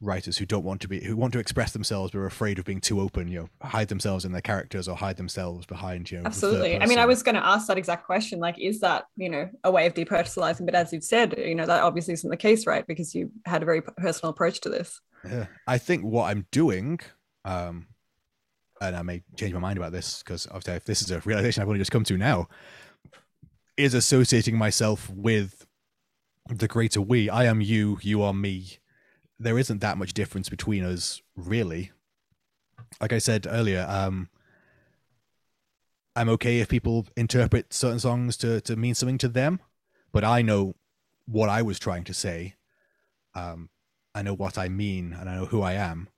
writers 0.00 0.36
who 0.36 0.44
don't 0.44 0.64
want 0.64 0.80
to 0.82 0.88
be, 0.88 1.02
who 1.02 1.16
want 1.16 1.32
to 1.32 1.38
express 1.38 1.72
themselves, 1.72 2.10
but 2.10 2.18
are 2.18 2.26
afraid 2.26 2.58
of 2.58 2.64
being 2.64 2.80
too 2.80 3.00
open. 3.00 3.28
You 3.28 3.40
know, 3.40 3.48
hide 3.66 3.88
themselves 3.88 4.24
in 4.24 4.32
their 4.32 4.42
characters 4.42 4.88
or 4.88 4.96
hide 4.96 5.16
themselves 5.16 5.66
behind 5.66 6.10
you 6.10 6.18
know. 6.18 6.26
Absolutely. 6.26 6.80
I 6.80 6.86
mean, 6.86 6.98
I 6.98 7.06
was 7.06 7.22
going 7.22 7.36
to 7.36 7.46
ask 7.46 7.66
that 7.68 7.78
exact 7.78 8.04
question. 8.04 8.38
Like, 8.38 8.58
is 8.58 8.80
that, 8.80 9.04
you 9.16 9.30
know, 9.30 9.48
a 9.64 9.70
way 9.70 9.86
of 9.86 9.94
depersonalizing? 9.94 10.66
But 10.66 10.74
as 10.74 10.92
you've 10.92 11.04
said, 11.04 11.34
you 11.38 11.54
know, 11.54 11.66
that 11.66 11.82
obviously 11.82 12.14
isn't 12.14 12.30
the 12.30 12.36
case, 12.36 12.66
right? 12.66 12.86
Because 12.86 13.14
you 13.14 13.30
had 13.44 13.62
a 13.62 13.66
very 13.66 13.82
personal 13.82 14.30
approach 14.30 14.60
to 14.62 14.68
this. 14.68 15.00
Yeah. 15.24 15.46
I 15.66 15.78
think 15.78 16.04
what 16.04 16.24
I'm 16.24 16.46
doing, 16.52 17.00
um, 17.44 17.86
and 18.80 18.94
I 18.94 19.02
may 19.02 19.22
change 19.36 19.54
my 19.54 19.60
mind 19.60 19.78
about 19.78 19.92
this 19.92 20.22
because 20.22 20.46
obviously 20.48 20.74
if 20.74 20.84
this 20.84 21.00
is 21.00 21.10
a 21.10 21.20
realization 21.20 21.62
I've 21.62 21.68
only 21.68 21.80
just 21.80 21.90
come 21.90 22.04
to 22.04 22.18
now, 22.18 22.48
is 23.76 23.94
associating 23.94 24.56
myself 24.56 25.10
with 25.10 25.66
the 26.48 26.68
greater 26.68 27.00
we. 27.00 27.28
I 27.28 27.44
am 27.44 27.60
you, 27.60 27.98
you 28.02 28.22
are 28.22 28.32
me. 28.32 28.78
There 29.38 29.58
isn't 29.58 29.80
that 29.80 29.98
much 29.98 30.14
difference 30.14 30.48
between 30.48 30.84
us, 30.84 31.20
really. 31.36 31.92
Like 33.00 33.12
I 33.12 33.18
said 33.18 33.46
earlier, 33.48 33.86
um, 33.88 34.28
I'm 36.14 36.30
okay 36.30 36.60
if 36.60 36.68
people 36.68 37.06
interpret 37.16 37.74
certain 37.74 38.00
songs 38.00 38.36
to, 38.38 38.60
to 38.62 38.76
mean 38.76 38.94
something 38.94 39.18
to 39.18 39.28
them, 39.28 39.60
but 40.12 40.24
I 40.24 40.40
know 40.40 40.76
what 41.26 41.50
I 41.50 41.60
was 41.60 41.78
trying 41.78 42.04
to 42.04 42.14
say. 42.14 42.54
Um, 43.34 43.68
I 44.14 44.22
know 44.22 44.32
what 44.32 44.56
I 44.56 44.70
mean 44.70 45.12
and 45.12 45.28
I 45.28 45.34
know 45.36 45.44
who 45.44 45.60
I 45.60 45.74
am. 45.74 46.08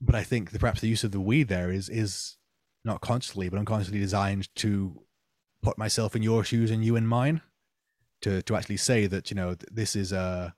But 0.00 0.16
I 0.16 0.24
think 0.24 0.50
that 0.50 0.58
perhaps 0.58 0.80
the 0.80 0.88
use 0.88 1.04
of 1.04 1.12
the 1.12 1.20
we 1.20 1.44
there 1.44 1.70
is 1.70 1.88
is 1.88 2.36
not 2.84 3.00
consciously 3.00 3.48
but 3.48 3.58
unconsciously 3.58 4.00
designed 4.00 4.52
to 4.56 5.04
put 5.64 5.78
myself 5.78 6.14
in 6.14 6.22
your 6.22 6.44
shoes 6.44 6.70
and 6.70 6.84
you 6.84 6.94
in 6.96 7.06
mine. 7.06 7.40
To 8.22 8.42
to 8.42 8.56
actually 8.56 8.76
say 8.78 9.06
that, 9.06 9.30
you 9.30 9.34
know, 9.34 9.54
this 9.70 9.96
is 9.96 10.12
a 10.12 10.54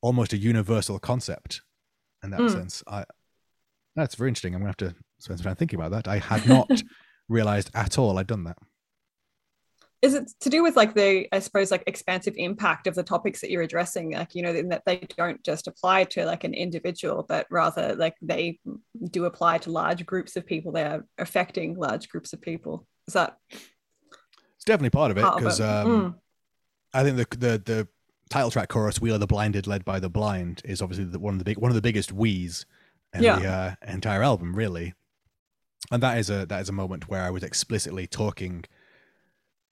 almost 0.00 0.32
a 0.32 0.38
universal 0.38 0.98
concept 0.98 1.62
in 2.22 2.30
that 2.30 2.40
Mm. 2.40 2.50
sense. 2.50 2.82
I 2.86 3.04
that's 3.96 4.14
very 4.14 4.28
interesting. 4.30 4.54
I'm 4.54 4.60
gonna 4.60 4.70
have 4.70 4.76
to 4.88 4.94
spend 5.18 5.38
some 5.40 5.44
time 5.44 5.56
thinking 5.56 5.78
about 5.78 5.90
that. 5.92 6.08
I 6.08 6.18
had 6.18 6.46
not 6.46 6.70
realized 7.28 7.70
at 7.74 7.98
all 7.98 8.18
I'd 8.18 8.26
done 8.28 8.44
that. 8.44 8.56
Is 10.00 10.14
it 10.14 10.30
to 10.40 10.48
do 10.48 10.62
with 10.62 10.76
like 10.76 10.94
the, 10.94 11.28
I 11.30 11.40
suppose, 11.40 11.70
like 11.70 11.82
expansive 11.86 12.32
impact 12.38 12.86
of 12.86 12.94
the 12.94 13.02
topics 13.02 13.42
that 13.42 13.50
you're 13.50 13.60
addressing? 13.60 14.12
Like, 14.12 14.34
you 14.34 14.40
know, 14.42 14.54
in 14.54 14.70
that 14.70 14.82
they 14.86 15.06
don't 15.18 15.42
just 15.44 15.66
apply 15.66 16.04
to 16.04 16.24
like 16.24 16.44
an 16.44 16.54
individual, 16.54 17.26
but 17.28 17.46
rather 17.50 17.94
like 17.94 18.14
they 18.22 18.58
do 19.10 19.26
apply 19.26 19.58
to 19.58 19.70
large 19.70 20.06
groups 20.06 20.36
of 20.36 20.46
people. 20.46 20.72
They 20.72 20.84
are 20.84 21.04
affecting 21.18 21.74
large 21.76 22.08
groups 22.08 22.32
of 22.32 22.40
people. 22.40 22.86
Is 23.06 23.12
that 23.14 23.36
It's 24.60 24.66
definitely 24.66 24.90
part 24.90 25.10
of 25.10 25.16
it 25.16 25.24
because 25.36 25.58
um, 25.60 25.86
Mm. 25.86 26.14
I 26.92 27.02
think 27.02 27.16
the 27.16 27.36
the 27.38 27.58
the 27.64 27.88
title 28.28 28.50
track 28.50 28.68
chorus 28.68 29.00
"We 29.00 29.10
Are 29.10 29.16
the 29.18 29.26
Blinded, 29.26 29.66
Led 29.66 29.84
by 29.86 29.98
the 30.00 30.10
Blind" 30.10 30.60
is 30.64 30.82
obviously 30.82 31.06
the, 31.06 31.18
one 31.18 31.32
of 31.34 31.38
the 31.38 31.44
big 31.44 31.56
one 31.58 31.70
of 31.70 31.74
the 31.74 31.80
biggest 31.82 32.12
wheeze 32.12 32.66
in 33.14 33.22
Yeah. 33.22 33.38
the 33.38 33.46
uh, 33.48 33.74
entire 33.86 34.22
album, 34.22 34.54
really. 34.54 34.94
And 35.90 36.02
that 36.02 36.18
is 36.18 36.28
a 36.28 36.44
that 36.46 36.60
is 36.60 36.68
a 36.68 36.72
moment 36.72 37.08
where 37.08 37.22
I 37.22 37.30
was 37.30 37.42
explicitly 37.42 38.06
talking 38.06 38.64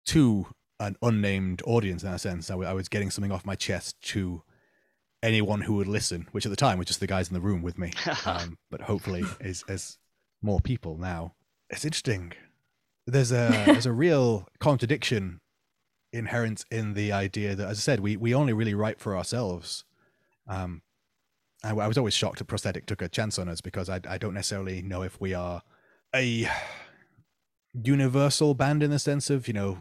to 0.07 0.47
an 0.81 0.97
unnamed 1.03 1.61
audience 1.67 2.03
in 2.03 2.11
that 2.11 2.21
sense. 2.21 2.51
I 2.51 2.55
was 2.73 2.89
getting 2.89 3.11
something 3.11 3.33
off 3.33 3.45
my 3.45 3.55
chest 3.57 4.01
to 4.13 4.43
anyone 5.23 5.61
who 5.63 5.75
would 5.75 5.89
listen, 5.89 6.29
which 6.33 6.47
at 6.47 6.51
the 6.51 6.57
time 6.57 6.79
was 6.79 6.87
just 6.87 7.01
the 7.01 7.07
guys 7.07 7.29
in 7.29 7.35
the 7.35 7.41
room 7.41 7.61
with 7.63 7.77
me. 7.79 7.93
Um, 8.25 8.57
but 8.71 8.81
hopefully, 8.83 9.25
is 9.41 9.65
is 9.69 9.99
more 10.41 10.61
people 10.61 10.97
now. 10.97 11.35
It's 11.69 11.85
interesting. 11.85 12.33
There's 13.11 13.33
a 13.33 13.49
there's 13.67 13.87
a 13.87 13.93
real 13.93 14.47
contradiction 14.61 15.41
inherent 16.13 16.65
in 16.71 16.95
the 16.95 17.13
idea 17.13 17.55
that, 17.55 17.69
as 17.69 17.79
I 17.79 17.81
said, 17.81 18.01
we 18.01 18.17
we 18.17 18.35
only 18.35 18.53
really 18.53 18.75
write 18.75 19.01
for 19.01 19.17
ourselves. 19.17 19.85
Um, 20.47 20.83
I, 21.65 21.71
I 21.71 21.89
was 21.89 21.99
always 21.99 22.15
shocked 22.15 22.39
that 22.39 22.45
prosthetic 22.47 22.87
took 22.87 23.03
a 23.03 23.09
chance 23.09 23.39
on 23.39 23.49
us 23.49 23.61
because 23.61 23.89
I 23.89 24.01
I 24.09 24.19
don't 24.19 24.35
necessarily 24.35 24.83
know 24.83 25.03
if 25.03 25.21
we 25.21 25.35
are 25.35 25.63
a 26.15 26.49
universal 27.75 28.55
band 28.55 28.83
in 28.83 28.91
the 28.91 28.99
sense 28.99 29.31
of 29.31 29.47
you 29.47 29.55
know 29.55 29.79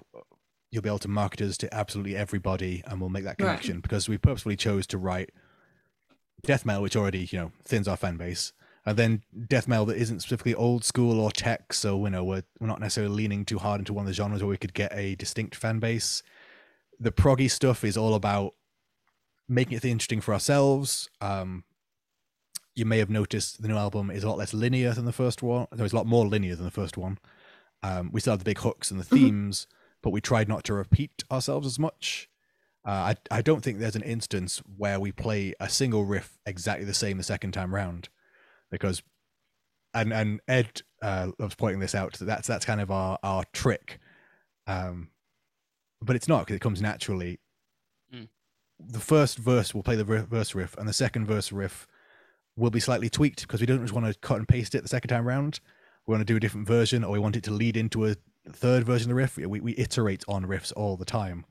you'll 0.72 0.82
be 0.84 0.90
able 0.90 1.00
to 1.00 1.08
market 1.08 1.42
us 1.42 1.58
to 1.58 1.74
absolutely 1.74 2.16
everybody 2.16 2.84
and 2.86 3.00
we'll 3.00 3.10
make 3.10 3.24
that 3.24 3.40
Right. 3.40 3.48
connection 3.48 3.80
because 3.80 4.10
we 4.10 4.18
purposefully 4.18 4.58
chose 4.58 4.86
to 4.88 4.98
write 4.98 5.32
death 6.44 6.66
metal 6.66 6.82
which 6.84 6.96
already 6.96 7.28
you 7.32 7.40
know 7.40 7.52
thins 7.64 7.88
our 7.88 7.96
fan 7.98 8.18
base 8.18 8.52
and 8.88 8.98
then 8.98 9.22
death 9.48 9.68
metal 9.68 9.86
that 9.86 9.98
isn't 9.98 10.22
specifically 10.22 10.56
old 10.56 10.84
school 10.86 11.20
or 11.20 11.30
tech 11.30 11.74
so 11.74 12.04
you 12.06 12.10
know 12.10 12.24
we're, 12.24 12.44
we're 12.60 12.68
not 12.68 12.80
necessarily 12.80 13.14
leaning 13.14 13.44
too 13.46 13.60
hard 13.60 13.80
into 13.82 13.94
one 13.94 14.04
of 14.06 14.08
the 14.08 14.14
genres 14.14 14.42
where 14.42 14.50
we 14.50 14.58
could 14.58 14.74
get 14.74 14.92
a 14.96 15.14
distinct 15.16 15.56
fan 15.56 15.78
base. 15.80 16.24
The 17.00 17.12
proggy 17.12 17.52
stuff 17.52 17.84
is 17.84 17.98
all 17.98 18.16
about 18.16 18.56
making 19.48 19.78
it 19.78 19.86
interesting 19.86 20.22
for 20.22 20.34
ourselves. 20.34 21.10
Um 21.22 21.64
you 22.76 22.86
may 22.86 23.00
have 23.00 23.10
noticed 23.10 23.62
the 23.62 23.68
new 23.68 23.76
album 23.76 24.10
is 24.12 24.24
a 24.24 24.30
lot 24.30 24.38
less 24.38 24.54
linear 24.54 24.94
than 24.94 25.06
the 25.06 25.12
first 25.12 25.42
one. 25.44 25.68
There's 25.72 25.94
a 25.94 25.96
lot 25.96 26.06
more 26.06 26.28
linear 26.28 26.56
than 26.56 26.66
the 26.66 26.72
first 26.72 26.98
one. 26.98 27.18
Um 27.84 28.10
we 28.14 28.22
still 28.22 28.34
have 28.34 28.40
the 28.40 28.46
big 28.52 28.60
hooks 28.60 28.90
and 28.90 29.00
the 29.00 29.06
Mhm. 29.06 29.20
themes 29.20 29.68
but 30.02 30.12
we 30.12 30.22
tried 30.22 30.48
not 30.48 30.64
to 30.64 30.74
repeat 30.74 31.24
ourselves 31.32 31.68
as 31.68 31.78
much. 31.80 32.30
Uh, 32.86 33.14
I, 33.32 33.38
I 33.40 33.42
don't 33.42 33.62
think 33.62 33.80
there's 33.80 33.96
an 33.98 34.04
instance 34.04 34.62
where 34.78 34.98
we 35.00 35.12
play 35.12 35.54
a 35.60 35.68
single 35.68 36.06
riff 36.06 36.38
exactly 36.46 36.86
the 36.86 36.94
same 36.94 37.18
the 37.18 37.24
second 37.24 37.52
time 37.52 37.76
round 37.76 38.08
because 38.72 39.02
and 39.94 40.14
and 40.14 40.42
ed 40.48 40.82
uh, 41.02 41.32
loves 41.40 41.56
pointing 41.56 41.80
this 41.80 41.96
out 41.96 42.14
that 42.14 42.26
that's 42.26 42.48
that's 42.48 42.66
kind 42.66 42.82
of 42.82 42.92
our 42.92 43.18
our 43.24 43.44
trick. 43.54 44.00
Um 44.66 45.10
but 46.02 46.16
it's 46.16 46.28
not 46.28 46.42
because 46.42 46.56
it 46.56 46.62
comes 46.62 46.82
naturally. 46.82 47.40
Mm. 48.14 48.30
the 48.80 49.00
first 49.00 49.38
verse 49.38 49.74
will 49.74 49.84
play 49.84 49.96
the 49.96 50.04
ver- 50.04 50.24
verse 50.24 50.56
riff 50.56 50.78
and 50.78 50.88
the 50.88 50.94
second 50.94 51.26
verse 51.26 51.52
riff 51.52 51.88
will 52.56 52.70
be 52.70 52.80
slightly 52.80 53.10
tweaked 53.10 53.42
because 53.42 53.60
we 53.60 53.68
don't 53.68 53.82
just 53.82 53.94
want 53.94 54.06
to 54.06 54.18
cut 54.20 54.38
and 54.38 54.48
paste 54.48 54.76
it 54.76 54.82
the 54.82 54.88
second 54.88 55.10
time 55.10 55.28
round. 55.28 55.60
We 56.06 56.14
want 56.14 56.22
to 56.22 56.34
do 56.34 56.38
a 56.38 56.40
different 56.40 56.68
version 56.68 57.04
or 57.04 57.12
we 57.12 57.20
want 57.20 57.36
it 57.36 57.44
to 57.44 57.52
lead 57.52 57.76
into 57.76 58.06
a 58.06 58.16
third 58.50 58.86
version 58.86 59.12
of 59.12 59.16
the 59.16 59.16
riff. 59.16 59.36
We, 59.38 59.60
we 59.60 59.76
iterate 59.78 60.24
on 60.28 60.46
riffs 60.46 60.72
all 60.76 60.96
the 60.96 61.06
time 61.06 61.46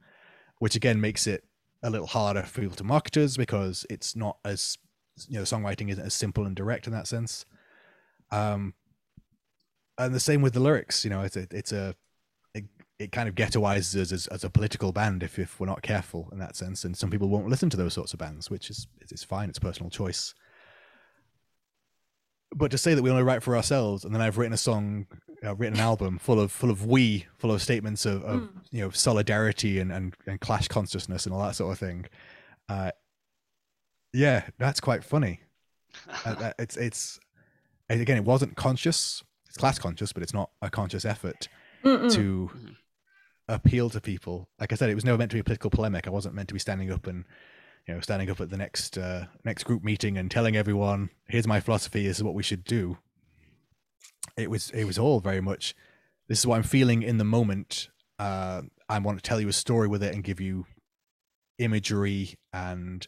which 0.58 0.76
again 0.76 1.00
makes 1.00 1.26
it 1.26 1.44
a 1.82 1.90
little 1.90 2.06
harder 2.06 2.42
for 2.42 2.60
people 2.60 2.76
to 2.76 2.84
marketers 2.84 3.36
because 3.36 3.84
it's 3.90 4.16
not 4.16 4.38
as 4.44 4.78
you 5.28 5.38
know 5.38 5.42
songwriting 5.44 5.90
isn't 5.90 6.04
as 6.04 6.14
simple 6.14 6.44
and 6.46 6.54
direct 6.56 6.86
in 6.86 6.92
that 6.92 7.06
sense. 7.06 7.44
Um 8.30 8.74
and 9.98 10.14
the 10.14 10.20
same 10.20 10.42
with 10.42 10.52
the 10.52 10.60
lyrics 10.60 11.04
you 11.04 11.10
know 11.10 11.22
it's 11.22 11.36
a 11.36 11.46
it's 11.50 11.72
a 11.72 11.94
it, 12.54 12.64
it 12.98 13.12
kind 13.12 13.28
of 13.28 13.34
ghettoizes 13.34 13.96
us 14.00 14.12
as, 14.12 14.26
as 14.28 14.44
a 14.44 14.50
political 14.50 14.90
band 14.92 15.22
if, 15.22 15.38
if 15.38 15.60
we're 15.60 15.66
not 15.66 15.82
careful 15.82 16.28
in 16.32 16.38
that 16.38 16.56
sense. 16.56 16.84
And 16.84 16.96
some 16.96 17.10
people 17.10 17.28
won't 17.28 17.48
listen 17.48 17.68
to 17.70 17.76
those 17.76 17.92
sorts 17.94 18.12
of 18.12 18.18
bands 18.18 18.50
which 18.50 18.70
is 18.70 18.86
it's 19.00 19.24
fine. 19.24 19.48
It's 19.48 19.58
personal 19.58 19.90
choice. 19.90 20.34
But 22.54 22.70
to 22.70 22.78
say 22.78 22.94
that 22.94 23.02
we 23.02 23.10
only 23.10 23.22
write 23.22 23.42
for 23.42 23.56
ourselves 23.56 24.04
and 24.04 24.14
then 24.14 24.22
i've 24.22 24.38
written 24.38 24.52
a 24.54 24.56
song 24.56 25.06
uh, 25.44 25.54
written 25.56 25.74
an 25.74 25.80
album 25.80 26.18
full 26.18 26.40
of 26.40 26.50
full 26.50 26.70
of 26.70 26.86
we 26.86 27.26
full 27.36 27.52
of 27.52 27.60
statements 27.60 28.06
of, 28.06 28.22
of 28.24 28.40
Mm. 28.40 28.48
you 28.70 28.80
know 28.82 28.90
solidarity 28.90 29.78
and, 29.80 29.92
and 29.92 30.14
and 30.26 30.40
class 30.40 30.66
consciousness 30.68 31.26
and 31.26 31.34
all 31.34 31.42
that 31.42 31.56
sort 31.56 31.72
of 31.72 31.78
thing 31.78 32.06
uh 32.68 32.90
yeah 34.16 34.44
that's 34.58 34.80
quite 34.80 35.04
funny. 35.04 35.40
Uh, 36.24 36.52
it's 36.58 36.76
it's 36.76 37.20
again 37.88 38.16
it 38.16 38.24
wasn't 38.24 38.56
conscious. 38.56 39.22
It's 39.48 39.56
class 39.56 39.78
conscious 39.78 40.12
but 40.12 40.22
it's 40.22 40.34
not 40.34 40.50
a 40.62 40.70
conscious 40.70 41.04
effort 41.04 41.48
Mm-mm. 41.84 42.12
to 42.12 42.50
appeal 43.48 43.90
to 43.90 44.00
people. 44.00 44.48
Like 44.58 44.72
i 44.72 44.76
said 44.76 44.90
it 44.90 44.94
was 44.94 45.04
never 45.04 45.18
meant 45.18 45.30
to 45.30 45.36
be 45.36 45.40
a 45.40 45.44
political 45.44 45.70
polemic. 45.70 46.06
I 46.06 46.10
wasn't 46.10 46.34
meant 46.34 46.48
to 46.48 46.54
be 46.54 46.60
standing 46.60 46.90
up 46.90 47.06
and 47.06 47.24
you 47.86 47.94
know 47.94 48.00
standing 48.00 48.30
up 48.30 48.40
at 48.40 48.50
the 48.50 48.56
next 48.56 48.98
uh 48.98 49.26
next 49.44 49.64
group 49.64 49.84
meeting 49.84 50.18
and 50.18 50.30
telling 50.30 50.56
everyone 50.56 51.10
here's 51.28 51.46
my 51.46 51.60
philosophy 51.60 52.06
this 52.06 52.16
is 52.16 52.24
what 52.24 52.34
we 52.34 52.42
should 52.42 52.64
do. 52.64 52.98
It 54.36 54.50
was 54.50 54.70
it 54.70 54.84
was 54.84 54.98
all 54.98 55.20
very 55.20 55.40
much 55.40 55.74
this 56.28 56.40
is 56.40 56.46
what 56.46 56.56
i'm 56.56 56.62
feeling 56.62 57.02
in 57.02 57.18
the 57.18 57.24
moment. 57.24 57.88
Uh 58.18 58.62
i 58.88 58.98
want 58.98 59.18
to 59.18 59.22
tell 59.22 59.40
you 59.40 59.48
a 59.48 59.52
story 59.52 59.88
with 59.88 60.02
it 60.02 60.14
and 60.14 60.24
give 60.24 60.40
you 60.40 60.66
imagery 61.58 62.34
and 62.52 63.06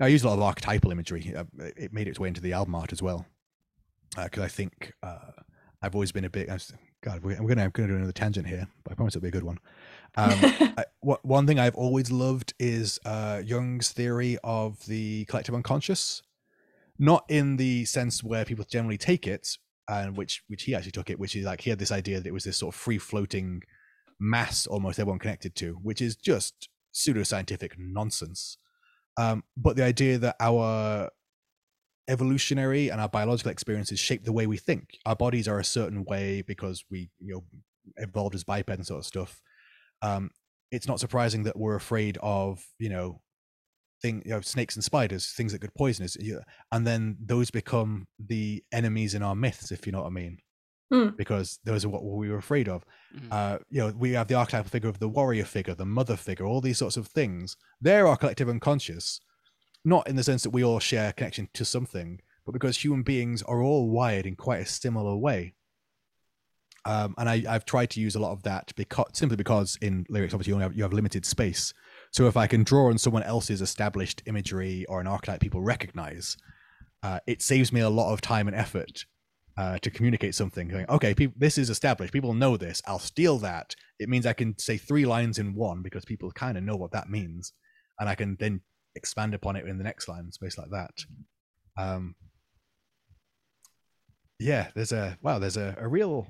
I 0.00 0.08
use 0.08 0.24
a 0.24 0.28
lot 0.28 0.34
of 0.34 0.42
archetypal 0.42 0.90
imagery. 0.90 1.32
Uh, 1.36 1.44
it 1.76 1.92
made 1.92 2.08
its 2.08 2.18
way 2.18 2.28
into 2.28 2.40
the 2.40 2.52
album 2.52 2.74
art 2.74 2.92
as 2.92 3.02
well, 3.02 3.26
because 4.22 4.42
uh, 4.42 4.46
I 4.46 4.48
think 4.48 4.92
uh, 5.02 5.30
I've 5.82 5.94
always 5.94 6.12
been 6.12 6.24
a 6.24 6.30
bit. 6.30 6.48
God, 7.02 7.22
we're, 7.22 7.36
I'm 7.36 7.46
gonna 7.46 7.64
I'm 7.64 7.70
gonna 7.70 7.88
do 7.88 7.96
another 7.96 8.12
tangent 8.12 8.46
here, 8.46 8.66
but 8.82 8.92
I 8.92 8.94
promise 8.96 9.14
it'll 9.14 9.22
be 9.22 9.28
a 9.28 9.32
good 9.32 9.44
one. 9.44 9.58
Um, 10.16 10.32
I, 10.42 10.84
what, 11.00 11.24
one 11.24 11.46
thing 11.46 11.58
I've 11.58 11.74
always 11.74 12.10
loved 12.10 12.54
is 12.58 12.98
uh, 13.04 13.42
Jung's 13.44 13.92
theory 13.92 14.38
of 14.42 14.84
the 14.86 15.26
collective 15.26 15.54
unconscious, 15.54 16.22
not 16.98 17.24
in 17.28 17.56
the 17.56 17.84
sense 17.84 18.24
where 18.24 18.44
people 18.44 18.64
generally 18.64 18.98
take 18.98 19.26
it, 19.26 19.58
and 19.88 20.16
which 20.16 20.42
which 20.48 20.64
he 20.64 20.74
actually 20.74 20.92
took 20.92 21.10
it, 21.10 21.18
which 21.20 21.36
is 21.36 21.44
like 21.44 21.60
he 21.60 21.70
had 21.70 21.78
this 21.78 21.92
idea 21.92 22.18
that 22.18 22.28
it 22.28 22.34
was 22.34 22.44
this 22.44 22.56
sort 22.56 22.74
of 22.74 22.80
free 22.80 22.98
floating 22.98 23.62
mass 24.18 24.66
almost 24.66 24.98
everyone 24.98 25.18
connected 25.18 25.54
to, 25.56 25.74
which 25.74 26.00
is 26.00 26.16
just 26.16 26.68
pseudoscientific 26.92 27.72
nonsense. 27.78 28.56
Um, 29.16 29.44
but 29.56 29.76
the 29.76 29.84
idea 29.84 30.18
that 30.18 30.36
our 30.40 31.10
evolutionary 32.08 32.90
and 32.90 33.00
our 33.00 33.08
biological 33.08 33.50
experiences 33.50 33.98
shape 33.98 34.24
the 34.24 34.32
way 34.32 34.46
we 34.46 34.56
think. 34.56 34.98
Our 35.06 35.16
bodies 35.16 35.48
are 35.48 35.58
a 35.58 35.64
certain 35.64 36.04
way 36.04 36.42
because 36.42 36.84
we, 36.90 37.10
you 37.18 37.34
know, 37.34 37.44
evolved 37.96 38.34
as 38.34 38.44
biped 38.44 38.70
and 38.70 38.86
sort 38.86 39.00
of 39.00 39.06
stuff. 39.06 39.40
Um, 40.02 40.30
it's 40.70 40.88
not 40.88 41.00
surprising 41.00 41.44
that 41.44 41.56
we're 41.56 41.76
afraid 41.76 42.18
of, 42.22 42.64
you 42.78 42.88
know, 42.88 43.20
thing, 44.02 44.22
you 44.24 44.32
know, 44.32 44.40
snakes 44.40 44.74
and 44.74 44.84
spiders, 44.84 45.32
things 45.32 45.52
that 45.52 45.60
could 45.60 45.74
poison 45.74 46.04
us, 46.04 46.16
and 46.72 46.86
then 46.86 47.16
those 47.24 47.50
become 47.50 48.06
the 48.18 48.62
enemies 48.72 49.14
in 49.14 49.22
our 49.22 49.34
myths, 49.34 49.70
if 49.70 49.86
you 49.86 49.92
know 49.92 50.00
what 50.02 50.08
I 50.08 50.10
mean. 50.10 50.38
Mm. 50.92 51.16
Because 51.16 51.58
those 51.64 51.84
are 51.84 51.88
what 51.88 52.04
we 52.04 52.28
were 52.28 52.36
afraid 52.36 52.68
of. 52.68 52.84
Mm-hmm. 53.16 53.28
Uh, 53.30 53.58
you 53.70 53.80
know, 53.80 53.92
we 53.96 54.12
have 54.12 54.28
the 54.28 54.34
archetypal 54.34 54.70
figure 54.70 54.88
of 54.88 54.98
the 54.98 55.08
warrior 55.08 55.44
figure, 55.44 55.74
the 55.74 55.86
mother 55.86 56.16
figure, 56.16 56.46
all 56.46 56.60
these 56.60 56.78
sorts 56.78 56.96
of 56.96 57.06
things. 57.08 57.56
They're 57.80 58.06
our 58.06 58.16
collective 58.16 58.48
unconscious, 58.48 59.20
not 59.84 60.06
in 60.06 60.16
the 60.16 60.22
sense 60.22 60.42
that 60.42 60.50
we 60.50 60.62
all 60.62 60.78
share 60.78 61.12
connection 61.12 61.48
to 61.54 61.64
something, 61.64 62.20
but 62.44 62.52
because 62.52 62.78
human 62.78 63.02
beings 63.02 63.42
are 63.42 63.62
all 63.62 63.88
wired 63.88 64.26
in 64.26 64.36
quite 64.36 64.60
a 64.60 64.66
similar 64.66 65.16
way. 65.16 65.54
Um, 66.86 67.14
and 67.16 67.30
I, 67.30 67.40
have 67.50 67.64
tried 67.64 67.88
to 67.90 68.00
use 68.00 68.14
a 68.14 68.20
lot 68.20 68.32
of 68.32 68.42
that 68.42 68.72
because 68.76 69.06
simply 69.14 69.36
because 69.36 69.78
in 69.80 70.04
lyrics, 70.10 70.34
obviously, 70.34 70.52
you, 70.52 70.58
have, 70.60 70.76
you 70.76 70.82
have 70.82 70.92
limited 70.92 71.24
space. 71.24 71.72
So 72.10 72.26
if 72.26 72.36
I 72.36 72.46
can 72.46 72.62
draw 72.62 72.90
on 72.90 72.98
someone 72.98 73.22
else's 73.22 73.62
established 73.62 74.22
imagery 74.26 74.84
or 74.86 75.00
an 75.00 75.06
archetype 75.06 75.40
people 75.40 75.62
recognize, 75.62 76.36
uh, 77.02 77.20
it 77.26 77.40
saves 77.40 77.72
me 77.72 77.80
a 77.80 77.88
lot 77.88 78.12
of 78.12 78.20
time 78.20 78.48
and 78.48 78.56
effort 78.56 79.06
uh, 79.56 79.78
to 79.78 79.90
communicate 79.90 80.34
something. 80.34 80.68
Going, 80.68 80.86
okay, 80.88 81.14
pe- 81.14 81.32
this 81.36 81.58
is 81.58 81.70
established. 81.70 82.12
People 82.12 82.34
know 82.34 82.56
this. 82.56 82.82
I'll 82.86 82.98
steal 82.98 83.38
that. 83.38 83.74
It 83.98 84.08
means 84.08 84.26
I 84.26 84.32
can 84.32 84.58
say 84.58 84.76
three 84.76 85.06
lines 85.06 85.38
in 85.38 85.54
one 85.54 85.82
because 85.82 86.04
people 86.04 86.30
kind 86.32 86.58
of 86.58 86.64
know 86.64 86.76
what 86.76 86.92
that 86.92 87.08
means, 87.08 87.52
and 87.98 88.08
I 88.08 88.14
can 88.14 88.36
then 88.40 88.60
expand 88.96 89.34
upon 89.34 89.56
it 89.56 89.66
in 89.66 89.78
the 89.78 89.84
next 89.84 90.08
line, 90.08 90.30
space 90.32 90.58
like 90.58 90.70
that. 90.70 90.92
Um, 91.76 92.14
yeah, 94.38 94.68
there's 94.74 94.92
a 94.92 95.16
wow, 95.22 95.38
there's 95.38 95.56
a, 95.56 95.76
a 95.78 95.88
real, 95.88 96.26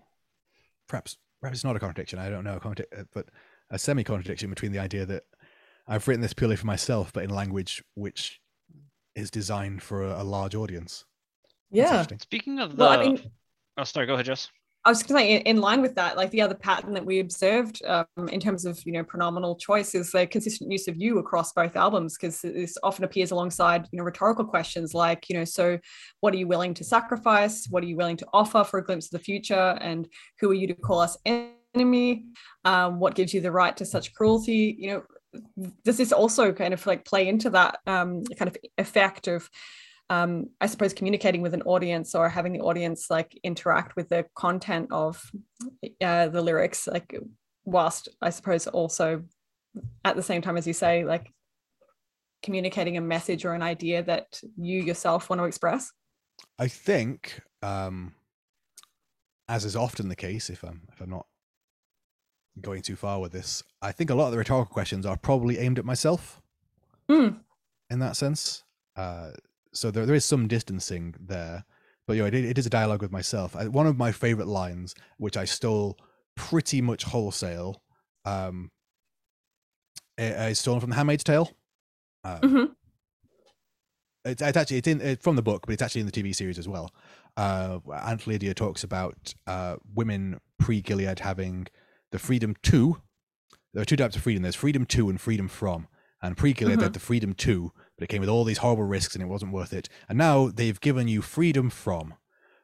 perhaps 0.89 1.17
perhaps 1.41 1.59
it's 1.59 1.65
not 1.65 1.77
a 1.77 1.81
contradiction. 1.81 2.19
I 2.19 2.29
don't 2.29 2.45
know, 2.45 2.61
uh, 2.65 3.03
but 3.15 3.27
a 3.71 3.79
semi 3.79 4.05
contradiction 4.05 4.51
between 4.51 4.73
the 4.73 4.79
idea 4.79 5.07
that 5.07 5.25
I've 5.87 6.07
written 6.07 6.23
this 6.23 6.35
purely 6.35 6.57
for 6.57 6.67
myself, 6.67 7.13
but 7.13 7.25
in 7.25 7.31
language 7.31 7.83
which 7.95 8.41
is 9.15 9.31
designed 9.31 9.83
for 9.83 10.03
a, 10.03 10.23
a 10.23 10.25
large 10.25 10.55
audience. 10.55 11.05
Yeah. 11.75 12.07
Speaking 12.21 12.61
of 12.61 12.77
the, 12.77 12.85
well, 12.85 12.91
I 12.91 13.05
mean, 13.05 13.21
oh, 13.77 13.85
sorry, 13.85 14.07
go 14.07 14.15
ahead, 14.15 14.27
Jess. 14.27 14.49
I 14.87 14.91
was 14.91 15.03
going 15.03 15.23
to 15.23 15.27
say, 15.27 15.37
in 15.39 15.63
line 15.63 15.81
with 15.81 15.95
that, 15.95 16.17
like 16.19 16.31
the 16.31 16.43
other 16.43 16.55
pattern 16.55 16.93
that 16.93 17.07
we 17.07 17.21
observed 17.21 17.83
um, 17.87 18.29
in 18.31 18.39
terms 18.39 18.67
of 18.67 18.79
you 18.85 18.93
know 18.93 19.03
pronominal 19.03 19.59
choice 19.59 19.95
is 19.95 20.13
the 20.13 20.27
consistent 20.27 20.71
use 20.71 20.89
of 20.89 20.97
you 20.97 21.19
across 21.19 21.53
both 21.53 21.75
albums, 21.75 22.17
because 22.17 22.43
this 22.43 22.77
often 22.83 23.05
appears 23.05 23.31
alongside 23.31 23.89
you 23.93 23.99
know 23.99 24.05
rhetorical 24.05 24.45
questions 24.45 24.93
like 24.93 25.29
you 25.31 25.37
know, 25.37 25.45
so 25.45 25.79
what 26.21 26.35
are 26.35 26.37
you 26.37 26.47
willing 26.47 26.75
to 26.75 26.85
sacrifice? 26.85 27.67
What 27.71 27.83
are 27.83 27.87
you 27.87 27.97
willing 27.97 28.19
to 28.19 28.27
offer 28.35 28.63
for 28.63 28.79
a 28.79 28.85
glimpse 28.85 29.07
of 29.07 29.13
the 29.13 29.25
future? 29.25 29.79
And 29.81 30.07
who 30.41 30.51
are 30.51 30.55
you 30.55 30.67
to 30.67 30.75
call 30.75 31.01
us 31.01 31.17
enemy? 31.25 32.27
Um, 32.67 33.01
what 33.01 33.15
gives 33.15 33.33
you 33.33 33.41
the 33.41 33.53
right 33.53 33.77
to 33.79 33.87
such 33.87 34.13
cruelty? 34.13 34.77
You 34.79 34.91
know, 34.91 35.03
does 35.83 35.97
this 35.97 36.13
also 36.13 36.53
kind 36.53 36.75
of 36.75 36.87
like 36.87 37.07
play 37.07 37.27
into 37.27 37.49
that 37.51 37.79
um, 37.87 38.23
kind 38.39 38.49
of 38.51 38.57
effect 38.77 39.29
of 39.29 39.49
um, 40.11 40.51
I 40.61 40.67
suppose 40.67 40.93
communicating 40.93 41.41
with 41.41 41.55
an 41.55 41.63
audience 41.63 42.15
or 42.15 42.29
having 42.29 42.53
the 42.53 42.61
audience 42.61 43.11
like 43.11 43.39
interact 43.43 43.97
with 43.97 44.11
the 44.11 44.27
content 44.35 44.89
of 44.91 45.31
uh, 46.03 46.29
the 46.29 46.43
lyrics, 46.43 46.87
like 46.87 47.19
whilst 47.65 48.09
I 48.21 48.31
suppose 48.31 48.67
also 48.67 49.25
at 50.05 50.17
the 50.17 50.23
same 50.23 50.43
time 50.43 50.57
as 50.57 50.67
you 50.67 50.73
say, 50.73 51.05
like 51.05 51.33
communicating 52.43 52.97
a 52.97 53.01
message 53.01 53.45
or 53.45 53.55
an 53.55 53.63
idea 53.63 54.03
that 54.03 54.41
you 54.57 54.83
yourself 54.83 55.31
want 55.31 55.41
to 55.41 55.45
express. 55.45 55.91
I 56.59 56.69
think, 56.69 57.41
um, 57.63 58.15
as 59.49 59.65
is 59.65 59.75
often 59.75 60.09
the 60.09 60.17
case, 60.17 60.51
if 60.51 60.63
I'm 60.63 60.83
if 60.93 61.01
I'm 61.01 61.11
not 61.11 61.27
going 62.61 62.83
too 62.83 62.97
far 62.97 63.21
with 63.21 63.33
this, 63.33 63.63
I 63.81 63.93
think 63.93 64.11
a 64.11 64.15
lot 64.15 64.27
of 64.27 64.33
the 64.33 64.39
rhetorical 64.39 64.73
questions 64.73 65.07
are 65.07 65.17
probably 65.17 65.59
aimed 65.59 65.79
at 65.79 65.85
myself. 65.85 66.43
Mm. 67.09 67.41
In 67.91 67.99
that 67.99 68.17
sense, 68.17 68.63
uh, 68.97 69.31
so 69.75 69.91
there, 69.91 70.07
there 70.07 70.15
is 70.15 70.25
some 70.25 70.49
distancing 70.49 71.15
there 71.21 71.65
but 72.07 72.15
you 72.15 72.23
know, 72.23 72.27
it, 72.27 72.35
it 72.35 72.59
is 72.59 72.67
a 72.67 72.71
dialogue 72.71 73.03
with 73.03 73.13
myself. 73.13 73.57
I, 73.57 73.69
one 73.69 73.87
of 73.87 73.97
my 73.97 74.13
favorite 74.13 74.49
lines, 74.49 74.95
which 75.17 75.37
I 75.37 75.45
stole 75.45 75.99
pretty 76.37 76.81
much 76.81 77.05
wholesale, 77.05 77.83
um, 78.25 78.71
is 80.19 80.59
stolen 80.59 80.81
from 80.81 80.91
The 80.91 80.97
Handmaid's 80.97 81.25
Tale. 81.25 81.51
Um, 82.23 82.41
mm-hmm. 82.41 82.65
it's, 84.25 84.43
it's, 84.43 84.57
actually 84.57 84.79
it's 84.79 84.89
in 84.89 85.01
it's 85.01 85.23
from 85.23 85.37
the 85.37 85.43
book, 85.43 85.67
but 85.67 85.73
it's 85.73 85.83
actually 85.83 86.03
in 86.03 86.07
the 86.07 86.13
TV 86.13 86.35
series 86.35 86.59
as 86.59 86.69
well. 86.69 86.93
Uh, 87.37 87.81
Aunt 87.93 88.27
Lydia 88.27 88.55
talks 88.55 88.85
about 88.85 89.35
uh, 89.47 89.77
women 89.95 90.41
pre 90.59 90.81
Gilead 90.81 91.21
having 91.21 91.67
the 92.13 92.19
freedom 92.19 92.55
to. 92.65 93.01
There 93.73 93.83
are 93.83 93.87
two 93.87 93.97
types 93.97 94.15
of 94.15 94.23
freedom. 94.23 94.43
There's 94.43 94.55
freedom 94.55 94.85
to 94.87 95.09
and 95.09 95.21
freedom 95.21 95.49
from. 95.49 95.89
And 96.23 96.37
pre 96.37 96.53
Gilead 96.53 96.75
mm-hmm. 96.75 96.83
had 96.83 96.93
the 96.93 97.01
freedom 97.01 97.33
to, 97.35 97.73
but 97.97 98.05
it 98.05 98.09
came 98.09 98.21
with 98.21 98.29
all 98.29 98.45
these 98.45 98.59
horrible 98.59 98.85
risks 98.85 99.15
and 99.15 99.23
it 99.23 99.29
wasn't 99.29 99.53
worth 99.53 99.73
it. 99.73 99.89
And 100.09 100.19
now 100.19 100.49
they've 100.49 100.81
given 100.81 101.09
you 101.09 101.23
freedom 101.23 101.71
from, 101.71 102.15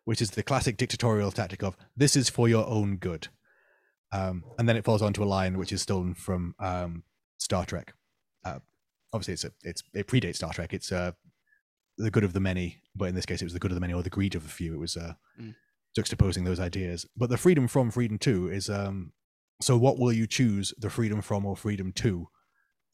which 0.05 0.21
is 0.21 0.31
the 0.31 0.43
classic 0.43 0.77
dictatorial 0.77 1.31
tactic 1.31 1.63
of 1.63 1.77
this 1.97 2.17
is 2.17 2.29
for 2.29 2.49
your 2.49 2.67
own 2.67 2.97
good. 2.97 3.29
Um, 4.13 4.45
and 4.59 4.69
then 4.69 4.77
it 4.77 4.85
falls 4.85 5.03
onto 5.03 5.23
a 5.23 5.27
line 5.27 5.57
which 5.57 5.73
is 5.73 5.83
stolen 5.83 6.15
from 6.15 6.55
um, 6.59 7.05
Star 7.39 7.65
Trek. 7.65 7.95
Uh, 8.45 8.59
obviously, 9.13 9.35
it's 9.35 9.45
a, 9.45 9.53
it's 9.63 9.83
it 9.95 10.09
predates 10.09 10.37
Star 10.37 10.53
Trek. 10.53 10.75
It's 10.75 10.91
uh, 10.91 11.13
the 11.97 12.11
good 12.11 12.25
of 12.25 12.33
the 12.33 12.41
many, 12.41 12.83
but 12.97 13.09
in 13.09 13.15
this 13.15 13.27
case, 13.27 13.41
it 13.41 13.45
was 13.45 13.53
the 13.53 13.61
good 13.61 13.71
of 13.71 13.77
the 13.77 13.81
many 13.81 13.93
or 13.93 14.03
the 14.03 14.11
greed 14.11 14.35
of 14.35 14.43
the 14.43 14.49
few. 14.49 14.75
It 14.75 14.81
was 14.81 14.97
uh, 14.97 15.15
mm. 15.41 15.55
juxtaposing 15.97 16.45
those 16.45 16.59
ideas. 16.59 17.07
But 17.17 17.31
the 17.31 17.37
freedom 17.37 17.69
from, 17.69 17.93
freedom 17.93 18.19
to 18.19 18.49
is 18.49 18.69
um, 18.69 19.13
so. 19.61 19.77
What 19.77 19.99
will 19.99 20.13
you 20.13 20.27
choose? 20.27 20.75
The 20.77 20.91
freedom 20.91 21.23
from 21.23 21.47
or 21.47 21.55
freedom 21.55 21.93
to? 21.93 22.29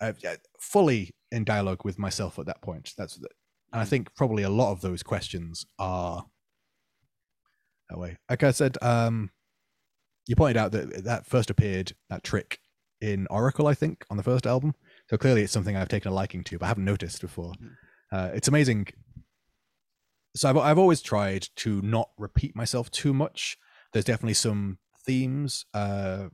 Uh, 0.00 0.12
fully 0.60 1.14
in 1.32 1.44
dialogue 1.44 1.84
with 1.84 1.98
myself 1.98 2.38
at 2.38 2.46
that 2.46 2.62
point. 2.62 2.92
That's 2.96 3.16
the, 3.16 3.28
and 3.72 3.80
I 3.80 3.84
mm. 3.84 3.88
think 3.88 4.14
probably 4.14 4.42
a 4.42 4.50
lot 4.50 4.72
of 4.72 4.80
those 4.80 5.02
questions 5.02 5.66
are 5.78 6.24
that 7.90 7.98
way. 7.98 8.18
Like 8.28 8.42
I 8.42 8.50
said, 8.50 8.76
um, 8.82 9.30
you 10.26 10.36
pointed 10.36 10.56
out 10.56 10.72
that 10.72 11.04
that 11.04 11.26
first 11.26 11.50
appeared 11.50 11.92
that 12.10 12.24
trick 12.24 12.58
in 13.00 13.26
Oracle, 13.30 13.66
I 13.66 13.74
think, 13.74 14.04
on 14.10 14.16
the 14.16 14.22
first 14.22 14.46
album. 14.46 14.74
So 15.08 15.16
clearly, 15.16 15.42
it's 15.42 15.52
something 15.52 15.76
I've 15.76 15.88
taken 15.88 16.10
a 16.10 16.14
liking 16.14 16.42
to, 16.44 16.58
but 16.58 16.66
I 16.66 16.68
haven't 16.68 16.84
noticed 16.84 17.20
before. 17.20 17.52
Mm. 17.52 17.70
Uh, 18.12 18.30
it's 18.34 18.48
amazing. 18.48 18.88
So 20.34 20.48
I've 20.48 20.56
I've 20.56 20.78
always 20.78 21.00
tried 21.00 21.48
to 21.56 21.80
not 21.82 22.10
repeat 22.18 22.56
myself 22.56 22.90
too 22.90 23.14
much. 23.14 23.56
There's 23.92 24.04
definitely 24.04 24.34
some 24.34 24.78
themes. 25.04 25.64
Uh, 25.72 26.28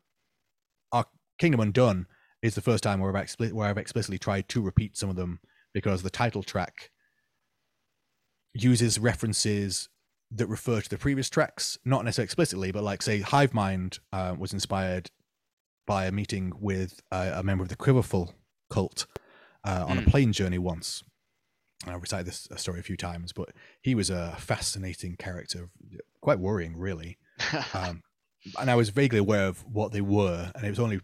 our 0.90 1.06
Kingdom 1.38 1.60
Undone 1.60 2.06
is 2.42 2.54
the 2.54 2.60
first 2.60 2.82
time 2.82 3.00
where 3.00 3.14
I've, 3.16 3.24
expli- 3.24 3.52
where 3.52 3.68
I've 3.68 3.78
explicitly 3.78 4.18
tried 4.18 4.48
to 4.50 4.60
repeat 4.60 4.96
some 4.96 5.08
of 5.08 5.16
them 5.16 5.40
because 5.72 6.02
the 6.02 6.10
title 6.10 6.42
track 6.42 6.90
uses 8.54 8.98
references 8.98 9.88
that 10.30 10.46
refer 10.46 10.80
to 10.80 10.88
the 10.88 10.98
previous 10.98 11.30
tracks, 11.30 11.78
not 11.84 12.04
necessarily 12.04 12.26
explicitly, 12.26 12.72
but 12.72 12.82
like 12.82 13.02
say 13.02 13.20
Hive 13.20 13.54
Mind 13.54 13.98
uh, 14.12 14.34
was 14.38 14.52
inspired 14.52 15.10
by 15.86 16.06
a 16.06 16.12
meeting 16.12 16.52
with 16.58 17.00
a, 17.10 17.34
a 17.36 17.42
member 17.42 17.62
of 17.62 17.68
the 17.68 17.76
Quiverful 17.76 18.34
cult 18.70 19.06
uh, 19.64 19.84
on 19.86 19.96
mm. 19.96 20.00
a 20.00 20.02
hmm. 20.02 20.10
plane 20.10 20.32
journey 20.32 20.58
once. 20.58 21.02
I 21.86 21.94
recited 21.94 22.26
this 22.26 22.48
story 22.56 22.78
a 22.78 22.84
few 22.84 22.96
times, 22.96 23.32
but 23.32 23.50
he 23.80 23.94
was 23.94 24.08
a 24.08 24.36
fascinating 24.38 25.16
character, 25.16 25.68
quite 26.20 26.38
worrying, 26.38 26.76
really. 26.76 27.18
um, 27.74 28.02
and 28.58 28.70
I 28.70 28.76
was 28.76 28.90
vaguely 28.90 29.18
aware 29.18 29.46
of 29.46 29.66
what 29.66 29.92
they 29.92 30.00
were, 30.00 30.52
and 30.54 30.64
it 30.64 30.70
was 30.70 30.78
only 30.78 31.00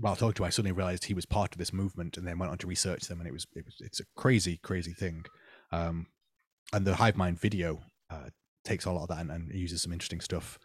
while 0.00 0.16
talking 0.16 0.34
to 0.34 0.42
him, 0.42 0.46
I 0.46 0.50
suddenly 0.50 0.72
realized 0.72 1.04
he 1.04 1.14
was 1.14 1.26
part 1.26 1.52
of 1.52 1.58
this 1.58 1.72
movement, 1.72 2.16
and 2.16 2.26
then 2.26 2.38
went 2.38 2.50
on 2.50 2.58
to 2.58 2.66
research 2.66 3.02
them, 3.02 3.20
and 3.20 3.28
it 3.28 3.32
was 3.32 3.46
it 3.54 3.64
was 3.64 3.76
it's 3.80 4.00
a 4.00 4.04
crazy, 4.16 4.58
crazy 4.62 4.92
thing. 4.92 5.24
Um, 5.72 6.06
and 6.72 6.86
the 6.86 6.96
Hive 6.96 7.16
Mind 7.16 7.38
video 7.38 7.80
uh, 8.10 8.30
takes 8.64 8.84
a 8.84 8.92
lot 8.92 9.02
of 9.02 9.08
that 9.08 9.20
and, 9.20 9.30
and, 9.30 9.52
uses 9.52 9.82
some 9.82 9.92
interesting 9.92 10.20
stuff 10.20 10.58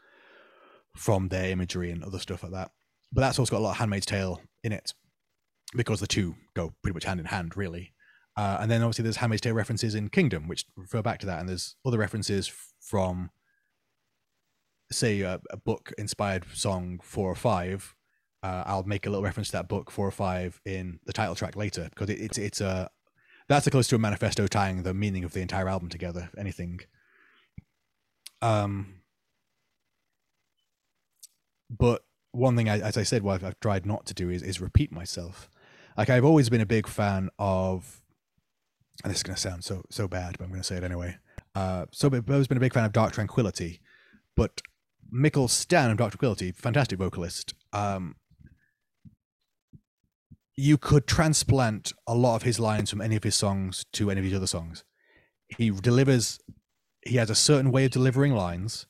from 0.96 1.28
their 1.28 1.50
imagery 1.50 1.92
and 1.92 2.04
other 2.04 2.20
stuff 2.20 2.44
like 2.44 2.52
that. 2.52 2.72
But 3.12 3.22
that's 3.22 3.40
also 3.40 3.52
got 3.52 3.60
a 3.60 3.64
lot 3.64 3.72
of 3.72 3.78
Handmaid's 3.78 4.06
Tale 4.06 4.42
in 4.64 4.72
it. 4.72 4.94
because 5.76 6.00
the 6.00 6.08
two 6.08 6.36
go 6.56 6.74
pretty 6.82 6.94
much 6.94 7.04
hand 7.04 7.20
in 7.20 7.26
hand, 7.28 7.58
really. 7.58 7.94
Uh, 8.38 8.58
and 8.60 8.70
then 8.70 8.82
obviously 8.82 9.04
there's 9.04 9.18
Handmaid's 9.18 9.42
Tale 9.42 9.54
references 9.54 9.96
in 9.96 10.10
Kingdom, 10.10 10.48
which 10.48 10.66
refer 10.76 11.02
back 11.02 11.20
to 11.20 11.26
that, 11.26 11.40
and 11.40 11.48
there's 11.48 11.76
other 11.86 11.98
references 11.98 12.52
from, 12.82 13.30
say, 14.92 15.22
a, 15.22 15.40
a 15.50 15.58
book 15.58 15.94
inspired 15.98 16.46
song 16.54 17.00
four 17.02 17.30
or 17.30 17.36
five. 17.36 17.95
Uh, 18.46 18.64
I'll 18.68 18.84
make 18.84 19.08
a 19.08 19.10
little 19.10 19.24
reference 19.24 19.48
to 19.48 19.54
that 19.54 19.68
book 19.68 19.90
four 19.90 20.08
or 20.08 20.12
five 20.12 20.62
in 20.66 21.00
the 21.08 21.14
title 21.14 21.34
track 21.34 21.56
later 21.56 21.90
because 21.90 22.12
it, 22.12 22.20
it's 22.22 22.38
it's 22.38 22.62
a 22.62 22.92
that's 23.50 23.66
the 23.66 23.72
close 23.72 23.88
to 23.88 23.96
a 23.96 23.98
manifesto 23.98 24.46
tying 24.46 24.84
the 24.84 24.94
meaning 24.94 25.24
of 25.24 25.34
the 25.34 25.42
entire 25.42 25.68
album 25.68 25.90
together. 25.90 26.30
If 26.32 26.38
anything. 26.38 26.82
Um, 28.44 29.02
but 31.72 32.04
one 32.34 32.56
thing, 32.56 32.70
as 32.70 32.98
I 32.98 33.02
said, 33.02 33.24
what 33.24 33.44
I've, 33.44 33.60
tried 33.62 33.88
not 33.88 34.06
to 34.06 34.14
do 34.14 34.30
is 34.30 34.44
is 34.44 34.62
repeat 34.62 34.92
myself. 34.92 35.50
Like 35.98 36.12
I've 36.12 36.26
always 36.26 36.48
been 36.48 36.62
a 36.62 36.68
big 36.68 36.86
fan 36.86 37.32
of, 37.40 38.04
and 39.04 39.10
this 39.10 39.18
is 39.18 39.24
going 39.24 39.36
to 39.36 39.42
sound 39.42 39.64
so 39.64 39.82
so 39.90 40.08
bad, 40.08 40.38
but 40.38 40.44
I'm 40.44 40.52
going 40.52 40.62
to 40.62 40.68
say 40.68 40.78
it 40.78 40.84
anyway. 40.84 41.18
Uh, 41.56 41.88
so 41.92 42.10
I've 42.14 42.30
always 42.30 42.48
been 42.48 42.58
a 42.58 42.68
big 42.68 42.76
fan 42.76 42.86
of 42.86 42.92
Dark 42.92 43.14
Tranquillity, 43.14 43.80
but 44.36 44.62
Mikael 45.10 45.48
Stanne 45.48 45.90
of 45.90 45.98
Dark 45.98 46.12
Tranquillity, 46.12 46.52
fantastic 46.52 47.00
vocalist. 47.00 47.56
Um, 47.74 48.18
you 50.58 50.78
could 50.78 51.08
transplant 51.08 51.94
a 52.08 52.16
lot 52.16 52.36
of 52.36 52.44
his 52.44 52.60
lines 52.60 52.90
from 52.90 53.02
any 53.02 53.16
of 53.16 53.24
his 53.24 53.36
songs 53.36 53.86
to 53.94 54.10
any 54.10 54.20
of 54.20 54.26
his 54.26 54.34
other 54.34 54.48
songs. 54.48 54.84
He 55.58 55.70
delivers. 55.70 56.40
He 57.06 57.18
has 57.18 57.30
a 57.30 57.36
certain 57.36 57.72
way 57.72 57.86
of 57.86 57.92
delivering 57.92 58.34
lines 58.34 58.88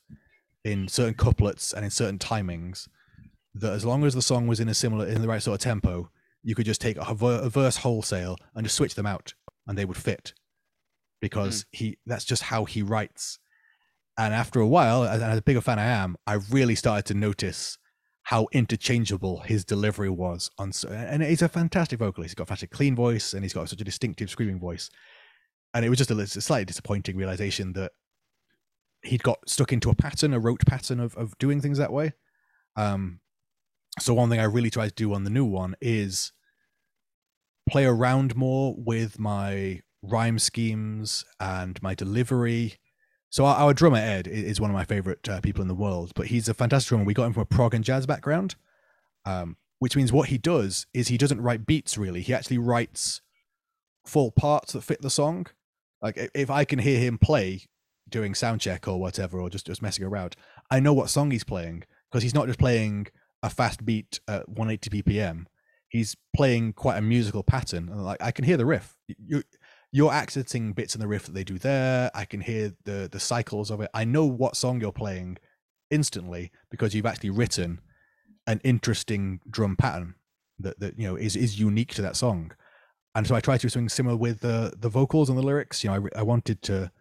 in 0.64 0.88
certain 0.88 1.14
couplets 1.14 1.72
and 1.72 1.84
in 1.84 1.90
certain 1.90 2.18
timings 2.18 2.88
that 3.54 3.72
as 3.72 3.84
long 3.84 4.04
as 4.04 4.14
the 4.14 4.22
song 4.22 4.46
was 4.46 4.58
in 4.60 4.68
a 4.68 4.74
similar 4.74 5.06
in 5.06 5.22
the 5.22 5.28
right 5.28 5.42
sort 5.42 5.54
of 5.54 5.60
tempo 5.60 6.10
you 6.42 6.54
could 6.54 6.66
just 6.66 6.80
take 6.80 6.96
a, 6.96 7.16
a 7.20 7.48
verse 7.48 7.76
wholesale 7.78 8.36
and 8.54 8.64
just 8.64 8.76
switch 8.76 8.94
them 8.94 9.06
out 9.06 9.34
and 9.66 9.78
they 9.78 9.84
would 9.84 9.96
fit 9.96 10.34
because 11.20 11.62
mm. 11.62 11.66
he 11.72 11.98
that's 12.04 12.24
just 12.24 12.42
how 12.44 12.64
he 12.64 12.82
writes 12.82 13.38
and 14.18 14.34
after 14.34 14.60
a 14.60 14.66
while 14.66 15.04
and 15.04 15.22
as 15.22 15.38
a 15.38 15.42
bigger 15.42 15.60
fan 15.60 15.78
i 15.78 15.84
am 15.84 16.16
i 16.26 16.34
really 16.50 16.74
started 16.74 17.04
to 17.04 17.14
notice 17.14 17.78
how 18.26 18.46
interchangeable 18.52 19.40
his 19.40 19.64
delivery 19.64 20.10
was 20.10 20.50
on 20.58 20.72
and 20.88 21.22
he's 21.22 21.42
a 21.42 21.48
fantastic 21.48 21.98
vocalist 21.98 22.30
he's 22.30 22.34
got 22.34 22.48
such 22.48 22.62
a 22.62 22.66
clean 22.66 22.94
voice 22.94 23.34
and 23.34 23.44
he's 23.44 23.52
got 23.52 23.68
such 23.68 23.80
a 23.80 23.84
distinctive 23.84 24.28
screaming 24.28 24.58
voice 24.58 24.90
and 25.76 25.84
it 25.84 25.90
was 25.90 25.98
just 25.98 26.10
a, 26.10 26.18
a 26.18 26.26
slightly 26.26 26.64
disappointing 26.64 27.16
realization 27.16 27.74
that 27.74 27.92
he'd 29.02 29.22
got 29.22 29.38
stuck 29.46 29.72
into 29.72 29.90
a 29.90 29.94
pattern, 29.94 30.32
a 30.32 30.40
rote 30.40 30.64
pattern 30.66 31.00
of 31.00 31.14
of 31.16 31.36
doing 31.38 31.60
things 31.60 31.78
that 31.78 31.92
way. 31.92 32.12
Um, 32.76 33.20
so 33.98 34.14
one 34.14 34.28
thing 34.28 34.40
I 34.40 34.44
really 34.44 34.70
try 34.70 34.88
to 34.88 34.94
do 34.94 35.14
on 35.14 35.24
the 35.24 35.30
new 35.30 35.44
one 35.44 35.76
is 35.80 36.32
play 37.68 37.84
around 37.84 38.36
more 38.36 38.74
with 38.76 39.18
my 39.18 39.80
rhyme 40.02 40.38
schemes 40.38 41.24
and 41.40 41.82
my 41.82 41.94
delivery. 41.94 42.74
So 43.30 43.44
our, 43.44 43.56
our 43.56 43.74
drummer 43.74 43.98
Ed 43.98 44.26
is 44.26 44.60
one 44.60 44.70
of 44.70 44.74
my 44.74 44.84
favorite 44.84 45.28
uh, 45.28 45.40
people 45.40 45.62
in 45.62 45.68
the 45.68 45.74
world, 45.74 46.12
but 46.14 46.26
he's 46.26 46.48
a 46.48 46.54
fantastic 46.54 46.88
drummer. 46.88 47.04
We 47.04 47.14
got 47.14 47.26
him 47.26 47.32
from 47.32 47.42
a 47.42 47.46
prog 47.46 47.74
and 47.74 47.84
jazz 47.84 48.06
background, 48.06 48.54
um, 49.24 49.56
which 49.78 49.96
means 49.96 50.12
what 50.12 50.28
he 50.28 50.38
does 50.38 50.86
is 50.94 51.08
he 51.08 51.18
doesn't 51.18 51.40
write 51.40 51.66
beats 51.66 51.98
really. 51.98 52.22
He 52.22 52.32
actually 52.32 52.58
writes 52.58 53.20
full 54.04 54.30
parts 54.30 54.72
that 54.72 54.82
fit 54.82 55.02
the 55.02 55.10
song. 55.10 55.46
Like 56.00 56.30
if 56.34 56.50
I 56.50 56.64
can 56.64 56.78
hear 56.78 56.98
him 56.98 57.18
play 57.18 57.62
doing 58.08 58.34
sound 58.34 58.60
check 58.60 58.86
or 58.86 59.00
whatever, 59.00 59.40
or 59.40 59.50
just 59.50 59.66
just 59.66 59.82
messing 59.82 60.04
around, 60.04 60.36
I 60.70 60.80
know 60.80 60.92
what 60.92 61.10
song 61.10 61.30
he's 61.30 61.44
playing 61.44 61.84
because 62.10 62.22
he's 62.22 62.34
not 62.34 62.46
just 62.46 62.58
playing 62.58 63.08
a 63.42 63.50
fast 63.50 63.84
beat 63.84 64.20
at 64.28 64.48
180 64.48 65.02
BPM. 65.02 65.46
He's 65.88 66.16
playing 66.34 66.72
quite 66.74 66.98
a 66.98 67.02
musical 67.02 67.42
pattern, 67.42 67.88
and 67.88 68.04
like 68.04 68.22
I 68.22 68.30
can 68.30 68.44
hear 68.44 68.56
the 68.56 68.66
riff. 68.66 68.96
You 69.08 69.42
you're 69.96 70.12
accenting 70.12 70.74
bits 70.74 70.94
in 70.94 71.00
the 71.00 71.08
riff 71.08 71.24
that 71.24 71.32
they 71.32 71.42
do 71.42 71.56
there. 71.56 72.10
I 72.14 72.26
can 72.26 72.42
hear 72.42 72.74
the 72.84 73.08
the 73.10 73.18
cycles 73.18 73.70
of 73.70 73.80
it. 73.80 73.88
I 73.94 74.04
know 74.04 74.26
what 74.26 74.54
song 74.54 74.78
you're 74.78 74.92
playing 74.92 75.38
instantly 75.90 76.52
because 76.70 76.94
you've 76.94 77.06
actually 77.06 77.30
written 77.30 77.80
an 78.46 78.60
interesting 78.62 79.40
drum 79.50 79.74
pattern 79.74 80.16
that 80.58 80.78
that 80.80 80.98
you 80.98 81.08
know 81.08 81.16
is 81.16 81.34
is 81.34 81.58
unique 81.58 81.94
to 81.94 82.02
that 82.02 82.14
song. 82.14 82.52
And 83.14 83.26
so 83.26 83.34
I 83.34 83.40
try 83.40 83.56
to 83.56 83.62
do 83.62 83.70
something 83.70 83.88
similar 83.88 84.16
with 84.16 84.40
the 84.40 84.74
the 84.78 84.90
vocals 84.90 85.30
and 85.30 85.38
the 85.38 85.42
lyrics. 85.42 85.82
You 85.82 85.88
know, 85.88 86.08
I, 86.14 86.20
I 86.20 86.22
wanted 86.24 86.60
to 86.64 86.92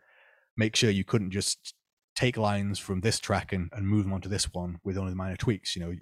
make 0.55 0.77
sure 0.77 0.89
you 0.89 1.03
couldn't 1.03 1.31
just 1.31 1.73
take 2.15 2.37
lines 2.37 2.79
from 2.79 3.01
this 3.01 3.19
track 3.19 3.51
and, 3.51 3.69
and 3.73 3.85
move 3.85 4.05
them 4.05 4.13
onto 4.13 4.29
this 4.29 4.53
one 4.53 4.79
with 4.85 4.97
only 4.97 5.13
minor 5.13 5.35
tweaks. 5.35 5.75
You 5.75 5.81
know, 5.81 5.93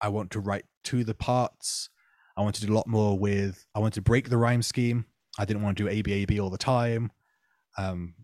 I 0.00 0.08
want 0.08 0.32
to 0.32 0.40
write 0.40 0.64
to 0.90 1.04
the 1.04 1.14
parts. 1.14 1.88
I 2.36 2.40
want 2.40 2.56
to 2.56 2.66
do 2.66 2.72
a 2.72 2.74
lot 2.74 2.88
more 2.88 3.16
with. 3.16 3.64
I 3.76 3.78
want 3.78 3.94
to 3.94 4.02
break 4.02 4.28
the 4.28 4.38
rhyme 4.38 4.62
scheme. 4.62 5.04
I 5.38 5.44
didn't 5.44 5.62
want 5.62 5.78
to 5.78 5.84
do 5.84 5.90
ABAB 5.90 6.40
all 6.40 6.50
the 6.50 6.58
time. 6.58 7.12
Um, 7.78 8.14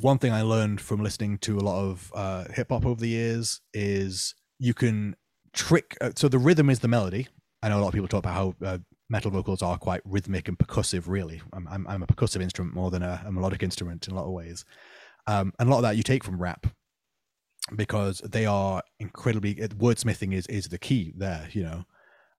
one 0.00 0.18
thing 0.18 0.32
I 0.32 0.42
learned 0.42 0.80
from 0.80 1.02
listening 1.02 1.38
to 1.38 1.58
a 1.58 1.60
lot 1.60 1.80
of 1.80 2.12
uh, 2.14 2.44
hip 2.52 2.70
hop 2.70 2.84
over 2.84 3.00
the 3.00 3.08
years 3.08 3.60
is 3.72 4.34
you 4.58 4.74
can 4.74 5.14
trick. 5.52 5.96
Uh, 6.00 6.10
so 6.16 6.28
the 6.28 6.38
rhythm 6.38 6.70
is 6.70 6.80
the 6.80 6.88
melody. 6.88 7.28
I 7.62 7.68
know 7.68 7.78
a 7.78 7.82
lot 7.82 7.88
of 7.88 7.94
people 7.94 8.08
talk 8.08 8.20
about 8.20 8.34
how 8.34 8.54
uh, 8.64 8.78
metal 9.08 9.30
vocals 9.30 9.62
are 9.62 9.78
quite 9.78 10.00
rhythmic 10.04 10.48
and 10.48 10.58
percussive. 10.58 11.04
Really, 11.06 11.40
I'm 11.52 11.68
I'm, 11.68 11.86
I'm 11.86 12.02
a 12.02 12.06
percussive 12.06 12.42
instrument 12.42 12.74
more 12.74 12.90
than 12.90 13.02
a, 13.02 13.22
a, 13.26 13.32
melodic 13.32 13.62
instrument 13.62 14.06
in 14.08 14.14
a 14.14 14.16
lot 14.16 14.26
of 14.26 14.32
ways, 14.32 14.64
um, 15.26 15.52
and 15.58 15.68
a 15.68 15.70
lot 15.70 15.78
of 15.78 15.82
that 15.84 15.96
you 15.96 16.02
take 16.02 16.24
from 16.24 16.40
rap 16.40 16.66
because 17.74 18.18
they 18.18 18.44
are 18.44 18.82
incredibly 18.98 19.54
wordsmithing 19.54 20.34
is 20.34 20.46
is 20.48 20.68
the 20.68 20.78
key 20.78 21.12
there. 21.16 21.48
You 21.52 21.62
know, 21.62 21.84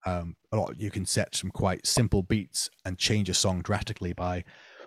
um, 0.05 0.35
a 0.51 0.57
lot 0.57 0.79
you 0.79 0.91
can 0.91 1.05
set 1.05 1.35
some 1.35 1.51
quite 1.51 1.85
simple 1.85 2.23
beats 2.23 2.69
and 2.85 2.97
change 2.97 3.29
a 3.29 3.33
song 3.33 3.61
drastically 3.61 4.13
by 4.13 4.43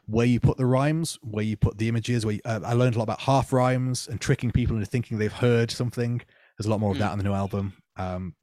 where 0.07 0.27
you 0.27 0.41
put 0.41 0.57
the 0.57 0.67
rhymes, 0.67 1.19
where 1.23 1.45
you 1.45 1.57
put 1.57 1.77
the 1.79 1.89
images. 1.89 2.25
Where 2.25 2.37
you, 2.37 2.41
uh, 2.45 2.61
I 2.65 2.73
learned 2.73 2.95
a 2.95 2.99
lot 2.99 3.05
about 3.05 3.21
half 3.21 3.53
rhymes 3.53 4.09
and 4.09 4.21
tricking 4.21 4.51
people 4.51 4.77
into 4.77 4.87
thinking 4.87 5.19
they've 5.19 5.33
heard 5.33 5.71
something. 5.71 6.23
There's 6.57 6.67
a 6.67 6.71
lot 6.71 6.81
more 6.81 6.91
of 6.91 6.97
hmm. 6.97 7.03
that 7.03 7.13
on 7.13 7.19
the 7.19 7.25
new 7.25 7.33
album. 7.33 7.75
Um, 7.97 8.35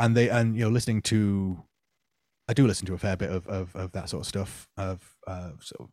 and 0.00 0.16
they 0.16 0.30
and 0.30 0.56
you 0.56 0.64
know 0.64 0.70
listening 0.70 1.02
to 1.02 1.62
I 2.48 2.54
do 2.54 2.66
listen 2.66 2.86
to 2.86 2.94
a 2.94 2.98
fair 2.98 3.16
bit 3.16 3.30
of 3.30 3.46
of, 3.46 3.76
of 3.76 3.92
that 3.92 4.08
sort 4.08 4.22
of 4.22 4.26
stuff 4.26 4.66
of 4.76 5.14
uh, 5.26 5.50
sort 5.60 5.82
of 5.82 5.88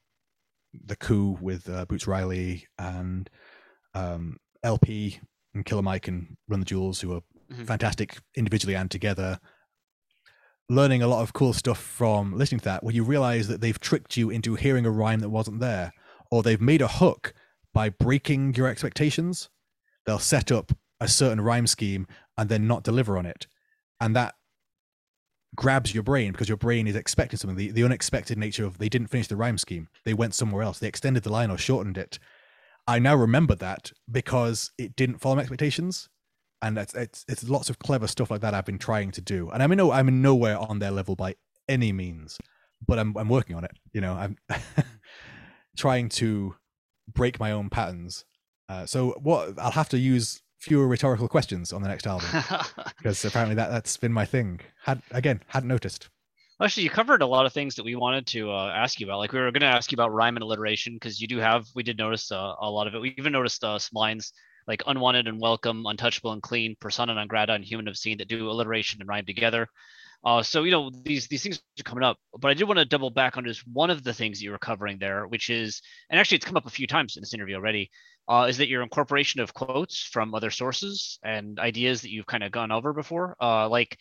the 0.85 0.95
coup 0.95 1.37
with 1.41 1.69
uh, 1.69 1.85
Boots 1.85 2.07
Riley 2.07 2.67
and 2.79 3.29
um, 3.93 4.37
El-P 4.63 5.19
and 5.53 5.65
Killer 5.65 5.81
Mike 5.81 6.07
and 6.07 6.37
Run 6.47 6.59
the 6.59 6.65
Jewels, 6.65 7.01
who 7.01 7.13
are 7.13 7.21
mm-hmm. 7.51 7.65
fantastic 7.65 8.17
individually 8.35 8.75
and 8.75 8.89
together. 8.89 9.39
Learning 10.69 11.01
a 11.01 11.07
lot 11.07 11.21
of 11.21 11.33
cool 11.33 11.53
stuff 11.53 11.79
from 11.79 12.37
listening 12.37 12.59
to 12.59 12.65
that, 12.65 12.83
where 12.83 12.93
you 12.93 13.03
realize 13.03 13.47
that 13.47 13.61
they've 13.61 13.79
tricked 13.79 14.17
you 14.17 14.29
into 14.29 14.55
hearing 14.55 14.85
a 14.85 14.91
rhyme 14.91 15.21
that 15.21 15.29
wasn't 15.29 15.59
there, 15.59 15.93
or 16.29 16.43
they've 16.43 16.59
made 16.59 16.81
a 16.81 16.87
hook 16.87 17.33
by 17.73 17.89
breaking 17.89 18.53
your 18.55 18.67
expectations. 18.67 19.49
They'll 20.05 20.19
set 20.19 20.51
up 20.51 20.73
a 20.99 21.07
certain 21.07 21.39
rhyme 21.41 21.67
scheme 21.67 22.07
and 22.37 22.49
then 22.49 22.67
not 22.67 22.83
deliver 22.83 23.17
on 23.17 23.25
it, 23.25 23.47
and 24.01 24.15
that 24.15 24.35
grabs 25.55 25.93
your 25.93 26.03
brain 26.03 26.33
because 26.33 26.49
your 26.49 26.57
brain 26.57 26.85
is 26.87 26.95
expecting 26.95 27.37
something. 27.37 27.57
The, 27.57 27.71
the 27.71 27.83
unexpected 27.83 28.37
nature 28.37 28.65
of 28.65 28.77
they 28.77 28.89
didn't 28.89 29.07
finish 29.07 29.27
the 29.27 29.37
rhyme 29.37 29.57
scheme, 29.57 29.87
they 30.03 30.13
went 30.13 30.35
somewhere 30.35 30.63
else, 30.63 30.79
they 30.79 30.87
extended 30.87 31.23
the 31.23 31.31
line 31.31 31.49
or 31.49 31.57
shortened 31.57 31.97
it. 31.97 32.19
I 32.85 32.99
now 32.99 33.15
remember 33.15 33.55
that 33.55 33.91
because 34.09 34.71
it 34.77 34.95
didn't 34.95 35.19
follow 35.19 35.35
my 35.35 35.41
expectations, 35.41 36.09
and 36.61 36.77
it's, 36.77 36.93
it's 36.93 37.25
it's 37.27 37.47
lots 37.47 37.69
of 37.69 37.79
clever 37.79 38.07
stuff 38.07 38.31
like 38.31 38.41
that 38.41 38.53
I've 38.53 38.65
been 38.65 38.79
trying 38.79 39.11
to 39.11 39.21
do. 39.21 39.49
And 39.49 39.61
I'm 39.61 39.71
in 39.71 39.77
no 39.77 39.91
I'm 39.91 40.07
in 40.07 40.21
nowhere 40.21 40.57
on 40.57 40.79
their 40.79 40.91
level 40.91 41.15
by 41.15 41.35
any 41.67 41.91
means, 41.91 42.37
but 42.85 42.99
I'm 42.99 43.15
I'm 43.17 43.29
working 43.29 43.55
on 43.55 43.63
it. 43.63 43.71
You 43.93 44.01
know, 44.01 44.13
I'm 44.13 44.37
trying 45.77 46.09
to 46.09 46.55
break 47.13 47.39
my 47.39 47.51
own 47.51 47.69
patterns. 47.69 48.25
Uh, 48.69 48.85
so 48.85 49.11
what 49.21 49.57
I'll 49.59 49.71
have 49.71 49.89
to 49.89 49.97
use 49.97 50.41
fewer 50.59 50.87
rhetorical 50.87 51.27
questions 51.27 51.71
on 51.71 51.83
the 51.83 51.87
next 51.87 52.07
album 52.07 52.27
because 52.97 53.23
apparently 53.23 53.55
that 53.55 53.69
that's 53.69 53.97
been 53.97 54.13
my 54.13 54.25
thing. 54.25 54.59
Had 54.83 55.01
again 55.11 55.41
hadn't 55.47 55.69
noticed. 55.69 56.09
Actually, 56.59 56.83
you 56.83 56.89
covered 56.89 57.21
a 57.21 57.27
lot 57.27 57.45
of 57.45 57.53
things 57.53 57.75
that 57.75 57.85
we 57.85 57.95
wanted 57.95 58.25
to 58.25 58.49
uh, 58.51 58.71
ask 58.75 58.99
you 58.99 59.05
about. 59.05 59.19
Like 59.19 59.31
we 59.31 59.39
were 59.39 59.51
going 59.51 59.61
to 59.61 59.67
ask 59.67 59.91
you 59.91 59.95
about 59.95 60.11
rhyme 60.11 60.35
and 60.35 60.41
alliteration 60.41 60.95
because 60.95 61.21
you 61.21 61.27
do 61.27 61.37
have. 61.37 61.67
We 61.75 61.83
did 61.83 61.99
notice 61.99 62.31
uh, 62.31 62.53
a 62.59 62.69
lot 62.69 62.87
of 62.87 62.95
it. 62.95 62.99
We 62.99 63.13
even 63.19 63.31
noticed 63.31 63.63
uh, 63.63 63.77
some 63.77 63.91
lines 63.93 64.33
like 64.67 64.83
unwanted 64.87 65.27
and 65.27 65.39
welcome, 65.39 65.85
untouchable 65.85 66.33
and 66.33 66.41
clean, 66.41 66.75
persona 66.79 67.13
non 67.13 67.27
grata, 67.27 67.53
and 67.53 67.63
human 67.63 67.87
obscene 67.87 68.17
that 68.17 68.27
do 68.27 68.49
alliteration 68.49 69.01
and 69.01 69.09
rhyme 69.09 69.25
together. 69.25 69.67
Uh, 70.23 70.41
so 70.41 70.63
you 70.63 70.71
know 70.71 70.89
these 71.03 71.27
these 71.27 71.43
things 71.43 71.61
are 71.79 71.83
coming 71.83 72.03
up, 72.03 72.17
but 72.37 72.49
I 72.49 72.53
did 72.53 72.65
want 72.65 72.79
to 72.79 72.85
double 72.85 73.09
back 73.09 73.37
on 73.37 73.45
just 73.45 73.67
one 73.67 73.89
of 73.89 74.03
the 74.03 74.13
things 74.13 74.41
you 74.41 74.51
were 74.51 74.57
covering 74.57 74.97
there, 74.97 75.27
which 75.27 75.49
is, 75.49 75.81
and 76.09 76.19
actually 76.19 76.37
it's 76.37 76.45
come 76.45 76.57
up 76.57 76.65
a 76.65 76.71
few 76.71 76.87
times 76.87 77.15
in 77.15 77.21
this 77.21 77.33
interview 77.33 77.55
already, 77.55 77.91
uh, 78.27 78.47
is 78.49 78.57
that 78.57 78.67
your 78.67 78.81
incorporation 78.81 79.41
of 79.41 79.53
quotes 79.53 80.01
from 80.03 80.33
other 80.33 80.49
sources 80.49 81.19
and 81.23 81.59
ideas 81.59 82.01
that 82.01 82.11
you've 82.11 82.25
kind 82.25 82.43
of 82.43 82.51
gone 82.51 82.71
over 82.71 82.93
before. 82.93 83.35
Uh, 83.39 83.69
like 83.69 83.97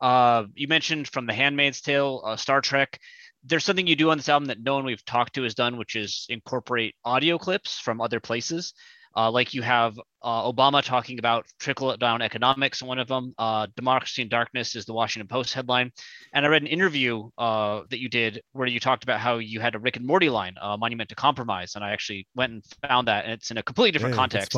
uh, 0.00 0.44
you 0.54 0.68
mentioned 0.68 1.08
from 1.08 1.26
The 1.26 1.32
Handmaid's 1.32 1.80
Tale, 1.80 2.22
uh, 2.24 2.36
Star 2.36 2.60
Trek. 2.60 3.00
There's 3.44 3.64
something 3.64 3.86
you 3.86 3.96
do 3.96 4.10
on 4.10 4.18
this 4.18 4.28
album 4.28 4.48
that 4.48 4.60
no 4.60 4.74
one 4.74 4.84
we've 4.84 5.04
talked 5.04 5.34
to 5.34 5.42
has 5.44 5.54
done, 5.54 5.78
which 5.78 5.96
is 5.96 6.26
incorporate 6.28 6.94
audio 7.04 7.38
clips 7.38 7.78
from 7.78 8.00
other 8.00 8.20
places. 8.20 8.74
Uh, 9.16 9.30
like 9.30 9.54
you 9.54 9.62
have 9.62 9.98
uh, 10.22 10.52
Obama 10.52 10.82
talking 10.82 11.18
about 11.18 11.46
trickle 11.58 11.96
down 11.96 12.20
economics, 12.20 12.82
one 12.82 12.98
of 12.98 13.08
them. 13.08 13.32
Uh, 13.38 13.66
Democracy 13.76 14.22
in 14.22 14.28
Darkness 14.28 14.76
is 14.76 14.84
the 14.84 14.92
Washington 14.92 15.26
Post 15.28 15.54
headline. 15.54 15.90
And 16.34 16.44
I 16.44 16.48
read 16.48 16.62
an 16.62 16.68
interview 16.68 17.30
uh, 17.38 17.82
that 17.90 18.00
you 18.00 18.08
did 18.08 18.42
where 18.52 18.66
you 18.66 18.78
talked 18.78 19.04
about 19.04 19.20
how 19.20 19.38
you 19.38 19.60
had 19.60 19.74
a 19.74 19.78
Rick 19.78 19.96
and 19.96 20.06
Morty 20.06 20.28
line, 20.28 20.54
Monument 20.78 21.08
to 21.08 21.14
Compromise. 21.14 21.76
And 21.76 21.84
I 21.84 21.92
actually 21.92 22.26
went 22.34 22.52
and 22.52 22.62
found 22.86 23.08
that, 23.08 23.24
and 23.24 23.32
it's 23.32 23.50
in 23.50 23.56
a 23.56 23.62
completely 23.62 23.92
different 23.92 24.14
context. 24.16 24.52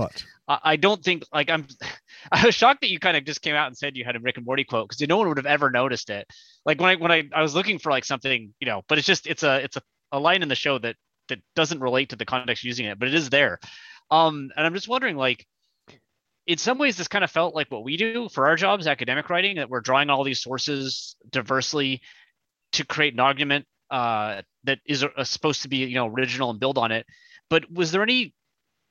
I, 0.49 0.59
I 0.65 0.77
don't 0.77 1.03
think, 1.05 1.25
like, 1.33 1.51
I'm, 1.51 1.67
I 2.33 2.47
was 2.47 2.55
shocked 2.55 2.81
that 2.81 2.91
you 2.91 2.99
kind 2.99 3.17
of 3.17 3.25
just 3.25 3.43
came 3.43 3.55
out 3.55 3.69
and 3.69 3.77
said 3.77 3.97
you 3.97 4.05
had 4.05 4.17
a 4.17 4.21
Rick 4.21 4.39
and 4.39 4.47
Morty 4.47 4.65
quote 4.65 4.89
because 4.89 5.07
no 5.07 5.19
one 5.19 5.29
would 5.29 5.37
have 5.37 5.47
ever 5.47 5.71
noticed 5.71 6.11
it. 6.11 6.27
Like 6.65 6.81
when 6.81 6.91
I 6.91 6.97
when 6.97 7.13
I, 7.13 7.29
I 7.33 7.43
was 7.43 7.55
looking 7.55 7.79
for 7.79 7.91
like 7.91 8.05
something, 8.05 8.53
you 8.61 8.67
know, 8.67 8.83
but 8.89 8.99
it's 8.99 9.07
just 9.07 9.27
it's 9.27 9.43
a 9.43 9.63
it's 9.63 9.77
a, 9.77 9.83
a 10.13 10.19
line 10.19 10.43
in 10.43 10.49
the 10.49 10.55
show 10.55 10.79
that 10.79 10.97
that 11.29 11.39
doesn't 11.55 11.81
relate 11.81 12.11
to 12.11 12.17
the 12.17 12.25
context 12.25 12.65
using 12.65 12.87
it, 12.87 12.99
but 12.99 13.09
it 13.09 13.15
is 13.15 13.31
there. 13.31 13.59
Um, 14.11 14.51
and 14.57 14.67
I'm 14.67 14.75
just 14.75 14.89
wondering, 14.89 15.17
like, 15.17 15.47
in 16.47 16.57
some 16.57 16.79
ways, 16.79 16.97
this 16.97 17.09
kind 17.09 17.25
of 17.25 17.31
felt 17.31 17.55
like 17.55 17.71
what 17.71 17.85
we 17.85 17.97
do 17.97 18.29
for 18.31 18.47
our 18.47 18.57
jobs, 18.57 18.87
academic 18.87 19.29
writing, 19.29 19.57
that 19.57 19.69
we're 19.69 19.81
drawing 19.81 20.09
all 20.09 20.25
these 20.25 20.41
sources 20.41 21.15
diversely 21.31 22.01
to 22.73 22.87
create 22.87 23.13
an 23.13 23.21
argument 23.21 23.67
uh, 23.91 24.43
that 24.65 24.79
is 24.87 25.05
uh, 25.05 25.25
supposed 25.25 25.63
to 25.63 25.69
be, 25.69 25.79
you 25.79 25.95
know, 25.95 26.07
original 26.07 26.51
and 26.51 26.59
build 26.59 26.79
on 26.79 26.91
it. 26.91 27.07
But 27.51 27.71
was 27.71 27.93
there 27.93 28.03
any 28.03 28.35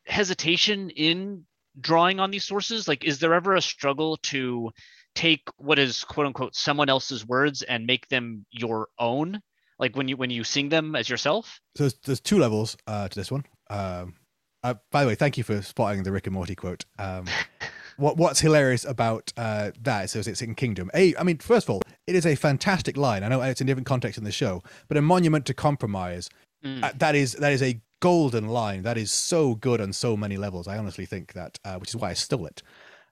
hesitation 0.05 0.89
in 0.91 1.45
drawing 1.79 2.19
on 2.19 2.31
these 2.31 2.43
sources? 2.43 2.87
Like, 2.87 3.03
is 3.03 3.19
there 3.19 3.33
ever 3.33 3.55
a 3.55 3.61
struggle 3.61 4.17
to 4.23 4.71
take 5.15 5.41
what 5.57 5.79
is 5.79 6.03
quote 6.03 6.27
unquote 6.27 6.55
someone 6.55 6.89
else's 6.89 7.25
words 7.25 7.63
and 7.63 7.85
make 7.85 8.07
them 8.07 8.45
your 8.51 8.87
own? 8.99 9.41
Like 9.79 9.95
when 9.95 10.07
you 10.07 10.17
when 10.17 10.31
you 10.31 10.43
sing 10.43 10.69
them 10.69 10.95
as 10.95 11.09
yourself? 11.09 11.59
So 11.75 11.83
there's, 11.83 11.93
there's 12.05 12.19
two 12.19 12.39
levels 12.39 12.77
uh, 12.87 13.07
to 13.07 13.19
this 13.19 13.31
one. 13.31 13.45
Um, 13.69 14.15
uh, 14.67 14.73
by 14.91 15.03
the 15.03 15.07
way, 15.07 15.15
thank 15.15 15.37
you 15.37 15.43
for 15.43 15.61
spotting 15.61 16.03
the 16.03 16.11
Rick 16.11 16.27
and 16.27 16.33
Morty 16.33 16.55
quote. 16.55 16.85
Um, 16.99 17.25
what 17.97 18.17
what's 18.17 18.39
hilarious 18.41 18.85
about 18.85 19.33
uh, 19.37 19.71
that 19.81 20.15
is 20.15 20.27
it's 20.27 20.41
in 20.41 20.55
Kingdom. 20.55 20.91
A, 20.93 21.15
I 21.15 21.23
mean, 21.23 21.37
first 21.37 21.67
of 21.67 21.71
all, 21.71 21.81
it 22.05 22.15
is 22.15 22.25
a 22.25 22.35
fantastic 22.35 22.97
line. 22.97 23.23
I 23.23 23.27
know 23.27 23.41
it's 23.41 23.61
in 23.61 23.67
different 23.67 23.87
context 23.87 24.17
in 24.17 24.23
the 24.23 24.31
show, 24.31 24.61
but 24.87 24.97
a 24.97 25.01
monument 25.01 25.45
to 25.47 25.53
compromise. 25.53 26.29
Mm. 26.63 26.83
Uh, 26.83 26.91
that 26.97 27.15
is 27.15 27.33
that 27.33 27.53
is 27.53 27.63
a 27.63 27.79
golden 27.99 28.47
line. 28.47 28.83
That 28.83 28.97
is 28.97 29.11
so 29.11 29.55
good 29.55 29.81
on 29.81 29.93
so 29.93 30.15
many 30.17 30.37
levels. 30.37 30.67
I 30.67 30.77
honestly 30.77 31.05
think 31.05 31.33
that, 31.33 31.59
uh, 31.65 31.77
which 31.77 31.89
is 31.89 31.95
why 31.95 32.11
I 32.11 32.13
stole 32.13 32.45
it. 32.45 32.61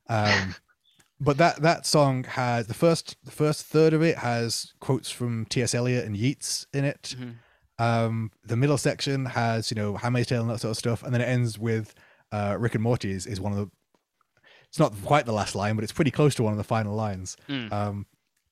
Um, 0.07 0.56
but 1.19 1.38
that 1.38 1.61
that 1.61 1.86
song 1.86 2.23
has 2.26 2.68
the 2.68 2.73
first 2.73 3.15
the 3.23 3.32
first 3.32 3.65
third 3.65 3.94
of 3.94 4.02
it 4.03 4.19
has 4.19 4.73
quotes 4.80 5.10
from 5.10 5.45
T.S. 5.45 5.73
Eliot 5.73 6.06
and 6.06 6.18
Yeats 6.18 6.68
in 6.73 6.86
it. 6.86 7.15
Mhm. 7.18 7.36
Um, 7.77 8.31
the 8.43 8.56
middle 8.56 8.77
section 8.77 9.26
has 9.26 9.69
you 9.72 9.76
know 9.76 9.95
Handmaid's 9.97 10.27
Tale 10.27 10.41
and 10.41 10.49
that 10.49 10.60
sort 10.60 10.72
of 10.72 10.77
stuff, 10.77 11.03
and 11.03 11.14
then 11.14 11.22
it 11.22 11.26
ends 11.26 11.60
with 11.60 11.93
uh, 12.31 12.56
Rick 12.60 12.76
and 12.76 12.84
Morty 12.84 13.11
is, 13.11 13.26
is 13.27 13.39
one 13.41 13.52
of 13.52 13.57
the. 13.57 13.69
It's 14.69 14.80
not 14.80 14.93
quite 15.03 15.26
the 15.26 15.31
last 15.34 15.56
line, 15.56 15.76
but 15.76 15.84
it's 15.84 15.93
pretty 15.93 16.11
close 16.11 16.35
to 16.35 16.43
one 16.43 16.52
of 16.52 16.57
the 16.57 16.64
final 16.64 16.95
lines. 16.95 17.38
Mm. 17.47 17.72
Um, 17.72 18.06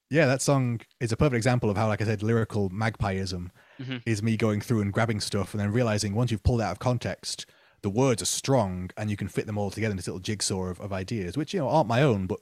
yeah, 0.10 0.26
that 0.28 0.42
song 0.42 0.80
is 1.02 1.12
a 1.12 1.18
perfect 1.18 1.36
example 1.36 1.70
of 1.70 1.76
how, 1.76 1.88
like 1.88 2.02
I 2.02 2.06
said, 2.06 2.22
lyrical 2.24 2.70
magpieism 2.70 3.50
Mhm. 3.82 4.04
is 4.06 4.22
me 4.22 4.38
going 4.38 4.62
through 4.62 4.82
and 4.82 4.94
grabbing 4.94 5.20
stuff 5.20 5.54
and 5.54 5.60
then 5.60 5.72
realizing 5.72 6.14
once 6.14 6.32
you've 6.32 6.44
pulled 6.44 6.62
it 6.62 6.66
out 6.66 6.72
of 6.74 6.80
context, 6.80 7.46
the 7.82 7.90
words 7.90 8.22
are 8.22 8.26
strong 8.26 8.92
and 8.96 9.10
you 9.10 9.18
can 9.18 9.28
fit 9.28 9.48
them 9.48 9.58
all 9.58 9.72
together 9.72 9.92
in 9.92 9.98
this 9.98 10.06
little 10.08 10.20
jigsaw 10.20 10.66
of, 10.66 10.80
of 10.80 10.94
ideas, 10.94 11.36
which 11.36 11.54
you 11.54 11.60
know 11.60 11.68
aren't 11.68 11.90
my 11.90 12.02
own, 12.04 12.28
but 12.28 12.40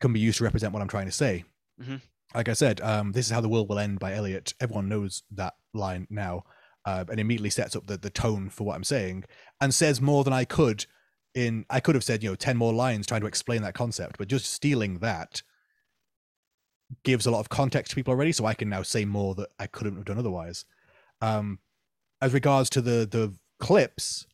can 0.00 0.12
be 0.12 0.20
used 0.20 0.38
to 0.38 0.44
represent 0.44 0.72
what 0.72 0.82
I'm 0.82 0.88
trying 0.88 1.06
to 1.06 1.12
say. 1.12 1.44
Mhm. 1.80 2.00
Like 2.34 2.48
I 2.48 2.54
said, 2.54 2.80
um, 2.82 3.12
this 3.12 3.24
is 3.26 3.32
how 3.32 3.40
the 3.40 3.48
world 3.48 3.68
will 3.68 3.78
end 3.78 3.98
by 4.00 4.12
Eliot. 4.12 4.52
Everyone 4.60 4.88
knows 4.88 5.22
that 5.30 5.54
line 5.76 6.06
now, 6.10 6.44
uh, 6.84 7.04
and 7.10 7.20
immediately 7.20 7.50
sets 7.50 7.76
up 7.76 7.86
the 7.86 7.96
the 7.96 8.10
tone 8.10 8.50
for 8.50 8.64
what 8.64 8.76
I'm 8.76 8.84
saying 8.84 9.24
and 9.60 9.72
says 9.74 10.00
more 10.00 10.24
than 10.24 10.32
I 10.32 10.44
could. 10.44 10.86
In 11.34 11.66
I 11.68 11.80
could 11.80 11.94
have 11.94 12.04
said 12.04 12.22
you 12.22 12.30
know 12.30 12.36
ten 12.36 12.56
more 12.56 12.72
lines 12.72 13.06
trying 13.06 13.20
to 13.20 13.26
explain 13.26 13.62
that 13.62 13.74
concept, 13.74 14.16
but 14.18 14.28
just 14.28 14.52
stealing 14.52 14.98
that 15.00 15.42
gives 17.04 17.26
a 17.26 17.30
lot 17.30 17.40
of 17.40 17.48
context 17.48 17.90
to 17.90 17.96
people 17.96 18.12
already, 18.12 18.32
so 18.32 18.46
I 18.46 18.54
can 18.54 18.68
now 18.68 18.82
say 18.82 19.04
more 19.04 19.34
that 19.34 19.48
I 19.58 19.66
couldn't 19.66 19.96
have 19.96 20.04
done 20.04 20.18
otherwise. 20.18 20.64
Um, 21.20 21.58
as 22.20 22.32
regards 22.32 22.70
to 22.70 22.80
the 22.80 23.06
the 23.10 23.34
clips, 23.58 24.26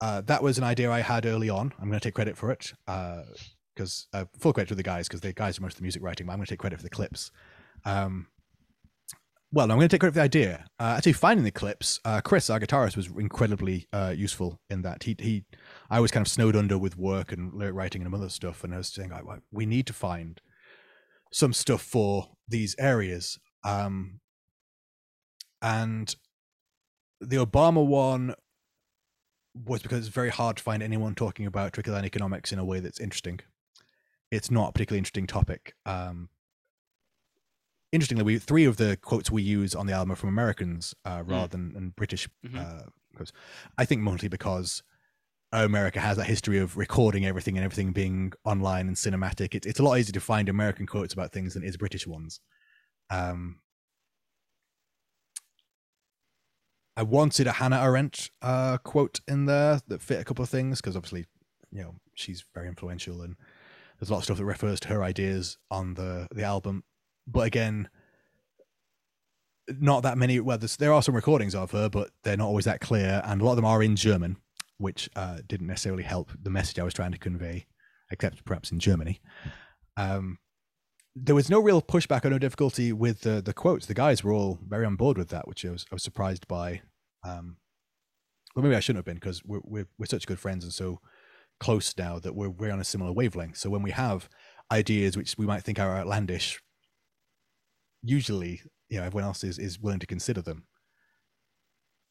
uh, 0.00 0.20
that 0.22 0.42
was 0.42 0.58
an 0.58 0.64
idea 0.64 0.90
I 0.90 1.00
had 1.00 1.26
early 1.26 1.48
on. 1.48 1.72
I'm 1.78 1.88
going 1.88 1.98
to 1.98 2.04
take 2.04 2.14
credit 2.14 2.36
for 2.36 2.50
it 2.50 2.72
because 3.74 4.08
uh, 4.12 4.24
full 4.38 4.52
credit 4.52 4.68
to 4.68 4.74
the 4.74 4.82
guys 4.82 5.08
because 5.08 5.20
the 5.20 5.32
guys 5.32 5.56
do 5.56 5.62
most 5.62 5.74
of 5.74 5.78
the 5.78 5.84
music 5.84 6.02
writing. 6.02 6.26
But 6.26 6.32
I'm 6.32 6.38
going 6.38 6.46
to 6.46 6.52
take 6.52 6.58
credit 6.58 6.76
for 6.76 6.82
the 6.82 6.90
clips. 6.90 7.30
Um, 7.84 8.26
well, 9.52 9.70
I'm 9.70 9.76
going 9.76 9.88
to 9.88 9.88
take 9.88 10.00
credit 10.00 10.14
for 10.14 10.20
the 10.20 10.24
idea. 10.24 10.64
Uh, 10.80 10.94
actually, 10.96 11.12
finding 11.12 11.44
the 11.44 11.50
clips, 11.50 12.00
uh, 12.04 12.20
Chris, 12.22 12.48
our 12.48 12.58
guitarist, 12.58 12.96
was 12.96 13.08
incredibly 13.08 13.86
uh, 13.92 14.14
useful 14.16 14.60
in 14.70 14.82
that. 14.82 15.02
He 15.02 15.14
he, 15.18 15.44
I 15.90 16.00
was 16.00 16.10
kind 16.10 16.26
of 16.26 16.32
snowed 16.32 16.56
under 16.56 16.78
with 16.78 16.96
work 16.96 17.32
and 17.32 17.52
lyric 17.52 17.74
writing 17.74 18.02
and 18.02 18.14
other 18.14 18.30
stuff, 18.30 18.64
and 18.64 18.74
I 18.74 18.78
was 18.78 18.88
saying, 18.88 19.10
like, 19.10 19.26
"Well, 19.26 19.40
we 19.50 19.66
need 19.66 19.86
to 19.88 19.92
find 19.92 20.40
some 21.32 21.52
stuff 21.52 21.82
for 21.82 22.28
these 22.46 22.76
areas. 22.78 23.38
Um, 23.64 24.20
and 25.60 26.14
the 27.20 27.36
Obama 27.36 27.84
one 27.84 28.34
was 29.54 29.82
because 29.82 30.00
it's 30.00 30.08
very 30.08 30.30
hard 30.30 30.56
to 30.58 30.62
find 30.62 30.82
anyone 30.82 31.14
talking 31.14 31.46
about 31.46 31.72
trickle 31.72 31.94
down 31.94 32.04
economics 32.04 32.52
in 32.52 32.58
a 32.58 32.64
way 32.64 32.80
that's 32.80 33.00
interesting. 33.00 33.40
It's 34.30 34.50
not 34.50 34.70
a 34.70 34.72
particularly 34.72 34.98
interesting 34.98 35.26
topic. 35.26 35.74
Um, 35.84 36.28
interestingly, 37.92 38.24
we 38.24 38.38
three 38.38 38.64
of 38.64 38.76
the 38.76 38.96
quotes 38.96 39.30
we 39.30 39.42
use 39.42 39.74
on 39.74 39.86
the 39.86 39.92
album 39.92 40.12
are 40.12 40.16
from 40.16 40.30
Americans 40.30 40.94
uh, 41.04 41.22
rather 41.26 41.48
than, 41.48 41.72
than 41.74 41.90
British 41.90 42.28
Mhm. 42.44 42.56
uh, 42.58 42.82
quotes. 43.16 43.32
I 43.78 43.84
think 43.84 44.02
mostly 44.02 44.28
because 44.28 44.82
America 45.52 46.00
has 46.00 46.16
that 46.18 46.26
history 46.26 46.58
of 46.58 46.76
recording 46.76 47.26
everything 47.26 47.56
and 47.58 47.64
everything 47.64 47.92
being 47.92 48.32
online 48.44 48.88
and 48.88 48.96
cinematic. 48.96 49.54
It, 49.54 49.66
it's 49.66 49.80
a 49.80 49.82
lot 49.84 49.98
easier 49.98 50.12
to 50.14 50.20
find 50.20 50.48
American 50.48 50.86
quotes 50.86 51.12
about 51.14 51.32
things 51.32 51.54
than 51.54 51.64
it 51.64 51.68
is 51.68 51.76
British 51.76 52.06
ones. 52.06 52.40
Um, 53.10 53.60
I 56.96 57.02
wanted 57.02 57.46
a 57.46 57.52
Hannah 57.52 57.80
Arendt 57.80 58.30
uh, 58.42 58.78
quote 58.78 59.20
in 59.26 59.46
there 59.46 59.80
that 59.88 60.02
fit 60.02 60.20
a 60.20 60.24
couple 60.24 60.42
of 60.42 60.50
things 60.50 60.80
because 60.80 60.96
obviously, 60.96 61.26
you 61.70 61.82
know, 61.82 61.96
she's 62.14 62.44
very 62.54 62.68
influential 62.68 63.22
and 63.22 63.36
there's 63.98 64.10
a 64.10 64.12
lot 64.12 64.18
of 64.18 64.24
stuff 64.24 64.38
that 64.38 64.44
refers 64.44 64.80
to 64.80 64.88
her 64.88 65.02
ideas 65.02 65.58
on 65.70 65.94
the 65.94 66.28
the 66.32 66.42
album. 66.44 66.84
But 67.26 67.46
again, 67.46 67.88
not 69.68 70.02
that 70.02 70.18
many. 70.18 70.40
Well, 70.40 70.58
there 70.58 70.92
are 70.92 71.02
some 71.02 71.14
recordings 71.14 71.54
of 71.54 71.70
her, 71.70 71.88
but 71.88 72.10
they're 72.24 72.36
not 72.36 72.48
always 72.48 72.64
that 72.64 72.80
clear, 72.80 73.22
and 73.24 73.40
a 73.40 73.44
lot 73.44 73.52
of 73.52 73.56
them 73.56 73.64
are 73.64 73.82
in 73.82 73.96
German, 73.96 74.36
which 74.78 75.08
uh, 75.16 75.38
didn't 75.46 75.66
necessarily 75.66 76.02
help 76.02 76.30
the 76.40 76.50
message 76.50 76.78
I 76.78 76.84
was 76.84 76.94
trying 76.94 77.12
to 77.12 77.18
convey, 77.18 77.66
except 78.10 78.44
perhaps 78.44 78.72
in 78.72 78.80
Germany. 78.80 79.20
Um, 79.96 80.38
there 81.14 81.34
was 81.34 81.50
no 81.50 81.60
real 81.60 81.82
pushback 81.82 82.24
or 82.24 82.30
no 82.30 82.38
difficulty 82.38 82.92
with 82.92 83.20
the 83.20 83.42
the 83.42 83.52
quotes. 83.52 83.86
The 83.86 83.94
guys 83.94 84.24
were 84.24 84.32
all 84.32 84.58
very 84.66 84.86
on 84.86 84.96
board 84.96 85.18
with 85.18 85.28
that, 85.28 85.46
which 85.46 85.64
I 85.64 85.70
was 85.70 85.86
I 85.90 85.94
was 85.94 86.02
surprised 86.02 86.48
by. 86.48 86.82
Um, 87.24 87.58
well, 88.54 88.64
maybe 88.64 88.76
I 88.76 88.80
shouldn't 88.80 88.98
have 88.98 89.04
been 89.06 89.16
because 89.16 89.42
we're, 89.44 89.60
we're 89.62 89.88
we're 89.98 90.06
such 90.06 90.26
good 90.26 90.40
friends 90.40 90.64
and 90.64 90.72
so 90.72 91.00
close 91.60 91.94
now 91.96 92.18
that 92.18 92.34
we're 92.34 92.50
we're 92.50 92.72
on 92.72 92.80
a 92.80 92.84
similar 92.84 93.12
wavelength. 93.12 93.56
So 93.56 93.70
when 93.70 93.82
we 93.82 93.92
have 93.92 94.28
ideas 94.70 95.16
which 95.16 95.36
we 95.36 95.46
might 95.46 95.62
think 95.62 95.78
are 95.78 95.96
outlandish, 95.96 96.60
usually 98.02 98.62
you 98.88 98.98
know 98.98 99.04
everyone 99.04 99.24
else 99.24 99.44
is 99.44 99.58
is 99.58 99.80
willing 99.80 100.00
to 100.00 100.06
consider 100.06 100.42
them. 100.42 100.64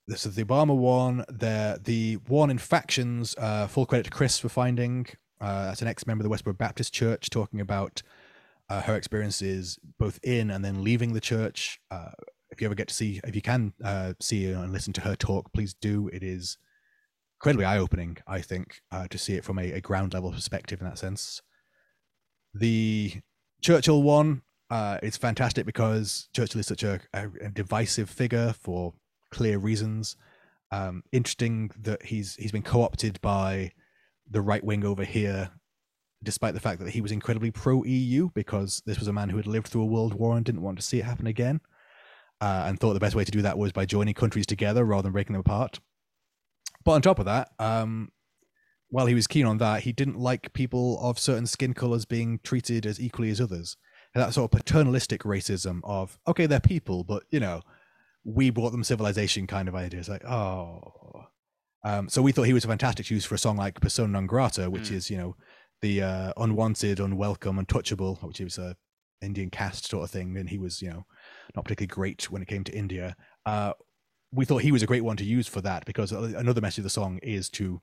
This 0.07 0.25
is 0.25 0.35
the 0.35 0.43
Obama 0.43 0.75
one. 0.75 1.23
There, 1.29 1.77
the 1.77 2.15
one 2.27 2.49
in 2.49 2.57
factions. 2.57 3.35
Uh, 3.37 3.67
full 3.67 3.85
credit 3.85 4.05
to 4.05 4.09
Chris 4.09 4.39
for 4.39 4.49
finding. 4.49 5.07
Uh, 5.39 5.65
that's 5.65 5.81
an 5.81 5.87
ex-member 5.87 6.23
of 6.23 6.29
the 6.29 6.35
Westboro 6.35 6.57
Baptist 6.57 6.93
Church 6.93 7.29
talking 7.29 7.61
about 7.61 8.01
uh, 8.69 8.81
her 8.81 8.95
experiences 8.95 9.79
both 9.97 10.19
in 10.23 10.51
and 10.51 10.63
then 10.63 10.83
leaving 10.83 11.13
the 11.13 11.21
church. 11.21 11.79
Uh, 11.89 12.11
if 12.51 12.61
you 12.61 12.65
ever 12.65 12.75
get 12.75 12.89
to 12.89 12.93
see, 12.93 13.19
if 13.23 13.35
you 13.35 13.41
can 13.41 13.73
uh, 13.83 14.13
see 14.19 14.51
and 14.51 14.71
listen 14.71 14.93
to 14.93 15.01
her 15.01 15.15
talk, 15.15 15.51
please 15.53 15.73
do. 15.73 16.09
It 16.09 16.23
is 16.23 16.57
incredibly 17.39 17.65
eye-opening, 17.65 18.17
I 18.27 18.41
think, 18.41 18.81
uh, 18.91 19.07
to 19.07 19.17
see 19.17 19.33
it 19.33 19.43
from 19.43 19.57
a, 19.57 19.71
a 19.71 19.81
ground 19.81 20.13
level 20.13 20.31
perspective 20.31 20.79
in 20.79 20.87
that 20.87 20.99
sense. 20.99 21.41
The 22.53 23.13
Churchill 23.61 24.03
one 24.03 24.41
uh, 24.71 24.97
is 25.03 25.17
fantastic 25.17 25.65
because 25.65 26.29
Churchill 26.33 26.61
is 26.61 26.67
such 26.67 26.81
a, 26.83 27.01
a, 27.13 27.27
a 27.41 27.49
divisive 27.49 28.09
figure 28.09 28.53
for 28.59 28.93
clear 29.29 29.59
reasons. 29.59 30.15
Um, 30.71 31.03
interesting 31.11 31.69
that 31.81 32.03
he's 32.03 32.35
he's 32.35 32.53
been 32.53 32.63
co-opted 32.63 33.19
by 33.21 33.73
the 34.29 34.41
right 34.41 34.63
wing 34.63 34.85
over 34.85 35.03
here 35.03 35.51
despite 36.23 36.53
the 36.53 36.59
fact 36.59 36.79
that 36.79 36.91
he 36.91 37.01
was 37.01 37.11
incredibly 37.11 37.51
pro 37.51 37.83
EU 37.83 38.29
because 38.33 38.81
this 38.85 38.99
was 38.99 39.07
a 39.07 39.13
man 39.13 39.29
who 39.29 39.37
had 39.37 39.47
lived 39.47 39.67
through 39.67 39.81
a 39.81 39.87
world 39.87 40.13
war 40.13 40.37
and 40.37 40.45
didn't 40.45 40.61
want 40.61 40.77
to 40.77 40.83
see 40.83 40.99
it 40.99 41.05
happen 41.05 41.27
again, 41.27 41.59
uh, 42.39 42.63
and 42.67 42.79
thought 42.79 42.93
the 42.93 42.99
best 42.99 43.15
way 43.15 43.25
to 43.25 43.31
do 43.31 43.41
that 43.41 43.57
was 43.57 43.71
by 43.71 43.85
joining 43.85 44.13
countries 44.13 44.45
together 44.45 44.85
rather 44.85 45.03
than 45.03 45.11
breaking 45.11 45.33
them 45.33 45.41
apart. 45.41 45.79
But 46.85 46.93
on 46.93 47.01
top 47.01 47.19
of 47.19 47.25
that, 47.25 47.49
um, 47.59 48.11
while 48.89 49.07
he 49.07 49.15
was 49.15 49.27
keen 49.27 49.45
on 49.45 49.57
that, 49.57 49.81
he 49.81 49.91
didn't 49.91 50.17
like 50.17 50.53
people 50.53 50.99
of 51.01 51.19
certain 51.19 51.47
skin 51.47 51.73
colors 51.73 52.05
being 52.05 52.39
treated 52.43 52.85
as 52.85 52.99
equally 52.99 53.31
as 53.31 53.41
others. 53.41 53.77
And 54.13 54.21
that 54.21 54.33
sort 54.33 54.51
of 54.51 54.57
paternalistic 54.59 55.21
racism 55.23 55.79
of 55.83 56.19
okay, 56.27 56.45
they're 56.45 56.59
people, 56.59 57.03
but 57.03 57.23
you 57.29 57.39
know, 57.39 57.61
we 58.23 58.49
brought 58.49 58.71
them 58.71 58.83
civilization 58.83 59.47
kind 59.47 59.67
of 59.67 59.75
ideas. 59.75 60.09
Like, 60.09 60.25
oh, 60.25 61.27
Um, 61.83 62.09
so 62.09 62.21
we 62.21 62.31
thought 62.31 62.43
he 62.43 62.53
was 62.53 62.65
a 62.65 62.67
fantastic 62.67 63.07
choice 63.07 63.25
for 63.25 63.35
a 63.35 63.39
song 63.39 63.57
like 63.57 63.79
Persona 63.81 64.09
non 64.13 64.27
grata, 64.27 64.69
which 64.69 64.89
Mm. 64.89 64.95
is, 64.95 65.09
you 65.09 65.17
know, 65.17 65.35
the 65.81 66.03
uh, 66.03 66.33
unwanted, 66.37 66.99
unwelcome, 66.99 67.57
untouchable, 67.57 68.15
which 68.21 68.39
is 68.39 68.59
a 68.59 68.75
Indian 69.21 69.49
caste 69.49 69.87
sort 69.89 70.03
of 70.03 70.11
thing. 70.11 70.37
And 70.37 70.49
he 70.49 70.59
was, 70.59 70.81
you 70.81 70.89
know, 70.91 71.05
not 71.55 71.65
particularly 71.65 71.87
great 71.87 72.29
when 72.29 72.41
it 72.43 72.47
came 72.47 72.63
to 72.65 72.75
India. 72.77 73.15
Uh, 73.47 73.73
we 74.31 74.45
thought 74.45 74.61
he 74.61 74.71
was 74.71 74.83
a 74.83 74.85
great 74.87 75.03
one 75.03 75.17
to 75.17 75.25
use 75.25 75.47
for 75.47 75.61
that 75.61 75.85
because 75.85 76.11
another 76.11 76.61
message 76.61 76.79
of 76.79 76.83
the 76.83 76.89
song 76.91 77.17
is 77.23 77.49
to 77.51 77.81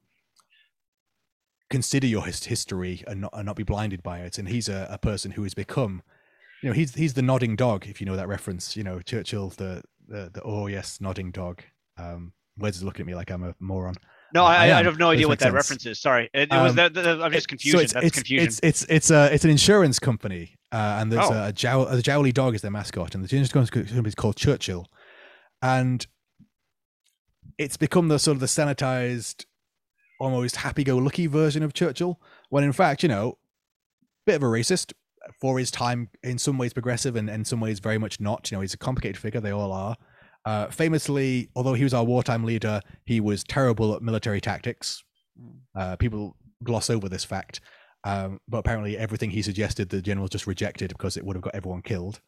consider 1.71 2.07
your 2.07 2.25
his- 2.25 2.45
history 2.45 3.03
and 3.07 3.21
not, 3.23 3.33
and 3.35 3.47
not 3.47 3.57
be 3.57 3.63
blinded 3.65 4.03
by 4.03 4.21
it. 4.21 4.39
And 4.39 4.49
he's 4.49 4.69
a, 4.69 4.87
a 4.91 4.99
person 4.99 5.33
who 5.33 5.43
has 5.43 5.55
become, 5.55 6.03
you 6.62 6.68
know, 6.68 6.72
he's 6.74 6.94
he's 6.94 7.14
the 7.14 7.22
nodding 7.22 7.56
dog, 7.56 7.86
if 7.86 8.01
you 8.01 8.06
know 8.06 8.16
that 8.16 8.28
reference. 8.28 8.76
You 8.76 8.85
know, 8.85 9.01
Churchill, 9.01 9.51
the 9.51 9.82
the, 10.06 10.30
the 10.32 10.43
oh 10.44 10.66
yes, 10.66 11.01
nodding 11.01 11.30
dog. 11.30 11.62
Um, 11.97 12.32
Wes 12.56 12.76
is 12.76 12.82
looking 12.82 13.02
at 13.02 13.06
me 13.06 13.14
like 13.14 13.30
I'm 13.30 13.43
a 13.44 13.55
moron. 13.60 13.94
No, 14.35 14.44
I 14.44 14.66
I, 14.68 14.78
I, 14.80 14.82
have 14.82 14.98
no 14.98 15.10
idea 15.10 15.26
what 15.26 15.39
that 15.39 15.47
sense. 15.47 15.55
reference 15.55 15.86
is. 15.86 16.01
Sorry, 16.01 16.28
it, 16.35 16.52
it 16.52 16.52
was 16.52 16.70
Um, 16.70 16.76
that. 16.76 16.94
that- 16.94 17.22
I'm 17.22 17.32
just 17.32 17.48
confused. 17.48 17.76
So 17.76 17.82
it's, 17.82 17.93
That's 17.94 18.06
it's, 18.06 18.16
confusion. 18.16 18.47
It's 18.47 18.60
it's 18.62 18.85
it's 18.89 19.10
a 19.10 19.32
it's 19.32 19.44
an 19.44 19.51
insurance 19.51 19.98
company, 19.98 20.56
uh, 20.72 20.98
and 21.01 21.10
there's 21.12 21.24
Oh. 21.30 21.44
a, 21.47 21.52
jowl, 21.52 21.86
a 21.89 22.02
jowly 22.02 22.32
dog 22.32 22.55
is 22.55 22.60
their 22.60 22.70
mascot, 22.70 23.14
and 23.14 23.24
the 23.26 23.36
insurance 23.36 23.70
company 23.70 24.09
is 24.09 24.14
called 24.14 24.36
Churchill, 24.36 24.86
and 25.62 26.06
it's 27.56 27.76
become 27.76 28.09
the 28.09 28.18
sort 28.18 28.36
of 28.36 28.40
the 28.40 28.47
sanitized, 28.47 29.44
almost 30.20 30.56
happy-go-lucky 30.56 31.26
version 31.26 31.62
of 31.62 31.72
Churchill, 31.72 32.20
when 32.51 32.64
in 32.64 32.72
fact, 32.72 33.02
you 33.02 33.09
know, 33.09 33.39
bit 34.26 34.36
of 34.36 34.43
a 34.43 34.47
racist 34.47 34.93
for 35.41 35.59
his 35.59 35.71
time, 35.71 36.09
in 36.23 36.39
some 36.39 36.59
ways 36.59 36.73
progressive, 36.73 37.17
and 37.17 37.29
in 37.29 37.45
some 37.45 37.61
ways 37.61 37.79
very 37.79 37.99
much 37.99 38.21
not. 38.21 38.51
You 38.51 38.57
know, 38.57 38.61
he's 38.61 38.75
a 38.75 38.79
complicated 38.79 39.17
figure; 39.17 39.41
they 39.41 39.51
all 39.51 39.73
are. 39.73 39.97
Uh, 40.45 40.67
famously, 40.69 41.51
although 41.55 41.75
he 41.75 41.85
was 41.85 41.95
our 41.95 42.05
wartime 42.05 42.45
leader, 42.45 42.81
he 43.05 43.21
was 43.21 43.45
terrible 43.45 43.95
at 43.95 44.03
military 44.03 44.41
tactics. 44.41 45.03
Uh, 45.77 45.97
people 45.97 46.37
gloss 46.65 46.91
over 46.91 47.09
this 47.09 47.25
fact, 47.25 47.61
um, 48.05 48.41
but 48.49 48.59
apparently 48.59 48.97
everything 48.97 49.31
he 49.31 49.43
suggested, 49.43 49.89
the 49.89 50.01
generals 50.01 50.31
just 50.31 50.47
rejected 50.47 50.89
because 50.89 51.17
it 51.17 51.25
would 51.25 51.37
have 51.37 51.43
got 51.43 51.55
everyone 51.55 51.83
killed. 51.83 52.21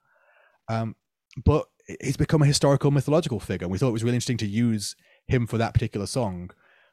Um, 0.69 0.97
but 1.45 1.67
he's 2.01 2.17
become 2.17 2.43
a 2.43 2.47
historical 2.47 2.91
mythological 2.91 3.41
figure. 3.41 3.69
We 3.69 3.79
thought 3.79 3.89
it 3.89 3.93
was 3.93 4.05
really 4.05 4.17
interesting 4.17 4.37
to 4.39 4.47
use 4.47 4.97
him 5.27 5.47
for 5.47 5.59
that 5.59 5.75
particular 5.75 6.07
song 6.07 6.51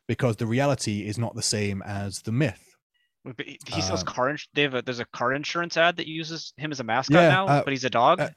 because 0.07 0.37
the 0.37 0.45
reality 0.45 1.07
is 1.07 1.17
not 1.17 1.35
the 1.35 1.41
same 1.41 1.81
as 1.85 2.21
the 2.21 2.31
myth. 2.31 2.66
But 3.35 3.45
he 3.45 3.81
sells 3.81 4.01
uh, 4.03 4.05
car. 4.05 4.29
Ins- 4.29 4.47
they 4.53 4.61
have 4.63 4.73
a, 4.75 4.81
there's 4.81 4.99
a 4.99 5.05
car 5.05 5.33
insurance 5.33 5.75
ad 5.77 5.97
that 5.97 6.07
uses 6.07 6.53
him 6.57 6.71
as 6.71 6.79
a 6.79 6.83
mascot 6.83 7.15
Yeah, 7.15 7.29
now, 7.29 7.47
uh, 7.47 7.63
but 7.63 7.71
he's 7.73 7.83
a 7.83 7.89
dog. 7.89 8.19
uh, 8.21 8.29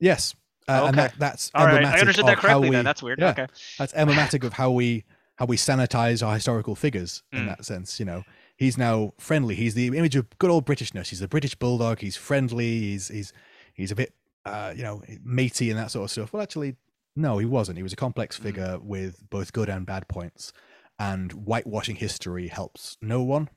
Yes, 0.00 0.34
uh, 0.68 0.84
and 0.86 0.96
Okay. 0.98 1.08
that, 1.08 1.14
that's 1.18 1.50
All 1.54 1.66
right, 1.66 1.84
I 1.84 1.98
understood 2.00 2.26
that 2.26 2.38
correctly. 2.38 2.70
we- 2.70 2.76
then 2.76 2.84
that's 2.84 3.02
weird. 3.02 3.18
yeah. 3.20 3.30
Okay. 3.30 3.46
that's 3.78 3.92
emblematic 3.94 4.44
of 4.44 4.54
how 4.54 4.70
we 4.70 5.04
how 5.36 5.46
we 5.46 5.56
sanitize 5.56 6.26
our 6.26 6.34
historical 6.34 6.74
figures 6.74 7.22
in 7.32 7.40
Mm. 7.44 7.46
that 7.46 7.64
sense 7.64 8.00
you 8.00 8.04
know 8.06 8.24
he's 8.56 8.76
now 8.76 9.12
friendly 9.18 9.54
he's 9.54 9.74
the 9.74 9.86
image 9.86 10.16
of 10.16 10.26
good 10.38 10.50
old 10.50 10.66
britishness 10.66 11.10
he's 11.10 11.22
a 11.22 11.28
british 11.28 11.54
bulldog 11.54 12.00
he's 12.00 12.16
friendly 12.16 12.80
he's 12.80 13.06
he's 13.06 13.32
he's 13.72 13.92
a 13.92 13.94
bit 13.94 14.12
uh 14.46 14.72
you 14.76 14.82
know 14.82 15.00
matey 15.24 15.70
and 15.70 15.78
that 15.78 15.92
sort 15.92 16.04
of 16.06 16.10
stuff 16.10 16.32
well 16.32 16.42
actually 16.42 16.74
no 17.14 17.38
he 17.38 17.46
wasn't 17.46 17.76
he 17.76 17.84
was 17.84 17.92
a 17.92 17.96
complex 17.96 18.36
Mm. 18.36 18.42
figure 18.42 18.78
with 18.82 19.30
both 19.30 19.52
good 19.52 19.68
and 19.68 19.86
bad 19.86 20.08
points 20.08 20.52
and 20.98 21.30
whitewashing 21.32 21.94
history 21.96 22.48
helps 22.48 22.96
no 23.00 23.22
one 23.22 23.48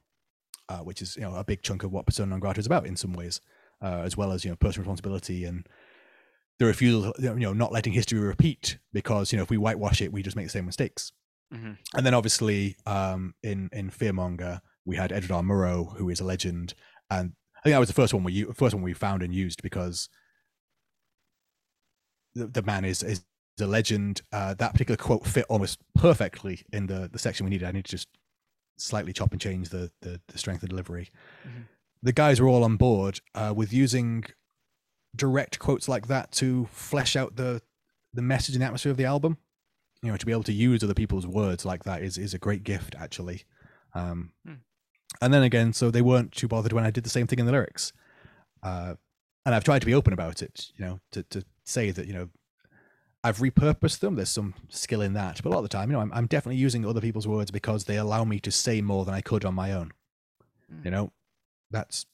uh, 0.69 0.79
which 0.79 1.01
is 1.01 1.15
you 1.15 1.21
know 1.23 1.35
a 1.35 1.43
big 1.43 1.61
chunk 1.61 1.83
of 1.83 1.91
what 1.91 2.05
persona 2.05 2.29
non 2.29 2.39
grata 2.39 2.59
is 2.59 2.65
about 2.65 2.85
in 2.85 2.95
some 2.95 3.13
ways 3.13 3.41
uh, 3.81 4.01
as 4.03 4.15
well 4.17 4.31
as 4.31 4.43
you 4.43 4.49
know 4.51 4.55
personal 4.55 4.83
responsibility 4.83 5.45
and 5.45 5.67
the 6.59 6.65
refusal 6.65 7.13
you 7.19 7.33
know 7.35 7.53
not 7.53 7.71
letting 7.71 7.93
history 7.93 8.19
repeat 8.19 8.77
because 8.93 9.31
you 9.31 9.37
know 9.37 9.43
if 9.43 9.49
we 9.49 9.57
whitewash 9.57 10.01
it 10.01 10.11
we 10.11 10.21
just 10.21 10.35
make 10.35 10.45
the 10.45 10.51
same 10.51 10.65
mistakes. 10.65 11.11
Mhm. 11.53 11.77
and 11.95 12.05
then 12.05 12.13
obviously 12.13 12.77
um 12.85 13.33
in 13.43 13.69
in 13.73 13.89
fearmonger 13.89 14.61
we 14.85 14.95
had 14.95 15.11
edward 15.11 15.35
r. 15.35 15.41
Murrow 15.43 15.97
who 15.97 16.07
is 16.09 16.21
a 16.21 16.23
legend 16.23 16.73
and 17.09 17.33
i 17.57 17.61
think 17.61 17.73
that 17.73 17.79
was 17.79 17.89
the 17.89 17.93
first 17.93 18.13
one 18.13 18.23
we 18.23 18.43
first 18.53 18.73
one 18.73 18.83
we 18.83 18.93
found 18.93 19.21
and 19.21 19.35
used 19.35 19.61
because 19.61 20.07
the, 22.35 22.47
the 22.47 22.61
man 22.61 22.85
is 22.85 23.03
is 23.03 23.23
a 23.59 23.67
legend. 23.67 24.21
Uh 24.31 24.53
that 24.55 24.71
particular 24.71 24.97
quote 24.97 25.25
fit 25.25 25.45
almost 25.49 25.79
perfectly 25.95 26.61
in 26.71 26.87
the 26.87 27.09
the 27.11 27.19
section 27.19 27.45
we 27.45 27.49
needed. 27.49 27.67
I 27.67 27.71
need 27.71 27.85
to 27.85 27.91
just 27.91 28.07
slightly 28.81 29.13
chop 29.13 29.31
and 29.31 29.41
change 29.41 29.69
the 29.69 29.91
the, 30.01 30.19
the 30.27 30.37
strength 30.37 30.63
of 30.63 30.69
delivery 30.69 31.09
Mhm. 31.47 31.65
the 32.03 32.13
guys 32.13 32.39
were 32.41 32.47
all 32.47 32.63
on 32.63 32.77
board 32.77 33.19
uh 33.35 33.53
with 33.55 33.71
using 33.73 34.23
direct 35.15 35.59
quotes 35.59 35.87
like 35.89 36.07
that 36.07 36.31
to 36.31 36.65
flesh 36.71 37.15
out 37.15 37.35
the 37.35 37.61
the 38.13 38.21
message 38.21 38.55
and 38.55 38.63
atmosphere 38.63 38.91
of 38.91 38.97
the 38.97 39.05
album 39.05 39.37
you 40.01 40.09
know 40.09 40.17
to 40.17 40.25
be 40.25 40.31
able 40.31 40.43
to 40.43 40.53
use 40.53 40.83
other 40.83 40.93
people's 40.93 41.27
words 41.27 41.65
like 41.65 41.83
that 41.83 42.01
is 42.01 42.17
is 42.17 42.33
a 42.33 42.37
great 42.39 42.63
gift 42.63 42.95
actually 42.97 43.43
um 43.93 44.31
Hmm. 44.45 44.53
and 45.21 45.33
then 45.33 45.43
again 45.43 45.73
so 45.73 45.91
they 45.91 46.01
weren't 46.01 46.31
too 46.31 46.47
bothered 46.47 46.73
when 46.73 46.85
i 46.85 46.91
did 46.91 47.03
the 47.03 47.09
same 47.09 47.27
thing 47.27 47.39
in 47.39 47.45
the 47.45 47.51
lyrics 47.51 47.91
uh 48.63 48.95
and 49.45 49.53
i've 49.55 49.63
tried 49.63 49.79
to 49.79 49.85
be 49.85 49.93
open 49.93 50.13
about 50.13 50.41
it 50.41 50.71
you 50.75 50.85
know 50.85 50.99
to 51.11 51.23
to 51.23 51.43
say 51.65 51.91
that 51.91 52.07
you 52.07 52.13
know 52.13 52.29
i've 53.23 53.37
repurposed 53.37 53.99
them. 53.99 54.15
There's 54.15 54.29
some 54.29 54.53
skill 54.69 55.01
in 55.01 55.13
that 55.13 55.41
but 55.43 55.49
a 55.49 55.51
lot 55.51 55.59
of 55.59 55.63
the 55.63 55.69
time 55.69 55.89
you 55.89 55.93
know 55.93 56.01
i'm, 56.01 56.11
I'm 56.13 56.27
definitely 56.27 56.57
using 56.57 56.85
other 56.85 57.01
people's 57.01 57.27
words 57.27 57.51
because 57.51 57.85
they 57.85 57.97
allow 57.97 58.23
me 58.23 58.39
to 58.39 58.51
say 58.51 58.81
more 58.81 59.05
than 59.05 59.13
i 59.13 59.21
could 59.21 59.45
on 59.45 59.53
my 59.53 59.71
own. 59.73 59.91
Hmm. 60.69 60.81
you 60.85 60.91
know 60.91 61.11
that's 61.71 62.05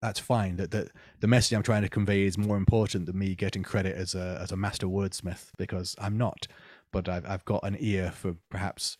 that's 0.00 0.20
fine. 0.20 0.56
That 0.56 0.70
that 0.70 0.88
the 1.20 1.26
message 1.26 1.54
i'm 1.56 1.62
trying 1.62 1.82
to 1.82 1.88
convey 1.88 2.22
is 2.22 2.38
more 2.38 2.56
important 2.56 3.06
than 3.06 3.18
me 3.18 3.34
getting 3.34 3.62
credit 3.62 3.96
as 3.96 4.14
a 4.14 4.38
as 4.40 4.52
a 4.52 4.56
master 4.56 4.86
wordsmith 4.86 5.50
because 5.56 5.94
i'm 5.98 6.16
not. 6.16 6.46
But 6.92 7.08
i've, 7.08 7.26
I've 7.26 7.44
got 7.44 7.64
an 7.64 7.76
ear 7.78 8.12
for 8.12 8.36
perhaps 8.50 8.96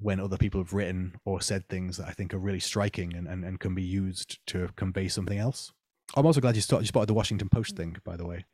when 0.00 0.20
other 0.20 0.36
people 0.36 0.60
have 0.60 0.72
written 0.72 1.16
or 1.24 1.40
said 1.40 1.68
things 1.68 1.96
that 1.96 2.08
i 2.08 2.12
think 2.12 2.32
are 2.32 2.38
really 2.38 2.60
striking 2.60 3.14
and, 3.14 3.26
and, 3.26 3.44
and 3.44 3.58
can 3.58 3.74
be 3.74 3.82
used 3.82 4.38
to 4.46 4.68
convey 4.76 5.08
something 5.08 5.38
else. 5.38 5.72
I'm 6.16 6.24
also 6.24 6.40
glad 6.40 6.56
you, 6.56 6.62
start, 6.62 6.82
you 6.82 6.86
spotted 6.86 7.08
the 7.08 7.14
washington 7.14 7.48
post 7.48 7.76
thing 7.76 7.96
by 8.04 8.16
the 8.16 8.26
way. 8.26 8.44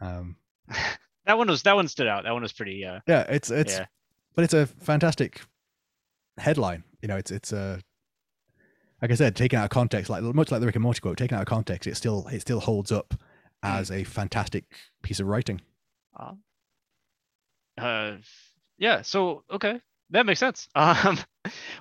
Um 0.00 0.36
that 1.26 1.38
one 1.38 1.48
was 1.48 1.62
that 1.62 1.76
one 1.76 1.88
stood 1.88 2.06
out. 2.06 2.24
That 2.24 2.32
one 2.32 2.42
was 2.42 2.52
pretty. 2.52 2.84
Uh, 2.84 3.00
yeah 3.06 3.22
it's 3.28 3.50
it's 3.50 3.74
yeah. 3.74 3.86
but 4.34 4.44
it's 4.44 4.54
a 4.54 4.66
fantastic 4.66 5.40
headline. 6.38 6.84
You 7.00 7.08
know, 7.08 7.16
it's 7.16 7.30
it's 7.30 7.52
a 7.52 7.80
like 9.02 9.10
I 9.10 9.14
said, 9.14 9.34
taken 9.34 9.58
out 9.58 9.64
of 9.64 9.70
context, 9.70 10.08
like 10.08 10.22
much 10.22 10.52
like 10.52 10.60
the 10.60 10.66
Rick 10.66 10.76
and 10.76 10.82
Morty 10.82 11.00
quote, 11.00 11.18
taken 11.18 11.36
out 11.36 11.42
of 11.42 11.48
context, 11.48 11.88
it 11.88 11.96
still 11.96 12.26
it 12.28 12.40
still 12.40 12.60
holds 12.60 12.92
up 12.92 13.14
as 13.62 13.90
a 13.90 14.04
fantastic 14.04 14.64
piece 15.02 15.20
of 15.20 15.26
writing. 15.26 15.60
Uh, 16.18 16.34
uh, 17.78 18.16
yeah. 18.78 19.02
So 19.02 19.42
okay, 19.50 19.80
that 20.10 20.26
makes 20.26 20.40
sense. 20.40 20.68
Um, 20.76 21.18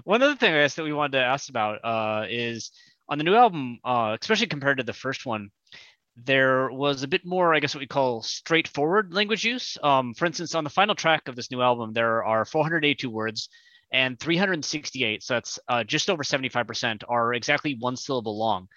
one 0.04 0.24
other 0.24 0.36
thing 0.36 0.54
I 0.54 0.62
guess 0.62 0.76
that 0.76 0.84
we 0.84 0.94
wanted 0.94 1.20
to 1.20 1.24
ask 1.24 1.50
about 1.50 1.80
uh, 1.84 2.26
is 2.28 2.72
on 3.08 3.20
the 3.20 3.24
new 3.24 3.36
album, 3.36 3.80
uh, 3.84 4.18
especially 4.20 4.48
compared 4.48 4.78
to 4.78 4.84
the 4.84 4.94
first 4.94 5.26
one, 5.26 5.52
there 6.24 6.72
was 6.72 7.04
a 7.04 7.08
bit 7.08 7.26
more, 7.26 7.54
I 7.54 7.60
guess, 7.60 7.74
what 7.74 7.82
we 7.82 7.88
call 7.88 8.22
straightforward 8.22 9.14
language 9.14 9.44
use. 9.44 9.78
Um, 9.82 10.14
for 10.14 10.26
instance, 10.26 10.56
on 10.56 10.64
the 10.64 10.70
final 10.70 10.96
track 10.96 11.28
of 11.28 11.36
this 11.36 11.52
new 11.52 11.62
album, 11.62 11.94
there 11.94 12.24
are 12.24 12.46
482 12.46 13.10
words, 13.10 13.50
and 13.92 14.20
368, 14.20 15.24
so 15.24 15.34
that's 15.34 15.60
uh, 15.68 15.84
just 15.84 16.10
over 16.10 16.24
75%, 16.24 17.04
are 17.10 17.34
exactly 17.34 17.76
one 17.80 17.96
syllable 17.96 18.38
long. 18.38 18.68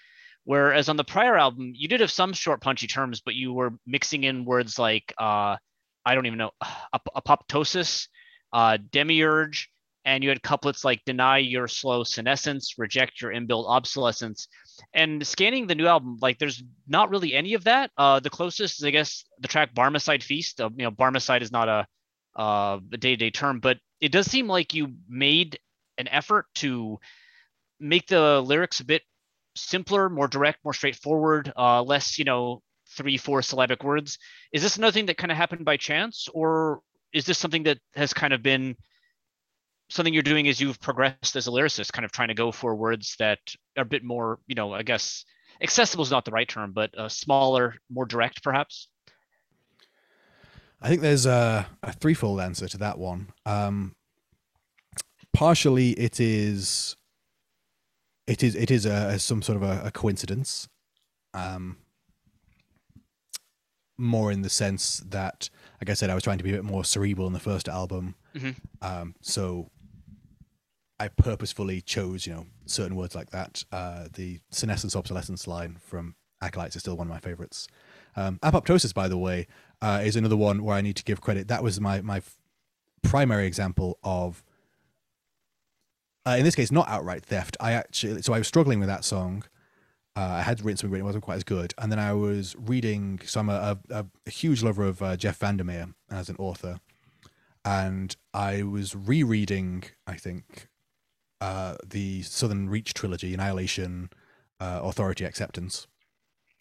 Whereas 0.45 0.89
on 0.89 0.97
the 0.97 1.05
prior 1.05 1.37
album, 1.37 1.73
you 1.75 1.89
did 1.89 2.01
have 2.01 2.11
some 2.11 2.33
short, 2.33 2.61
punchy 2.61 2.87
terms, 2.87 3.21
but 3.21 3.35
you 3.35 3.53
were 3.53 3.75
mixing 3.87 4.25
in 4.25 4.45
words 4.45 4.79
like 4.79 5.15
uh, 5.19 5.57
I 6.05 6.15
don't 6.15 6.27
even 6.27 6.39
know, 6.39 6.51
ap- 6.93 7.09
apoptosis, 7.16 8.09
uh, 8.53 8.79
demiurge, 8.91 9.71
and 10.05 10.22
you 10.22 10.28
had 10.28 10.43
couplets 10.43 10.85
like 10.85 11.05
deny 11.05 11.39
your 11.39 11.66
slow 11.66 12.05
senescence, 12.05 12.74
reject 12.78 13.20
your 13.20 13.32
inbuilt 13.32 13.66
obsolescence. 13.68 14.48
And 14.93 15.26
scanning 15.26 15.66
the 15.66 15.74
new 15.74 15.86
album, 15.86 16.18
like 16.20 16.39
there's 16.39 16.62
not 16.86 17.10
really 17.10 17.35
any 17.35 17.55
of 17.55 17.64
that. 17.64 17.90
Uh, 17.97 18.20
the 18.20 18.31
closest 18.31 18.81
is, 18.81 18.85
I 18.85 18.90
guess, 18.90 19.24
the 19.40 19.48
track 19.48 19.74
Barmecide 19.74 20.22
Feast. 20.22 20.60
Uh, 20.60 20.70
you 20.76 20.85
know, 20.85 20.90
Barmecide 20.90 21.43
is 21.43 21.52
not 21.52 21.68
a, 21.68 21.86
uh, 22.36 22.78
a 22.93 22.97
day-to-day 22.97 23.31
term, 23.31 23.60
but 23.60 23.78
it 24.01 24.12
does 24.12 24.31
seem 24.31 24.47
like 24.47 24.74
you 24.74 24.94
made 25.09 25.59
an 25.97 26.09
effort 26.09 26.47
to 26.56 26.98
make 27.81 28.06
the 28.06 28.40
lyrics 28.40 28.81
a 28.81 28.85
bit 28.85 29.02
simpler, 29.56 30.10
more 30.10 30.28
direct, 30.28 30.59
more 30.64 30.74
straightforward, 30.74 31.52
uh, 31.56 31.82
less, 31.82 32.18
you 32.18 32.24
know, 32.24 32.60
three, 32.97 33.16
four 33.16 33.40
syllabic 33.40 33.82
words. 33.82 34.18
Is 34.52 34.62
this 34.62 34.76
another 34.76 34.93
thing 34.93 35.06
that 35.06 35.16
kind 35.16 35.32
of 35.32 35.39
happened 35.39 35.64
by 35.64 35.76
chance, 35.76 36.28
or 36.35 36.81
is 37.12 37.24
this 37.24 37.39
something 37.39 37.62
that 37.64 37.78
has 37.94 38.12
kind 38.12 38.32
of 38.32 38.43
been 38.43 38.76
something 39.89 40.12
you're 40.12 40.23
doing 40.23 40.47
is 40.47 40.61
you've 40.61 40.81
progressed 40.81 41.36
as 41.36 41.47
a 41.47 41.51
lyricist, 41.51 41.93
kind 41.93 42.05
of 42.05 42.12
trying 42.12 42.28
to 42.28 42.35
go 42.35 42.52
for 42.52 42.74
words 42.74 43.16
that 43.19 43.39
are 43.77 43.82
a 43.82 43.86
bit 43.86 44.02
more, 44.02 44.39
you 44.47 44.55
know, 44.55 44.73
I 44.73 44.82
guess 44.82 45.24
accessible 45.61 46.02
is 46.02 46.11
not 46.11 46.24
the 46.24 46.31
right 46.31 46.48
term, 46.48 46.73
but 46.73 46.97
uh, 46.98 47.09
smaller, 47.09 47.74
more 47.90 48.06
direct, 48.06 48.43
perhaps? 48.43 48.89
I 50.81 50.89
think 50.89 51.01
there's 51.01 51.27
a, 51.27 51.66
a 51.82 51.93
threefold 51.93 52.40
answer 52.40 52.69
to 52.69 52.78
that 52.78 52.98
one. 52.98 53.28
Um, 53.47 53.94
partially, 55.32 55.90
it 55.90 56.20
is 56.20 56.97
it 58.27 58.43
is 58.43 58.55
it 58.55 58.70
is 58.70 58.85
a, 58.85 59.19
some 59.19 59.43
sort 59.43 59.56
of 59.56 59.62
a, 59.62 59.82
a 59.86 59.90
coincidence. 59.90 60.69
Um, 61.32 61.78
more 63.97 64.32
in 64.32 64.43
the 64.43 64.51
sense 64.51 64.98
that, 65.09 65.48
like 65.81 65.89
I 65.89 65.94
said, 65.94 66.11
I 66.11 66.15
was 66.15 66.24
trying 66.24 66.39
to 66.39 66.44
be 66.44 66.51
a 66.51 66.55
bit 66.55 66.65
more 66.65 66.85
cerebral 66.85 67.27
in 67.28 67.32
the 67.32 67.40
first 67.40 67.69
album. 67.69 68.16
Mhm. 68.35 68.56
Um, 68.82 69.15
so 69.20 69.70
I 70.99 71.09
purposefully 71.09 71.81
chose, 71.81 72.27
you 72.27 72.35
know, 72.35 72.47
certain 72.66 72.97
words 72.97 73.15
like 73.15 73.31
that. 73.31 73.65
Uh, 73.73 74.07
the 74.12 74.41
senescence 74.51 74.95
obsolescence 74.95 75.47
line 75.47 75.79
from 75.81 76.15
Acolytes 76.41 76.77
is 76.77 76.83
still 76.83 76.97
one 76.97 77.09
of 77.09 77.12
my 77.12 77.19
favorites. 77.19 77.66
Um, 78.16 78.39
apoptosis, 78.43 78.95
by 78.95 79.09
the 79.09 79.19
way, 79.19 79.47
uh, 79.83 80.03
is 80.05 80.15
another 80.15 80.37
one 80.37 80.62
where 80.62 80.77
I 80.77 80.81
need 80.83 80.97
to 80.97 81.05
give 81.05 81.21
credit. 81.21 81.49
That 81.49 81.62
was 81.62 81.81
my 81.81 82.01
my 82.01 82.23
primary 83.03 83.47
example 83.47 83.99
of, 84.03 84.45
uh, 86.27 86.37
in 86.39 86.45
this 86.45 86.55
case, 86.55 86.71
not 86.71 86.89
outright 86.89 87.25
theft. 87.25 87.57
I 87.61 87.73
actually, 87.73 88.23
so 88.23 88.33
I 88.33 88.39
was 88.39 88.49
struggling 88.49 88.79
with 88.79 88.89
that 88.89 89.05
song. 89.05 89.45
Uh, 90.16 90.37
I 90.39 90.43
had 90.43 90.65
written 90.65 90.77
something, 90.77 90.93
but 90.93 91.01
it 91.01 91.05
wasn't 91.05 91.25
quite 91.25 91.37
as 91.37 91.45
good. 91.45 91.75
And 91.77 91.91
then 91.91 91.99
I 91.99 92.12
was 92.12 92.55
reading. 92.57 93.21
So 93.25 93.41
I'm 93.41 93.49
a, 93.49 93.79
a, 93.91 94.07
a 94.27 94.31
huge 94.31 94.62
lover 94.62 94.85
of 94.85 95.03
uh, 95.03 95.16
Jeff 95.16 95.39
Vandermeer 95.39 95.89
as 96.09 96.29
an 96.29 96.37
author, 96.39 96.79
and 97.65 98.15
I 98.33 98.62
was 98.62 98.95
rereading. 98.95 99.85
I 100.07 100.15
think 100.15 100.69
uh, 101.45 101.77
the 101.87 102.23
Southern 102.23 102.71
Reach 102.71 102.95
trilogy, 102.95 103.35
Annihilation, 103.35 104.09
uh, 104.61 104.81
Authority, 104.83 105.27
Acceptance. 105.27 105.87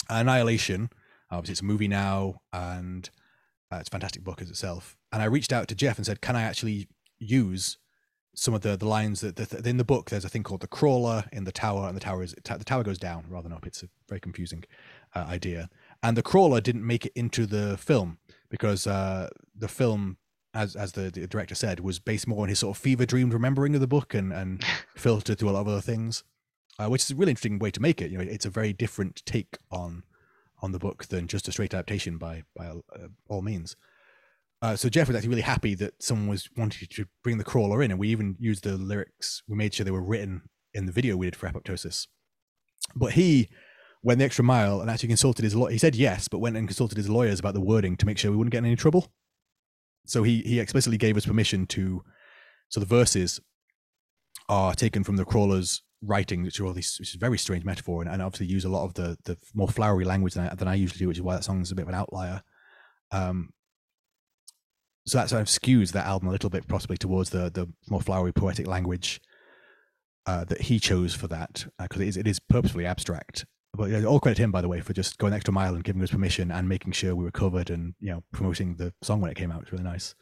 Annihilation, 0.10 0.90
obviously, 1.32 1.54
it's 1.54 1.62
a 1.62 1.66
movie 1.66 1.88
now, 1.88 2.42
and 2.52 3.10
uh, 3.72 3.78
it's 3.78 3.88
a 3.88 3.92
fantastic 3.92 4.26
book 4.26 4.42
as 4.42 4.50
itself. 4.50 4.98
And 5.14 5.22
I 5.22 5.26
reached 5.26 5.54
out 5.54 5.70
to 5.70 5.76
Jeff 5.76 5.98
and 5.98 6.06
said, 6.06 6.20
"Can 6.20 6.36
I 6.36 6.42
actually 6.42 6.90
use 7.18 7.78
some 8.36 8.54
of 8.54 8.60
the 8.60 8.76
the 8.76 8.86
lines 8.86 9.22
that, 9.22 9.38
that 9.38 9.66
in 9.66 9.78
the 9.78 9.86
book? 9.86 10.10
There's 10.10 10.26
a 10.26 10.30
thing 10.30 10.44
called 10.44 10.60
the 10.60 10.68
crawler 10.68 11.24
in 11.32 11.46
the 11.46 11.54
tower, 11.54 11.88
and 11.88 11.96
the 11.96 12.02
tower 12.02 12.22
is 12.22 12.36
the 12.44 12.66
tower 12.66 12.84
goes 12.84 13.00
down 13.00 13.24
rather 13.30 13.48
than 13.48 13.56
up. 13.56 13.66
It's 13.66 13.84
a 13.84 13.90
very 14.10 14.20
confusing 14.20 14.66
uh, 15.16 15.26
idea. 15.30 15.70
And 16.02 16.18
the 16.18 16.24
crawler 16.24 16.60
didn't 16.60 16.86
make 16.86 17.06
it 17.06 17.14
into 17.16 17.46
the 17.46 17.78
film 17.78 18.18
because 18.50 18.86
uh, 18.86 19.30
the 19.56 19.70
film." 19.70 20.18
As, 20.56 20.76
as 20.76 20.92
the, 20.92 21.10
the 21.10 21.26
director 21.26 21.56
said, 21.56 21.80
was 21.80 21.98
based 21.98 22.28
more 22.28 22.44
on 22.44 22.50
his 22.50 22.60
sort 22.60 22.78
of 22.78 22.82
fever 22.82 23.08
dreamed 23.08 23.34
remembering 23.34 23.74
of 23.74 23.82
the 23.82 23.88
book 23.88 24.14
and, 24.14 24.32
and 24.32 24.64
filtered 24.96 25.40
through 25.40 25.50
a 25.50 25.52
lot 25.52 25.62
of 25.62 25.68
other 25.68 25.82
things 25.82 26.24
uh, 26.80 26.88
which 26.88 27.04
is 27.04 27.12
a 27.12 27.16
really 27.16 27.32
interesting 27.32 27.60
way 27.60 27.72
to 27.72 27.82
make 27.82 28.02
it. 28.02 28.12
You 28.12 28.18
know, 28.18 28.24
it's 28.24 28.46
a 28.46 28.50
very 28.50 28.74
different 28.74 29.24
take 29.26 29.58
on 29.72 30.04
on 30.62 30.72
the 30.72 30.80
book 30.80 31.06
than 31.06 31.28
just 31.28 31.48
a 31.48 31.52
straight 31.52 31.74
adaptation 31.74 32.18
by 32.18 32.44
by 32.56 32.68
uh, 32.68 33.08
all 33.28 33.42
means. 33.42 33.76
Uh, 34.62 34.76
so 34.78 34.88
Jeff 34.88 35.08
was 35.08 35.18
actually 35.18 35.30
really 35.30 35.42
happy 35.42 35.76
that 35.76 36.02
someone 36.02 36.30
was 36.30 36.50
wanting 36.56 36.88
to 36.90 37.06
bring 37.22 37.38
the 37.38 37.44
crawler 37.44 37.84
in, 37.84 37.92
and 37.92 38.00
we 38.00 38.08
even 38.10 38.38
used 38.40 38.64
the 38.64 38.78
lyrics. 38.78 39.44
We 39.48 39.58
made 39.58 39.74
sure 39.74 39.84
they 39.84 39.92
were 39.92 40.02
written 40.02 40.44
in 40.74 40.86
the 40.86 40.94
video 40.94 41.18
we 41.18 41.28
did 41.28 41.36
for 41.36 41.50
Apoptosis. 41.50 42.08
But 42.96 43.14
he 43.14 43.50
went 44.02 44.20
the 44.20 44.26
extra 44.26 44.44
mile 44.44 44.80
and 44.80 44.90
actually 44.90 45.10
consulted 45.10 45.44
his 45.44 45.56
lawyer. 45.56 45.72
He 45.72 45.78
said 45.78 45.96
yes, 45.96 46.30
but 46.30 46.40
went 46.40 46.56
and 46.56 46.68
consulted 46.68 46.98
his 46.98 47.10
lawyers 47.10 47.40
about 47.40 47.54
the 47.54 47.62
wording 47.62 47.98
to 47.98 48.06
make 48.06 48.18
sure 48.18 48.32
we 48.32 48.38
wouldn't 48.38 48.52
get 48.52 48.60
in 48.60 48.66
any 48.66 48.76
trouble. 48.78 49.12
So 50.06 50.24
he 50.24 50.42
he 50.42 50.60
explicitly 50.60 50.98
gave 50.98 51.18
us 51.18 51.26
permission 51.26 51.66
to. 51.68 52.04
So 52.70 52.80
the 52.80 52.86
verses 52.86 53.40
are 54.50 54.74
taken 54.74 55.04
from 55.04 55.16
the 55.16 55.26
crawler's 55.26 55.84
writing, 56.02 56.44
which 56.44 56.60
are 56.60 56.66
all 56.66 56.74
these, 56.74 56.98
which 57.00 57.10
is 57.10 57.16
a 57.16 57.20
very 57.20 57.38
strange 57.38 57.64
metaphor, 57.64 58.02
and, 58.02 58.12
and 58.12 58.22
obviously 58.22 58.48
use 58.48 58.66
a 58.66 58.70
lot 58.70 58.86
of 58.86 58.94
the 58.96 59.18
the 59.26 59.38
more 59.54 59.68
flowery 59.68 60.06
language 60.06 60.34
than 60.34 60.50
I, 60.50 60.56
than 60.56 60.68
I 60.68 60.76
usually 60.76 61.00
do, 61.00 61.08
which 61.08 61.18
is 61.18 61.24
why 61.24 61.36
that 61.36 61.44
song 61.44 61.62
is 61.62 61.72
a 61.72 61.76
bit 61.76 61.84
of 61.84 61.90
an 61.90 61.96
outlier. 61.96 62.42
Um, 63.12 63.54
so 65.06 65.18
that 65.18 65.30
sort 65.30 65.42
of 65.42 65.48
skews 65.48 65.92
that 65.92 66.06
album 66.06 66.30
a 66.30 66.32
little 66.32 66.50
bit, 66.50 66.68
possibly 66.68 66.98
towards 66.98 67.30
the 67.30 67.50
the 67.50 67.68
more 67.90 68.02
flowery 68.02 68.34
poetic 68.34 68.68
language 68.68 69.22
uh, 70.26 70.44
that 70.46 70.62
he 70.62 70.80
chose 70.80 71.14
for 71.14 71.28
that, 71.28 71.66
because 71.80 72.02
it 72.02 72.08
is 72.08 72.18
it 72.18 72.28
is 72.28 72.40
purposefully 72.40 72.86
abstract. 72.86 73.46
But 73.76 73.90
yeah, 73.90 74.04
all 74.06 74.20
credit 74.20 74.36
to 74.36 74.44
him, 74.44 74.52
by 74.52 74.62
the 74.62 74.68
way, 74.68 74.82
for 74.82 74.94
just 74.94 75.18
going 75.18 75.32
the 75.32 75.36
extra 75.36 75.54
mile 75.54 75.74
and 75.74 75.84
giving 75.84 76.02
us 76.04 76.12
permission 76.12 76.52
and 76.52 76.70
making 76.70 76.92
sure 76.92 77.16
we 77.16 77.24
were 77.24 77.32
covered 77.32 77.70
and 77.72 77.96
you 78.00 78.12
know 78.12 78.24
promoting 78.32 78.76
the 78.76 78.94
song 79.02 79.20
when 79.22 79.32
it 79.32 79.36
came 79.38 79.52
out. 79.52 79.64
It's 79.64 79.72
really 79.72 79.84
nice. 79.84 80.14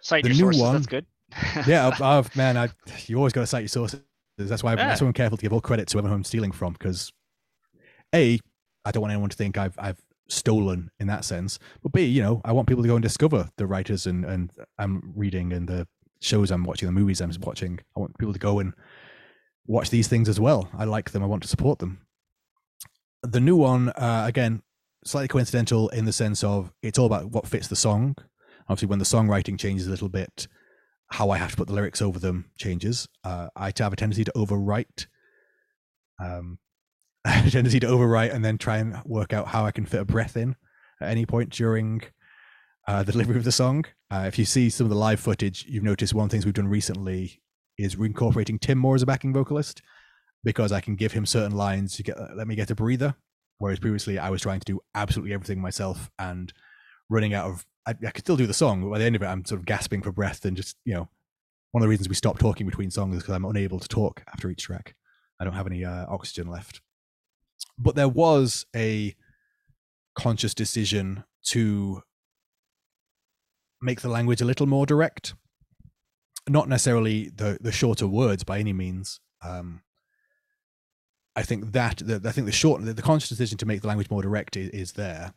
Cite 0.00 0.22
The 0.24 0.30
your 0.34 0.46
new 0.52 0.52
sources. 0.58 0.62
one- 0.62 0.74
That's 0.74 0.86
good. 0.86 1.06
yeah, 1.66 1.88
I've, 1.88 2.00
I've, 2.00 2.36
man, 2.36 2.56
I 2.56 2.68
you 3.06 3.16
always 3.16 3.32
got 3.32 3.40
to 3.42 3.46
cite 3.46 3.62
your 3.62 3.68
sources. 3.68 4.00
That's 4.38 4.62
why 4.62 4.72
I'm, 4.72 4.78
Yeah. 4.78 4.88
that's 4.88 5.00
why 5.00 5.08
I'm 5.08 5.12
careful 5.12 5.36
to 5.36 5.42
give 5.42 5.52
all 5.52 5.60
credit 5.60 5.88
to 5.88 5.98
everyone 5.98 6.14
I'm 6.16 6.24
stealing 6.24 6.52
from 6.52 6.72
because 6.74 7.12
a 8.14 8.38
I 8.84 8.90
don't 8.92 9.00
want 9.02 9.12
anyone 9.12 9.30
to 9.30 9.36
think 9.36 9.58
I've 9.58 9.74
I've 9.78 10.00
stolen 10.28 10.90
in 11.00 11.06
that 11.08 11.24
sense, 11.24 11.58
but 11.82 11.92
b 11.92 12.04
you 12.04 12.22
know 12.22 12.40
I 12.44 12.52
want 12.52 12.68
people 12.68 12.82
to 12.82 12.88
go 12.88 12.96
and 12.96 13.02
discover 13.02 13.48
the 13.56 13.66
writers 13.66 14.06
and 14.06 14.24
and 14.24 14.50
I'm 14.78 15.12
reading 15.16 15.52
and 15.52 15.68
the 15.68 15.86
shows 16.20 16.50
I'm 16.50 16.64
watching, 16.64 16.86
the 16.86 16.92
movies 16.92 17.20
I'm 17.20 17.32
watching. 17.40 17.78
I 17.96 18.00
want 18.00 18.16
people 18.18 18.32
to 18.32 18.38
go 18.38 18.58
and 18.60 18.72
watch 19.66 19.90
these 19.90 20.08
things 20.08 20.28
as 20.28 20.38
well. 20.40 20.68
I 20.78 20.84
like 20.84 21.10
them. 21.10 21.22
I 21.22 21.26
want 21.26 21.42
to 21.42 21.48
support 21.48 21.78
them. 21.78 22.05
The 23.22 23.40
new 23.40 23.56
one, 23.56 23.90
uh, 23.90 24.24
again, 24.26 24.62
slightly 25.04 25.28
coincidental 25.28 25.88
in 25.90 26.04
the 26.04 26.12
sense 26.12 26.44
of 26.44 26.72
it's 26.82 26.98
all 26.98 27.06
about 27.06 27.30
what 27.30 27.46
fits 27.46 27.68
the 27.68 27.76
song. 27.76 28.16
Obviously, 28.68 28.88
when 28.88 28.98
the 28.98 29.04
songwriting 29.04 29.58
changes 29.58 29.86
a 29.86 29.90
little 29.90 30.08
bit, 30.08 30.48
how 31.08 31.30
I 31.30 31.38
have 31.38 31.52
to 31.52 31.56
put 31.56 31.68
the 31.68 31.74
lyrics 31.74 32.02
over 32.02 32.18
them 32.18 32.50
changes. 32.58 33.08
Uh, 33.24 33.48
I 33.54 33.72
have 33.78 33.92
a 33.92 33.96
tendency 33.96 34.24
to 34.24 34.32
overwrite. 34.32 35.06
Um, 36.18 36.58
a 37.24 37.50
tendency 37.50 37.80
to 37.80 37.86
overwrite 37.86 38.32
and 38.32 38.44
then 38.44 38.58
try 38.58 38.78
and 38.78 39.00
work 39.04 39.32
out 39.32 39.48
how 39.48 39.64
I 39.64 39.70
can 39.70 39.86
fit 39.86 40.00
a 40.00 40.04
breath 40.04 40.36
in 40.36 40.56
at 41.00 41.10
any 41.10 41.26
point 41.26 41.50
during 41.50 42.02
uh, 42.88 43.02
the 43.02 43.12
delivery 43.12 43.36
of 43.36 43.44
the 43.44 43.52
song. 43.52 43.84
Uh, 44.10 44.24
if 44.26 44.38
you 44.38 44.44
see 44.44 44.70
some 44.70 44.84
of 44.84 44.90
the 44.90 44.96
live 44.96 45.20
footage, 45.20 45.64
you've 45.68 45.82
noticed 45.82 46.14
one 46.14 46.24
of 46.24 46.30
the 46.30 46.34
things 46.34 46.44
we've 46.44 46.54
done 46.54 46.68
recently 46.68 47.42
is 47.78 47.96
reincorporating 47.96 48.60
Tim 48.60 48.78
Moore 48.78 48.94
as 48.94 49.02
a 49.02 49.06
backing 49.06 49.32
vocalist 49.32 49.82
because 50.44 50.72
I 50.72 50.80
can 50.80 50.96
give 50.96 51.12
him 51.12 51.26
certain 51.26 51.56
lines 51.56 51.96
to 51.96 52.02
get 52.02 52.16
let 52.36 52.46
me 52.46 52.54
get 52.54 52.70
a 52.70 52.74
breather. 52.74 53.14
Whereas 53.58 53.78
previously 53.78 54.18
I 54.18 54.30
was 54.30 54.42
trying 54.42 54.60
to 54.60 54.64
do 54.64 54.80
absolutely 54.94 55.32
everything 55.32 55.60
myself 55.60 56.10
and 56.18 56.52
running 57.08 57.34
out 57.34 57.46
of 57.46 57.66
I, 57.86 57.94
I 58.06 58.10
could 58.10 58.24
still 58.24 58.36
do 58.36 58.46
the 58.46 58.54
song, 58.54 58.82
but 58.82 58.90
by 58.90 58.98
the 58.98 59.04
end 59.04 59.16
of 59.16 59.22
it 59.22 59.26
I'm 59.26 59.44
sort 59.44 59.60
of 59.60 59.66
gasping 59.66 60.02
for 60.02 60.12
breath 60.12 60.44
and 60.44 60.56
just 60.56 60.76
you 60.84 60.94
know 60.94 61.08
one 61.72 61.82
of 61.82 61.86
the 61.86 61.90
reasons 61.90 62.08
we 62.08 62.14
stopped 62.14 62.40
talking 62.40 62.66
between 62.66 62.90
songs 62.90 63.16
is 63.16 63.22
because 63.22 63.34
I'm 63.34 63.44
unable 63.44 63.78
to 63.80 63.88
talk 63.88 64.22
after 64.32 64.50
each 64.50 64.62
track. 64.62 64.94
I 65.38 65.44
don't 65.44 65.54
have 65.54 65.66
any 65.66 65.84
uh, 65.84 66.06
oxygen 66.08 66.46
left. 66.46 66.80
But 67.78 67.94
there 67.94 68.08
was 68.08 68.64
a 68.74 69.14
conscious 70.16 70.54
decision 70.54 71.24
to 71.48 72.02
make 73.82 74.00
the 74.00 74.08
language 74.08 74.40
a 74.40 74.44
little 74.44 74.66
more 74.66 74.86
direct. 74.86 75.34
Not 76.48 76.68
necessarily 76.68 77.28
the 77.28 77.58
the 77.60 77.72
shorter 77.72 78.06
words 78.06 78.44
by 78.44 78.58
any 78.58 78.72
means. 78.72 79.20
Um, 79.42 79.82
I 81.36 81.42
think 81.42 81.72
that 81.72 81.98
the, 81.98 82.20
I 82.24 82.32
think 82.32 82.46
the 82.46 82.52
short 82.52 82.84
the, 82.84 82.94
the 82.94 83.02
conscious 83.02 83.28
decision 83.28 83.58
to 83.58 83.66
make 83.66 83.82
the 83.82 83.88
language 83.88 84.10
more 84.10 84.22
direct 84.22 84.56
is, 84.56 84.70
is 84.70 84.92
there. 84.92 85.34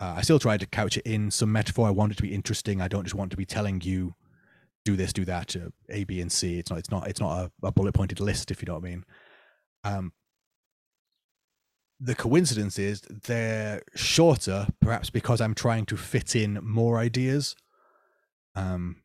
Uh, 0.00 0.14
I 0.16 0.22
still 0.22 0.38
try 0.38 0.56
to 0.56 0.66
couch 0.66 0.96
it 0.96 1.06
in 1.06 1.30
some 1.30 1.52
metaphor. 1.52 1.86
I 1.86 1.90
want 1.90 2.12
it 2.12 2.16
to 2.16 2.22
be 2.22 2.34
interesting. 2.34 2.80
I 2.80 2.88
don't 2.88 3.04
just 3.04 3.14
want 3.14 3.30
to 3.30 3.36
be 3.36 3.44
telling 3.44 3.80
you 3.82 4.14
do 4.84 4.96
this, 4.96 5.12
do 5.12 5.24
that, 5.24 5.54
uh, 5.54 5.70
A, 5.90 6.04
B, 6.04 6.20
and 6.20 6.32
C. 6.32 6.58
It's 6.58 6.70
not. 6.70 6.78
It's 6.78 6.90
not. 6.90 7.08
It's 7.08 7.20
not 7.20 7.38
a, 7.38 7.66
a 7.66 7.72
bullet 7.72 7.94
pointed 7.94 8.20
list, 8.20 8.50
if 8.50 8.62
you 8.62 8.66
know 8.66 8.74
what 8.74 8.84
I 8.84 8.88
mean. 8.88 9.04
Um, 9.84 10.12
the 12.00 12.14
coincidence 12.14 12.78
is 12.78 13.02
they're 13.02 13.82
shorter, 13.94 14.66
perhaps 14.80 15.10
because 15.10 15.40
I'm 15.40 15.54
trying 15.54 15.86
to 15.86 15.96
fit 15.96 16.34
in 16.34 16.58
more 16.62 16.98
ideas. 16.98 17.54
Um, 18.54 19.02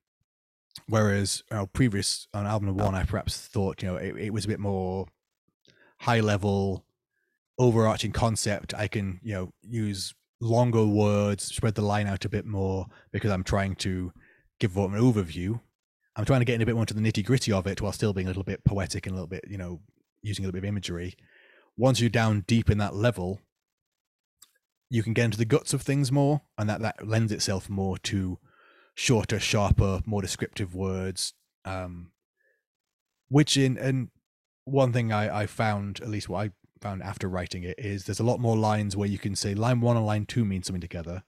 whereas 0.87 1.43
you 1.51 1.57
know, 1.57 1.65
previous 1.67 2.27
on 2.33 2.45
album 2.45 2.75
one, 2.75 2.95
I 2.95 3.03
perhaps 3.03 3.37
thought 3.37 3.81
you 3.81 3.89
know 3.89 3.95
it, 3.95 4.15
it 4.17 4.33
was 4.33 4.45
a 4.45 4.49
bit 4.49 4.59
more 4.59 5.07
high 5.99 6.19
level, 6.19 6.85
overarching 7.57 8.11
concept. 8.11 8.73
I 8.73 8.87
can 8.87 9.19
you 9.23 9.33
know 9.33 9.53
use 9.61 10.13
longer 10.41 10.85
words, 10.85 11.43
spread 11.43 11.75
the 11.75 11.81
line 11.81 12.07
out 12.07 12.25
a 12.25 12.29
bit 12.29 12.45
more 12.45 12.87
because 13.11 13.31
I'm 13.31 13.43
trying 13.43 13.75
to 13.77 14.11
give 14.59 14.77
an 14.77 14.91
overview. 14.91 15.59
I'm 16.15 16.25
trying 16.25 16.41
to 16.41 16.45
get 16.45 16.55
in 16.55 16.61
a 16.61 16.65
bit 16.65 16.75
more 16.75 16.83
into 16.83 16.93
the 16.93 17.01
nitty 17.01 17.25
gritty 17.25 17.51
of 17.51 17.67
it 17.67 17.81
while 17.81 17.91
still 17.91 18.13
being 18.13 18.27
a 18.27 18.29
little 18.29 18.43
bit 18.43 18.63
poetic 18.65 19.05
and 19.05 19.13
a 19.13 19.15
little 19.15 19.27
bit, 19.27 19.45
you 19.47 19.57
know, 19.57 19.79
using 20.21 20.43
a 20.43 20.47
little 20.47 20.59
bit 20.59 20.65
of 20.65 20.69
imagery. 20.69 21.15
Once 21.77 22.01
you're 22.01 22.09
down 22.09 22.43
deep 22.45 22.69
in 22.69 22.77
that 22.77 22.95
level, 22.95 23.39
you 24.89 25.03
can 25.03 25.13
get 25.13 25.25
into 25.25 25.37
the 25.37 25.45
guts 25.45 25.73
of 25.73 25.81
things 25.81 26.11
more, 26.11 26.41
and 26.57 26.69
that 26.69 26.81
that 26.81 27.07
lends 27.07 27.31
itself 27.31 27.69
more 27.69 27.97
to 27.99 28.37
shorter, 28.95 29.39
sharper, 29.39 30.01
more 30.05 30.21
descriptive 30.21 30.73
words. 30.73 31.33
Um, 31.63 32.11
which 33.29 33.55
in 33.55 33.77
and 33.77 34.09
one 34.71 34.93
thing 34.93 35.11
I 35.11 35.41
I 35.41 35.45
found, 35.45 35.99
at 36.01 36.09
least 36.09 36.29
what 36.29 36.45
I 36.45 36.51
found 36.81 37.03
after 37.03 37.27
writing 37.27 37.63
it, 37.63 37.77
is 37.77 38.05
there's 38.05 38.19
a 38.19 38.25
lot 38.25 38.39
more 38.39 38.57
lines 38.57 38.95
where 38.95 39.09
you 39.09 39.17
can 39.17 39.35
say 39.35 39.53
line 39.53 39.81
one 39.81 39.97
and 39.97 40.05
line 40.05 40.25
two 40.25 40.45
mean 40.45 40.63
something 40.63 40.81
together, 40.81 41.23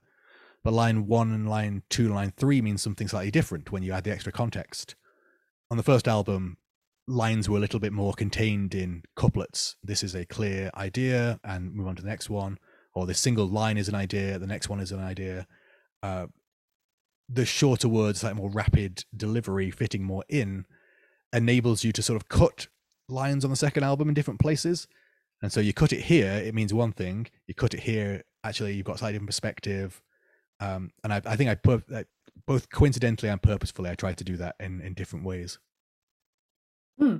but 0.64 0.72
line 0.72 1.06
one 1.06 1.32
and 1.32 1.48
line 1.48 1.82
two 1.90 2.06
and 2.06 2.14
line 2.14 2.32
three 2.36 2.62
mean 2.62 2.78
something 2.78 3.08
slightly 3.08 3.30
different 3.30 3.72
when 3.72 3.82
you 3.82 3.92
add 3.92 4.04
the 4.04 4.12
extra 4.12 4.32
context. 4.32 4.94
On 5.70 5.76
the 5.76 5.82
first 5.82 6.06
album, 6.06 6.58
lines 7.06 7.48
were 7.48 7.58
a 7.58 7.60
little 7.60 7.80
bit 7.80 7.92
more 7.92 8.12
contained 8.12 8.74
in 8.74 9.02
couplets. 9.16 9.76
This 9.82 10.02
is 10.02 10.14
a 10.14 10.26
clear 10.26 10.70
idea, 10.74 11.40
and 11.44 11.74
move 11.74 11.86
on 11.86 11.96
to 11.96 12.02
the 12.02 12.08
next 12.08 12.30
one. 12.30 12.58
Or 12.94 13.06
this 13.06 13.18
single 13.18 13.46
line 13.46 13.78
is 13.78 13.88
an 13.88 13.94
idea, 13.94 14.38
the 14.38 14.46
next 14.46 14.68
one 14.68 14.80
is 14.80 14.92
an 14.92 15.00
idea. 15.00 15.46
Uh, 16.02 16.26
the 17.28 17.46
shorter 17.46 17.88
words, 17.88 18.22
like 18.22 18.36
more 18.36 18.50
rapid 18.50 19.04
delivery, 19.16 19.70
fitting 19.70 20.02
more 20.02 20.24
in, 20.28 20.66
enables 21.32 21.84
you 21.84 21.92
to 21.92 22.02
sort 22.02 22.16
of 22.16 22.28
cut 22.28 22.68
lines 23.12 23.44
on 23.44 23.50
the 23.50 23.56
second 23.56 23.84
album 23.84 24.08
in 24.08 24.14
different 24.14 24.40
places. 24.40 24.88
And 25.42 25.52
so 25.52 25.60
you 25.60 25.72
cut 25.72 25.92
it 25.92 26.02
here, 26.02 26.32
it 26.32 26.54
means 26.54 26.72
one 26.72 26.92
thing. 26.92 27.26
You 27.46 27.54
cut 27.54 27.74
it 27.74 27.80
here, 27.80 28.22
actually, 28.44 28.74
you've 28.74 28.86
got 28.86 28.96
a 28.96 28.98
slightly 28.98 29.14
different 29.14 29.28
perspective. 29.28 30.00
Um, 30.60 30.90
and 31.02 31.12
I, 31.12 31.20
I 31.26 31.36
think 31.36 31.50
I 31.50 31.56
put 31.56 31.84
both 32.46 32.70
coincidentally 32.70 33.28
and 33.28 33.42
purposefully, 33.42 33.90
I 33.90 33.94
tried 33.94 34.18
to 34.18 34.24
do 34.24 34.36
that 34.36 34.54
in 34.60 34.80
in 34.80 34.94
different 34.94 35.24
ways. 35.24 35.58
Hmm. 36.98 37.16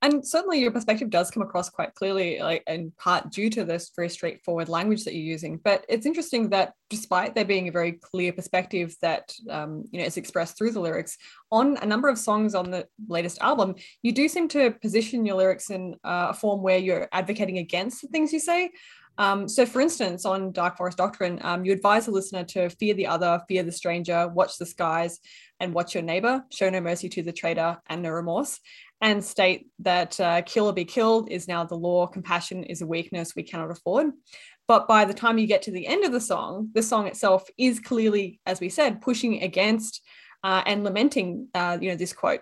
And 0.00 0.26
certainly 0.26 0.60
your 0.60 0.70
perspective 0.70 1.10
does 1.10 1.30
come 1.30 1.42
across 1.42 1.68
quite 1.68 1.94
clearly, 1.94 2.38
like 2.38 2.62
in 2.68 2.92
part 2.98 3.30
due 3.32 3.50
to 3.50 3.64
this 3.64 3.90
very 3.96 4.08
straightforward 4.08 4.68
language 4.68 5.04
that 5.04 5.14
you're 5.14 5.24
using. 5.24 5.56
But 5.56 5.84
it's 5.88 6.06
interesting 6.06 6.50
that 6.50 6.74
despite 6.88 7.34
there 7.34 7.44
being 7.44 7.66
a 7.66 7.72
very 7.72 7.92
clear 7.92 8.32
perspective 8.32 8.94
that 9.02 9.32
um, 9.50 9.84
you 9.90 9.98
know 9.98 10.06
is 10.06 10.16
expressed 10.16 10.56
through 10.56 10.70
the 10.70 10.80
lyrics, 10.80 11.18
on 11.50 11.76
a 11.78 11.86
number 11.86 12.08
of 12.08 12.16
songs 12.16 12.54
on 12.54 12.70
the 12.70 12.86
latest 13.08 13.40
album, 13.40 13.74
you 14.02 14.12
do 14.12 14.28
seem 14.28 14.46
to 14.48 14.70
position 14.70 15.26
your 15.26 15.36
lyrics 15.36 15.70
in 15.70 15.96
uh, 16.04 16.28
a 16.30 16.34
form 16.34 16.62
where 16.62 16.78
you're 16.78 17.08
advocating 17.10 17.58
against 17.58 18.00
the 18.00 18.08
things 18.08 18.32
you 18.32 18.40
say. 18.40 18.70
Um, 19.18 19.48
so, 19.48 19.66
for 19.66 19.80
instance, 19.80 20.24
on 20.24 20.52
Dark 20.52 20.76
Forest 20.76 20.96
Doctrine, 20.96 21.40
um, 21.42 21.64
you 21.64 21.72
advise 21.72 22.06
the 22.06 22.12
listener 22.12 22.44
to 22.44 22.70
fear 22.70 22.94
the 22.94 23.08
other, 23.08 23.40
fear 23.48 23.64
the 23.64 23.72
stranger, 23.72 24.28
watch 24.28 24.58
the 24.58 24.66
skies, 24.66 25.18
and 25.58 25.74
watch 25.74 25.92
your 25.92 26.04
neighbor, 26.04 26.44
show 26.52 26.70
no 26.70 26.80
mercy 26.80 27.08
to 27.08 27.22
the 27.24 27.32
traitor, 27.32 27.78
and 27.88 28.00
no 28.00 28.10
remorse 28.10 28.60
and 29.00 29.24
state 29.24 29.68
that 29.80 30.18
uh, 30.18 30.42
kill 30.42 30.66
or 30.66 30.72
be 30.72 30.84
killed 30.84 31.30
is 31.30 31.46
now 31.46 31.64
the 31.64 31.76
law, 31.76 32.06
compassion 32.06 32.64
is 32.64 32.82
a 32.82 32.86
weakness 32.86 33.36
we 33.36 33.42
cannot 33.42 33.70
afford. 33.70 34.10
But 34.66 34.86
by 34.86 35.04
the 35.04 35.14
time 35.14 35.38
you 35.38 35.46
get 35.46 35.62
to 35.62 35.70
the 35.70 35.86
end 35.86 36.04
of 36.04 36.12
the 36.12 36.20
song, 36.20 36.70
the 36.74 36.82
song 36.82 37.06
itself 37.06 37.48
is 37.56 37.80
clearly, 37.80 38.40
as 38.44 38.60
we 38.60 38.68
said, 38.68 39.00
pushing 39.00 39.42
against 39.42 40.02
uh, 40.44 40.62
and 40.66 40.84
lamenting, 40.84 41.48
uh, 41.54 41.78
you 41.80 41.88
know, 41.90 41.96
this 41.96 42.12
quote, 42.12 42.40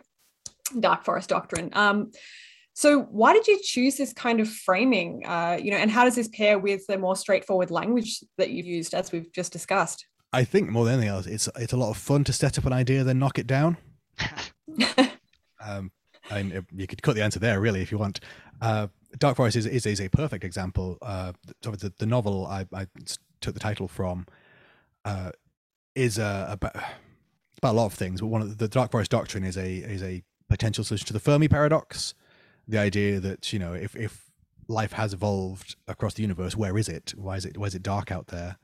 Dark 0.80 1.04
Forest 1.04 1.28
Doctrine. 1.28 1.70
Um, 1.72 2.10
so 2.74 3.02
why 3.02 3.32
did 3.32 3.46
you 3.46 3.58
choose 3.62 3.96
this 3.96 4.12
kind 4.12 4.40
of 4.40 4.48
framing, 4.48 5.22
uh, 5.24 5.58
you 5.62 5.70
know, 5.70 5.78
and 5.78 5.90
how 5.90 6.04
does 6.04 6.14
this 6.14 6.28
pair 6.28 6.58
with 6.58 6.86
the 6.86 6.98
more 6.98 7.16
straightforward 7.16 7.70
language 7.70 8.22
that 8.38 8.50
you've 8.50 8.66
used, 8.66 8.92
as 8.92 9.12
we've 9.12 9.32
just 9.32 9.52
discussed? 9.52 10.06
I 10.32 10.44
think 10.44 10.68
more 10.68 10.84
than 10.84 10.94
anything 10.94 11.08
else, 11.08 11.26
it's 11.26 11.48
it's 11.56 11.72
a 11.72 11.76
lot 11.78 11.90
of 11.90 11.96
fun 11.96 12.24
to 12.24 12.32
set 12.32 12.58
up 12.58 12.66
an 12.66 12.74
idea, 12.74 13.04
then 13.04 13.18
knock 13.18 13.38
it 13.38 13.46
down. 13.46 13.78
um, 15.64 15.90
I 16.30 16.42
mean, 16.42 16.66
you 16.74 16.86
could 16.86 17.02
cut 17.02 17.14
the 17.14 17.22
answer 17.22 17.38
there, 17.38 17.60
really, 17.60 17.82
if 17.82 17.92
you 17.92 17.98
want. 17.98 18.20
Uh, 18.60 18.88
Dark 19.18 19.36
Forest 19.36 19.56
is, 19.56 19.66
is, 19.66 19.86
is 19.86 20.00
a 20.00 20.08
perfect 20.08 20.44
example. 20.44 20.98
Uh, 21.02 21.32
the, 21.62 21.92
the 21.98 22.06
novel 22.06 22.46
I, 22.46 22.66
I 22.72 22.86
took 23.40 23.54
the 23.54 23.60
title 23.60 23.88
from 23.88 24.26
uh, 25.04 25.30
is 25.94 26.18
uh, 26.18 26.46
about, 26.50 26.76
about 27.58 27.72
a 27.72 27.76
lot 27.76 27.86
of 27.86 27.94
things, 27.94 28.20
but 28.20 28.26
one 28.26 28.42
of 28.42 28.50
the, 28.50 28.54
the 28.54 28.68
Dark 28.68 28.90
Forest 28.90 29.10
doctrine 29.10 29.44
is 29.44 29.56
a 29.56 29.76
is 29.76 30.02
a 30.02 30.22
potential 30.48 30.84
solution 30.84 31.06
to 31.06 31.12
the 31.12 31.20
Fermi 31.20 31.48
paradox. 31.48 32.14
The 32.68 32.78
idea 32.78 33.20
that 33.20 33.52
you 33.52 33.58
know, 33.58 33.72
if 33.72 33.94
if 33.96 34.30
life 34.68 34.92
has 34.92 35.12
evolved 35.12 35.76
across 35.86 36.14
the 36.14 36.22
universe, 36.22 36.56
where 36.56 36.76
is 36.76 36.88
it? 36.88 37.14
Why 37.16 37.36
is 37.36 37.44
it 37.44 37.56
why 37.56 37.66
is 37.66 37.74
it 37.74 37.82
dark 37.82 38.10
out 38.10 38.28
there? 38.28 38.58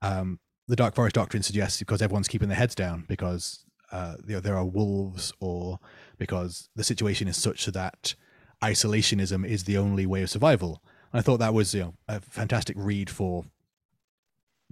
Um, 0.00 0.40
the 0.68 0.76
Dark 0.76 0.94
Forest 0.94 1.14
doctrine 1.14 1.42
suggests 1.42 1.78
because 1.78 2.00
everyone's 2.00 2.28
keeping 2.28 2.48
their 2.48 2.56
heads 2.56 2.74
down 2.74 3.04
because 3.08 3.64
uh, 3.92 4.16
you 4.26 4.34
know, 4.34 4.40
there 4.40 4.56
are 4.56 4.64
wolves 4.64 5.32
or 5.38 5.78
because 6.18 6.70
the 6.74 6.84
situation 6.84 7.28
is 7.28 7.36
such 7.36 7.66
that 7.66 8.14
isolationism 8.62 9.46
is 9.46 9.64
the 9.64 9.76
only 9.76 10.06
way 10.06 10.22
of 10.22 10.30
survival. 10.30 10.82
And 11.12 11.18
I 11.20 11.22
thought 11.22 11.38
that 11.38 11.54
was 11.54 11.74
you 11.74 11.80
know 11.82 11.94
a 12.08 12.20
fantastic 12.20 12.76
read 12.78 13.10
for 13.10 13.44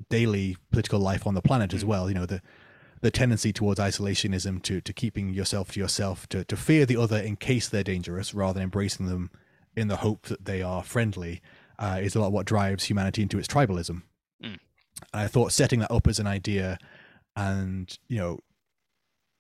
daily 0.09 0.57
political 0.71 0.99
life 0.99 1.27
on 1.27 1.35
the 1.35 1.43
planet 1.43 1.75
as 1.75 1.85
mm. 1.85 1.89
well. 1.89 2.09
You 2.09 2.15
know 2.15 2.27
the 2.27 2.41
the 3.03 3.11
tendency 3.11 3.53
towards 3.53 3.79
isolationism 3.79 4.63
to 4.63 4.81
to 4.81 4.93
keeping 4.93 5.31
yourself 5.31 5.73
to 5.73 5.81
yourself 5.81 6.27
to 6.31 6.45
to 6.45 6.57
fear 6.57 6.87
the 6.87 6.97
other 6.97 7.19
in 7.19 7.37
case 7.37 7.69
they're 7.69 7.83
dangerous 7.83 8.33
rather 8.33 8.55
than 8.55 8.63
embracing 8.63 9.07
them 9.07 9.31
in 9.77 9.89
the 9.89 9.97
hope 9.97 10.27
that 10.27 10.47
they 10.47 10.63
are 10.63 10.83
friendly 10.83 11.41
uh, 11.79 11.99
is 12.01 12.15
a 12.15 12.21
lot 12.21 12.33
what 12.33 12.47
drives 12.47 12.85
humanity 12.85 13.23
into 13.23 13.39
its 13.39 13.49
tribalism. 13.49 14.03
Mm. 14.43 14.59
I 15.13 15.27
thought 15.27 15.53
setting 15.53 15.81
that 15.81 15.91
up 15.91 16.07
as 16.07 16.19
an 16.19 16.27
idea 16.27 16.79
and 17.37 17.99
you 18.09 18.19
know 18.19 18.41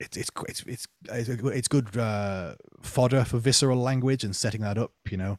it's 0.01 0.17
it's 0.17 0.31
it's 0.67 0.89
it's 1.11 1.29
it's 1.29 1.69
good 1.69 1.97
uh, 1.97 2.55
fodder 2.83 3.25
for 3.25 3.39
visceral 3.39 3.79
language 3.79 4.25
and 4.25 4.35
setting 4.35 4.63
that 4.63 4.79
up, 4.79 4.93
you 5.11 5.17
know, 5.17 5.39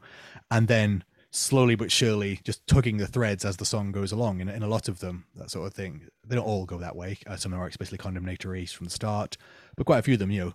and 0.50 0.68
then 0.68 1.04
slowly 1.32 1.76
but 1.76 1.92
surely 1.92 2.40
just 2.44 2.66
tugging 2.68 2.98
the 2.98 3.08
threads 3.08 3.46
as 3.46 3.58
the 3.58 3.66
song 3.66 3.92
goes 3.92 4.12
along. 4.12 4.40
In, 4.40 4.50
in 4.50 4.64
a 4.64 4.68
lot 4.68 4.88
of 4.88 5.00
them, 5.00 5.26
that 5.36 5.50
sort 5.50 5.66
of 5.66 5.74
thing, 5.74 6.08
they 6.28 6.36
don't 6.36 6.46
all 6.46 6.66
go 6.66 6.78
that 6.78 6.96
way. 6.96 7.18
Uh, 7.26 7.38
some 7.38 7.54
are 7.54 7.68
explicitly 7.68 7.98
condemnatory 7.98 8.66
from 8.66 8.86
the 8.86 8.92
start, 8.92 9.38
but 9.76 9.86
quite 9.86 10.00
a 10.00 10.04
few 10.04 10.14
of 10.14 10.20
them, 10.20 10.32
you 10.32 10.46
know, 10.46 10.54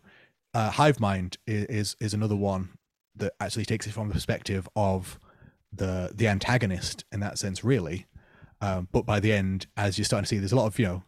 uh, 0.55 0.71
Hive 0.71 1.01
Mind 1.01 1.39
is, 1.47 1.65
is 1.65 1.97
is 2.01 2.15
another 2.15 2.37
one 2.37 2.71
that 3.17 3.33
actually 3.41 3.65
takes 3.65 3.87
it 3.87 3.93
from 3.93 4.09
the 4.09 4.15
perspective 4.15 4.69
of 4.77 5.19
the 5.73 6.13
the 6.15 6.29
antagonist 6.29 7.05
in 7.11 7.21
that 7.21 7.39
sense, 7.39 7.65
really. 7.65 8.07
Um, 8.61 8.89
but 8.91 9.05
by 9.05 9.21
the 9.21 9.33
end, 9.33 9.67
as 9.77 9.99
you're 9.99 10.07
starting 10.07 10.25
to 10.25 10.29
see, 10.29 10.39
there's 10.39 10.53
a 10.53 10.57
lot 10.57 10.67
of 10.67 10.79
you 10.79 10.87
know 10.87 11.03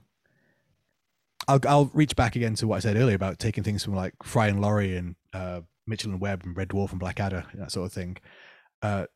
I'll 1.48 1.60
I'll 1.66 1.90
reach 1.94 2.14
back 2.14 2.36
again 2.36 2.54
to 2.56 2.66
what 2.66 2.76
I 2.76 2.80
said 2.80 2.96
earlier 2.96 3.16
about 3.16 3.38
taking 3.38 3.64
things 3.64 3.82
from 3.82 3.94
like 3.94 4.14
Fry 4.22 4.48
and 4.48 4.60
Laurie 4.60 4.96
and 4.96 5.16
uh, 5.32 5.62
Mitchell 5.86 6.12
and 6.12 6.20
Webb 6.20 6.42
and 6.44 6.56
Red 6.56 6.68
Dwarf 6.68 6.90
and 6.90 7.00
Blackadder 7.00 7.46
and 7.50 7.62
that 7.62 7.72
sort 7.72 7.86
of 7.86 7.92
thing. 7.92 8.18
Uh, 8.82 9.06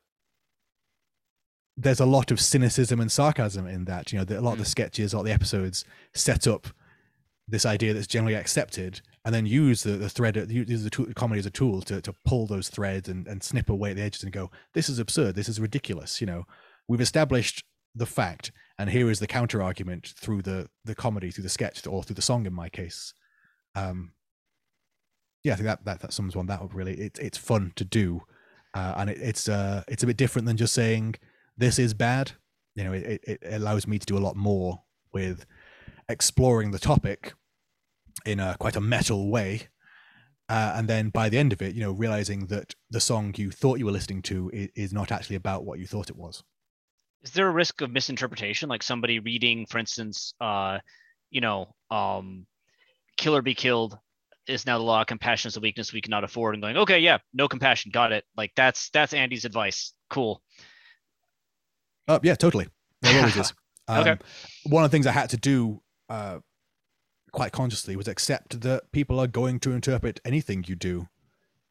there's 1.77 1.99
a 1.99 2.05
lot 2.05 2.31
of 2.31 2.39
cynicism 2.39 2.99
and 2.99 3.11
sarcasm 3.11 3.67
in 3.67 3.85
that. 3.85 4.11
You 4.11 4.19
know, 4.19 4.37
a 4.37 4.41
lot 4.41 4.53
of 4.53 4.57
the 4.57 4.65
mm. 4.65 4.67
sketches, 4.67 5.13
a 5.13 5.17
lot 5.17 5.21
of 5.21 5.27
the 5.27 5.33
episodes 5.33 5.85
set 6.13 6.47
up 6.47 6.67
this 7.47 7.65
idea 7.65 7.93
that's 7.93 8.07
generally 8.07 8.35
accepted, 8.35 9.01
and 9.25 9.35
then 9.35 9.45
use 9.45 9.83
the, 9.83 9.91
the 9.91 10.09
thread, 10.09 10.35
use 10.49 10.83
the 10.83 10.89
tool, 10.89 11.07
comedy 11.15 11.39
as 11.39 11.45
a 11.45 11.51
tool 11.51 11.81
to 11.81 12.01
to 12.01 12.13
pull 12.25 12.47
those 12.47 12.69
threads 12.69 13.09
and, 13.09 13.27
and 13.27 13.43
snip 13.43 13.69
away 13.69 13.91
at 13.91 13.97
the 13.97 14.01
edges 14.01 14.23
and 14.23 14.31
go, 14.31 14.49
this 14.73 14.89
is 14.89 14.97
absurd, 14.97 15.35
this 15.35 15.49
is 15.49 15.59
ridiculous. 15.59 16.19
You 16.19 16.27
know, 16.27 16.43
we've 16.87 17.01
established 17.01 17.63
the 17.95 18.05
fact 18.05 18.51
and 18.77 18.89
here 18.89 19.09
is 19.09 19.19
the 19.19 19.27
counter 19.27 19.61
argument 19.61 20.13
through 20.17 20.41
the 20.41 20.67
the 20.83 20.95
comedy 20.95 21.31
through 21.31 21.43
the 21.43 21.49
sketch 21.49 21.85
or 21.85 22.03
through 22.03 22.15
the 22.15 22.21
song 22.21 22.45
in 22.45 22.53
my 22.53 22.69
case. 22.69 23.13
Um 23.75 24.13
yeah 25.43 25.53
i 25.53 25.55
think 25.55 25.65
that 25.67 25.83
that, 25.85 25.99
that 25.99 26.13
sums 26.13 26.35
one 26.35 26.47
that 26.47 26.61
up 26.61 26.73
really. 26.73 26.95
It, 26.95 27.19
it's 27.19 27.37
fun 27.37 27.73
to 27.75 27.85
do 27.85 28.21
uh, 28.73 28.93
and 28.97 29.09
it, 29.09 29.17
it's 29.21 29.47
uh 29.47 29.83
it's 29.87 30.03
a 30.03 30.07
bit 30.07 30.17
different 30.17 30.47
than 30.47 30.57
just 30.57 30.73
saying 30.73 31.15
this 31.57 31.77
is 31.77 31.93
bad. 31.93 32.31
You 32.75 32.83
know 32.85 32.93
it, 32.93 33.21
it 33.23 33.39
allows 33.45 33.87
me 33.87 33.99
to 33.99 34.05
do 34.05 34.17
a 34.17 34.25
lot 34.27 34.35
more 34.35 34.81
with 35.13 35.45
exploring 36.09 36.71
the 36.71 36.79
topic 36.79 37.33
in 38.25 38.39
a 38.39 38.55
quite 38.59 38.75
a 38.75 38.81
metal 38.81 39.29
way 39.29 39.67
uh, 40.49 40.73
and 40.75 40.87
then 40.87 41.09
by 41.09 41.29
the 41.29 41.37
end 41.37 41.53
of 41.53 41.61
it 41.61 41.73
you 41.73 41.81
know 41.81 41.91
realizing 41.91 42.47
that 42.47 42.75
the 42.89 42.99
song 42.99 43.33
you 43.37 43.51
thought 43.51 43.79
you 43.79 43.85
were 43.85 43.91
listening 43.91 44.21
to 44.21 44.49
is, 44.53 44.69
is 44.75 44.93
not 44.93 45.11
actually 45.11 45.35
about 45.35 45.65
what 45.65 45.79
you 45.79 45.87
thought 45.87 46.09
it 46.09 46.15
was 46.15 46.43
is 47.23 47.31
there 47.31 47.47
a 47.47 47.51
risk 47.51 47.81
of 47.81 47.91
misinterpretation? 47.91 48.69
Like 48.69 48.83
somebody 48.83 49.19
reading 49.19 49.65
for 49.65 49.77
instance 49.77 50.33
uh 50.41 50.79
you 51.29 51.41
know 51.41 51.73
um 51.89 52.45
kill 53.17 53.35
or 53.35 53.41
be 53.41 53.55
killed 53.55 53.97
is 54.47 54.65
now 54.65 54.77
the 54.77 54.83
law 54.83 55.03
compassion 55.03 55.47
is 55.47 55.57
a 55.57 55.59
weakness 55.61 55.93
we 55.93 56.01
cannot 56.01 56.25
afford 56.25 56.53
and 56.53 56.61
going 56.61 56.75
okay 56.75 56.99
yeah 56.99 57.17
no 57.33 57.47
compassion 57.47 57.91
got 57.93 58.11
it. 58.11 58.25
Like 58.35 58.51
that's 58.55 58.89
that's 58.89 59.13
andy's 59.13 59.45
advice. 59.45 59.93
Cool. 60.09 60.41
Uh, 62.07 62.19
yeah 62.23 62.35
totally. 62.35 62.67
Always 63.05 63.35
is. 63.35 63.53
Um, 63.85 63.99
okay. 63.99 64.15
one 64.63 64.85
of 64.85 64.89
the 64.89 64.95
things 64.95 65.05
i 65.05 65.11
had 65.11 65.29
to 65.31 65.35
do 65.35 65.81
uh 66.07 66.39
quite 67.33 67.51
consciously 67.51 67.97
was 67.97 68.07
accept 68.07 68.61
that 68.61 68.89
people 68.93 69.19
are 69.19 69.27
going 69.27 69.59
to 69.59 69.73
interpret 69.73 70.21
anything 70.23 70.63
you 70.65 70.75
do 70.75 71.09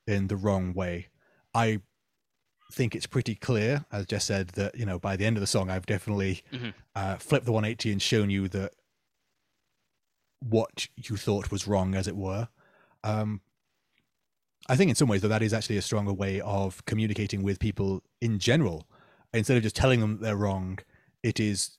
in 0.07 0.27
the 0.27 0.37
wrong 0.37 0.74
way. 0.74 1.09
I 1.55 1.81
think 2.73 2.94
it's 2.94 3.07
pretty 3.07 3.35
clear, 3.35 3.85
as 3.93 4.07
Jess 4.07 4.24
said, 4.24 4.49
that 4.51 4.77
you 4.77 4.86
know 4.86 4.99
by 4.99 5.16
the 5.16 5.24
end 5.24 5.36
of 5.36 5.40
the 5.40 5.47
song, 5.47 5.70
I've 5.70 5.86
definitely 5.86 6.43
mm-hmm. 6.53 6.70
uh, 6.94 7.16
flipped 7.16 7.44
the 7.44 7.53
180 7.53 7.93
and 7.93 8.03
shown 8.03 8.31
you 8.31 8.49
that 8.49 8.73
what 10.40 10.89
you 10.97 11.16
thought 11.16 11.51
was 11.51 11.69
wrong, 11.69 11.94
as 11.94 12.09
it 12.09 12.16
were. 12.16 12.49
Um, 13.05 13.40
I 14.69 14.77
think 14.77 14.90
in 14.90 14.94
some 14.94 15.09
ways, 15.09 15.23
that 15.23 15.28
that 15.28 15.43
is 15.43 15.53
actually 15.53 15.77
a 15.77 15.82
stronger 15.82 16.12
way 16.12 16.40
of 16.40 16.85
communicating 16.85 17.43
with 17.43 17.59
people 17.59 18.03
in 18.20 18.39
general. 18.39 18.86
Instead 19.35 19.57
of 19.57 19.62
just 19.62 19.77
telling 19.77 20.01
them 20.01 20.19
they're 20.20 20.36
wrong, 20.36 20.78
it 21.23 21.40
is 21.40 21.78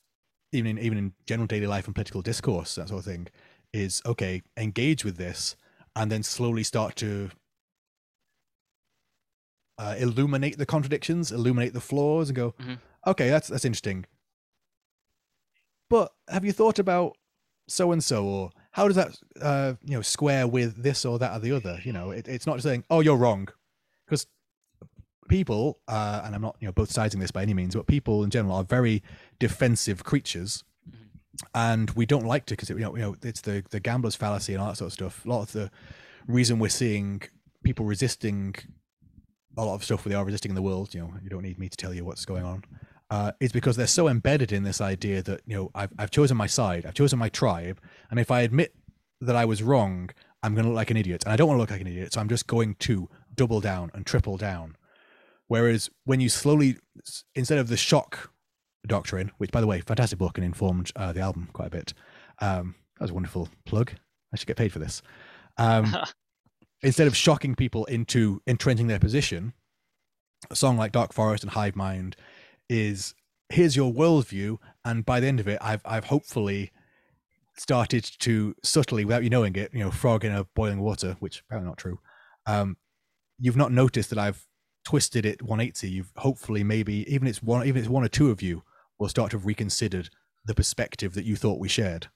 even 0.51 0.77
in 0.77 0.83
even 0.83 0.97
in 0.97 1.13
general 1.25 1.47
daily 1.47 1.67
life 1.67 1.85
and 1.85 1.95
political 1.95 2.21
discourse, 2.21 2.75
that 2.75 2.89
sort 2.89 2.99
of 2.99 3.05
thing, 3.05 3.27
is 3.73 4.01
okay. 4.05 4.41
Engage 4.57 5.03
with 5.03 5.17
this, 5.17 5.55
and 5.95 6.11
then 6.11 6.23
slowly 6.23 6.63
start 6.63 6.95
to 6.97 7.31
uh, 9.77 9.95
illuminate 9.97 10.57
the 10.57 10.65
contradictions, 10.65 11.31
illuminate 11.31 11.73
the 11.73 11.81
flaws, 11.81 12.29
and 12.29 12.35
go, 12.35 12.51
mm-hmm. 12.59 12.75
okay, 13.07 13.29
that's 13.29 13.47
that's 13.47 13.65
interesting. 13.65 14.05
But 15.89 16.11
have 16.27 16.45
you 16.45 16.51
thought 16.51 16.79
about 16.79 17.17
so 17.67 17.91
and 17.91 18.03
so, 18.03 18.25
or 18.25 18.51
how 18.71 18.87
does 18.87 18.95
that 18.95 19.17
uh, 19.41 19.73
you 19.83 19.95
know 19.95 20.01
square 20.01 20.47
with 20.47 20.81
this 20.81 21.05
or 21.05 21.19
that 21.19 21.35
or 21.35 21.39
the 21.39 21.51
other? 21.51 21.79
You 21.83 21.93
know, 21.93 22.11
it, 22.11 22.27
it's 22.27 22.47
not 22.47 22.55
just 22.55 22.65
saying, 22.65 22.83
oh, 22.89 22.99
you're 22.99 23.17
wrong, 23.17 23.47
because 24.05 24.27
people, 25.27 25.79
uh, 25.87 26.21
and 26.23 26.35
I'm 26.35 26.41
not 26.41 26.55
you 26.59 26.67
know 26.67 26.71
both 26.71 26.91
siding 26.91 27.19
this 27.19 27.31
by 27.31 27.41
any 27.41 27.53
means, 27.53 27.75
but 27.75 27.87
people 27.87 28.23
in 28.23 28.29
general 28.29 28.55
are 28.55 28.63
very 28.63 29.03
defensive 29.39 30.03
creatures. 30.03 30.63
Mm-hmm. 30.87 31.47
And 31.55 31.91
we 31.91 32.05
don't 32.05 32.25
like 32.25 32.45
to 32.47 32.53
because 32.53 32.69
you 32.69 32.77
know, 32.77 32.95
you 32.95 33.01
know 33.01 33.15
it's 33.21 33.41
the 33.41 33.63
the 33.69 33.79
gambler's 33.79 34.15
fallacy 34.15 34.53
and 34.53 34.61
all 34.61 34.69
that 34.69 34.77
sort 34.77 34.89
of 34.89 34.93
stuff. 34.93 35.25
A 35.25 35.29
lot 35.29 35.41
of 35.41 35.51
the 35.51 35.71
reason 36.27 36.59
we're 36.59 36.69
seeing 36.69 37.21
people 37.63 37.85
resisting 37.85 38.55
a 39.57 39.65
lot 39.65 39.75
of 39.75 39.83
stuff 39.83 40.03
they 40.03 40.15
are 40.15 40.25
resisting 40.25 40.51
in 40.51 40.55
the 40.55 40.61
world. 40.61 40.93
You 40.93 41.01
know, 41.01 41.13
you 41.23 41.29
don't 41.29 41.43
need 41.43 41.59
me 41.59 41.69
to 41.69 41.77
tell 41.77 41.93
you 41.93 42.03
what's 42.05 42.25
going 42.25 42.43
on. 42.43 42.63
uh, 43.09 43.31
because 43.53 43.75
they're 43.75 43.87
so 43.87 44.07
embedded 44.07 44.51
in 44.51 44.63
this 44.63 44.81
idea 44.81 45.21
that 45.21 45.41
you 45.45 45.55
know 45.55 45.71
I've 45.75 45.91
I've 45.99 46.11
chosen 46.11 46.35
my 46.37 46.47
side, 46.47 46.85
I've 46.85 46.95
chosen 46.95 47.19
my 47.19 47.29
tribe, 47.29 47.79
and 48.09 48.19
if 48.19 48.31
I 48.31 48.41
admit 48.41 48.73
that 49.21 49.35
I 49.35 49.45
was 49.45 49.61
wrong, 49.61 50.09
I'm 50.41 50.53
going 50.55 50.65
to 50.65 50.69
look 50.71 50.77
like 50.77 50.91
an 50.91 50.97
idiot, 50.97 51.23
and 51.23 51.31
I 51.33 51.35
don't 51.35 51.47
want 51.47 51.57
to 51.57 51.61
look 51.61 51.71
like 51.71 51.81
an 51.81 51.87
idiot, 51.87 52.13
so 52.13 52.21
I'm 52.21 52.29
just 52.29 52.47
going 52.47 52.75
to 52.79 53.09
double 53.35 53.61
down 53.61 53.91
and 53.93 54.05
triple 54.05 54.37
down. 54.37 54.75
Whereas 55.47 55.89
when 56.05 56.19
you 56.19 56.29
slowly, 56.29 56.77
instead 57.35 57.59
of 57.59 57.67
the 57.67 57.77
shock 57.77 58.31
doctrine, 58.87 59.31
which 59.37 59.51
by 59.51 59.61
the 59.61 59.67
way, 59.67 59.81
fantastic 59.81 60.17
book 60.19 60.37
and 60.37 60.45
informed 60.45 60.91
uh, 60.95 61.13
the 61.13 61.21
album 61.21 61.49
quite 61.53 61.67
a 61.67 61.71
bit. 61.71 61.93
Um, 62.39 62.75
that 62.97 63.03
was 63.03 63.11
a 63.11 63.13
wonderful 63.13 63.49
plug. 63.65 63.91
I 64.33 64.37
should 64.37 64.47
get 64.47 64.57
paid 64.57 64.71
for 64.71 64.79
this. 64.79 65.01
Um, 65.57 65.95
instead 66.83 67.07
of 67.07 67.15
shocking 67.15 67.55
people 67.55 67.85
into 67.85 68.41
entrenching 68.45 68.87
their 68.87 68.99
position, 68.99 69.53
a 70.51 70.55
song 70.55 70.77
like 70.77 70.91
Dark 70.91 71.13
Forest 71.13 71.43
and 71.43 71.51
Hive 71.53 71.75
Mind 71.75 72.15
is 72.69 73.15
here's 73.49 73.75
your 73.75 73.91
worldview, 73.91 74.57
and 74.85 75.05
by 75.05 75.19
the 75.19 75.27
end 75.27 75.39
of 75.39 75.47
it, 75.47 75.57
I've 75.61 75.81
I've 75.85 76.05
hopefully 76.05 76.71
started 77.55 78.03
to 78.19 78.55
subtly, 78.63 79.05
without 79.05 79.23
you 79.23 79.29
knowing 79.29 79.55
it, 79.55 79.71
you 79.73 79.79
know, 79.79 79.91
frog 79.91 80.25
in 80.25 80.33
a 80.33 80.43
boiling 80.55 80.79
water, 80.79 81.15
which 81.19 81.41
apparently 81.41 81.69
not 81.69 81.77
true. 81.77 81.99
Um, 82.45 82.77
you've 83.39 83.55
not 83.55 83.71
noticed 83.71 84.09
that 84.09 84.19
I've 84.19 84.45
twisted 84.85 85.25
it 85.25 85.41
180. 85.41 85.89
You've 85.89 86.11
hopefully 86.17 86.63
maybe 86.63 87.05
even 87.13 87.27
it's 87.27 87.41
one 87.41 87.65
even 87.65 87.81
it's 87.81 87.89
one 87.89 88.03
or 88.03 88.09
two 88.09 88.29
of 88.29 88.41
you 88.41 88.63
will 88.99 89.09
start 89.09 89.31
to 89.31 89.37
have 89.37 89.45
reconsidered 89.45 90.09
the 90.45 90.53
perspective 90.53 91.13
that 91.13 91.25
you 91.25 91.35
thought 91.35 91.59
we 91.59 91.69
shared. 91.69 92.07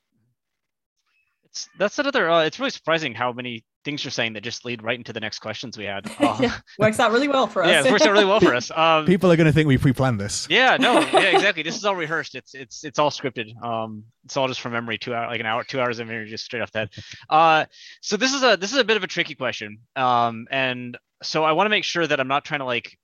It's 1.49 1.69
that's 1.77 1.97
another. 1.99 2.29
Uh, 2.29 2.43
it's 2.43 2.59
really 2.59 2.69
surprising 2.71 3.13
how 3.13 3.31
many 3.31 3.63
things 3.85 4.03
you're 4.03 4.11
saying 4.11 4.33
that 4.33 4.41
just 4.43 4.65
lead 4.65 4.83
right 4.83 4.97
into 4.97 5.13
the 5.13 5.19
next 5.19 5.39
questions 5.39 5.77
we 5.77 5.85
had. 5.85 6.09
Uh, 6.19 6.49
Works 6.77 6.99
out 6.99 7.11
really 7.11 7.27
well 7.29 7.47
for 7.47 7.63
us. 7.63 7.69
yeah, 7.69 7.85
it 7.85 7.91
works 7.91 8.03
out 8.05 8.11
really 8.11 8.25
well 8.25 8.39
for 8.41 8.53
us. 8.59 8.69
Um, 8.71 9.05
People 9.05 9.31
are 9.31 9.37
going 9.37 9.47
to 9.47 9.53
think 9.53 9.67
we 9.67 9.77
pre-planned 9.77 10.19
this. 10.19 10.45
yeah, 10.49 10.75
no, 10.77 10.99
yeah, 11.13 11.19
exactly. 11.35 11.63
This 11.63 11.77
is 11.77 11.85
all 11.85 11.95
rehearsed. 11.95 12.35
It's 12.35 12.53
it's 12.53 12.83
it's 12.83 12.99
all 12.99 13.09
scripted. 13.09 13.47
Um, 13.63 14.03
it's 14.25 14.35
all 14.35 14.47
just 14.47 14.59
from 14.61 14.73
memory. 14.73 14.97
Two 14.97 15.13
hour, 15.13 15.27
like 15.27 15.39
an 15.39 15.45
hour, 15.45 15.63
two 15.63 15.79
hours 15.79 15.99
of 15.99 16.07
memory, 16.07 16.29
just 16.29 16.43
straight 16.45 16.61
off 16.61 16.71
the 16.71 16.79
head. 16.79 16.89
Uh, 17.29 17.65
so 18.01 18.17
this 18.17 18.33
is 18.33 18.43
a 18.43 18.57
this 18.57 18.71
is 18.73 18.77
a 18.77 18.83
bit 18.83 18.97
of 18.97 19.03
a 19.03 19.07
tricky 19.07 19.35
question. 19.35 19.79
Um, 19.95 20.47
and 20.51 20.97
so 21.23 21.43
I 21.43 21.53
want 21.53 21.65
to 21.65 21.69
make 21.69 21.83
sure 21.85 22.05
that 22.05 22.19
I'm 22.19 22.27
not 22.27 22.43
trying 22.45 22.59
to 22.59 22.65
like 22.65 22.97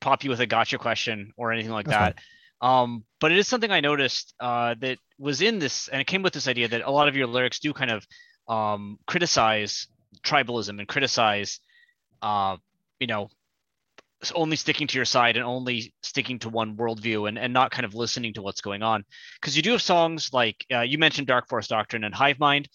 pop 0.00 0.24
you 0.24 0.30
with 0.30 0.40
a 0.40 0.46
gotcha 0.46 0.78
question 0.78 1.32
or 1.36 1.52
anything 1.52 1.70
like 1.72 1.86
That's 1.86 2.16
that. 2.16 2.24
Um, 2.62 3.04
but 3.20 3.32
it 3.32 3.38
is 3.38 3.48
something 3.48 3.70
I 3.70 3.80
noticed 3.80 4.34
uh, 4.40 4.76
that 4.80 4.98
was 5.18 5.42
in 5.42 5.58
this, 5.58 5.88
and 5.88 6.00
it 6.00 6.06
came 6.06 6.22
with 6.22 6.32
this 6.32 6.46
idea 6.46 6.68
that 6.68 6.82
a 6.82 6.90
lot 6.90 7.08
of 7.08 7.16
your 7.16 7.26
lyrics 7.26 7.58
do 7.58 7.72
kind 7.72 7.90
of 7.90 8.06
um, 8.48 8.98
criticize 9.06 9.88
tribalism 10.24 10.78
and 10.78 10.86
criticize, 10.86 11.58
uh, 12.22 12.56
you 13.00 13.08
know, 13.08 13.28
only 14.36 14.54
sticking 14.54 14.86
to 14.86 14.96
your 14.96 15.04
side 15.04 15.36
and 15.36 15.44
only 15.44 15.92
sticking 16.04 16.38
to 16.38 16.48
one 16.48 16.76
worldview 16.76 17.28
and, 17.28 17.36
and 17.36 17.52
not 17.52 17.72
kind 17.72 17.84
of 17.84 17.94
listening 17.94 18.32
to 18.34 18.42
what's 18.42 18.60
going 18.60 18.82
on. 18.82 19.04
Because 19.40 19.56
you 19.56 19.62
do 19.62 19.72
have 19.72 19.82
songs 19.82 20.32
like 20.32 20.64
uh, 20.72 20.82
you 20.82 20.98
mentioned 20.98 21.26
Dark 21.26 21.48
Forest 21.48 21.70
Doctrine 21.70 22.04
and 22.04 22.14
Hive 22.14 22.38
Mind. 22.38 22.68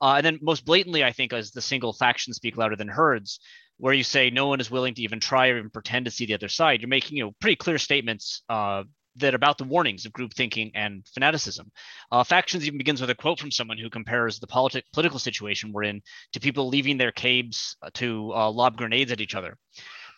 Uh, 0.00 0.14
and 0.16 0.26
then 0.26 0.38
most 0.42 0.64
blatantly, 0.64 1.04
I 1.04 1.12
think, 1.12 1.32
as 1.32 1.50
the 1.50 1.62
single 1.62 1.92
faction 1.92 2.32
speak 2.32 2.56
louder 2.56 2.76
than 2.76 2.88
herds, 2.88 3.40
where 3.78 3.94
you 3.94 4.04
say 4.04 4.30
no 4.30 4.46
one 4.48 4.60
is 4.60 4.70
willing 4.70 4.94
to 4.94 5.02
even 5.02 5.20
try 5.20 5.48
or 5.48 5.58
even 5.58 5.70
pretend 5.70 6.04
to 6.04 6.10
see 6.10 6.26
the 6.26 6.34
other 6.34 6.48
side. 6.48 6.80
You're 6.80 6.88
making 6.88 7.16
you 7.18 7.24
know 7.24 7.32
pretty 7.40 7.56
clear 7.56 7.78
statements 7.78 8.42
uh, 8.48 8.84
that 9.16 9.34
about 9.34 9.58
the 9.58 9.64
warnings 9.64 10.06
of 10.06 10.12
group 10.12 10.32
thinking 10.34 10.70
and 10.74 11.06
fanaticism. 11.14 11.70
Uh, 12.10 12.24
factions 12.24 12.66
even 12.66 12.78
begins 12.78 13.00
with 13.00 13.10
a 13.10 13.14
quote 13.14 13.38
from 13.38 13.50
someone 13.50 13.78
who 13.78 13.90
compares 13.90 14.38
the 14.38 14.46
politi- 14.46 14.82
political 14.92 15.18
situation 15.18 15.72
we're 15.72 15.82
in 15.84 16.00
to 16.32 16.40
people 16.40 16.68
leaving 16.68 16.96
their 16.96 17.12
caves 17.12 17.76
to 17.94 18.32
uh, 18.34 18.50
lob 18.50 18.76
grenades 18.76 19.12
at 19.12 19.20
each 19.20 19.34
other. 19.34 19.56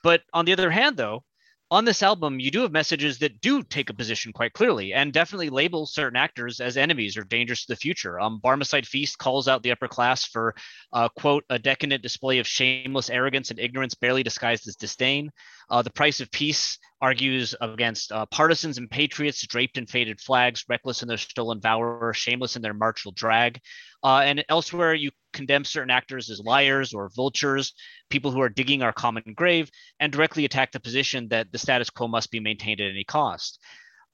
But 0.03 0.23
on 0.33 0.45
the 0.45 0.53
other 0.53 0.71
hand, 0.71 0.97
though, 0.97 1.25
on 1.71 1.85
this 1.85 2.03
album, 2.03 2.39
you 2.41 2.51
do 2.51 2.63
have 2.63 2.73
messages 2.73 3.19
that 3.19 3.41
do 3.41 3.63
take 3.63 3.91
a 3.91 3.95
position 3.95 4.33
quite 4.33 4.53
clearly 4.53 4.93
and 4.93 5.13
definitely 5.13 5.49
label 5.49 5.87
certain 5.87 6.17
actors 6.17 6.61
as 6.61 6.77
enemies 6.77 7.17
or 7.17 7.25
dangerous 7.25 7.65
to 7.65 7.73
the 7.73 7.77
future. 7.77 8.21
Um, 8.21 8.41
Barmecide 8.43 8.87
Feast 8.87 9.19
calls 9.19 9.49
out 9.49 9.63
the 9.63 9.73
upper 9.73 9.89
class 9.89 10.25
for, 10.25 10.55
uh, 10.93 11.09
quote, 11.09 11.45
a 11.49 11.59
decadent 11.59 12.03
display 12.03 12.39
of 12.39 12.47
shameless 12.47 13.11
arrogance 13.11 13.51
and 13.51 13.59
ignorance 13.59 13.95
barely 13.95 14.23
disguised 14.23 14.69
as 14.69 14.77
disdain. 14.77 15.31
Uh, 15.71 15.83
the 15.83 15.91
Price 15.91 16.21
of 16.21 16.31
Peace 16.31 16.79
argues 17.01 17.55
against 17.61 18.13
uh, 18.13 18.27
partisans 18.27 18.79
and 18.79 18.91
patriots 18.91 19.47
draped 19.47 19.79
in 19.79 19.87
faded 19.87 20.21
flags, 20.21 20.65
reckless 20.69 21.03
in 21.03 21.09
their 21.09 21.19
stolen 21.19 21.61
valor, 21.61 22.13
shameless 22.15 22.57
in 22.57 22.63
their 22.63 22.75
martial 22.75 23.13
drag. 23.13 23.61
Uh, 24.05 24.21
and 24.23 24.45
elsewhere, 24.51 24.93
you 24.93 25.11
condemn 25.33 25.65
certain 25.65 25.91
actors 25.91 26.29
as 26.29 26.39
liars 26.39 26.93
or 26.93 27.09
vultures, 27.17 27.73
people 28.11 28.31
who 28.31 28.41
are 28.43 28.51
digging 28.51 28.83
our 28.83 28.93
common 28.93 29.25
grave, 29.35 29.71
and 29.99 30.13
directly 30.13 30.45
attack 30.45 30.71
the 30.73 30.79
position 30.79 31.27
that 31.29 31.51
the 31.51 31.59
status 31.59 31.89
quo 31.89 32.07
must 32.07 32.31
be 32.31 32.39
maintained 32.39 32.81
at 32.81 32.91
any 32.91 33.05
cost. 33.05 33.59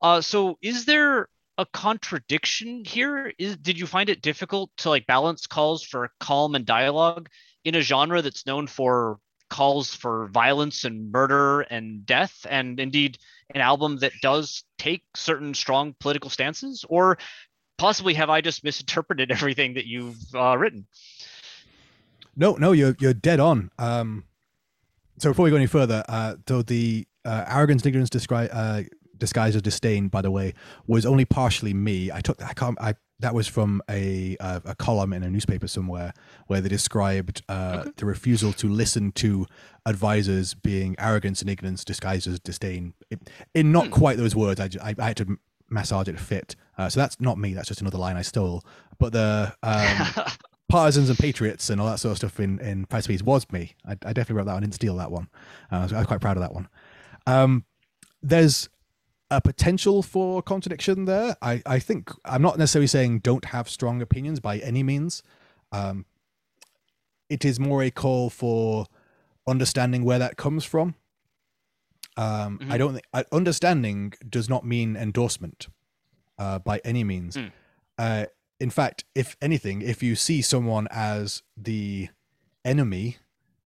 Uh, 0.00 0.20
so, 0.20 0.56
is 0.62 0.84
there 0.84 1.28
a 1.58 1.66
contradiction 1.66 2.84
here? 2.84 3.32
Is 3.36 3.56
did 3.56 3.78
you 3.78 3.86
find 3.86 4.08
it 4.08 4.22
difficult 4.22 4.70
to 4.78 4.90
like 4.90 5.06
balance 5.06 5.48
calls 5.48 5.82
for 5.82 6.10
calm 6.20 6.54
and 6.54 6.64
dialogue 6.64 7.28
in 7.64 7.74
a 7.74 7.80
genre 7.80 8.22
that's 8.22 8.46
known 8.46 8.68
for 8.68 9.18
calls 9.50 9.92
for 9.92 10.28
violence 10.28 10.84
and 10.84 11.10
murder 11.10 11.62
and 11.62 12.06
death, 12.06 12.46
and 12.48 12.78
indeed 12.78 13.18
an 13.52 13.60
album 13.60 13.98
that 13.98 14.12
does 14.22 14.62
take 14.78 15.02
certain 15.16 15.52
strong 15.52 15.94
political 15.98 16.30
stances? 16.30 16.84
Or 16.88 17.18
possibly 17.80 18.14
have 18.14 18.30
I 18.30 18.40
just 18.42 18.62
misinterpreted 18.62 19.30
everything 19.38 19.74
that 19.74 19.86
you've 19.86 20.18
uh, 20.34 20.56
written? 20.56 20.86
No, 22.36 22.54
no, 22.54 22.72
you're 22.72 22.96
you're 23.00 23.14
dead 23.14 23.40
on. 23.40 23.70
Um, 23.78 24.24
so 25.18 25.30
before 25.30 25.44
we 25.44 25.50
go 25.50 25.56
any 25.56 25.66
further, 25.66 26.04
uh, 26.08 26.36
so 26.48 26.62
the 26.62 27.06
uh, 27.24 27.44
arrogance, 27.48 27.84
ignorance, 27.84 28.08
descri- 28.10 28.48
uh, 28.52 28.82
disguised 29.18 29.56
as 29.56 29.62
disdain, 29.62 30.08
by 30.08 30.22
the 30.22 30.30
way, 30.30 30.54
was 30.86 31.04
only 31.04 31.24
partially 31.24 31.74
me. 31.74 32.10
I 32.12 32.20
took 32.20 32.42
I 32.42 32.52
can't 32.54 32.80
I 32.80 32.94
that 33.18 33.34
was 33.34 33.46
from 33.48 33.82
a 33.90 34.36
uh, 34.40 34.60
a 34.64 34.74
column 34.74 35.12
in 35.12 35.22
a 35.22 35.28
newspaper 35.30 35.66
somewhere 35.68 36.14
where 36.46 36.60
they 36.62 36.68
described 36.68 37.42
uh, 37.48 37.78
Okay. 37.80 37.90
the 37.96 38.06
refusal 38.06 38.52
to 38.54 38.68
listen 38.68 39.12
to 39.12 39.46
advisors 39.84 40.54
being 40.54 40.94
arrogance 40.98 41.40
and 41.42 41.50
ignorance 41.50 41.84
disguised 41.84 42.26
as 42.28 42.38
disdain. 42.40 42.94
It, 43.10 43.18
in 43.54 43.72
not 43.72 43.86
Hmm. 43.86 43.92
quite 43.92 44.16
those 44.16 44.34
words, 44.36 44.60
I, 44.60 44.70
I, 44.82 44.94
I 44.98 45.06
had 45.08 45.16
to 45.18 45.38
massage 45.70 46.08
it 46.08 46.12
to 46.12 46.18
fit. 46.18 46.56
Uh, 46.76 46.88
so 46.88 47.00
that's 47.00 47.20
not 47.20 47.38
me. 47.38 47.54
That's 47.54 47.68
just 47.68 47.80
another 47.80 47.98
line 47.98 48.16
I 48.16 48.22
stole. 48.22 48.64
But 48.98 49.12
the 49.12 49.54
um, 49.62 50.24
partisans 50.68 51.08
and 51.08 51.18
patriots 51.18 51.70
and 51.70 51.80
all 51.80 51.86
that 51.88 51.98
sort 51.98 52.12
of 52.12 52.18
stuff 52.18 52.40
in 52.40 52.58
in 52.60 52.86
Price 52.86 53.08
was 53.22 53.50
me. 53.52 53.74
I, 53.86 53.92
I 53.92 54.12
definitely 54.12 54.36
wrote 54.36 54.46
that 54.46 54.54
one. 54.54 54.62
I 54.62 54.66
didn't 54.66 54.74
steal 54.74 54.96
that 54.96 55.10
one. 55.10 55.28
Uh, 55.70 55.76
I, 55.76 55.82
was, 55.82 55.92
I 55.92 55.98
was 55.98 56.06
quite 56.06 56.20
proud 56.20 56.36
of 56.36 56.42
that 56.42 56.54
one. 56.54 56.68
Um, 57.26 57.64
there's 58.22 58.68
a 59.30 59.40
potential 59.40 60.02
for 60.02 60.42
contradiction 60.42 61.04
there. 61.04 61.36
I, 61.40 61.62
I 61.64 61.78
think 61.78 62.10
I'm 62.24 62.42
not 62.42 62.58
necessarily 62.58 62.88
saying 62.88 63.20
don't 63.20 63.46
have 63.46 63.68
strong 63.68 64.02
opinions 64.02 64.40
by 64.40 64.58
any 64.58 64.82
means. 64.82 65.22
Um, 65.72 66.04
it 67.28 67.44
is 67.44 67.60
more 67.60 67.82
a 67.82 67.90
call 67.90 68.28
for 68.28 68.86
understanding 69.46 70.04
where 70.04 70.18
that 70.18 70.36
comes 70.36 70.64
from. 70.64 70.96
Um, 72.24 72.58
I 72.62 72.74
Mhm. 72.74 72.78
don't 72.78 72.92
think 72.94 73.06
uh, 73.14 73.24
understanding 73.32 74.12
does 74.36 74.48
not 74.48 74.62
mean 74.64 74.96
endorsement 74.96 75.68
uh, 76.38 76.58
by 76.58 76.80
any 76.84 77.02
means. 77.04 77.36
Mm. 77.36 77.52
Uh, 77.98 78.26
in 78.58 78.70
fact, 78.70 79.04
if 79.14 79.36
anything, 79.40 79.80
if 79.82 80.02
you 80.02 80.14
see 80.16 80.42
someone 80.42 80.86
as 80.90 81.42
the 81.56 82.08
enemy, 82.64 83.16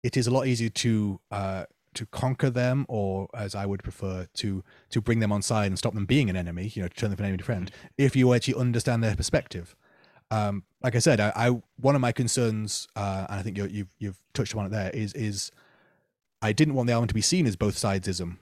it 0.03 0.17
is 0.17 0.27
a 0.27 0.31
lot 0.31 0.47
easier 0.47 0.69
to 0.71 1.21
uh, 1.31 1.65
to 1.95 2.07
conquer 2.07 2.51
them, 2.51 2.85
or 2.89 3.29
as 3.35 3.55
I 3.55 3.67
would 3.67 3.83
prefer, 3.83 4.27
to 4.35 4.49
to 4.91 5.01
bring 5.01 5.21
them 5.21 5.33
on 5.33 5.43
side 5.43 5.67
and 5.73 5.79
stop 5.79 5.95
them 5.95 6.07
being 6.07 6.29
an 6.31 6.37
enemy. 6.37 6.71
You 6.75 6.83
know, 6.83 6.89
to 6.89 6.95
turn 6.95 7.11
them 7.11 7.17
from 7.17 7.27
enemy 7.27 7.39
to 7.39 7.45
friend. 7.45 7.71
If 7.99 8.15
you 8.17 8.33
actually 8.35 8.55
understand 8.57 9.03
their 9.03 9.17
perspective. 9.17 9.75
Um, 10.31 10.65
like 10.83 10.97
I 10.97 11.01
said, 11.01 11.21
I, 11.21 11.33
I 11.37 11.51
one 11.89 11.95
of 11.95 12.01
my 12.01 12.13
concerns, 12.13 12.89
uh, 12.97 13.27
and 13.29 13.39
I 13.41 13.43
think 13.43 13.57
you 13.59 13.67
you've 13.67 13.95
you've 13.99 14.19
touched 14.33 14.53
upon 14.53 14.67
it 14.67 14.71
there, 14.71 14.91
is 14.91 15.13
is 15.15 15.51
I 16.43 16.53
didn't 16.53 16.75
want 16.75 16.87
the 16.89 16.93
album 16.93 17.09
to 17.09 17.15
be 17.15 17.21
seen 17.21 17.47
as 17.47 17.57
both 17.57 17.77
sidesism. 17.77 18.39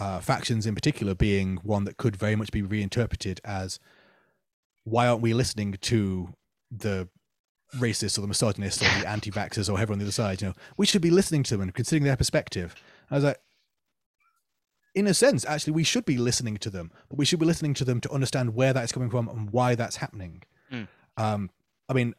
Uh, 0.00 0.18
factions 0.18 0.66
in 0.66 0.74
particular 0.74 1.14
being 1.14 1.58
one 1.62 1.84
that 1.84 1.98
could 1.98 2.16
very 2.16 2.34
much 2.34 2.50
be 2.50 2.62
reinterpreted 2.62 3.38
as 3.44 3.78
why 4.84 5.06
aren't 5.06 5.20
we 5.20 5.34
listening 5.34 5.76
to 5.80 6.32
the 6.70 7.06
racists 7.76 8.16
or 8.16 8.22
the 8.22 8.26
misogynists 8.26 8.82
or 8.82 9.00
the 9.00 9.08
anti-vaxxers 9.16 9.68
or 9.68 9.76
whoever 9.76 9.92
on 9.92 9.98
the 9.98 10.04
other 10.06 10.12
side? 10.12 10.40
You 10.40 10.48
know, 10.48 10.54
we 10.76 10.86
should 10.86 11.02
be 11.02 11.10
listening 11.10 11.42
to 11.44 11.54
them 11.54 11.60
and 11.60 11.74
considering 11.74 12.04
their 12.04 12.16
perspective. 12.16 12.74
I 13.10 13.16
was 13.16 13.24
like, 13.24 13.40
in 14.94 15.06
a 15.06 15.14
sense, 15.14 15.44
actually, 15.44 15.74
we 15.74 15.84
should 15.84 16.04
be 16.04 16.16
listening 16.16 16.56
to 16.58 16.70
them, 16.70 16.90
but 17.08 17.18
we 17.18 17.24
should 17.24 17.38
be 17.38 17.46
listening 17.46 17.74
to 17.74 17.84
them 17.84 18.00
to 18.00 18.10
understand 18.10 18.54
where 18.54 18.72
that 18.72 18.84
is 18.84 18.92
coming 18.92 19.10
from 19.10 19.28
and 19.28 19.50
why 19.50 19.74
that's 19.74 19.96
happening. 19.96 20.42
Mm. 20.72 20.88
Um, 21.16 21.50
I 21.88 21.92
mean, 21.92 22.14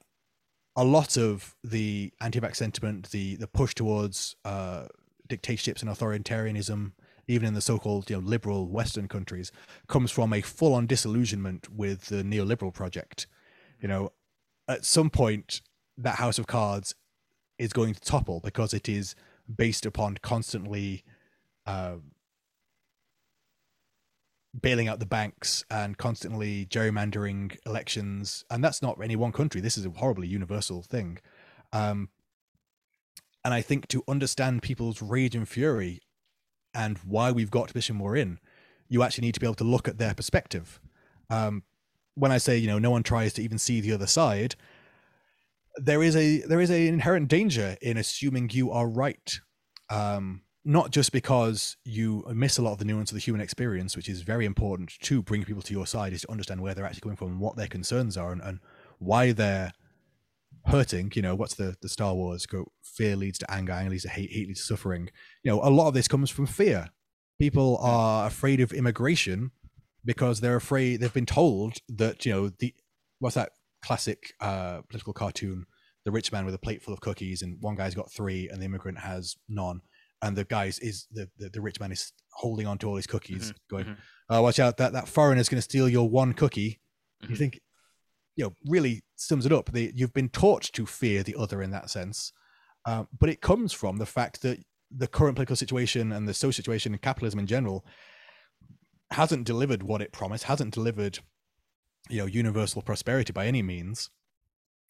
a 0.75 0.83
lot 0.83 1.17
of 1.17 1.55
the 1.63 2.13
anti-vax 2.21 2.55
sentiment, 2.55 3.11
the 3.11 3.35
the 3.35 3.47
push 3.47 3.73
towards 3.75 4.35
uh, 4.45 4.85
dictatorships 5.27 5.81
and 5.81 5.91
authoritarianism, 5.91 6.93
even 7.31 7.47
in 7.47 7.53
the 7.53 7.61
so-called 7.61 8.09
you 8.09 8.17
know 8.17 8.21
liberal 8.21 8.67
Western 8.67 9.07
countries, 9.07 9.51
comes 9.87 10.11
from 10.11 10.33
a 10.33 10.41
full-on 10.41 10.85
disillusionment 10.85 11.73
with 11.73 12.07
the 12.07 12.23
neoliberal 12.23 12.73
project. 12.73 13.25
You 13.79 13.87
know, 13.87 14.11
at 14.67 14.85
some 14.85 15.09
point, 15.09 15.61
that 15.97 16.15
house 16.15 16.37
of 16.37 16.47
cards 16.47 16.93
is 17.57 17.73
going 17.73 17.93
to 17.93 18.01
topple 18.01 18.41
because 18.41 18.73
it 18.73 18.89
is 18.89 19.15
based 19.53 19.85
upon 19.85 20.17
constantly 20.21 21.03
uh, 21.65 21.95
bailing 24.59 24.89
out 24.89 24.99
the 24.99 25.05
banks 25.05 25.63
and 25.69 25.97
constantly 25.97 26.65
gerrymandering 26.65 27.57
elections, 27.65 28.43
and 28.49 28.63
that's 28.63 28.81
not 28.81 29.01
any 29.01 29.15
one 29.15 29.31
country. 29.31 29.61
This 29.61 29.77
is 29.77 29.85
a 29.85 29.89
horribly 29.89 30.27
universal 30.27 30.81
thing. 30.81 31.19
Um, 31.71 32.09
and 33.45 33.53
I 33.53 33.61
think 33.61 33.87
to 33.87 34.03
understand 34.07 34.61
people's 34.61 35.01
rage 35.01 35.35
and 35.35 35.47
fury 35.47 36.01
and 36.73 36.97
why 36.99 37.31
we've 37.31 37.51
got 37.51 37.67
the 37.67 37.73
position 37.73 37.99
we're 37.99 38.15
in, 38.15 38.39
you 38.87 39.03
actually 39.03 39.27
need 39.27 39.33
to 39.33 39.39
be 39.39 39.45
able 39.45 39.55
to 39.55 39.63
look 39.63 39.87
at 39.87 39.97
their 39.97 40.13
perspective. 40.13 40.79
Um, 41.29 41.63
when 42.15 42.31
I 42.31 42.37
say 42.37 42.57
you 42.57 42.67
know 42.67 42.79
no 42.79 42.91
one 42.91 43.03
tries 43.03 43.33
to 43.33 43.41
even 43.41 43.57
see 43.57 43.81
the 43.81 43.93
other 43.93 44.07
side, 44.07 44.55
there 45.77 46.03
is 46.03 46.15
a 46.15 46.39
there 46.39 46.59
is 46.59 46.69
an 46.69 46.81
inherent 46.81 47.27
danger 47.27 47.77
in 47.81 47.97
assuming 47.97 48.49
you 48.51 48.71
are 48.71 48.87
right. 48.87 49.39
Um, 49.89 50.41
not 50.63 50.91
just 50.91 51.11
because 51.11 51.75
you 51.83 52.23
miss 52.33 52.57
a 52.57 52.61
lot 52.61 52.73
of 52.73 52.77
the 52.77 52.85
nuance 52.85 53.09
of 53.11 53.15
the 53.15 53.21
human 53.21 53.41
experience, 53.41 53.95
which 53.95 54.07
is 54.07 54.21
very 54.21 54.45
important 54.45 54.91
to 55.01 55.23
bring 55.23 55.43
people 55.43 55.63
to 55.63 55.73
your 55.73 55.87
side, 55.87 56.13
is 56.13 56.21
to 56.21 56.31
understand 56.31 56.61
where 56.61 56.75
they're 56.75 56.85
actually 56.85 57.01
coming 57.01 57.17
from 57.17 57.39
what 57.39 57.55
their 57.55 57.67
concerns 57.67 58.15
are 58.15 58.31
and, 58.31 58.41
and 58.41 58.59
why 58.99 59.31
they're 59.31 59.71
hurting. 60.65 61.11
You 61.15 61.21
know, 61.21 61.35
what's 61.35 61.55
the, 61.55 61.75
the 61.81 61.89
Star 61.89 62.13
Wars 62.13 62.45
go 62.45 62.71
fear 62.83 63.15
leads 63.15 63.39
to 63.39 63.51
anger, 63.51 63.73
anger 63.73 63.91
leads 63.91 64.03
to 64.03 64.09
hate, 64.09 64.31
hate 64.31 64.47
leads 64.47 64.61
to 64.61 64.65
suffering. 64.65 65.09
You 65.43 65.51
know, 65.51 65.61
a 65.61 65.69
lot 65.69 65.87
of 65.87 65.93
this 65.93 66.07
comes 66.07 66.29
from 66.29 66.45
fear. 66.45 66.89
People 67.39 67.77
are 67.81 68.27
afraid 68.27 68.59
of 68.61 68.71
immigration 68.71 69.51
because 70.05 70.41
they're 70.41 70.55
afraid 70.55 70.99
they've 70.99 71.13
been 71.13 71.25
told 71.25 71.77
that, 71.89 72.25
you 72.25 72.31
know, 72.31 72.51
the 72.59 72.73
what's 73.19 73.35
that 73.35 73.51
classic 73.83 74.33
uh 74.39 74.81
political 74.89 75.13
cartoon, 75.13 75.65
the 76.05 76.11
rich 76.11 76.31
man 76.31 76.45
with 76.45 76.53
a 76.53 76.59
plate 76.59 76.83
full 76.83 76.93
of 76.93 77.01
cookies 77.01 77.41
and 77.41 77.57
one 77.61 77.75
guy's 77.75 77.95
got 77.95 78.11
three 78.11 78.47
and 78.49 78.61
the 78.61 78.65
immigrant 78.65 78.99
has 78.99 79.35
none 79.49 79.81
and 80.21 80.35
the 80.35 80.43
guys 80.43 80.79
is 80.79 81.07
the, 81.11 81.29
the, 81.37 81.49
the 81.49 81.61
rich 81.61 81.79
man 81.79 81.91
is 81.91 82.13
holding 82.31 82.67
on 82.67 82.77
to 82.79 82.87
all 82.87 82.95
his 82.95 83.07
cookies, 83.07 83.51
mm-hmm, 83.51 83.75
going, 83.75 83.85
mm-hmm. 83.85 83.99
"Oh, 84.29 84.41
watch 84.41 84.59
out! 84.59 84.77
That 84.77 84.93
that 84.93 85.07
foreigner's 85.07 85.49
going 85.49 85.57
to 85.57 85.63
steal 85.63 85.89
your 85.89 86.09
one 86.09 86.33
cookie." 86.33 86.79
Mm-hmm. 87.23 87.31
You 87.31 87.37
think, 87.37 87.59
you 88.35 88.45
know, 88.45 88.53
really 88.67 89.03
sums 89.21 89.45
it 89.45 89.51
up. 89.51 89.71
They, 89.71 89.91
you've 89.95 90.13
been 90.13 90.29
taught 90.29 90.63
to 90.73 90.85
fear 90.85 91.23
the 91.23 91.35
other 91.37 91.61
in 91.61 91.71
that 91.71 91.89
sense, 91.89 92.33
um, 92.85 93.07
but 93.17 93.29
it 93.29 93.41
comes 93.41 93.73
from 93.73 93.97
the 93.97 94.05
fact 94.05 94.41
that 94.41 94.59
the 94.89 95.07
current 95.07 95.35
political 95.35 95.55
situation 95.55 96.11
and 96.11 96.27
the 96.27 96.33
social 96.33 96.51
situation 96.51 96.93
and 96.93 97.01
capitalism 97.01 97.39
in 97.39 97.47
general 97.47 97.85
hasn't 99.11 99.45
delivered 99.45 99.83
what 99.83 100.01
it 100.01 100.11
promised, 100.11 100.45
hasn't 100.45 100.73
delivered, 100.73 101.19
you 102.09 102.17
know, 102.17 102.25
universal 102.25 102.81
prosperity 102.81 103.31
by 103.31 103.45
any 103.45 103.61
means, 103.61 104.09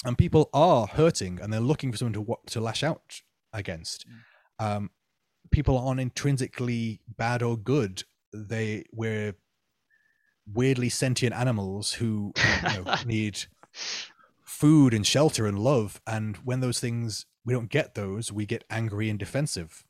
and 0.06 0.18
people 0.18 0.49
are 0.53 0.88
hurting 0.88 1.40
and 1.41 1.52
they're 1.52 1.60
looking 1.60 1.91
for 1.91 1.98
someone 1.98 2.14
to 2.14 2.36
to 2.48 2.62
lash 2.62 2.84
out 2.84 3.22
against. 3.53 4.06
Mm. 4.08 4.66
Um, 4.66 4.90
people 5.52 5.78
aren't 5.78 5.99
intrinsically 5.99 7.02
bad 7.08 7.44
or 7.44 7.58
good. 7.58 8.03
They 8.34 8.86
we're 8.91 9.36
weirdly 10.52 10.90
sentient 10.90 11.36
animals 11.36 11.94
who 11.94 12.34
you 12.64 12.84
know, 12.84 12.95
need 13.06 13.45
food 14.62 14.94
and 14.94 15.06
shelter 15.06 15.48
and 15.48 15.60
love. 15.60 16.00
And 16.06 16.38
when 16.38 16.60
those 16.60 16.80
things 16.80 17.26
we 17.44 17.54
don't 17.54 17.70
get 17.70 17.96
those, 17.96 18.32
we 18.32 18.46
get 18.46 18.64
angry 18.70 19.10
and 19.10 19.18
defensive. 19.18 19.84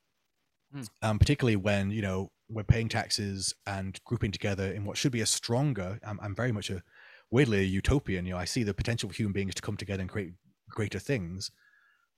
Mm. 0.75 0.87
Um, 1.01 1.19
particularly 1.19 1.57
when 1.57 1.91
you 1.91 2.01
know 2.01 2.31
we're 2.49 2.63
paying 2.63 2.89
taxes 2.89 3.53
and 3.65 3.99
grouping 4.05 4.31
together 4.31 4.71
in 4.71 4.85
what 4.85 4.97
should 4.97 5.11
be 5.11 5.21
a 5.21 5.25
stronger. 5.25 5.99
I'm, 6.05 6.19
I'm 6.21 6.35
very 6.35 6.51
much 6.51 6.69
a 6.69 6.81
weirdly 7.29 7.59
a 7.59 7.63
utopian. 7.63 8.25
You 8.25 8.33
know, 8.33 8.39
I 8.39 8.45
see 8.45 8.63
the 8.63 8.73
potential 8.73 9.09
for 9.09 9.15
human 9.15 9.33
beings 9.33 9.55
to 9.55 9.61
come 9.61 9.77
together 9.77 10.01
and 10.01 10.09
create 10.09 10.33
greater 10.69 10.99
things 10.99 11.51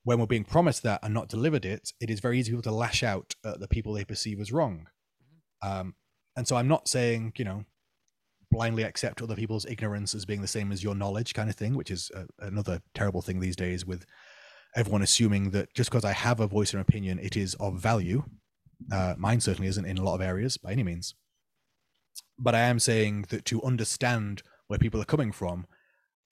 when 0.04 0.20
we're 0.20 0.26
being 0.26 0.44
promised 0.44 0.84
that 0.84 1.00
and 1.02 1.14
not 1.14 1.30
delivered 1.30 1.66
it, 1.66 1.94
it 2.00 2.10
is 2.10 2.20
very 2.20 2.40
easy 2.40 2.52
for 2.52 2.58
people 2.58 2.72
to 2.72 2.76
lash 2.76 3.04
out 3.04 3.36
at 3.46 3.60
the 3.60 3.68
people 3.68 3.94
they 3.94 4.04
perceive 4.04 4.40
as 4.40 4.52
wrong. 4.52 4.88
Mm-hmm. 5.64 5.80
Um, 5.80 5.96
and 6.36 6.48
so 6.48 6.56
I'm 6.56 6.68
not 6.68 6.88
saying, 6.88 7.34
you 7.38 7.46
know, 7.46 7.66
blindly 8.54 8.84
accept 8.84 9.22
other 9.22 9.36
people's 9.36 9.66
ignorance 9.66 10.14
as 10.14 10.26
being 10.26 10.42
the 10.42 10.48
same 10.48 10.72
as 10.72 10.84
your 10.84 10.96
knowledge 10.96 11.34
kind 11.34 11.50
of 11.50 11.56
thing, 11.56 11.76
which 11.76 11.92
is 11.92 12.12
a, 12.16 12.46
another 12.46 12.82
terrible 12.94 13.22
thing 13.22 13.40
these 13.40 13.56
days 13.56 13.86
with 13.86 14.06
everyone 14.76 15.02
assuming 15.02 15.52
that 15.52 15.74
just 15.74 15.90
because 15.90 16.06
I 16.06 16.14
have 16.14 16.40
a 16.40 16.48
voice 16.48 16.74
or 16.74 16.80
opinion, 16.80 17.20
it 17.20 17.36
is 17.36 17.56
of 17.56 17.80
value. 17.80 18.24
Uh, 18.92 19.16
mine 19.18 19.42
certainly 19.42 19.68
isn't 19.68 19.86
in 19.86 19.98
a 19.98 20.04
lot 20.04 20.16
of 20.16 20.22
areas 20.22 20.58
by 20.58 20.72
any 20.72 20.84
means. 20.84 21.16
But 22.38 22.56
I 22.56 22.62
am 22.62 22.80
saying 22.80 23.26
that 23.30 23.46
to 23.46 23.62
understand 23.64 24.44
where 24.68 24.80
people 24.80 25.02
are 25.02 25.06
coming 25.06 25.32
from 25.32 25.66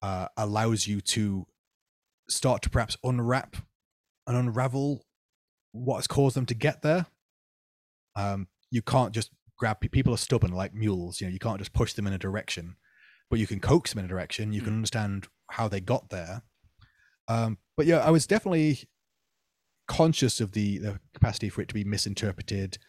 uh, 0.02 0.27
allows 0.38 0.88
you 0.88 1.02
to 1.02 1.45
start 2.30 2.61
to 2.64 2.69
perhaps 2.69 2.98
unwrap 3.03 3.57
and 4.27 4.38
unravel 4.38 5.06
what 5.72 5.98
has 5.98 6.07
caused 6.07 6.35
them 6.35 6.45
to 6.48 6.53
get 6.53 6.81
there. 6.81 7.07
Um, 8.15 8.48
you 8.69 8.81
can't 8.81 9.14
just 9.14 9.31
grab 9.61 9.79
people 9.79 10.11
are 10.11 10.17
stubborn 10.17 10.51
like 10.51 10.73
mules. 10.73 11.21
You 11.21 11.27
know, 11.27 11.33
you 11.33 11.38
can't 11.38 11.59
just 11.59 11.71
push 11.71 11.93
them 11.93 12.07
in 12.07 12.13
a 12.13 12.17
direction, 12.17 12.77
but 13.29 13.38
you 13.38 13.45
can 13.45 13.59
coax 13.59 13.93
them 13.93 13.99
in 13.99 14.05
a 14.05 14.07
direction. 14.07 14.51
You 14.51 14.61
mm. 14.61 14.65
can 14.65 14.73
understand 14.73 15.27
how 15.51 15.67
they 15.67 15.79
got 15.79 16.09
there. 16.09 16.41
Um, 17.27 17.59
but 17.77 17.85
yeah, 17.85 17.99
I 17.99 18.09
was 18.09 18.25
definitely 18.25 18.79
conscious 19.88 20.41
of 20.41 20.53
the, 20.53 20.79
the 20.79 20.99
capacity 21.13 21.47
for 21.49 21.61
it 21.61 21.67
to 21.67 21.75
be 21.75 21.83
misinterpreted 21.83 22.79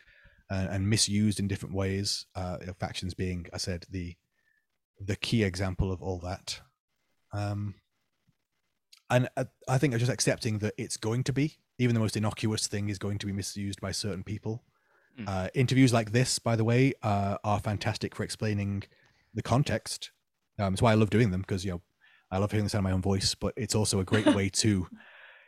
and, 0.48 0.68
and 0.70 0.88
misused 0.88 1.38
in 1.38 1.46
different 1.46 1.74
ways. 1.74 2.24
Uh, 2.34 2.56
factions 2.80 3.12
being, 3.12 3.46
I 3.52 3.58
said, 3.58 3.84
the 3.90 4.16
the 4.98 5.16
key 5.16 5.42
example 5.42 5.92
of 5.92 6.00
all 6.00 6.20
that. 6.20 6.60
Um, 7.34 7.74
and 9.10 9.28
uh, 9.36 9.44
I 9.68 9.76
think 9.76 9.94
just 9.98 10.10
accepting 10.10 10.60
that 10.60 10.74
it's 10.78 10.96
going 10.96 11.24
to 11.24 11.32
be, 11.34 11.58
even 11.78 11.92
the 11.92 12.00
most 12.00 12.16
innocuous 12.16 12.66
thing 12.66 12.88
is 12.88 12.98
going 12.98 13.18
to 13.18 13.26
be 13.26 13.32
misused 13.32 13.80
by 13.80 13.90
certain 13.92 14.22
people. 14.22 14.64
Mm. 15.18 15.28
Uh, 15.28 15.48
interviews 15.54 15.92
like 15.92 16.12
this, 16.12 16.38
by 16.38 16.56
the 16.56 16.64
way, 16.64 16.94
uh, 17.02 17.36
are 17.44 17.60
fantastic 17.60 18.14
for 18.14 18.22
explaining 18.24 18.84
the 19.34 19.42
context. 19.42 20.10
Um, 20.58 20.72
it's 20.72 20.82
why 20.82 20.92
I 20.92 20.94
love 20.94 21.10
doing 21.10 21.30
them 21.30 21.40
because 21.42 21.64
you 21.64 21.72
know 21.72 21.82
I 22.30 22.38
love 22.38 22.50
hearing 22.50 22.64
the 22.64 22.70
sound 22.70 22.86
of 22.86 22.90
my 22.90 22.94
own 22.94 23.02
voice, 23.02 23.34
but 23.34 23.52
it's 23.56 23.74
also 23.74 24.00
a 24.00 24.04
great 24.04 24.26
way 24.26 24.48
to 24.48 24.88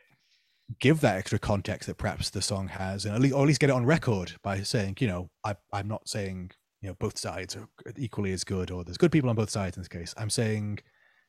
give 0.79 1.01
that 1.01 1.17
extra 1.17 1.39
context 1.39 1.87
that 1.87 1.97
perhaps 1.97 2.29
the 2.29 2.41
song 2.41 2.67
has, 2.67 3.05
and 3.05 3.15
at 3.15 3.21
least, 3.21 3.33
or 3.33 3.41
at 3.41 3.47
least 3.47 3.59
get 3.59 3.69
it 3.69 3.73
on 3.73 3.85
record 3.85 4.33
by 4.43 4.61
saying, 4.61 4.97
you 4.99 5.07
know, 5.07 5.29
I, 5.43 5.55
I'm 5.73 5.87
not 5.87 6.07
saying 6.07 6.51
you 6.81 6.89
know 6.89 6.95
both 6.99 7.17
sides 7.17 7.55
are 7.55 7.67
equally 7.97 8.33
as 8.33 8.43
good, 8.43 8.71
or 8.71 8.83
there's 8.83 8.97
good 8.97 9.11
people 9.11 9.29
on 9.29 9.35
both 9.35 9.49
sides 9.49 9.77
in 9.77 9.81
this 9.81 9.87
case. 9.87 10.13
I'm 10.17 10.29
saying 10.29 10.79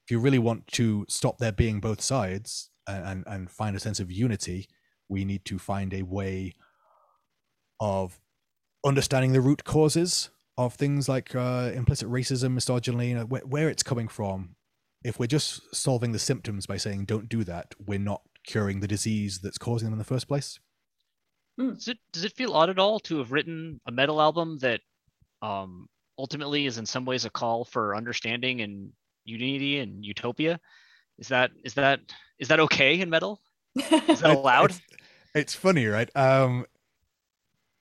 if 0.06 0.10
you 0.10 0.20
really 0.20 0.38
want 0.38 0.66
to 0.68 1.04
stop 1.08 1.38
there 1.38 1.52
being 1.52 1.80
both 1.80 2.00
sides 2.00 2.70
and, 2.86 3.04
and, 3.04 3.24
and 3.26 3.50
find 3.50 3.74
a 3.74 3.80
sense 3.80 3.98
of 3.98 4.12
unity, 4.12 4.68
we 5.08 5.24
need 5.24 5.44
to 5.46 5.58
find 5.58 5.92
a 5.92 6.02
way 6.02 6.54
of 7.80 8.20
understanding 8.86 9.32
the 9.32 9.40
root 9.40 9.64
causes 9.64 10.30
of 10.56 10.74
things 10.74 11.08
like 11.08 11.34
uh, 11.34 11.70
implicit 11.74 12.08
racism, 12.08 12.52
misogyny, 12.52 13.08
you 13.08 13.14
know, 13.14 13.24
where, 13.24 13.42
where 13.42 13.68
it's 13.68 13.82
coming 13.82 14.08
from. 14.08 14.56
If 15.04 15.18
we're 15.18 15.26
just 15.26 15.74
solving 15.74 16.12
the 16.12 16.18
symptoms 16.18 16.66
by 16.66 16.78
saying 16.78 17.04
don't 17.04 17.28
do 17.28 17.44
that, 17.44 17.74
we're 17.84 17.98
not 17.98 18.22
curing 18.44 18.80
the 18.80 18.88
disease 18.88 19.40
that's 19.40 19.58
causing 19.58 19.86
them 19.86 19.94
in 19.94 19.98
the 19.98 20.04
first 20.04 20.26
place. 20.26 20.58
Hmm. 21.58 21.74
Does 21.74 21.88
it 21.88 21.98
does 22.12 22.24
it 22.24 22.32
feel 22.32 22.52
odd 22.52 22.70
at 22.70 22.78
all 22.78 23.00
to 23.00 23.18
have 23.18 23.32
written 23.32 23.80
a 23.86 23.92
metal 23.92 24.20
album 24.20 24.58
that 24.58 24.80
um, 25.42 25.88
ultimately 26.18 26.66
is 26.66 26.78
in 26.78 26.86
some 26.86 27.04
ways 27.04 27.24
a 27.24 27.30
call 27.30 27.64
for 27.64 27.94
understanding 27.94 28.62
and 28.62 28.90
unity 29.24 29.80
and 29.80 30.04
utopia 30.04 30.58
is 31.18 31.28
that 31.28 31.50
is 31.64 31.74
that 31.74 32.00
is 32.38 32.48
that 32.48 32.60
okay 32.60 33.00
in 33.00 33.10
metal 33.10 33.40
is 34.08 34.20
that 34.20 34.36
allowed 34.36 34.70
it's, 34.70 34.80
it's, 35.34 35.54
funny 35.54 35.86
right 35.86 36.14
um 36.16 36.64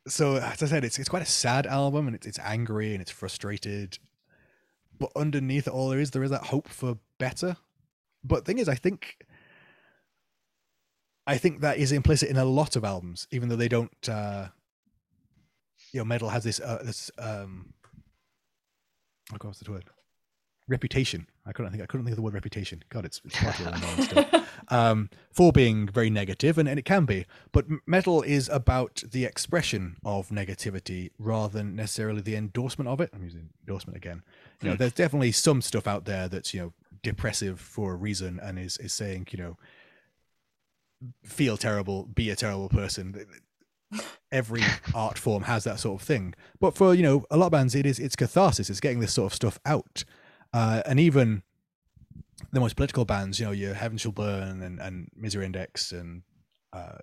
so 0.07 0.35
as 0.35 0.61
i 0.61 0.65
said 0.67 0.85
it's 0.85 0.99
it's 0.99 1.09
quite 1.09 1.23
a 1.23 1.25
sad 1.25 1.65
album 1.65 2.07
and 2.07 2.15
it's, 2.15 2.27
it's 2.27 2.39
angry 2.39 2.93
and 2.93 3.01
it's 3.01 3.11
frustrated. 3.11 3.97
But 4.97 5.11
underneath 5.15 5.67
it 5.67 5.73
all 5.73 5.89
there 5.89 5.99
is 5.99 6.11
there 6.11 6.23
is 6.23 6.31
that 6.31 6.45
hope 6.45 6.69
for 6.69 6.97
better. 7.19 7.57
But 8.23 8.45
thing 8.45 8.57
is 8.57 8.69
i 8.69 8.75
think 8.75 9.17
i 11.27 11.37
think 11.37 11.61
that 11.61 11.77
is 11.77 11.91
implicit 11.91 12.29
in 12.29 12.37
a 12.37 12.45
lot 12.45 12.75
of 12.75 12.83
albums 12.83 13.27
even 13.31 13.49
though 13.49 13.55
they 13.55 13.67
don't 13.67 14.09
uh 14.09 14.47
you 15.91 15.99
know 15.99 16.05
metal 16.05 16.29
has 16.29 16.43
this 16.43 16.59
uh 16.59 16.81
this 16.83 17.11
um 17.17 17.73
oh 19.33 19.37
god 19.37 19.49
what's 19.49 19.59
the 19.59 19.71
word? 19.71 19.85
Reputation. 20.67 21.27
I 21.47 21.51
couldn't 21.51 21.71
think. 21.71 21.83
I 21.83 21.85
couldn't 21.85 22.05
think 22.05 22.13
of 22.13 22.17
the 22.17 22.23
word 22.23 22.33
reputation. 22.33 22.83
God, 22.89 23.05
it's, 23.05 23.21
it's 23.23 23.37
far 23.37 23.53
too 23.53 23.65
long 23.65 24.45
um, 24.69 25.09
for 25.31 25.51
being 25.51 25.87
very 25.87 26.09
negative, 26.09 26.57
and, 26.57 26.67
and 26.67 26.79
it 26.79 26.85
can 26.85 27.05
be. 27.05 27.25
But 27.51 27.65
metal 27.85 28.23
is 28.23 28.49
about 28.49 29.03
the 29.11 29.25
expression 29.25 29.97
of 30.03 30.29
negativity 30.29 31.11
rather 31.19 31.59
than 31.59 31.75
necessarily 31.75 32.21
the 32.21 32.35
endorsement 32.35 32.89
of 32.89 32.99
it. 32.99 33.11
I'm 33.13 33.23
using 33.23 33.49
endorsement 33.67 33.95
again. 33.95 34.23
You 34.61 34.69
know, 34.69 34.75
hmm. 34.75 34.79
there's 34.79 34.93
definitely 34.93 35.33
some 35.33 35.61
stuff 35.61 35.87
out 35.87 36.05
there 36.05 36.27
that's 36.27 36.53
you 36.53 36.61
know 36.61 36.73
depressive 37.03 37.59
for 37.59 37.93
a 37.93 37.95
reason 37.95 38.39
and 38.41 38.57
is 38.57 38.77
is 38.77 38.91
saying 38.91 39.27
you 39.29 39.37
know 39.37 39.57
feel 41.23 41.57
terrible, 41.57 42.05
be 42.05 42.31
a 42.31 42.35
terrible 42.35 42.69
person. 42.69 43.27
Every 44.31 44.63
art 44.95 45.19
form 45.19 45.43
has 45.43 45.63
that 45.65 45.79
sort 45.79 46.01
of 46.01 46.07
thing. 46.07 46.33
But 46.59 46.75
for 46.75 46.95
you 46.95 47.03
know 47.03 47.25
a 47.29 47.37
lot 47.37 47.47
of 47.47 47.51
bands, 47.51 47.75
it 47.75 47.85
is 47.85 47.99
it's 47.99 48.15
catharsis. 48.15 48.71
It's 48.71 48.79
getting 48.79 48.99
this 48.99 49.13
sort 49.13 49.31
of 49.31 49.35
stuff 49.35 49.59
out 49.63 50.03
uh, 50.55 50.81
and 50.85 51.01
even 51.01 51.43
the 52.53 52.61
most 52.61 52.77
political 52.77 53.03
bands, 53.03 53.41
you 53.41 53.45
know, 53.45 53.51
your 53.51 53.73
Heaven 53.73 53.97
Shall 53.97 54.13
Burn 54.13 54.61
and, 54.61 54.79
and 54.79 55.09
Misery 55.13 55.45
Index 55.45 55.91
and 55.91 56.23
uh, 56.71 56.97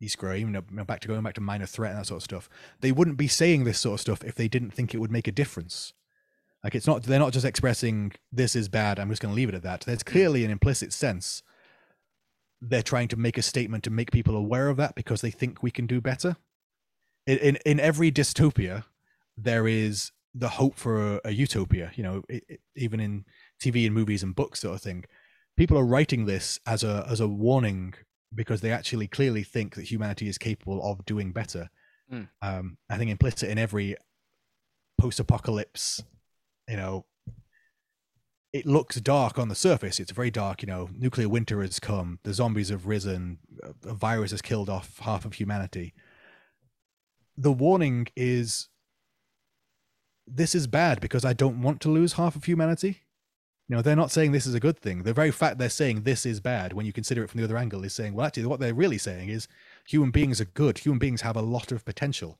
Iskra, 0.00 0.38
even 0.38 0.54
you 0.54 0.62
know, 0.70 0.84
back 0.84 1.00
to 1.00 1.08
going 1.08 1.22
back 1.24 1.34
to 1.34 1.40
Minor 1.40 1.66
Threat 1.66 1.90
and 1.90 2.00
that 2.00 2.06
sort 2.06 2.18
of 2.18 2.22
stuff, 2.22 2.48
they 2.80 2.92
wouldn't 2.92 3.16
be 3.16 3.26
saying 3.26 3.64
this 3.64 3.80
sort 3.80 3.94
of 3.94 4.00
stuff 4.00 4.22
if 4.22 4.36
they 4.36 4.46
didn't 4.46 4.70
think 4.70 4.94
it 4.94 4.98
would 4.98 5.10
make 5.10 5.26
a 5.26 5.32
difference. 5.32 5.94
Like 6.62 6.76
it's 6.76 6.86
not 6.86 7.02
they're 7.02 7.18
not 7.18 7.32
just 7.32 7.44
expressing 7.44 8.12
this 8.30 8.54
is 8.54 8.68
bad. 8.68 9.00
I'm 9.00 9.08
just 9.08 9.20
going 9.20 9.32
to 9.32 9.36
leave 9.36 9.48
it 9.48 9.56
at 9.56 9.64
that. 9.64 9.80
There's 9.80 10.04
clearly 10.04 10.44
an 10.44 10.52
implicit 10.52 10.92
sense 10.92 11.42
they're 12.60 12.84
trying 12.84 13.08
to 13.08 13.16
make 13.16 13.36
a 13.36 13.42
statement 13.42 13.82
to 13.82 13.90
make 13.90 14.12
people 14.12 14.36
aware 14.36 14.68
of 14.68 14.76
that 14.76 14.94
because 14.94 15.22
they 15.22 15.32
think 15.32 15.60
we 15.60 15.72
can 15.72 15.88
do 15.88 16.00
better. 16.00 16.36
In 17.26 17.38
in, 17.38 17.56
in 17.66 17.80
every 17.80 18.12
dystopia, 18.12 18.84
there 19.36 19.66
is 19.66 20.12
the 20.34 20.48
hope 20.48 20.76
for 20.76 21.16
a, 21.16 21.20
a 21.26 21.30
utopia. 21.30 21.90
You 21.94 22.02
know, 22.02 22.22
it, 22.28 22.44
it, 22.48 22.60
even 22.76 23.00
in 23.00 23.24
TV 23.62 23.86
and 23.86 23.94
movies 23.94 24.22
and 24.22 24.34
books, 24.34 24.60
sort 24.60 24.74
of 24.74 24.82
thing. 24.82 25.04
People 25.56 25.78
are 25.78 25.84
writing 25.84 26.24
this 26.24 26.58
as 26.66 26.82
a 26.82 27.06
as 27.08 27.20
a 27.20 27.28
warning 27.28 27.94
because 28.34 28.60
they 28.62 28.70
actually 28.70 29.06
clearly 29.06 29.42
think 29.42 29.74
that 29.74 29.90
humanity 29.90 30.28
is 30.28 30.38
capable 30.38 30.82
of 30.82 31.04
doing 31.04 31.32
better. 31.32 31.68
Mm. 32.10 32.28
Um, 32.40 32.78
I 32.88 32.96
think 32.96 33.10
implicit 33.10 33.50
in 33.50 33.58
every 33.58 33.96
post-apocalypse, 34.98 36.02
you 36.68 36.76
know, 36.76 37.04
it 38.52 38.66
looks 38.66 39.00
dark 39.00 39.38
on 39.38 39.48
the 39.48 39.54
surface. 39.54 39.98
It's 39.98 40.12
very 40.12 40.30
dark. 40.30 40.62
You 40.62 40.68
know, 40.68 40.88
nuclear 40.96 41.28
winter 41.28 41.62
has 41.62 41.80
come. 41.80 42.18
The 42.22 42.34
zombies 42.34 42.68
have 42.68 42.86
risen. 42.86 43.38
A 43.84 43.94
virus 43.94 44.30
has 44.30 44.42
killed 44.42 44.68
off 44.68 44.98
half 45.00 45.24
of 45.24 45.34
humanity. 45.34 45.94
The 47.36 47.52
warning 47.52 48.08
is 48.14 48.68
this 50.26 50.54
is 50.54 50.66
bad 50.66 51.00
because 51.00 51.24
I 51.24 51.32
don't 51.32 51.62
want 51.62 51.80
to 51.82 51.90
lose 51.90 52.14
half 52.14 52.36
of 52.36 52.44
humanity. 52.44 53.02
You 53.68 53.76
know, 53.76 53.82
they're 53.82 53.96
not 53.96 54.10
saying 54.10 54.32
this 54.32 54.46
is 54.46 54.54
a 54.54 54.60
good 54.60 54.78
thing. 54.78 55.02
The 55.02 55.14
very 55.14 55.30
fact 55.30 55.58
they're 55.58 55.70
saying 55.70 56.02
this 56.02 56.26
is 56.26 56.40
bad, 56.40 56.72
when 56.72 56.84
you 56.84 56.92
consider 56.92 57.22
it 57.22 57.30
from 57.30 57.38
the 57.38 57.44
other 57.44 57.56
angle, 57.56 57.84
is 57.84 57.94
saying, 57.94 58.14
well, 58.14 58.26
actually, 58.26 58.46
what 58.46 58.60
they're 58.60 58.74
really 58.74 58.98
saying 58.98 59.28
is 59.28 59.48
human 59.86 60.10
beings 60.10 60.40
are 60.40 60.46
good. 60.46 60.78
Human 60.78 60.98
beings 60.98 61.22
have 61.22 61.36
a 61.36 61.42
lot 61.42 61.72
of 61.72 61.84
potential, 61.84 62.38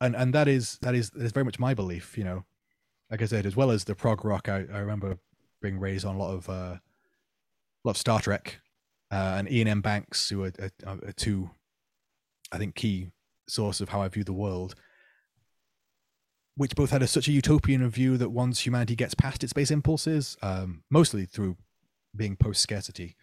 and 0.00 0.14
and 0.14 0.34
that 0.34 0.48
is 0.48 0.78
that 0.82 0.94
is 0.94 1.10
that 1.10 1.24
is 1.24 1.32
very 1.32 1.44
much 1.44 1.58
my 1.58 1.74
belief. 1.74 2.18
You 2.18 2.24
know, 2.24 2.44
like 3.10 3.22
I 3.22 3.26
said, 3.26 3.46
as 3.46 3.56
well 3.56 3.70
as 3.70 3.84
the 3.84 3.94
prog 3.94 4.24
rock, 4.24 4.48
I, 4.48 4.66
I 4.72 4.78
remember 4.78 5.18
being 5.62 5.78
raised 5.78 6.04
on 6.04 6.16
a 6.16 6.18
lot 6.18 6.34
of 6.34 6.48
uh, 6.48 6.52
a 6.52 6.80
lot 7.84 7.92
of 7.92 7.96
Star 7.96 8.20
Trek 8.20 8.60
uh, 9.10 9.36
and 9.38 9.48
Iain 9.48 9.68
M. 9.68 9.80
Banks, 9.80 10.28
who 10.28 10.44
are, 10.44 10.52
are, 10.86 10.98
are 11.06 11.12
two, 11.12 11.50
I 12.52 12.58
think, 12.58 12.74
key 12.74 13.10
source 13.46 13.80
of 13.80 13.90
how 13.90 14.02
I 14.02 14.08
view 14.08 14.24
the 14.24 14.32
world 14.32 14.74
which 16.56 16.74
both 16.76 16.90
had 16.90 17.02
a, 17.02 17.06
such 17.06 17.28
a 17.28 17.32
utopian 17.32 17.88
view 17.90 18.16
that 18.16 18.30
once 18.30 18.60
humanity 18.60 18.94
gets 18.94 19.14
past 19.14 19.42
its 19.42 19.52
base 19.52 19.70
impulses, 19.70 20.36
um, 20.42 20.82
mostly 20.90 21.26
through 21.26 21.56
being 22.14 22.36
post 22.36 22.62
scarcity, 22.62 23.16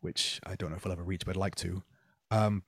which 0.00 0.40
I 0.46 0.56
don't 0.56 0.70
know 0.70 0.76
if 0.76 0.84
I'll 0.84 0.92
ever 0.92 1.02
reach, 1.02 1.24
but 1.24 1.36
I'd 1.36 1.40
like 1.40 1.54
to, 1.56 1.82
um, 2.30 2.64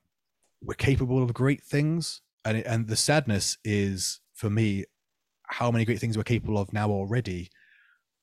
we're 0.63 0.75
capable 0.75 1.23
of 1.23 1.35
great 1.35 1.63
things. 1.63 2.23
And, 2.45 2.59
it, 2.59 2.67
and 2.67 2.89
the 2.89 2.97
sadness 2.97 3.59
is, 3.65 4.21
for 4.33 4.49
me, 4.49 4.85
how 5.45 5.71
many 5.71 5.85
great 5.85 5.99
things 5.99 6.17
we're 6.17 6.25
capable 6.25 6.59
of 6.59 6.73
now 6.73 6.89
already, 6.89 7.51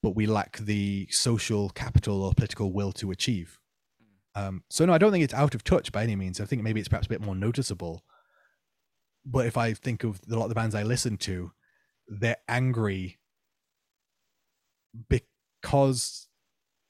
but 0.01 0.15
we 0.15 0.25
lack 0.25 0.57
the 0.57 1.07
social 1.11 1.69
capital 1.69 2.23
or 2.23 2.33
political 2.33 2.73
will 2.73 2.91
to 2.93 3.11
achieve. 3.11 3.59
Um, 4.33 4.63
so, 4.69 4.85
no, 4.85 4.93
I 4.93 4.97
don't 4.97 5.11
think 5.11 5.23
it's 5.23 5.33
out 5.33 5.55
of 5.55 5.63
touch 5.63 5.91
by 5.91 6.03
any 6.03 6.15
means. 6.15 6.41
I 6.41 6.45
think 6.45 6.63
maybe 6.63 6.79
it's 6.79 6.89
perhaps 6.89 7.05
a 7.05 7.09
bit 7.09 7.21
more 7.21 7.35
noticeable. 7.35 8.03
But 9.25 9.45
if 9.45 9.57
I 9.57 9.73
think 9.73 10.03
of 10.03 10.19
a 10.29 10.35
lot 10.35 10.43
of 10.43 10.49
the 10.49 10.55
bands 10.55 10.75
I 10.75 10.83
listen 10.83 11.17
to, 11.17 11.51
they're 12.07 12.37
angry 12.47 13.17
because 15.09 16.27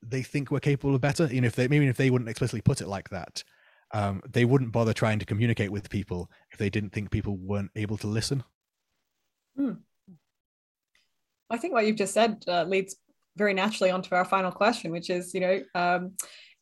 they 0.02 0.22
think 0.22 0.52
we're 0.52 0.60
capable 0.60 0.96
of 0.96 1.02
better. 1.02 1.26
You 1.28 1.42
know, 1.42 1.48
if 1.48 1.56
they 1.56 1.68
maybe 1.68 1.88
if 1.88 1.98
they 1.98 2.10
wouldn't 2.10 2.30
explicitly 2.30 2.62
put 2.62 2.82
it 2.82 2.88
like 2.88 3.10
that, 3.10 3.44
um, 3.94 4.22
they 4.30 4.46
wouldn't 4.46 4.72
bother 4.72 4.94
trying 4.94 5.20
to 5.20 5.26
communicate 5.26 5.72
with 5.72 5.90
people 5.90 6.30
if 6.52 6.58
they 6.58 6.70
didn't 6.70 6.92
think 6.92 7.12
people 7.12 7.38
weren't 7.38 7.72
able 7.76 7.98
to 7.98 8.08
listen. 8.08 8.44
Hmm. 9.56 9.74
I 11.50 11.58
think 11.58 11.74
what 11.74 11.86
you've 11.86 11.96
just 11.96 12.14
said 12.14 12.44
uh, 12.48 12.64
leads 12.64 12.96
very 13.38 13.54
naturally 13.54 13.92
onto 13.92 14.16
our 14.16 14.26
final 14.26 14.52
question, 14.52 14.92
which 14.92 15.10
is, 15.10 15.34
you 15.34 15.40
know, 15.40 15.62
um, 15.76 16.14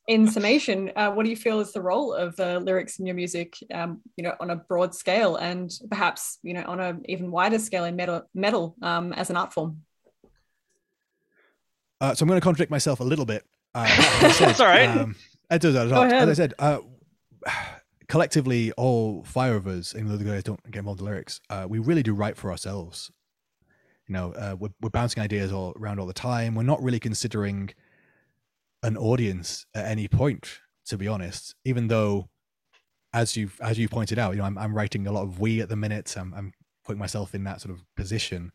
in 0.06 0.28
summation, 0.28 0.92
uh, 0.96 1.10
what 1.10 1.24
do 1.24 1.30
you 1.30 1.36
feel 1.36 1.60
is 1.60 1.72
the 1.72 1.80
role 1.80 2.12
of 2.12 2.36
the 2.36 2.60
lyrics 2.60 2.98
in 2.98 3.06
your 3.06 3.14
music, 3.14 3.56
um, 3.72 4.00
you 4.16 4.24
know, 4.24 4.34
on 4.38 4.50
a 4.50 4.56
broad 4.56 4.94
scale 4.94 5.36
and 5.36 5.72
perhaps, 5.88 6.38
you 6.42 6.52
know, 6.52 6.64
on 6.66 6.78
an 6.78 7.02
even 7.08 7.30
wider 7.30 7.58
scale 7.58 7.84
in 7.84 7.96
metal, 7.96 8.22
metal 8.34 8.76
um, 8.82 9.12
as 9.14 9.30
an 9.30 9.36
art 9.36 9.52
form? 9.52 9.82
Uh, 12.00 12.14
so 12.14 12.22
I'm 12.22 12.28
going 12.28 12.40
to 12.40 12.44
contradict 12.44 12.70
myself 12.70 13.00
a 13.00 13.04
little 13.04 13.24
bit. 13.24 13.44
Uh, 13.74 13.84
That's 14.20 14.60
all 14.60 14.66
right. 14.66 14.88
Um, 14.88 15.16
as, 15.48 15.64
I 15.64 16.32
said, 16.34 16.52
uh, 16.58 16.78
collectively, 18.08 18.72
all 18.72 19.24
five 19.24 19.54
of 19.54 19.66
us, 19.66 19.94
even 19.94 20.08
though 20.08 20.16
the 20.16 20.24
guys 20.24 20.42
don't 20.42 20.62
get 20.70 20.80
involved 20.80 21.00
in 21.00 21.06
the 21.06 21.10
lyrics, 21.10 21.40
uh, 21.48 21.66
we 21.68 21.78
really 21.78 22.02
do 22.02 22.12
write 22.12 22.36
for 22.36 22.50
ourselves. 22.50 23.10
You 24.06 24.12
know, 24.12 24.32
uh, 24.32 24.56
we're, 24.58 24.72
we're 24.82 24.90
bouncing 24.90 25.22
ideas 25.22 25.50
all 25.50 25.72
around 25.80 25.98
all 25.98 26.06
the 26.06 26.12
time. 26.12 26.54
We're 26.54 26.62
not 26.62 26.82
really 26.82 27.00
considering 27.00 27.70
an 28.84 28.96
audience 28.96 29.66
at 29.74 29.86
any 29.86 30.06
point, 30.06 30.60
to 30.86 30.96
be 30.96 31.08
honest. 31.08 31.56
Even 31.64 31.88
though, 31.88 32.28
as 33.12 33.36
you've 33.36 33.58
as 33.60 33.78
you 33.78 33.88
pointed 33.88 34.18
out, 34.18 34.34
you 34.34 34.38
know, 34.38 34.44
I'm 34.44 34.56
I'm 34.56 34.74
writing 34.74 35.06
a 35.06 35.12
lot 35.12 35.22
of 35.22 35.40
we 35.40 35.60
at 35.60 35.68
the 35.68 35.76
minute. 35.76 36.14
I'm 36.16 36.32
I'm 36.34 36.52
putting 36.84 37.00
myself 37.00 37.34
in 37.34 37.44
that 37.44 37.60
sort 37.60 37.74
of 37.74 37.82
position. 37.96 38.52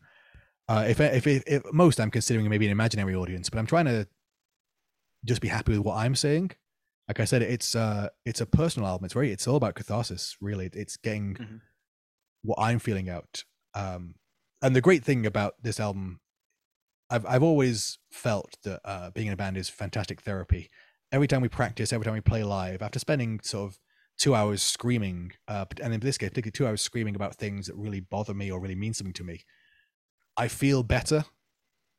Uh, 0.68 0.86
if, 0.88 1.00
if 1.00 1.26
if 1.26 1.42
if 1.46 1.62
most, 1.72 2.00
I'm 2.00 2.12
considering 2.12 2.48
maybe 2.48 2.64
an 2.64 2.72
imaginary 2.72 3.14
audience, 3.14 3.50
but 3.50 3.58
I'm 3.58 3.66
trying 3.66 3.86
to 3.86 4.06
just 5.24 5.40
be 5.40 5.48
happy 5.48 5.72
with 5.72 5.80
what 5.80 5.96
I'm 5.96 6.14
saying. 6.14 6.52
Like 7.08 7.18
I 7.20 7.24
said, 7.24 7.42
it's 7.42 7.74
uh 7.74 8.08
it's 8.24 8.40
a 8.40 8.46
personal 8.46 8.88
album. 8.88 9.04
It's 9.04 9.14
very 9.14 9.32
it's 9.32 9.48
all 9.48 9.56
about 9.56 9.74
catharsis. 9.74 10.36
Really, 10.40 10.70
it's 10.72 10.96
getting 10.96 11.34
mm-hmm. 11.34 11.56
what 12.42 12.58
I'm 12.60 12.78
feeling 12.78 13.10
out. 13.10 13.44
Um, 13.74 14.14
and 14.62 14.76
the 14.76 14.80
great 14.80 15.04
thing 15.04 15.26
about 15.26 15.54
this 15.62 15.80
album 15.80 16.19
I've 17.10 17.26
I've 17.26 17.42
always 17.42 17.98
felt 18.10 18.56
that 18.62 18.80
uh, 18.84 19.10
being 19.10 19.26
in 19.26 19.32
a 19.32 19.36
band 19.36 19.56
is 19.56 19.68
fantastic 19.68 20.20
therapy. 20.22 20.70
Every 21.12 21.26
time 21.26 21.42
we 21.42 21.48
practice, 21.48 21.92
every 21.92 22.04
time 22.04 22.14
we 22.14 22.20
play 22.20 22.44
live, 22.44 22.82
after 22.82 23.00
spending 23.00 23.40
sort 23.42 23.70
of 23.70 23.78
two 24.16 24.34
hours 24.34 24.62
screaming, 24.62 25.32
uh, 25.48 25.64
and 25.82 25.92
in 25.92 26.00
this 26.00 26.16
case, 26.18 26.28
particularly 26.28 26.52
two 26.52 26.66
hours 26.66 26.80
screaming 26.80 27.16
about 27.16 27.34
things 27.34 27.66
that 27.66 27.74
really 27.74 28.00
bother 28.00 28.34
me 28.34 28.50
or 28.50 28.60
really 28.60 28.76
mean 28.76 28.94
something 28.94 29.14
to 29.14 29.24
me, 29.24 29.44
I 30.36 30.46
feel 30.46 30.82
better. 30.82 31.24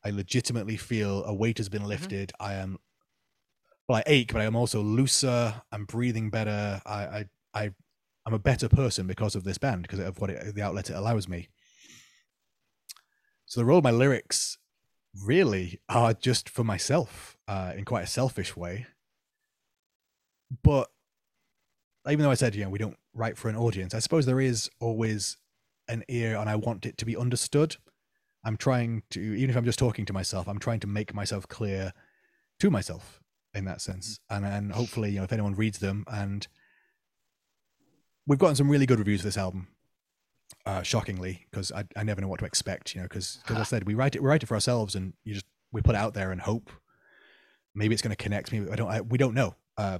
I 0.04 0.12
legitimately 0.12 0.78
feel 0.78 1.24
a 1.26 1.34
weight 1.34 1.58
has 1.58 1.68
been 1.68 1.82
mm-hmm. 1.82 1.90
lifted. 1.90 2.32
Mm-hmm. 2.40 2.52
I 2.52 2.54
am, 2.56 2.78
well, 3.88 3.98
I 3.98 4.04
ache, 4.06 4.32
but 4.32 4.42
I 4.42 4.46
am 4.46 4.56
also 4.56 4.82
looser. 4.82 5.62
I'm 5.72 5.86
breathing 5.86 6.30
better. 6.30 6.82
I, 6.86 7.04
I, 7.04 7.26
I, 7.54 7.72
I'm 8.26 8.34
a 8.34 8.40
better 8.40 8.70
person 8.70 9.08
because 9.08 9.36
of 9.36 9.44
this 9.44 9.58
band, 9.58 9.82
because 9.82 10.00
of 10.00 10.20
what 10.20 10.30
it, 10.30 10.56
the 10.56 10.62
outlet 10.62 10.90
it 10.90 10.96
allows 10.96 11.28
me. 11.28 11.50
So 13.46 13.60
the 13.60 13.66
role 13.66 13.80
of 13.80 13.84
my 13.84 13.92
lyrics 13.92 14.58
really 15.26 15.80
are 15.90 16.14
just 16.14 16.50
for 16.50 16.64
myself 16.64 17.38
uh, 17.48 17.74
in 17.76 17.86
quite 17.86 18.04
a 18.04 18.08
selfish 18.08 18.56
way. 18.56 18.88
But 20.64 20.90
even 22.10 22.24
though 22.24 22.32
I 22.32 22.36
said, 22.36 22.56
you 22.56 22.64
know, 22.64 22.70
we 22.70 22.80
don't 22.80 22.98
write 23.14 23.38
for 23.38 23.50
an 23.50 23.56
audience, 23.56 23.94
I 23.94 24.00
suppose 24.00 24.26
there 24.26 24.42
is 24.42 24.70
always 24.80 25.38
an 25.88 26.04
ear 26.08 26.38
and 26.38 26.50
I 26.50 26.56
want 26.56 26.86
it 26.86 26.98
to 26.98 27.06
be 27.06 27.18
understood. 27.18 27.78
I'm 28.44 28.58
trying 28.58 29.04
to, 29.12 29.20
even 29.20 29.50
if 29.50 29.56
I'm 29.56 29.66
just 29.66 29.80
talking 29.80 30.06
to 30.06 30.14
myself, 30.14 30.48
I'm 30.48 30.60
trying 30.60 30.80
to 30.82 30.88
make 30.88 31.14
myself 31.14 31.48
clear 31.48 31.94
to 32.60 32.70
myself 32.72 33.22
in 33.54 33.66
that 33.66 33.82
sense. 33.82 34.20
Mm-hmm. 34.32 34.46
And 34.46 34.54
and 34.54 34.72
hopefully, 34.72 35.12
you 35.12 35.18
know, 35.18 35.24
if 35.24 35.34
anyone 35.34 35.56
reads 35.56 35.80
them 35.80 36.06
and 36.08 36.48
we've 38.26 38.40
gotten 38.40 38.56
some 38.56 38.70
really 38.70 38.86
good 38.86 39.00
reviews 39.00 39.22
of 39.22 39.26
this 39.26 39.38
album 39.38 39.68
uh, 40.66 40.82
shockingly, 40.82 41.48
because 41.50 41.72
I, 41.72 41.86
I 41.96 42.04
never 42.04 42.22
know 42.22 42.28
what 42.28 42.40
to 42.40 42.46
expect, 42.46 42.96
you 42.96 43.02
know, 43.02 43.08
because 43.08 43.40
because 43.42 43.58
I 43.58 43.64
said 43.64 43.86
we 43.86 43.96
write 43.96 44.16
it 44.16 44.22
we 44.22 44.30
write 44.30 44.44
it 44.44 44.48
for 44.48 44.56
ourselves 44.56 44.96
and 44.96 45.14
you 45.24 45.34
just 45.34 45.46
we 45.72 45.82
put 45.82 45.96
it 45.96 46.00
out 46.00 46.14
there 46.14 46.32
and 46.32 46.42
hope 46.42 46.70
maybe 47.74 47.94
it's 47.94 48.02
going 48.02 48.16
to 48.16 48.22
connect. 48.22 48.52
Maybe 48.52 48.70
I 48.70 48.76
don't 48.76 48.90
I, 48.90 49.02
we 49.02 49.18
don't 49.18 49.34
know 49.34 49.56
uh, 49.78 50.00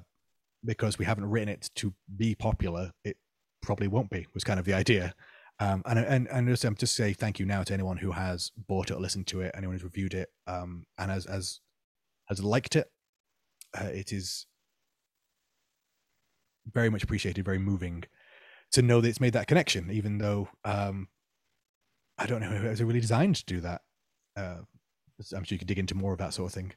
because 0.64 0.98
we 0.98 1.06
haven't 1.06 1.30
written 1.30 1.50
it 1.50 1.70
to 1.76 1.94
be 2.16 2.36
popular. 2.36 2.92
It 3.04 3.18
probably 3.62 3.88
won't 3.88 4.10
be. 4.10 4.28
Was 4.34 4.44
kind 4.44 4.60
of 4.60 4.66
the 4.66 4.74
idea. 4.74 5.14
Um, 5.60 5.84
and 5.86 6.00
and 6.00 6.28
and 6.30 6.48
just, 6.48 6.66
um, 6.66 6.76
just 6.76 6.96
say 6.96 7.14
thank 7.14 7.40
you 7.40 7.46
now 7.46 7.64
to 7.64 7.74
anyone 7.74 7.98
who 7.98 8.12
has 8.12 8.52
bought 8.68 8.90
it 8.90 8.96
or 8.96 9.00
listened 9.00 9.28
to 9.28 9.42
it, 9.42 9.52
anyone 9.56 9.76
who's 9.76 9.84
reviewed 9.84 10.14
it, 10.14 10.30
um, 10.48 10.86
and 10.98 11.12
has 11.12 11.26
has 11.26 11.60
has 12.28 12.44
liked 12.44 12.76
it. 12.76 12.92
Uh, 13.80 13.86
it 13.86 14.12
is 14.12 14.48
very 16.74 16.90
much 16.90 17.04
appreciated, 17.04 17.46
very 17.46 17.60
moving 17.60 18.04
to 18.74 18.82
know 18.82 19.02
that 19.02 19.10
it's 19.10 19.22
made 19.22 19.34
that 19.34 19.48
connection, 19.48 19.90
even 19.92 20.18
though 20.18 20.50
um, 20.64 21.08
I 22.18 22.26
don't 22.26 22.42
know 22.42 22.52
if 22.52 22.64
it 22.64 22.70
was 22.70 22.84
really 22.84 23.02
designed 23.02 23.36
to 23.38 23.46
do 23.46 23.60
that. 23.62 23.82
Uh, 24.36 24.58
I'm 25.36 25.44
sure 25.44 25.56
you 25.56 25.60
could 25.60 25.68
dig 25.68 25.80
into 25.80 25.96
more 25.96 26.14
of 26.14 26.20
that 26.20 26.34
sort 26.34 26.50
of 26.50 26.54
thing. 26.54 26.74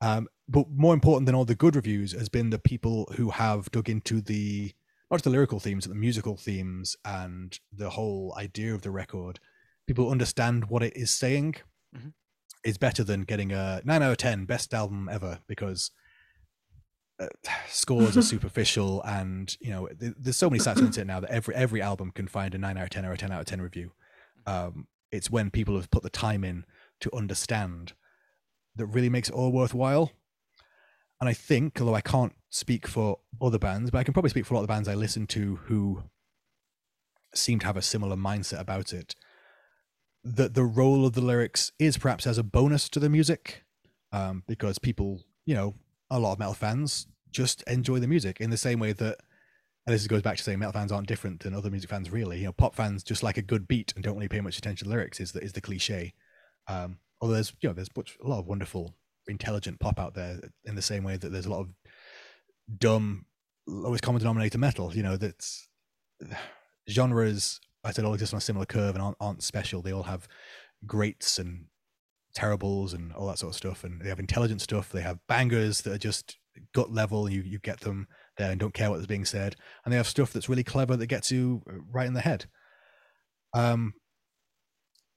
Um, 0.00 0.28
but 0.48 0.66
more 0.70 0.94
important 0.94 1.26
than 1.26 1.34
all 1.34 1.44
the 1.44 1.54
good 1.54 1.76
reviews 1.76 2.12
has 2.12 2.28
been 2.28 2.50
the 2.50 2.58
people 2.58 3.12
who 3.16 3.30
have 3.30 3.70
dug 3.70 3.88
into 3.88 4.20
the 4.20 4.72
not 5.10 5.18
just 5.18 5.24
the 5.24 5.30
lyrical 5.30 5.60
themes, 5.60 5.86
but 5.86 5.94
the 5.94 6.00
musical 6.00 6.36
themes 6.36 6.96
and 7.04 7.58
the 7.72 7.90
whole 7.90 8.34
idea 8.36 8.74
of 8.74 8.82
the 8.82 8.90
record. 8.90 9.38
People 9.86 10.10
understand 10.10 10.68
what 10.68 10.82
it 10.82 10.96
is 10.96 11.10
saying. 11.10 11.56
Mm-hmm. 11.96 12.08
Is 12.64 12.78
better 12.78 13.04
than 13.04 13.22
getting 13.22 13.52
a 13.52 13.80
nine 13.84 14.02
out 14.02 14.10
of 14.10 14.16
ten 14.16 14.44
best 14.44 14.74
album 14.74 15.08
ever 15.10 15.38
because 15.46 15.92
uh, 17.18 17.26
scores 17.68 18.16
are 18.16 18.22
superficial 18.22 19.02
and 19.04 19.56
you 19.60 19.70
know 19.70 19.88
there's 19.98 20.36
so 20.36 20.50
many 20.50 20.58
sites 20.58 20.78
on 20.78 20.84
the 20.84 20.88
internet 20.88 21.06
now 21.06 21.20
that 21.20 21.30
every 21.30 21.54
every 21.54 21.80
album 21.80 22.10
can 22.10 22.26
find 22.28 22.54
a 22.54 22.58
9 22.58 22.76
out 22.76 22.84
of 22.84 22.90
10 22.90 23.06
or 23.06 23.12
a 23.12 23.16
10 23.16 23.32
out 23.32 23.40
of 23.40 23.46
10 23.46 23.62
review 23.62 23.92
um, 24.46 24.86
it's 25.10 25.30
when 25.30 25.50
people 25.50 25.76
have 25.76 25.90
put 25.90 26.02
the 26.02 26.10
time 26.10 26.44
in 26.44 26.64
to 27.00 27.10
understand 27.14 27.92
that 28.76 28.86
really 28.86 29.08
makes 29.08 29.28
it 29.28 29.34
all 29.34 29.52
worthwhile. 29.52 30.12
And 31.20 31.28
I 31.28 31.32
think, 31.32 31.80
although 31.80 31.94
I 31.94 32.02
can't 32.02 32.34
speak 32.50 32.86
for 32.86 33.18
other 33.40 33.58
bands, 33.58 33.90
but 33.90 33.98
I 33.98 34.04
can 34.04 34.12
probably 34.12 34.30
speak 34.30 34.44
for 34.44 34.54
a 34.54 34.56
lot 34.56 34.62
of 34.62 34.68
the 34.68 34.72
bands 34.72 34.88
I 34.88 34.94
listen 34.94 35.26
to 35.28 35.56
who 35.64 36.02
seem 37.34 37.58
to 37.60 37.66
have 37.66 37.76
a 37.76 37.82
similar 37.82 38.16
mindset 38.16 38.60
about 38.60 38.92
it, 38.92 39.14
that 40.22 40.54
the 40.54 40.64
role 40.64 41.06
of 41.06 41.14
the 41.14 41.20
lyrics 41.20 41.72
is 41.78 41.96
perhaps 41.96 42.26
as 42.26 42.38
a 42.38 42.42
bonus 42.42 42.88
to 42.90 43.00
the 43.00 43.08
music, 43.08 43.64
um, 44.12 44.42
because 44.46 44.78
people, 44.78 45.22
you 45.46 45.54
know, 45.54 45.74
a 46.10 46.18
lot 46.18 46.32
of 46.32 46.38
metal 46.38 46.54
fans 46.54 47.06
just 47.30 47.62
enjoy 47.62 47.98
the 47.98 48.06
music 48.06 48.40
in 48.40 48.50
the 48.50 48.56
same 48.56 48.78
way 48.78 48.92
that 48.92 49.18
and 49.86 49.94
this 49.94 50.06
goes 50.08 50.22
back 50.22 50.36
to 50.36 50.42
saying 50.42 50.58
metal 50.58 50.72
fans 50.72 50.90
aren't 50.90 51.06
different 51.06 51.40
than 51.40 51.54
other 51.54 51.70
music 51.70 51.88
fans 51.88 52.10
really. 52.10 52.38
You 52.40 52.46
know 52.46 52.52
pop 52.52 52.74
fans 52.74 53.02
just 53.02 53.22
like 53.22 53.36
a 53.36 53.42
good 53.42 53.68
beat 53.68 53.92
and 53.94 54.02
don't 54.02 54.16
really 54.16 54.28
pay 54.28 54.40
much 54.40 54.58
attention 54.58 54.86
to 54.86 54.90
lyrics 54.90 55.20
is 55.20 55.32
the, 55.32 55.40
is 55.40 55.52
the 55.52 55.60
cliche. 55.60 56.14
Um, 56.68 56.98
although 57.20 57.34
there's 57.34 57.52
you 57.60 57.68
know 57.68 57.72
there's 57.74 57.90
a 57.96 58.28
lot 58.28 58.40
of 58.40 58.46
wonderful 58.46 58.94
intelligent 59.28 59.80
pop 59.80 59.98
out 59.98 60.14
there 60.14 60.40
in 60.64 60.74
the 60.74 60.82
same 60.82 61.04
way 61.04 61.16
that 61.16 61.30
there's 61.30 61.46
a 61.46 61.50
lot 61.50 61.60
of 61.60 61.68
dumb 62.78 63.26
lowest 63.66 64.02
common 64.02 64.20
denominator 64.20 64.58
metal 64.58 64.94
you 64.94 65.02
know 65.02 65.16
that's 65.16 65.68
genres 66.88 67.60
i 67.84 67.90
said 67.90 68.04
all 68.04 68.14
exist 68.14 68.32
on 68.32 68.38
a 68.38 68.40
similar 68.40 68.66
curve 68.66 68.94
and 68.94 69.02
aren't, 69.02 69.16
aren't 69.20 69.42
special. 69.42 69.82
They 69.82 69.92
all 69.92 70.04
have 70.04 70.28
greats 70.86 71.38
and 71.38 71.66
terribles 72.36 72.92
and 72.92 73.14
all 73.14 73.26
that 73.26 73.38
sort 73.38 73.52
of 73.52 73.56
stuff 73.56 73.82
and 73.82 74.02
they 74.02 74.10
have 74.10 74.20
intelligent 74.20 74.60
stuff. 74.60 74.92
They 74.92 75.00
have 75.00 75.26
bangers 75.26 75.80
that 75.80 75.94
are 75.94 75.98
just 75.98 76.36
gut 76.74 76.92
level 76.92 77.28
you 77.30 77.40
you 77.42 77.58
get 77.58 77.80
them 77.80 78.06
there 78.36 78.50
and 78.50 78.60
don't 78.60 78.74
care 78.74 78.90
what's 78.90 79.06
being 79.06 79.24
said. 79.24 79.56
And 79.84 79.92
they 79.92 79.96
have 79.96 80.06
stuff 80.06 80.32
that's 80.32 80.48
really 80.48 80.62
clever 80.62 80.96
that 80.96 81.06
gets 81.06 81.32
you 81.32 81.62
uh, 81.68 81.78
right 81.90 82.06
in 82.06 82.12
the 82.12 82.20
head. 82.20 82.44
Um 83.54 83.94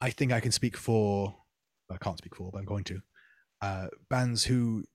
i 0.01 0.09
think 0.09 0.31
i 0.31 0.39
can 0.39 0.53
speak 0.53 0.77
for 0.77 1.35
i 1.91 1.97
can't 1.97 2.17
speak 2.17 2.33
for 2.33 2.51
but 2.51 2.59
i'm 2.59 2.65
going 2.65 2.85
to. 2.85 3.01
Uh 3.61 3.87
bands 4.09 4.45
who 4.45 4.85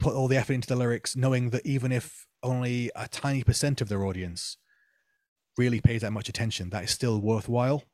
put 0.00 0.14
all 0.14 0.26
the 0.26 0.36
effort 0.36 0.54
into 0.54 0.66
the 0.66 0.74
lyrics 0.74 1.14
knowing 1.14 1.50
that 1.50 1.64
even 1.64 1.92
if 1.92 2.26
only 2.42 2.90
a 2.96 3.06
tiny 3.06 3.44
percent 3.44 3.80
of 3.80 3.88
their 3.88 4.04
audience 4.04 4.56
really 5.56 5.80
pays 5.80 6.00
that 6.00 6.12
much 6.12 6.28
attention 6.28 6.70
that 6.70 6.84
is 6.84 6.90
still 6.90 7.20
worthwhile. 7.20 7.84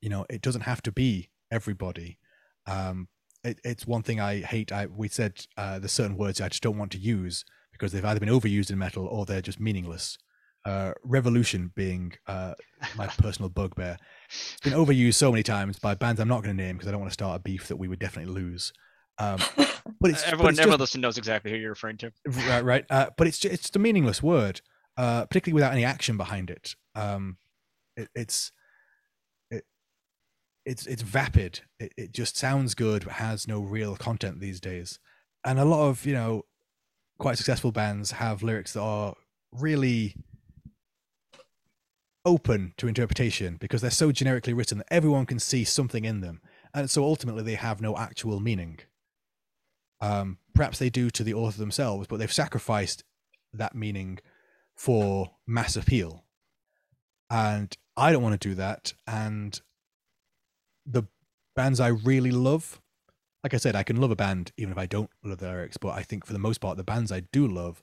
You 0.00 0.08
know 0.08 0.26
it 0.28 0.42
doesn't 0.42 0.62
have 0.62 0.82
to 0.82 0.90
be 0.90 1.30
everybody 1.52 2.18
um 2.66 3.08
it, 3.44 3.60
it's 3.62 3.86
one 3.86 4.02
thing 4.02 4.20
I 4.20 4.40
hate. 4.40 4.72
I 4.72 4.86
we 4.86 5.08
said 5.08 5.46
uh, 5.56 5.78
there's 5.78 5.92
certain 5.92 6.16
words 6.16 6.40
I 6.40 6.48
just 6.48 6.62
don't 6.62 6.78
want 6.78 6.92
to 6.92 6.98
use 6.98 7.44
because 7.72 7.92
they've 7.92 8.04
either 8.04 8.20
been 8.20 8.28
overused 8.28 8.70
in 8.70 8.78
metal 8.78 9.06
or 9.06 9.26
they're 9.26 9.42
just 9.42 9.60
meaningless. 9.60 10.18
Uh, 10.64 10.92
revolution 11.04 11.70
being 11.76 12.14
uh, 12.26 12.54
my 12.96 13.06
personal 13.18 13.50
bugbear. 13.50 13.98
It's 14.30 14.60
been 14.62 14.72
overused 14.72 15.14
so 15.14 15.30
many 15.30 15.42
times 15.42 15.78
by 15.78 15.94
bands 15.94 16.20
I'm 16.20 16.28
not 16.28 16.42
going 16.42 16.56
to 16.56 16.62
name 16.62 16.76
because 16.76 16.88
I 16.88 16.92
don't 16.92 17.00
want 17.00 17.10
to 17.10 17.14
start 17.14 17.38
a 17.38 17.42
beef 17.42 17.68
that 17.68 17.76
we 17.76 17.86
would 17.86 17.98
definitely 17.98 18.32
lose. 18.32 18.72
Um, 19.18 19.36
but 19.56 20.10
it's 20.10 20.22
everyone, 20.22 20.44
but 20.44 20.50
it's 20.50 20.58
everyone 20.60 20.78
just, 20.78 20.96
knows 20.96 21.18
exactly 21.18 21.50
who 21.50 21.58
you're 21.58 21.70
referring 21.70 21.98
to. 21.98 22.12
Right, 22.26 22.64
right. 22.64 22.84
Uh, 22.88 23.10
but 23.18 23.26
it's 23.26 23.38
just, 23.38 23.52
it's 23.52 23.62
just 23.64 23.76
a 23.76 23.78
meaningless 23.78 24.22
word, 24.22 24.62
uh, 24.96 25.26
particularly 25.26 25.54
without 25.54 25.72
any 25.74 25.84
action 25.84 26.16
behind 26.16 26.48
it. 26.48 26.74
Um, 26.94 27.36
it 27.94 28.08
it's 28.14 28.50
it's 30.64 30.86
it's 30.86 31.02
vapid. 31.02 31.60
It, 31.78 31.92
it 31.96 32.12
just 32.12 32.36
sounds 32.36 32.74
good, 32.74 33.04
but 33.04 33.14
has 33.14 33.46
no 33.46 33.60
real 33.60 33.96
content 33.96 34.40
these 34.40 34.60
days. 34.60 34.98
And 35.44 35.58
a 35.58 35.64
lot 35.64 35.88
of 35.88 36.06
you 36.06 36.14
know 36.14 36.42
quite 37.18 37.36
successful 37.36 37.72
bands 37.72 38.12
have 38.12 38.42
lyrics 38.42 38.72
that 38.72 38.82
are 38.82 39.14
really 39.52 40.16
open 42.24 42.72
to 42.78 42.88
interpretation 42.88 43.56
because 43.60 43.82
they're 43.82 43.90
so 43.90 44.10
generically 44.10 44.54
written 44.54 44.78
that 44.78 44.86
everyone 44.90 45.26
can 45.26 45.38
see 45.38 45.64
something 45.64 46.04
in 46.04 46.20
them, 46.20 46.40
and 46.72 46.90
so 46.90 47.04
ultimately 47.04 47.42
they 47.42 47.54
have 47.54 47.80
no 47.80 47.96
actual 47.96 48.40
meaning. 48.40 48.78
Um, 50.00 50.38
perhaps 50.54 50.78
they 50.78 50.90
do 50.90 51.10
to 51.10 51.22
the 51.22 51.34
author 51.34 51.58
themselves, 51.58 52.06
but 52.06 52.18
they've 52.18 52.32
sacrificed 52.32 53.04
that 53.52 53.74
meaning 53.74 54.18
for 54.74 55.30
mass 55.46 55.76
appeal. 55.76 56.24
And 57.30 57.74
I 57.96 58.12
don't 58.12 58.22
want 58.22 58.38
to 58.40 58.48
do 58.48 58.54
that. 58.56 58.92
And 59.06 59.58
the 60.86 61.04
bands 61.56 61.80
I 61.80 61.88
really 61.88 62.30
love, 62.30 62.80
like 63.42 63.54
I 63.54 63.58
said, 63.58 63.76
I 63.76 63.82
can 63.82 64.00
love 64.00 64.10
a 64.10 64.16
band 64.16 64.52
even 64.56 64.72
if 64.72 64.78
I 64.78 64.86
don't 64.86 65.10
love 65.22 65.38
the 65.38 65.48
lyrics, 65.48 65.76
but 65.76 65.90
I 65.90 66.02
think 66.02 66.26
for 66.26 66.32
the 66.32 66.38
most 66.38 66.60
part, 66.60 66.76
the 66.76 66.84
bands 66.84 67.12
I 67.12 67.20
do 67.20 67.46
love 67.46 67.82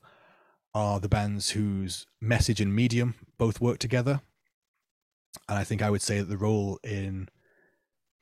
are 0.74 1.00
the 1.00 1.10
bands 1.10 1.52
whose 1.52 2.08
message 2.22 2.62
and 2.62 2.74
medium 2.74 3.16
both 3.38 3.62
work 3.62 3.78
together. 3.78 4.22
And 5.48 5.58
I 5.58 5.64
think 5.64 5.82
I 5.82 5.90
would 5.90 6.02
say 6.02 6.20
that 6.20 6.30
the 6.30 6.38
role 6.38 6.80
in 6.84 7.30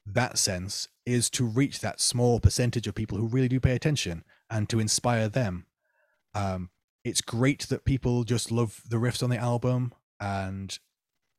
that 0.06 0.38
sense 0.38 0.88
is 1.06 1.30
to 1.32 1.46
reach 1.46 1.80
that 1.80 2.02
small 2.02 2.40
percentage 2.40 2.88
of 2.88 2.96
people 2.96 3.18
who 3.18 3.28
really 3.28 3.48
do 3.48 3.60
pay 3.60 3.76
attention 3.76 4.24
and 4.50 4.68
to 4.70 4.80
inspire 4.80 5.30
them. 5.30 5.66
Um, 6.34 6.70
it's 7.04 7.22
great 7.22 7.68
that 7.70 7.86
people 7.86 8.24
just 8.24 8.52
love 8.52 8.82
the 8.88 8.98
riffs 8.98 9.24
on 9.24 9.30
the 9.30 9.38
album. 9.38 9.94
And 10.20 10.78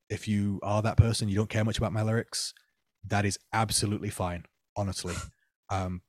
if 0.09 0.27
you 0.27 0.61
are 0.62 0.83
that 0.83 0.97
person, 0.97 1.29
you 1.29 1.37
don't 1.37 1.51
care 1.51 1.65
much 1.65 1.79
about 1.79 1.93
my 1.93 2.03
lyrics, 2.03 2.55
that 3.07 3.25
is 3.25 3.39
absolutely 3.53 4.11
fine, 4.11 4.45
honestly. 4.77 5.15
Um, 5.69 6.03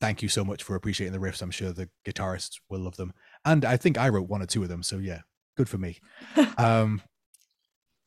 thank 0.00 0.22
you 0.22 0.28
so 0.28 0.44
much 0.44 0.62
for 0.62 0.74
appreciating 0.74 1.18
the 1.18 1.24
riffs. 1.24 1.42
I'm 1.42 1.50
sure 1.50 1.72
the 1.72 1.88
guitarists 2.06 2.60
will 2.68 2.80
love 2.80 2.96
them. 2.96 3.12
And 3.44 3.64
I 3.64 3.76
think 3.76 3.98
I 3.98 4.08
wrote 4.08 4.28
one 4.28 4.42
or 4.42 4.46
two 4.46 4.62
of 4.62 4.68
them. 4.68 4.82
So 4.82 4.98
yeah, 4.98 5.20
good 5.56 5.68
for 5.68 5.78
me. 5.78 5.98
um, 6.58 7.02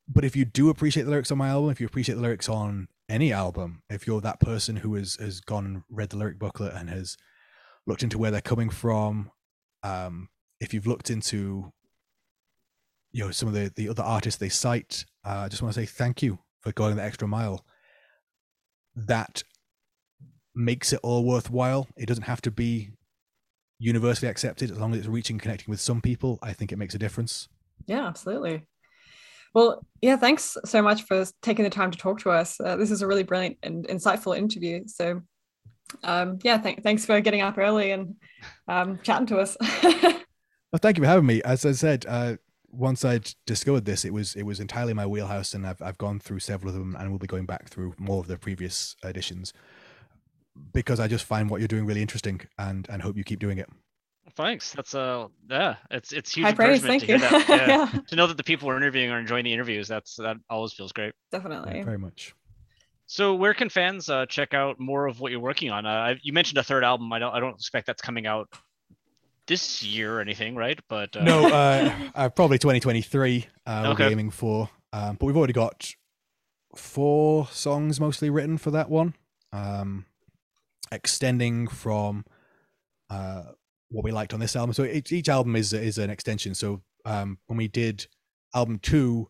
but 0.08 0.26
if 0.26 0.36
you 0.36 0.46
do 0.46 0.70
appreciate 0.70 1.04
the 1.04 1.12
lyrics 1.12 1.32
on 1.32 1.38
my 1.38 1.50
album, 1.50 1.72
if 1.72 1.80
you 1.80 1.88
appreciate 1.88 2.16
the 2.16 2.22
lyrics 2.22 2.50
on 2.50 2.88
any 3.08 3.32
album, 3.32 3.84
if 3.90 4.08
you're 4.08 4.22
that 4.22 4.40
person 4.40 4.78
who 4.78 4.96
has, 4.96 5.16
has 5.16 5.40
gone 5.40 5.66
and 5.66 5.84
read 5.90 6.10
the 6.10 6.18
lyric 6.18 6.40
booklet 6.40 6.74
and 6.74 6.90
has 6.90 7.18
looked 7.86 8.04
into 8.04 8.18
where 8.18 8.32
they're 8.32 8.42
coming 8.42 8.70
from, 8.70 9.32
um, 9.84 10.30
if 10.60 10.74
you've 10.74 10.88
looked 10.88 11.10
into 11.10 11.72
you 13.12 13.24
know 13.24 13.32
some 13.32 13.48
of 13.48 13.54
the, 13.54 13.72
the 13.76 13.90
other 13.90 14.04
artists 14.04 14.40
they 14.40 14.50
cite, 14.50 15.06
uh, 15.26 15.44
I 15.46 15.48
just 15.50 15.62
want 15.62 15.74
to 15.76 15.80
say 15.80 15.86
thank 15.86 16.22
you 16.22 16.40
for 16.62 16.72
going 16.72 16.96
the 16.96 17.04
extra 17.04 17.28
mile 17.28 17.66
that 18.95 19.44
makes 20.56 20.94
it 20.94 20.99
all 21.03 21.24
worthwhile. 21.24 21.88
It 21.98 22.07
doesn't 22.07 22.24
have 22.24 22.41
to 22.44 22.52
be 22.52 22.91
universally 23.80 24.30
accepted 24.30 24.72
as 24.72 24.80
long 24.80 24.94
as 24.94 24.99
it's 24.99 25.07
reaching 25.07 25.38
connecting 25.38 25.70
with 25.70 25.82
some 25.82 26.02
people. 26.02 26.40
I 26.41 26.53
think 26.53 26.72
it 26.72 26.78
makes 26.78 26.95
a 26.95 26.99
difference. 26.99 27.49
Yeah, 27.86 28.07
absolutely. 28.07 28.65
Well, 29.53 29.86
yeah, 30.02 30.15
thanks 30.15 30.57
so 30.65 30.82
much 30.82 31.03
for 31.03 31.26
taking 31.41 31.64
the 31.64 31.70
time 31.70 31.91
to 31.91 31.98
talk 31.98 32.20
to 32.22 32.32
us. 32.32 32.60
Uh, 32.60 32.76
this 32.76 32.90
is 32.90 33.02
a 33.02 33.07
really 33.07 33.24
brilliant 33.24 33.57
and 33.61 33.88
insightful 33.88 34.36
interview. 34.36 34.84
So, 34.88 35.22
um, 36.03 36.40
yeah, 36.44 36.57
th- 36.57 36.80
thanks 36.82 37.06
for 37.06 37.22
getting 37.22 37.41
up 37.41 37.57
early 37.57 37.91
and 37.91 38.15
um, 38.68 38.99
chatting 39.03 39.28
to 39.28 39.38
us. 39.38 39.56
well, 39.84 40.80
thank 40.82 40.98
you 40.98 41.03
for 41.03 41.07
having 41.07 41.28
me. 41.28 41.41
As 41.44 41.65
I 41.65 41.74
said, 41.74 42.06
uh, 42.07 42.38
once 42.74 43.06
I 43.06 43.20
discovered 43.45 43.86
this, 43.86 44.04
it 44.04 44.14
was 44.14 44.36
it 44.36 44.44
was 44.44 44.60
entirely 44.60 44.94
my 44.94 45.06
wheelhouse, 45.06 45.54
and 45.54 45.66
I've 45.66 45.82
I've 45.82 45.98
gone 45.98 46.20
through 46.20 46.40
several 46.40 46.74
of 46.74 46.80
them, 46.80 46.95
and 46.98 47.10
we'll 47.10 47.20
be 47.20 47.28
going 47.28 47.45
back 47.45 47.70
through 47.70 47.94
more 47.98 48.20
of 48.20 48.28
the 48.28 48.38
previous 48.38 48.95
editions 49.04 49.54
because 50.72 51.00
I 51.00 51.08
just 51.08 51.26
find 51.26 51.50
what 51.50 51.62
you're 51.62 51.68
doing 51.68 51.86
really 51.86 52.02
interesting, 52.02 52.41
and 52.58 52.88
and 52.90 53.02
hope 53.02 53.16
you 53.16 53.24
keep 53.24 53.40
doing 53.40 53.60
it. 53.60 53.70
Thanks. 54.36 54.72
That's 54.72 54.95
uh 54.95 55.28
yeah, 55.50 55.76
it's 55.91 56.12
it's 56.12 56.34
huge 56.34 56.45
High 56.45 56.54
praise. 56.54 56.82
Thank 56.82 57.08
you. 57.08 57.18
Yeah. 57.18 57.44
yeah. 57.50 58.00
to 58.08 58.16
know 58.16 58.28
that 58.28 58.38
the 58.38 58.44
people 58.44 58.68
we're 58.68 58.78
interviewing 58.78 59.12
are 59.12 59.20
enjoying 59.20 59.45
the 59.45 59.54
interviews, 59.54 59.88
that's 59.88 60.16
that 60.16 60.38
always 60.50 60.74
feels 60.74 60.91
great. 60.91 61.14
Definitely. 61.32 61.78
Yeah, 61.78 61.84
very 61.84 62.00
much. 62.00 62.34
So 63.06 63.36
where 63.36 63.54
can 63.54 63.70
fans 63.70 64.10
uh, 64.10 64.26
check 64.26 64.54
out 64.54 64.80
more 64.80 65.06
of 65.08 65.20
what 65.20 65.32
you're 65.32 65.41
working 65.41 65.70
on? 65.70 65.86
Uh, 65.86 66.16
you 66.24 66.34
mentioned 66.34 66.58
a 66.58 66.64
third 66.64 66.84
album. 66.84 67.12
I 67.14 67.20
don't 67.20 67.34
I 67.34 67.40
don't 67.40 67.54
expect 67.54 67.86
that's 67.86 68.02
coming 68.02 68.26
out 68.26 68.48
this 69.48 69.84
year 69.84 70.18
or 70.18 70.22
anything, 70.22 70.56
right? 70.56 70.80
But 70.88 71.15
uh... 71.15 71.24
no, 71.24 71.48
uh, 71.48 71.94
uh, 72.15 72.30
probably 72.30 72.57
2023. 72.57 73.48
Uh, 73.65 73.84
okay. 73.94 74.07
be 74.07 74.11
aiming 74.11 74.32
for, 74.32 74.70
um, 74.91 75.15
but 75.15 75.26
we've 75.26 75.38
already 75.38 75.53
got 75.53 75.94
four 76.76 77.48
songs 77.48 77.99
mostly 77.99 78.30
written 78.30 78.57
for 78.57 78.72
that 78.72 78.90
one, 78.90 79.15
um, 79.52 80.06
extending 80.91 81.68
from 81.68 82.26
uh, 83.10 83.44
what 83.90 84.03
we 84.03 84.11
liked 84.11 84.34
on 84.34 84.40
this 84.40 84.56
album. 84.56 84.74
So 84.74 84.84
each, 84.84 85.11
each 85.11 85.30
album 85.30 85.56
is 85.56 85.74
is 85.74 85.98
an 85.98 86.10
extension. 86.10 86.56
So 86.56 86.82
um, 87.06 87.38
when 87.48 87.57
we 87.57 87.68
did 87.68 88.07
album 88.56 88.80
two, 88.80 89.30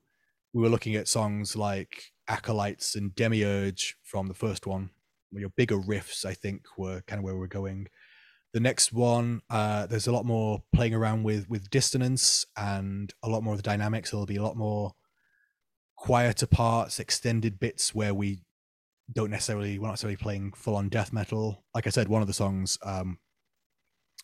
we 0.53 0.61
were 0.61 0.69
looking 0.69 0.95
at 0.95 1.07
songs 1.07 1.55
like 1.55 2.11
Acolytes 2.27 2.95
and 2.95 3.13
Demiurge 3.15 3.95
from 4.03 4.27
the 4.27 4.33
first 4.33 4.65
one. 4.65 4.91
Your 5.31 5.49
bigger 5.49 5.77
riffs, 5.77 6.25
I 6.25 6.35
think, 6.35 6.65
were 6.77 7.01
kind 7.07 7.19
of 7.19 7.23
where 7.23 7.33
we 7.33 7.39
we're 7.39 7.47
going 7.47 7.87
the 8.53 8.59
next 8.59 8.93
one 8.93 9.41
uh, 9.49 9.87
there's 9.87 10.07
a 10.07 10.11
lot 10.11 10.25
more 10.25 10.63
playing 10.73 10.93
around 10.93 11.23
with 11.23 11.49
with 11.49 11.69
dissonance 11.69 12.45
and 12.55 13.13
a 13.23 13.29
lot 13.29 13.43
more 13.43 13.53
of 13.53 13.57
the 13.59 13.63
dynamics. 13.63 14.11
There'll 14.11 14.25
be 14.25 14.35
a 14.37 14.43
lot 14.43 14.55
more 14.57 14.93
quieter 15.97 16.47
parts 16.47 16.99
extended 16.99 17.59
bits 17.59 17.95
where 17.95 18.13
we 18.13 18.41
don't 19.11 19.31
necessarily 19.31 19.77
we're 19.79 19.87
not 19.87 19.93
necessarily 19.93 20.17
playing 20.17 20.53
full 20.53 20.75
on 20.75 20.89
death 20.89 21.11
metal. 21.13 21.63
Like 21.73 21.87
i 21.87 21.89
said 21.89 22.07
one 22.07 22.21
of 22.21 22.27
the 22.27 22.33
songs 22.33 22.77
um 22.83 23.17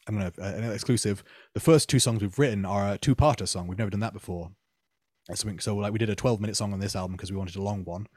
i'm 0.08 0.16
gonna 0.16 0.32
uh, 0.40 0.56
an 0.56 0.72
exclusive. 0.72 1.24
The 1.54 1.60
first 1.60 1.90
two 1.90 2.00
songs 2.00 2.22
we've 2.22 2.40
written 2.40 2.66
are 2.66 2.94
a 2.94 2.98
two-parter 2.98 3.48
song. 3.48 3.68
We've 3.68 3.78
never 3.78 3.92
done 3.92 4.00
that 4.02 4.14
before. 4.14 4.52
That's 5.28 5.42
something 5.42 5.60
so 5.60 5.76
like 5.76 5.92
we 5.94 6.00
did 6.00 6.10
a 6.10 6.16
12 6.16 6.40
minute 6.40 6.56
song 6.56 6.74
on 6.74 6.80
this 6.80 6.96
album 6.96 7.16
because 7.16 7.32
we 7.32 7.38
wanted 7.38 7.56
a 7.56 7.62
long 7.62 7.84
one. 7.84 8.08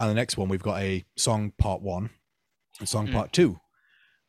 And 0.00 0.10
the 0.10 0.14
next 0.14 0.36
one 0.36 0.48
we've 0.48 0.62
got 0.62 0.80
a 0.80 1.04
song 1.16 1.52
part 1.58 1.82
one 1.82 2.10
and 2.80 2.88
song 2.88 3.08
Mm. 3.08 3.12
part 3.12 3.32
two. 3.32 3.58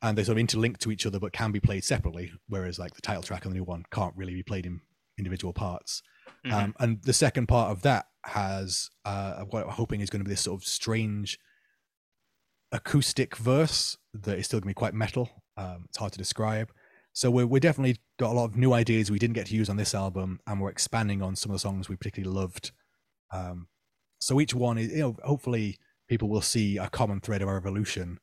And 0.01 0.17
they 0.17 0.23
sort 0.23 0.37
of 0.37 0.45
interlink 0.45 0.77
to 0.79 0.91
each 0.91 1.05
other 1.05 1.19
but 1.19 1.33
can 1.33 1.51
be 1.51 1.59
played 1.59 1.83
separately, 1.83 2.31
whereas 2.47 2.79
like 2.79 2.93
the 2.93 3.01
title 3.01 3.23
track 3.23 3.45
on 3.45 3.51
the 3.51 3.57
new 3.57 3.65
one 3.65 3.83
can't 3.91 4.15
really 4.15 4.33
be 4.33 4.43
played 4.43 4.65
in 4.65 4.79
individual 5.17 5.53
parts. 5.53 6.01
Mhm. 6.45 6.53
Um, 6.53 6.75
and 6.79 7.03
the 7.03 7.13
second 7.13 7.47
part 7.47 7.71
of 7.71 7.81
that 7.81 8.05
has 8.25 8.89
uh, 9.05 9.43
what 9.45 9.65
I'm 9.65 9.71
hoping 9.71 10.01
is 10.01 10.09
going 10.09 10.21
to 10.21 10.25
be 10.25 10.31
this 10.31 10.41
sort 10.41 10.61
of 10.61 10.67
strange 10.67 11.37
acoustic 12.71 13.35
verse 13.35 13.97
that 14.13 14.37
is 14.37 14.45
still 14.45 14.59
going 14.59 14.69
to 14.69 14.75
be 14.75 14.79
quite 14.79 14.93
metal. 14.93 15.29
Um, 15.57 15.85
it's 15.89 15.97
hard 15.97 16.13
to 16.13 16.17
describe. 16.17 16.71
So 17.13 17.29
we're, 17.29 17.47
we're 17.47 17.59
definitely 17.59 17.97
got 18.17 18.31
a 18.31 18.33
lot 18.33 18.45
of 18.45 18.55
new 18.55 18.71
ideas 18.71 19.11
we 19.11 19.19
didn't 19.19 19.33
get 19.33 19.47
to 19.47 19.55
use 19.55 19.69
on 19.69 19.77
this 19.77 19.93
album, 19.93 20.39
and 20.47 20.61
we're 20.61 20.69
expanding 20.69 21.21
on 21.21 21.35
some 21.35 21.51
of 21.51 21.55
the 21.55 21.59
songs 21.59 21.89
we 21.89 21.97
particularly 21.97 22.33
loved. 22.33 22.71
Um, 23.33 23.67
so 24.21 24.39
each 24.39 24.53
one 24.53 24.77
is, 24.77 24.91
you 24.91 24.99
know, 24.99 25.17
hopefully 25.23 25.77
people 26.07 26.29
will 26.29 26.41
see 26.41 26.77
a 26.77 26.89
common 26.89 27.19
thread 27.19 27.41
of 27.41 27.47
our 27.47 27.57
evolution. 27.57 28.19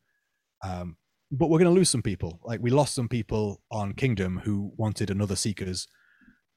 Um, 0.65 0.97
but 1.31 1.49
we're 1.49 1.59
going 1.59 1.73
to 1.73 1.79
lose 1.79 1.91
some 1.91 2.03
people. 2.03 2.41
Like 2.45 2.61
we 2.61 2.71
lost 2.71 2.95
some 2.95 3.09
people 3.09 3.61
on 3.71 3.93
Kingdom 3.95 4.41
who 4.45 4.73
wanted 4.77 5.11
another 5.11 5.37
Seekers, 5.37 5.89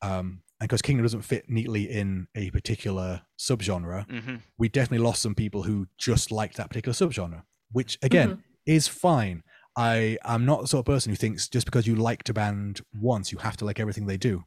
um, 0.01 0.41
and 0.61 0.67
because 0.69 0.81
Kingdom 0.81 1.03
doesn't 1.05 1.21
fit 1.23 1.49
neatly 1.49 1.89
in 1.89 2.27
a 2.35 2.49
particular 2.51 3.21
subgenre, 3.37 4.05
Mhm. 4.07 4.41
we 4.57 4.69
definitely 4.69 5.03
lost 5.05 5.21
some 5.21 5.35
people 5.35 5.63
who 5.63 5.87
just 5.97 6.31
liked 6.31 6.57
that 6.57 6.69
particular 6.69 6.93
subgenre, 6.93 7.43
which 7.71 7.97
again 8.01 8.43
is 8.65 8.87
fine. 8.87 9.43
I 9.77 10.17
am 10.25 10.45
not 10.45 10.61
the 10.61 10.67
sort 10.67 10.81
of 10.81 10.85
person 10.93 11.11
who 11.11 11.15
thinks 11.15 11.47
just 11.47 11.65
because 11.65 11.87
you 11.87 11.95
liked 11.95 12.29
a 12.29 12.33
band 12.33 12.81
once, 12.93 13.31
you 13.31 13.37
have 13.39 13.55
to 13.57 13.65
like 13.65 13.79
everything 13.79 14.05
they 14.07 14.17
do. 14.17 14.43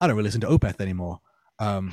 I 0.00 0.06
don't 0.06 0.16
really 0.16 0.26
listen 0.28 0.40
to 0.42 0.46
Opeth 0.48 0.80
anymore. 0.80 1.20
Um, 1.58 1.92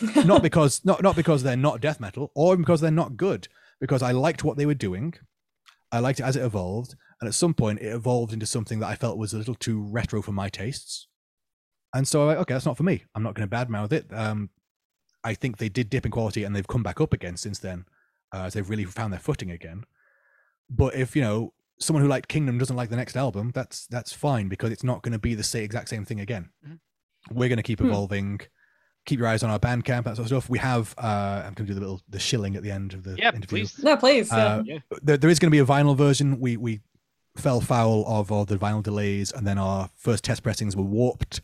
not 0.24 0.42
because 0.42 0.84
not 0.84 1.02
not 1.02 1.16
because 1.16 1.42
they're 1.42 1.56
not 1.56 1.80
death 1.80 1.98
metal, 2.00 2.30
or 2.34 2.56
because 2.56 2.80
they're 2.80 2.90
not 2.90 3.16
good. 3.16 3.48
Because 3.80 4.02
I 4.02 4.12
liked 4.12 4.44
what 4.44 4.56
they 4.56 4.66
were 4.66 4.74
doing, 4.74 5.14
I 5.94 6.00
liked 6.00 6.20
it 6.20 6.24
as 6.24 6.36
it 6.36 6.42
evolved, 6.42 6.94
and 7.20 7.28
at 7.28 7.34
some 7.34 7.54
point 7.54 7.80
it 7.80 7.94
evolved 7.94 8.32
into 8.32 8.46
something 8.46 8.80
that 8.80 8.88
I 8.88 8.96
felt 8.96 9.18
was 9.18 9.32
a 9.32 9.38
little 9.38 9.54
too 9.54 9.82
retro 9.82 10.22
for 10.22 10.32
my 10.32 10.48
tastes. 10.48 11.08
And 11.94 12.08
so, 12.08 12.22
I, 12.22 12.24
was 12.24 12.32
like, 12.32 12.38
okay, 12.42 12.54
that's 12.54 12.66
not 12.66 12.76
for 12.76 12.82
me. 12.82 13.04
I'm 13.14 13.22
not 13.22 13.34
going 13.34 13.48
to 13.48 13.56
badmouth 13.56 13.92
it. 13.92 14.06
Um, 14.12 14.50
I 15.22 15.34
think 15.34 15.58
they 15.58 15.68
did 15.68 15.90
dip 15.90 16.04
in 16.04 16.10
quality, 16.10 16.44
and 16.44 16.54
they've 16.54 16.66
come 16.66 16.82
back 16.82 17.00
up 17.00 17.12
again 17.12 17.36
since 17.36 17.60
then, 17.60 17.84
uh, 18.32 18.42
as 18.42 18.54
they've 18.54 18.68
really 18.68 18.84
found 18.84 19.12
their 19.12 19.20
footing 19.20 19.50
again. 19.50 19.84
But 20.68 20.94
if 20.96 21.14
you 21.14 21.22
know 21.22 21.52
someone 21.78 22.02
who 22.02 22.08
liked 22.08 22.28
Kingdom 22.28 22.58
doesn't 22.58 22.76
like 22.76 22.90
the 22.90 22.96
next 22.96 23.16
album, 23.16 23.52
that's 23.54 23.86
that's 23.86 24.12
fine 24.12 24.48
because 24.48 24.72
it's 24.72 24.84
not 24.84 25.02
going 25.02 25.12
to 25.12 25.18
be 25.18 25.34
the 25.34 25.42
same 25.42 25.62
exact 25.64 25.88
same 25.88 26.04
thing 26.04 26.20
again. 26.20 26.50
Mhm. 26.66 26.78
We're 27.30 27.48
going 27.48 27.58
to 27.58 27.62
keep 27.62 27.78
Hmm. 27.78 27.88
Evolving. 29.04 29.10
Keep 29.16 29.18
your 29.18 29.28
eyes 29.28 29.42
on 29.42 29.50
our 29.50 29.58
Bandcamp, 29.58 30.04
that 30.04 30.16
sort 30.16 30.20
of 30.20 30.26
stuff. 30.26 30.48
We 30.50 30.58
have. 30.58 30.94
Uh, 30.98 31.42
I'm 31.44 31.54
going 31.54 31.66
to 31.66 31.72
do 31.72 31.74
the 31.74 31.80
little 31.80 32.00
the 32.08 32.18
shilling 32.18 32.56
at 32.56 32.62
the 32.62 32.70
end 32.70 32.94
of 32.94 33.02
the 33.04 33.16
Yeah, 33.18 33.28
interview. 33.28 33.46
please. 33.66 33.78
no, 33.82 33.96
please. 33.96 34.32
Uh, 34.32 34.62
yeah. 34.64 34.78
There, 35.02 35.16
there 35.16 35.30
is 35.30 35.38
going 35.38 35.48
to 35.50 35.54
be 35.54 35.58
a 35.60 35.64
vinyl 35.66 35.96
version. 35.96 36.40
We 36.40 36.56
we 36.56 36.80
fell 37.36 37.60
foul 37.60 38.04
of 38.06 38.30
all 38.30 38.44
the 38.44 38.56
vinyl 38.56 38.82
delays, 38.82 39.32
and 39.32 39.46
then 39.46 39.58
our 39.58 39.90
first 39.96 40.24
test 40.24 40.42
pressings 40.42 40.76
were 40.76 40.84
warped. 40.84 41.40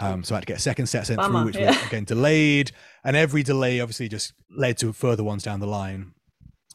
Um, 0.00 0.22
so 0.22 0.34
I 0.34 0.36
had 0.36 0.42
to 0.42 0.46
get 0.46 0.58
a 0.58 0.60
second 0.60 0.86
set 0.86 1.06
sent 1.08 1.18
Bummer, 1.18 1.40
through, 1.40 1.46
which 1.46 1.56
yeah. 1.56 1.70
was 1.70 1.86
again 1.86 2.04
delayed, 2.04 2.70
and 3.04 3.16
every 3.16 3.42
delay 3.42 3.80
obviously 3.80 4.08
just 4.08 4.32
led 4.56 4.78
to 4.78 4.92
further 4.92 5.24
ones 5.24 5.42
down 5.42 5.58
the 5.60 5.66
line. 5.66 6.12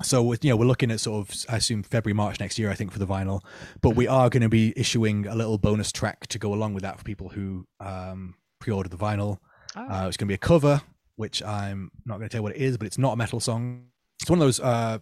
So 0.02 0.22
with- 0.24 0.44
you 0.44 0.50
know 0.50 0.58
we're 0.58 0.66
looking 0.66 0.92
at 0.92 1.00
sort 1.00 1.30
of 1.30 1.46
I 1.48 1.58
assume 1.58 1.84
February 1.84 2.16
March 2.16 2.40
next 2.40 2.60
year 2.60 2.70
I 2.70 2.74
think 2.76 2.92
for 2.92 3.00
the 3.00 3.08
vinyl, 3.08 3.42
but 3.82 3.92
we 3.92 4.08
are 4.08 4.30
going 4.30 4.42
to 4.42 4.50
be 4.50 4.74
issuing 4.76 5.26
a 5.28 5.36
little 5.36 5.58
bonus 5.58 5.92
track 5.92 6.28
to 6.28 6.40
go 6.40 6.54
along 6.54 6.74
with 6.74 6.84
that 6.84 6.98
for 6.98 7.04
people 7.06 7.30
who 7.30 7.66
um, 7.80 8.36
pre-order 8.60 8.90
the 8.90 8.98
vinyl. 8.98 9.38
Ah. 9.76 10.04
Uh, 10.04 10.08
it's 10.08 10.18
going 10.18 10.28
to 10.28 10.32
be 10.32 10.36
a 10.36 10.38
cover, 10.38 10.82
which 11.16 11.42
I'm 11.44 11.92
not 12.06 12.18
going 12.18 12.30
to 12.30 12.32
tell 12.32 12.40
you 12.40 12.44
what 12.44 12.56
it 12.56 12.62
is, 12.62 12.78
but 12.78 12.88
it's 12.88 12.98
not 12.98 13.14
a 13.14 13.16
metal 13.16 13.40
song. 13.40 13.86
It's 14.22 14.30
one 14.30 14.40
of 14.40 14.46
those 14.46 14.60
uh, 14.60 15.00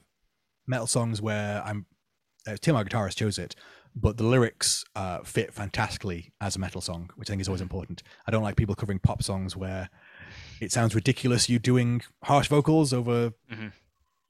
metal 0.67 0.87
songs 0.87 1.21
where 1.21 1.61
I'm 1.65 1.85
uh, 2.47 2.55
Tim, 2.59 2.75
our 2.75 2.83
guitarist, 2.83 3.15
chose 3.17 3.37
it, 3.37 3.55
but 3.95 4.17
the 4.17 4.23
lyrics 4.23 4.83
uh, 4.95 5.19
fit 5.23 5.53
fantastically 5.53 6.33
as 6.41 6.55
a 6.55 6.59
metal 6.59 6.81
song, 6.81 7.11
which 7.15 7.29
I 7.29 7.33
think 7.33 7.41
is 7.41 7.47
always 7.47 7.61
important. 7.61 8.01
I 8.25 8.31
don't 8.31 8.41
like 8.43 8.55
people 8.55 8.73
covering 8.73 8.97
pop 8.99 9.21
songs 9.21 9.55
where 9.55 9.89
it 10.59 10.71
sounds 10.71 10.95
ridiculous 10.95 11.49
you 11.49 11.59
doing 11.59 12.01
harsh 12.23 12.47
vocals 12.47 12.93
over 12.93 13.33
Mhm. 13.51 13.73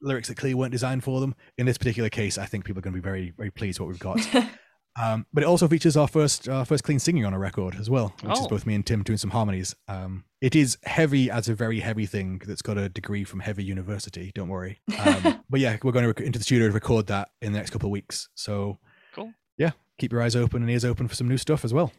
lyrics 0.01 0.27
that 0.27 0.35
clearly 0.35 0.55
weren't 0.55 0.71
designed 0.71 1.03
for 1.03 1.21
them. 1.21 1.35
In 1.57 1.65
this 1.67 1.77
particular 1.77 2.09
case, 2.09 2.37
I 2.37 2.45
think 2.45 2.65
people 2.65 2.79
are 2.79 2.81
going 2.81 2.93
to 2.95 2.99
be 3.01 3.03
very, 3.03 3.31
very 3.37 3.51
pleased 3.51 3.79
what 3.79 3.87
we've 3.87 3.99
got. 3.99 4.17
Um, 4.99 5.25
but 5.31 5.43
it 5.43 5.45
also 5.47 5.67
features 5.69 5.95
our 5.95 6.07
first 6.07 6.49
our 6.49 6.65
first 6.65 6.83
clean 6.83 6.99
singing 6.99 7.25
on 7.25 7.33
a 7.33 7.39
record 7.39 7.75
as 7.75 7.89
well, 7.89 8.13
which 8.21 8.33
is 8.33 8.39
Oh. 8.43 8.47
both 8.49 8.65
me 8.65 8.75
and 8.75 8.85
Tim 8.85 9.03
doing 9.03 9.17
some 9.17 9.29
harmonies. 9.29 9.73
Um, 9.87 10.25
it 10.41 10.53
is 10.55 10.77
heavy 10.83 11.31
as 11.31 11.47
a 11.47 11.55
very 11.55 11.79
heavy 11.79 12.05
thing 12.05 12.41
that's 12.45 12.61
got 12.61 12.77
a 12.77 12.89
degree 12.89 13.23
from 13.23 13.39
Heavy 13.39 13.63
University. 13.63 14.31
Don't 14.35 14.49
worry. 14.49 14.81
Um, 14.99 15.43
but 15.49 15.59
yeah, 15.61 15.77
we're 15.81 15.93
going 15.93 16.03
to 16.03 16.09
rec- 16.09 16.19
into 16.19 16.39
the 16.39 16.43
studio 16.43 16.67
to 16.67 16.73
record 16.73 17.07
that 17.07 17.29
in 17.41 17.53
the 17.53 17.59
next 17.59 17.69
couple 17.69 17.87
of 17.87 17.91
weeks. 17.91 18.27
So 18.35 18.79
Cool. 19.13 19.33
Yeah, 19.57 19.71
keep 19.97 20.11
your 20.11 20.21
eyes 20.21 20.35
open 20.35 20.61
and 20.61 20.69
ears 20.69 20.83
open 20.83 21.07
for 21.07 21.15
some 21.15 21.29
new 21.29 21.37
stuff 21.37 21.63
as 21.63 21.73
well. 21.73 21.93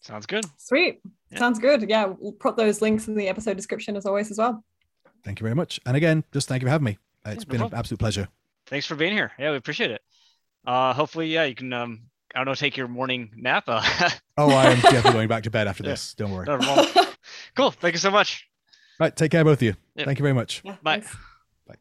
Sounds 0.00 0.26
good. 0.26 0.44
Sweet. 0.58 1.00
Yeah. 1.30 1.38
Sounds 1.38 1.58
good. 1.58 1.88
Yeah, 1.88 2.12
we'll 2.18 2.32
put 2.32 2.56
those 2.56 2.80
links 2.82 3.08
in 3.08 3.14
the 3.16 3.28
episode 3.28 3.56
description 3.56 3.96
as 3.96 4.06
always 4.06 4.30
as 4.30 4.38
well. 4.38 4.64
Thank 5.24 5.40
you 5.40 5.44
very 5.44 5.54
much. 5.54 5.80
And 5.86 5.96
again, 5.96 6.22
just 6.32 6.48
thank 6.48 6.62
you 6.62 6.66
for 6.66 6.70
having 6.70 6.84
me. 6.84 6.98
Uh, 7.26 7.30
It's 7.30 7.46
no 7.46 7.52
been 7.52 7.62
an 7.62 7.74
absolute 7.74 7.98
pleasure. 8.00 8.28
Thanks 8.66 8.86
for 8.86 8.94
being 8.96 9.12
here. 9.12 9.32
Yeah, 9.38 9.50
we 9.52 9.56
appreciate 9.56 9.90
it. 9.92 10.02
Uh, 10.66 10.92
hopefully, 10.92 11.26
yeah, 11.28 11.44
you 11.44 11.54
can. 11.54 11.72
Um, 11.72 12.02
I 12.34 12.38
don't 12.38 12.46
know, 12.46 12.54
take 12.54 12.76
your 12.76 12.88
morning 12.88 13.30
nap. 13.36 13.64
Uh, 13.66 13.82
Oh, 14.38 14.50
I 14.50 14.70
am 14.70 14.80
definitely 14.80 15.12
going 15.12 15.28
back 15.28 15.42
to 15.42 15.50
bed 15.50 15.68
after 15.68 15.82
Yeah. 15.82 15.90
this. 15.90 16.14
Don't 16.14 16.32
worry. 16.32 16.46
cool. 17.56 17.70
Thank 17.70 17.94
you 17.94 17.98
so 17.98 18.10
much. 18.10 18.48
Right, 18.98 19.14
take 19.14 19.30
care, 19.30 19.44
both 19.44 19.58
of 19.58 19.62
you. 19.62 19.74
Yeah. 19.94 20.04
Thank 20.06 20.18
you 20.18 20.22
very 20.22 20.32
much. 20.34 20.62
Yeah, 20.64 20.76
Bye. 20.82 21.00
thanks. 21.00 21.16
Bye. 21.68 21.74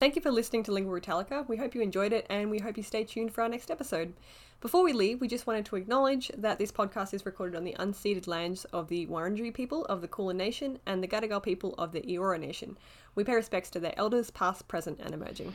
Thank 0.00 0.16
you 0.16 0.22
for 0.22 0.30
listening 0.30 0.62
to 0.64 0.70
Lingüa 0.72 1.00
Brütallica. 1.00 1.46
We 1.48 1.56
hope 1.58 1.74
you 1.74 1.82
enjoyed 1.82 2.12
it 2.12 2.26
and 2.30 2.50
we 2.50 2.58
hope 2.58 2.76
you 2.76 2.82
stay 2.82 3.04
tuned 3.04 3.32
for 3.32 3.42
our 3.42 3.48
next 3.48 3.70
episode. 3.70 4.14
Before 4.62 4.82
we 4.82 4.94
leave, 4.94 5.20
we 5.20 5.28
just 5.28 5.46
wanted 5.46 5.66
to 5.66 5.76
acknowledge 5.76 6.30
that 6.36 6.58
this 6.58 6.72
podcast 6.72 7.12
is 7.12 7.26
recorded 7.26 7.56
on 7.56 7.64
the 7.64 7.76
unceded 7.78 8.26
lands 8.26 8.64
of 8.66 8.88
the 8.88 9.06
Wurundjeri 9.06 9.52
people 9.52 9.84
of 9.84 10.00
the 10.00 10.08
Kulin 10.08 10.38
Nation 10.38 10.78
and 10.86 11.02
the 11.02 11.08
Gadigal 11.08 11.42
people 11.42 11.74
of 11.76 11.92
the 11.92 12.00
Eora 12.00 12.40
Nation. 12.40 12.78
We 13.14 13.22
pay 13.24 13.34
respects 13.34 13.68
to 13.70 13.80
their 13.80 13.94
elders, 13.98 14.30
past, 14.30 14.66
present, 14.66 14.98
and 15.02 15.12
emerging. 15.12 15.54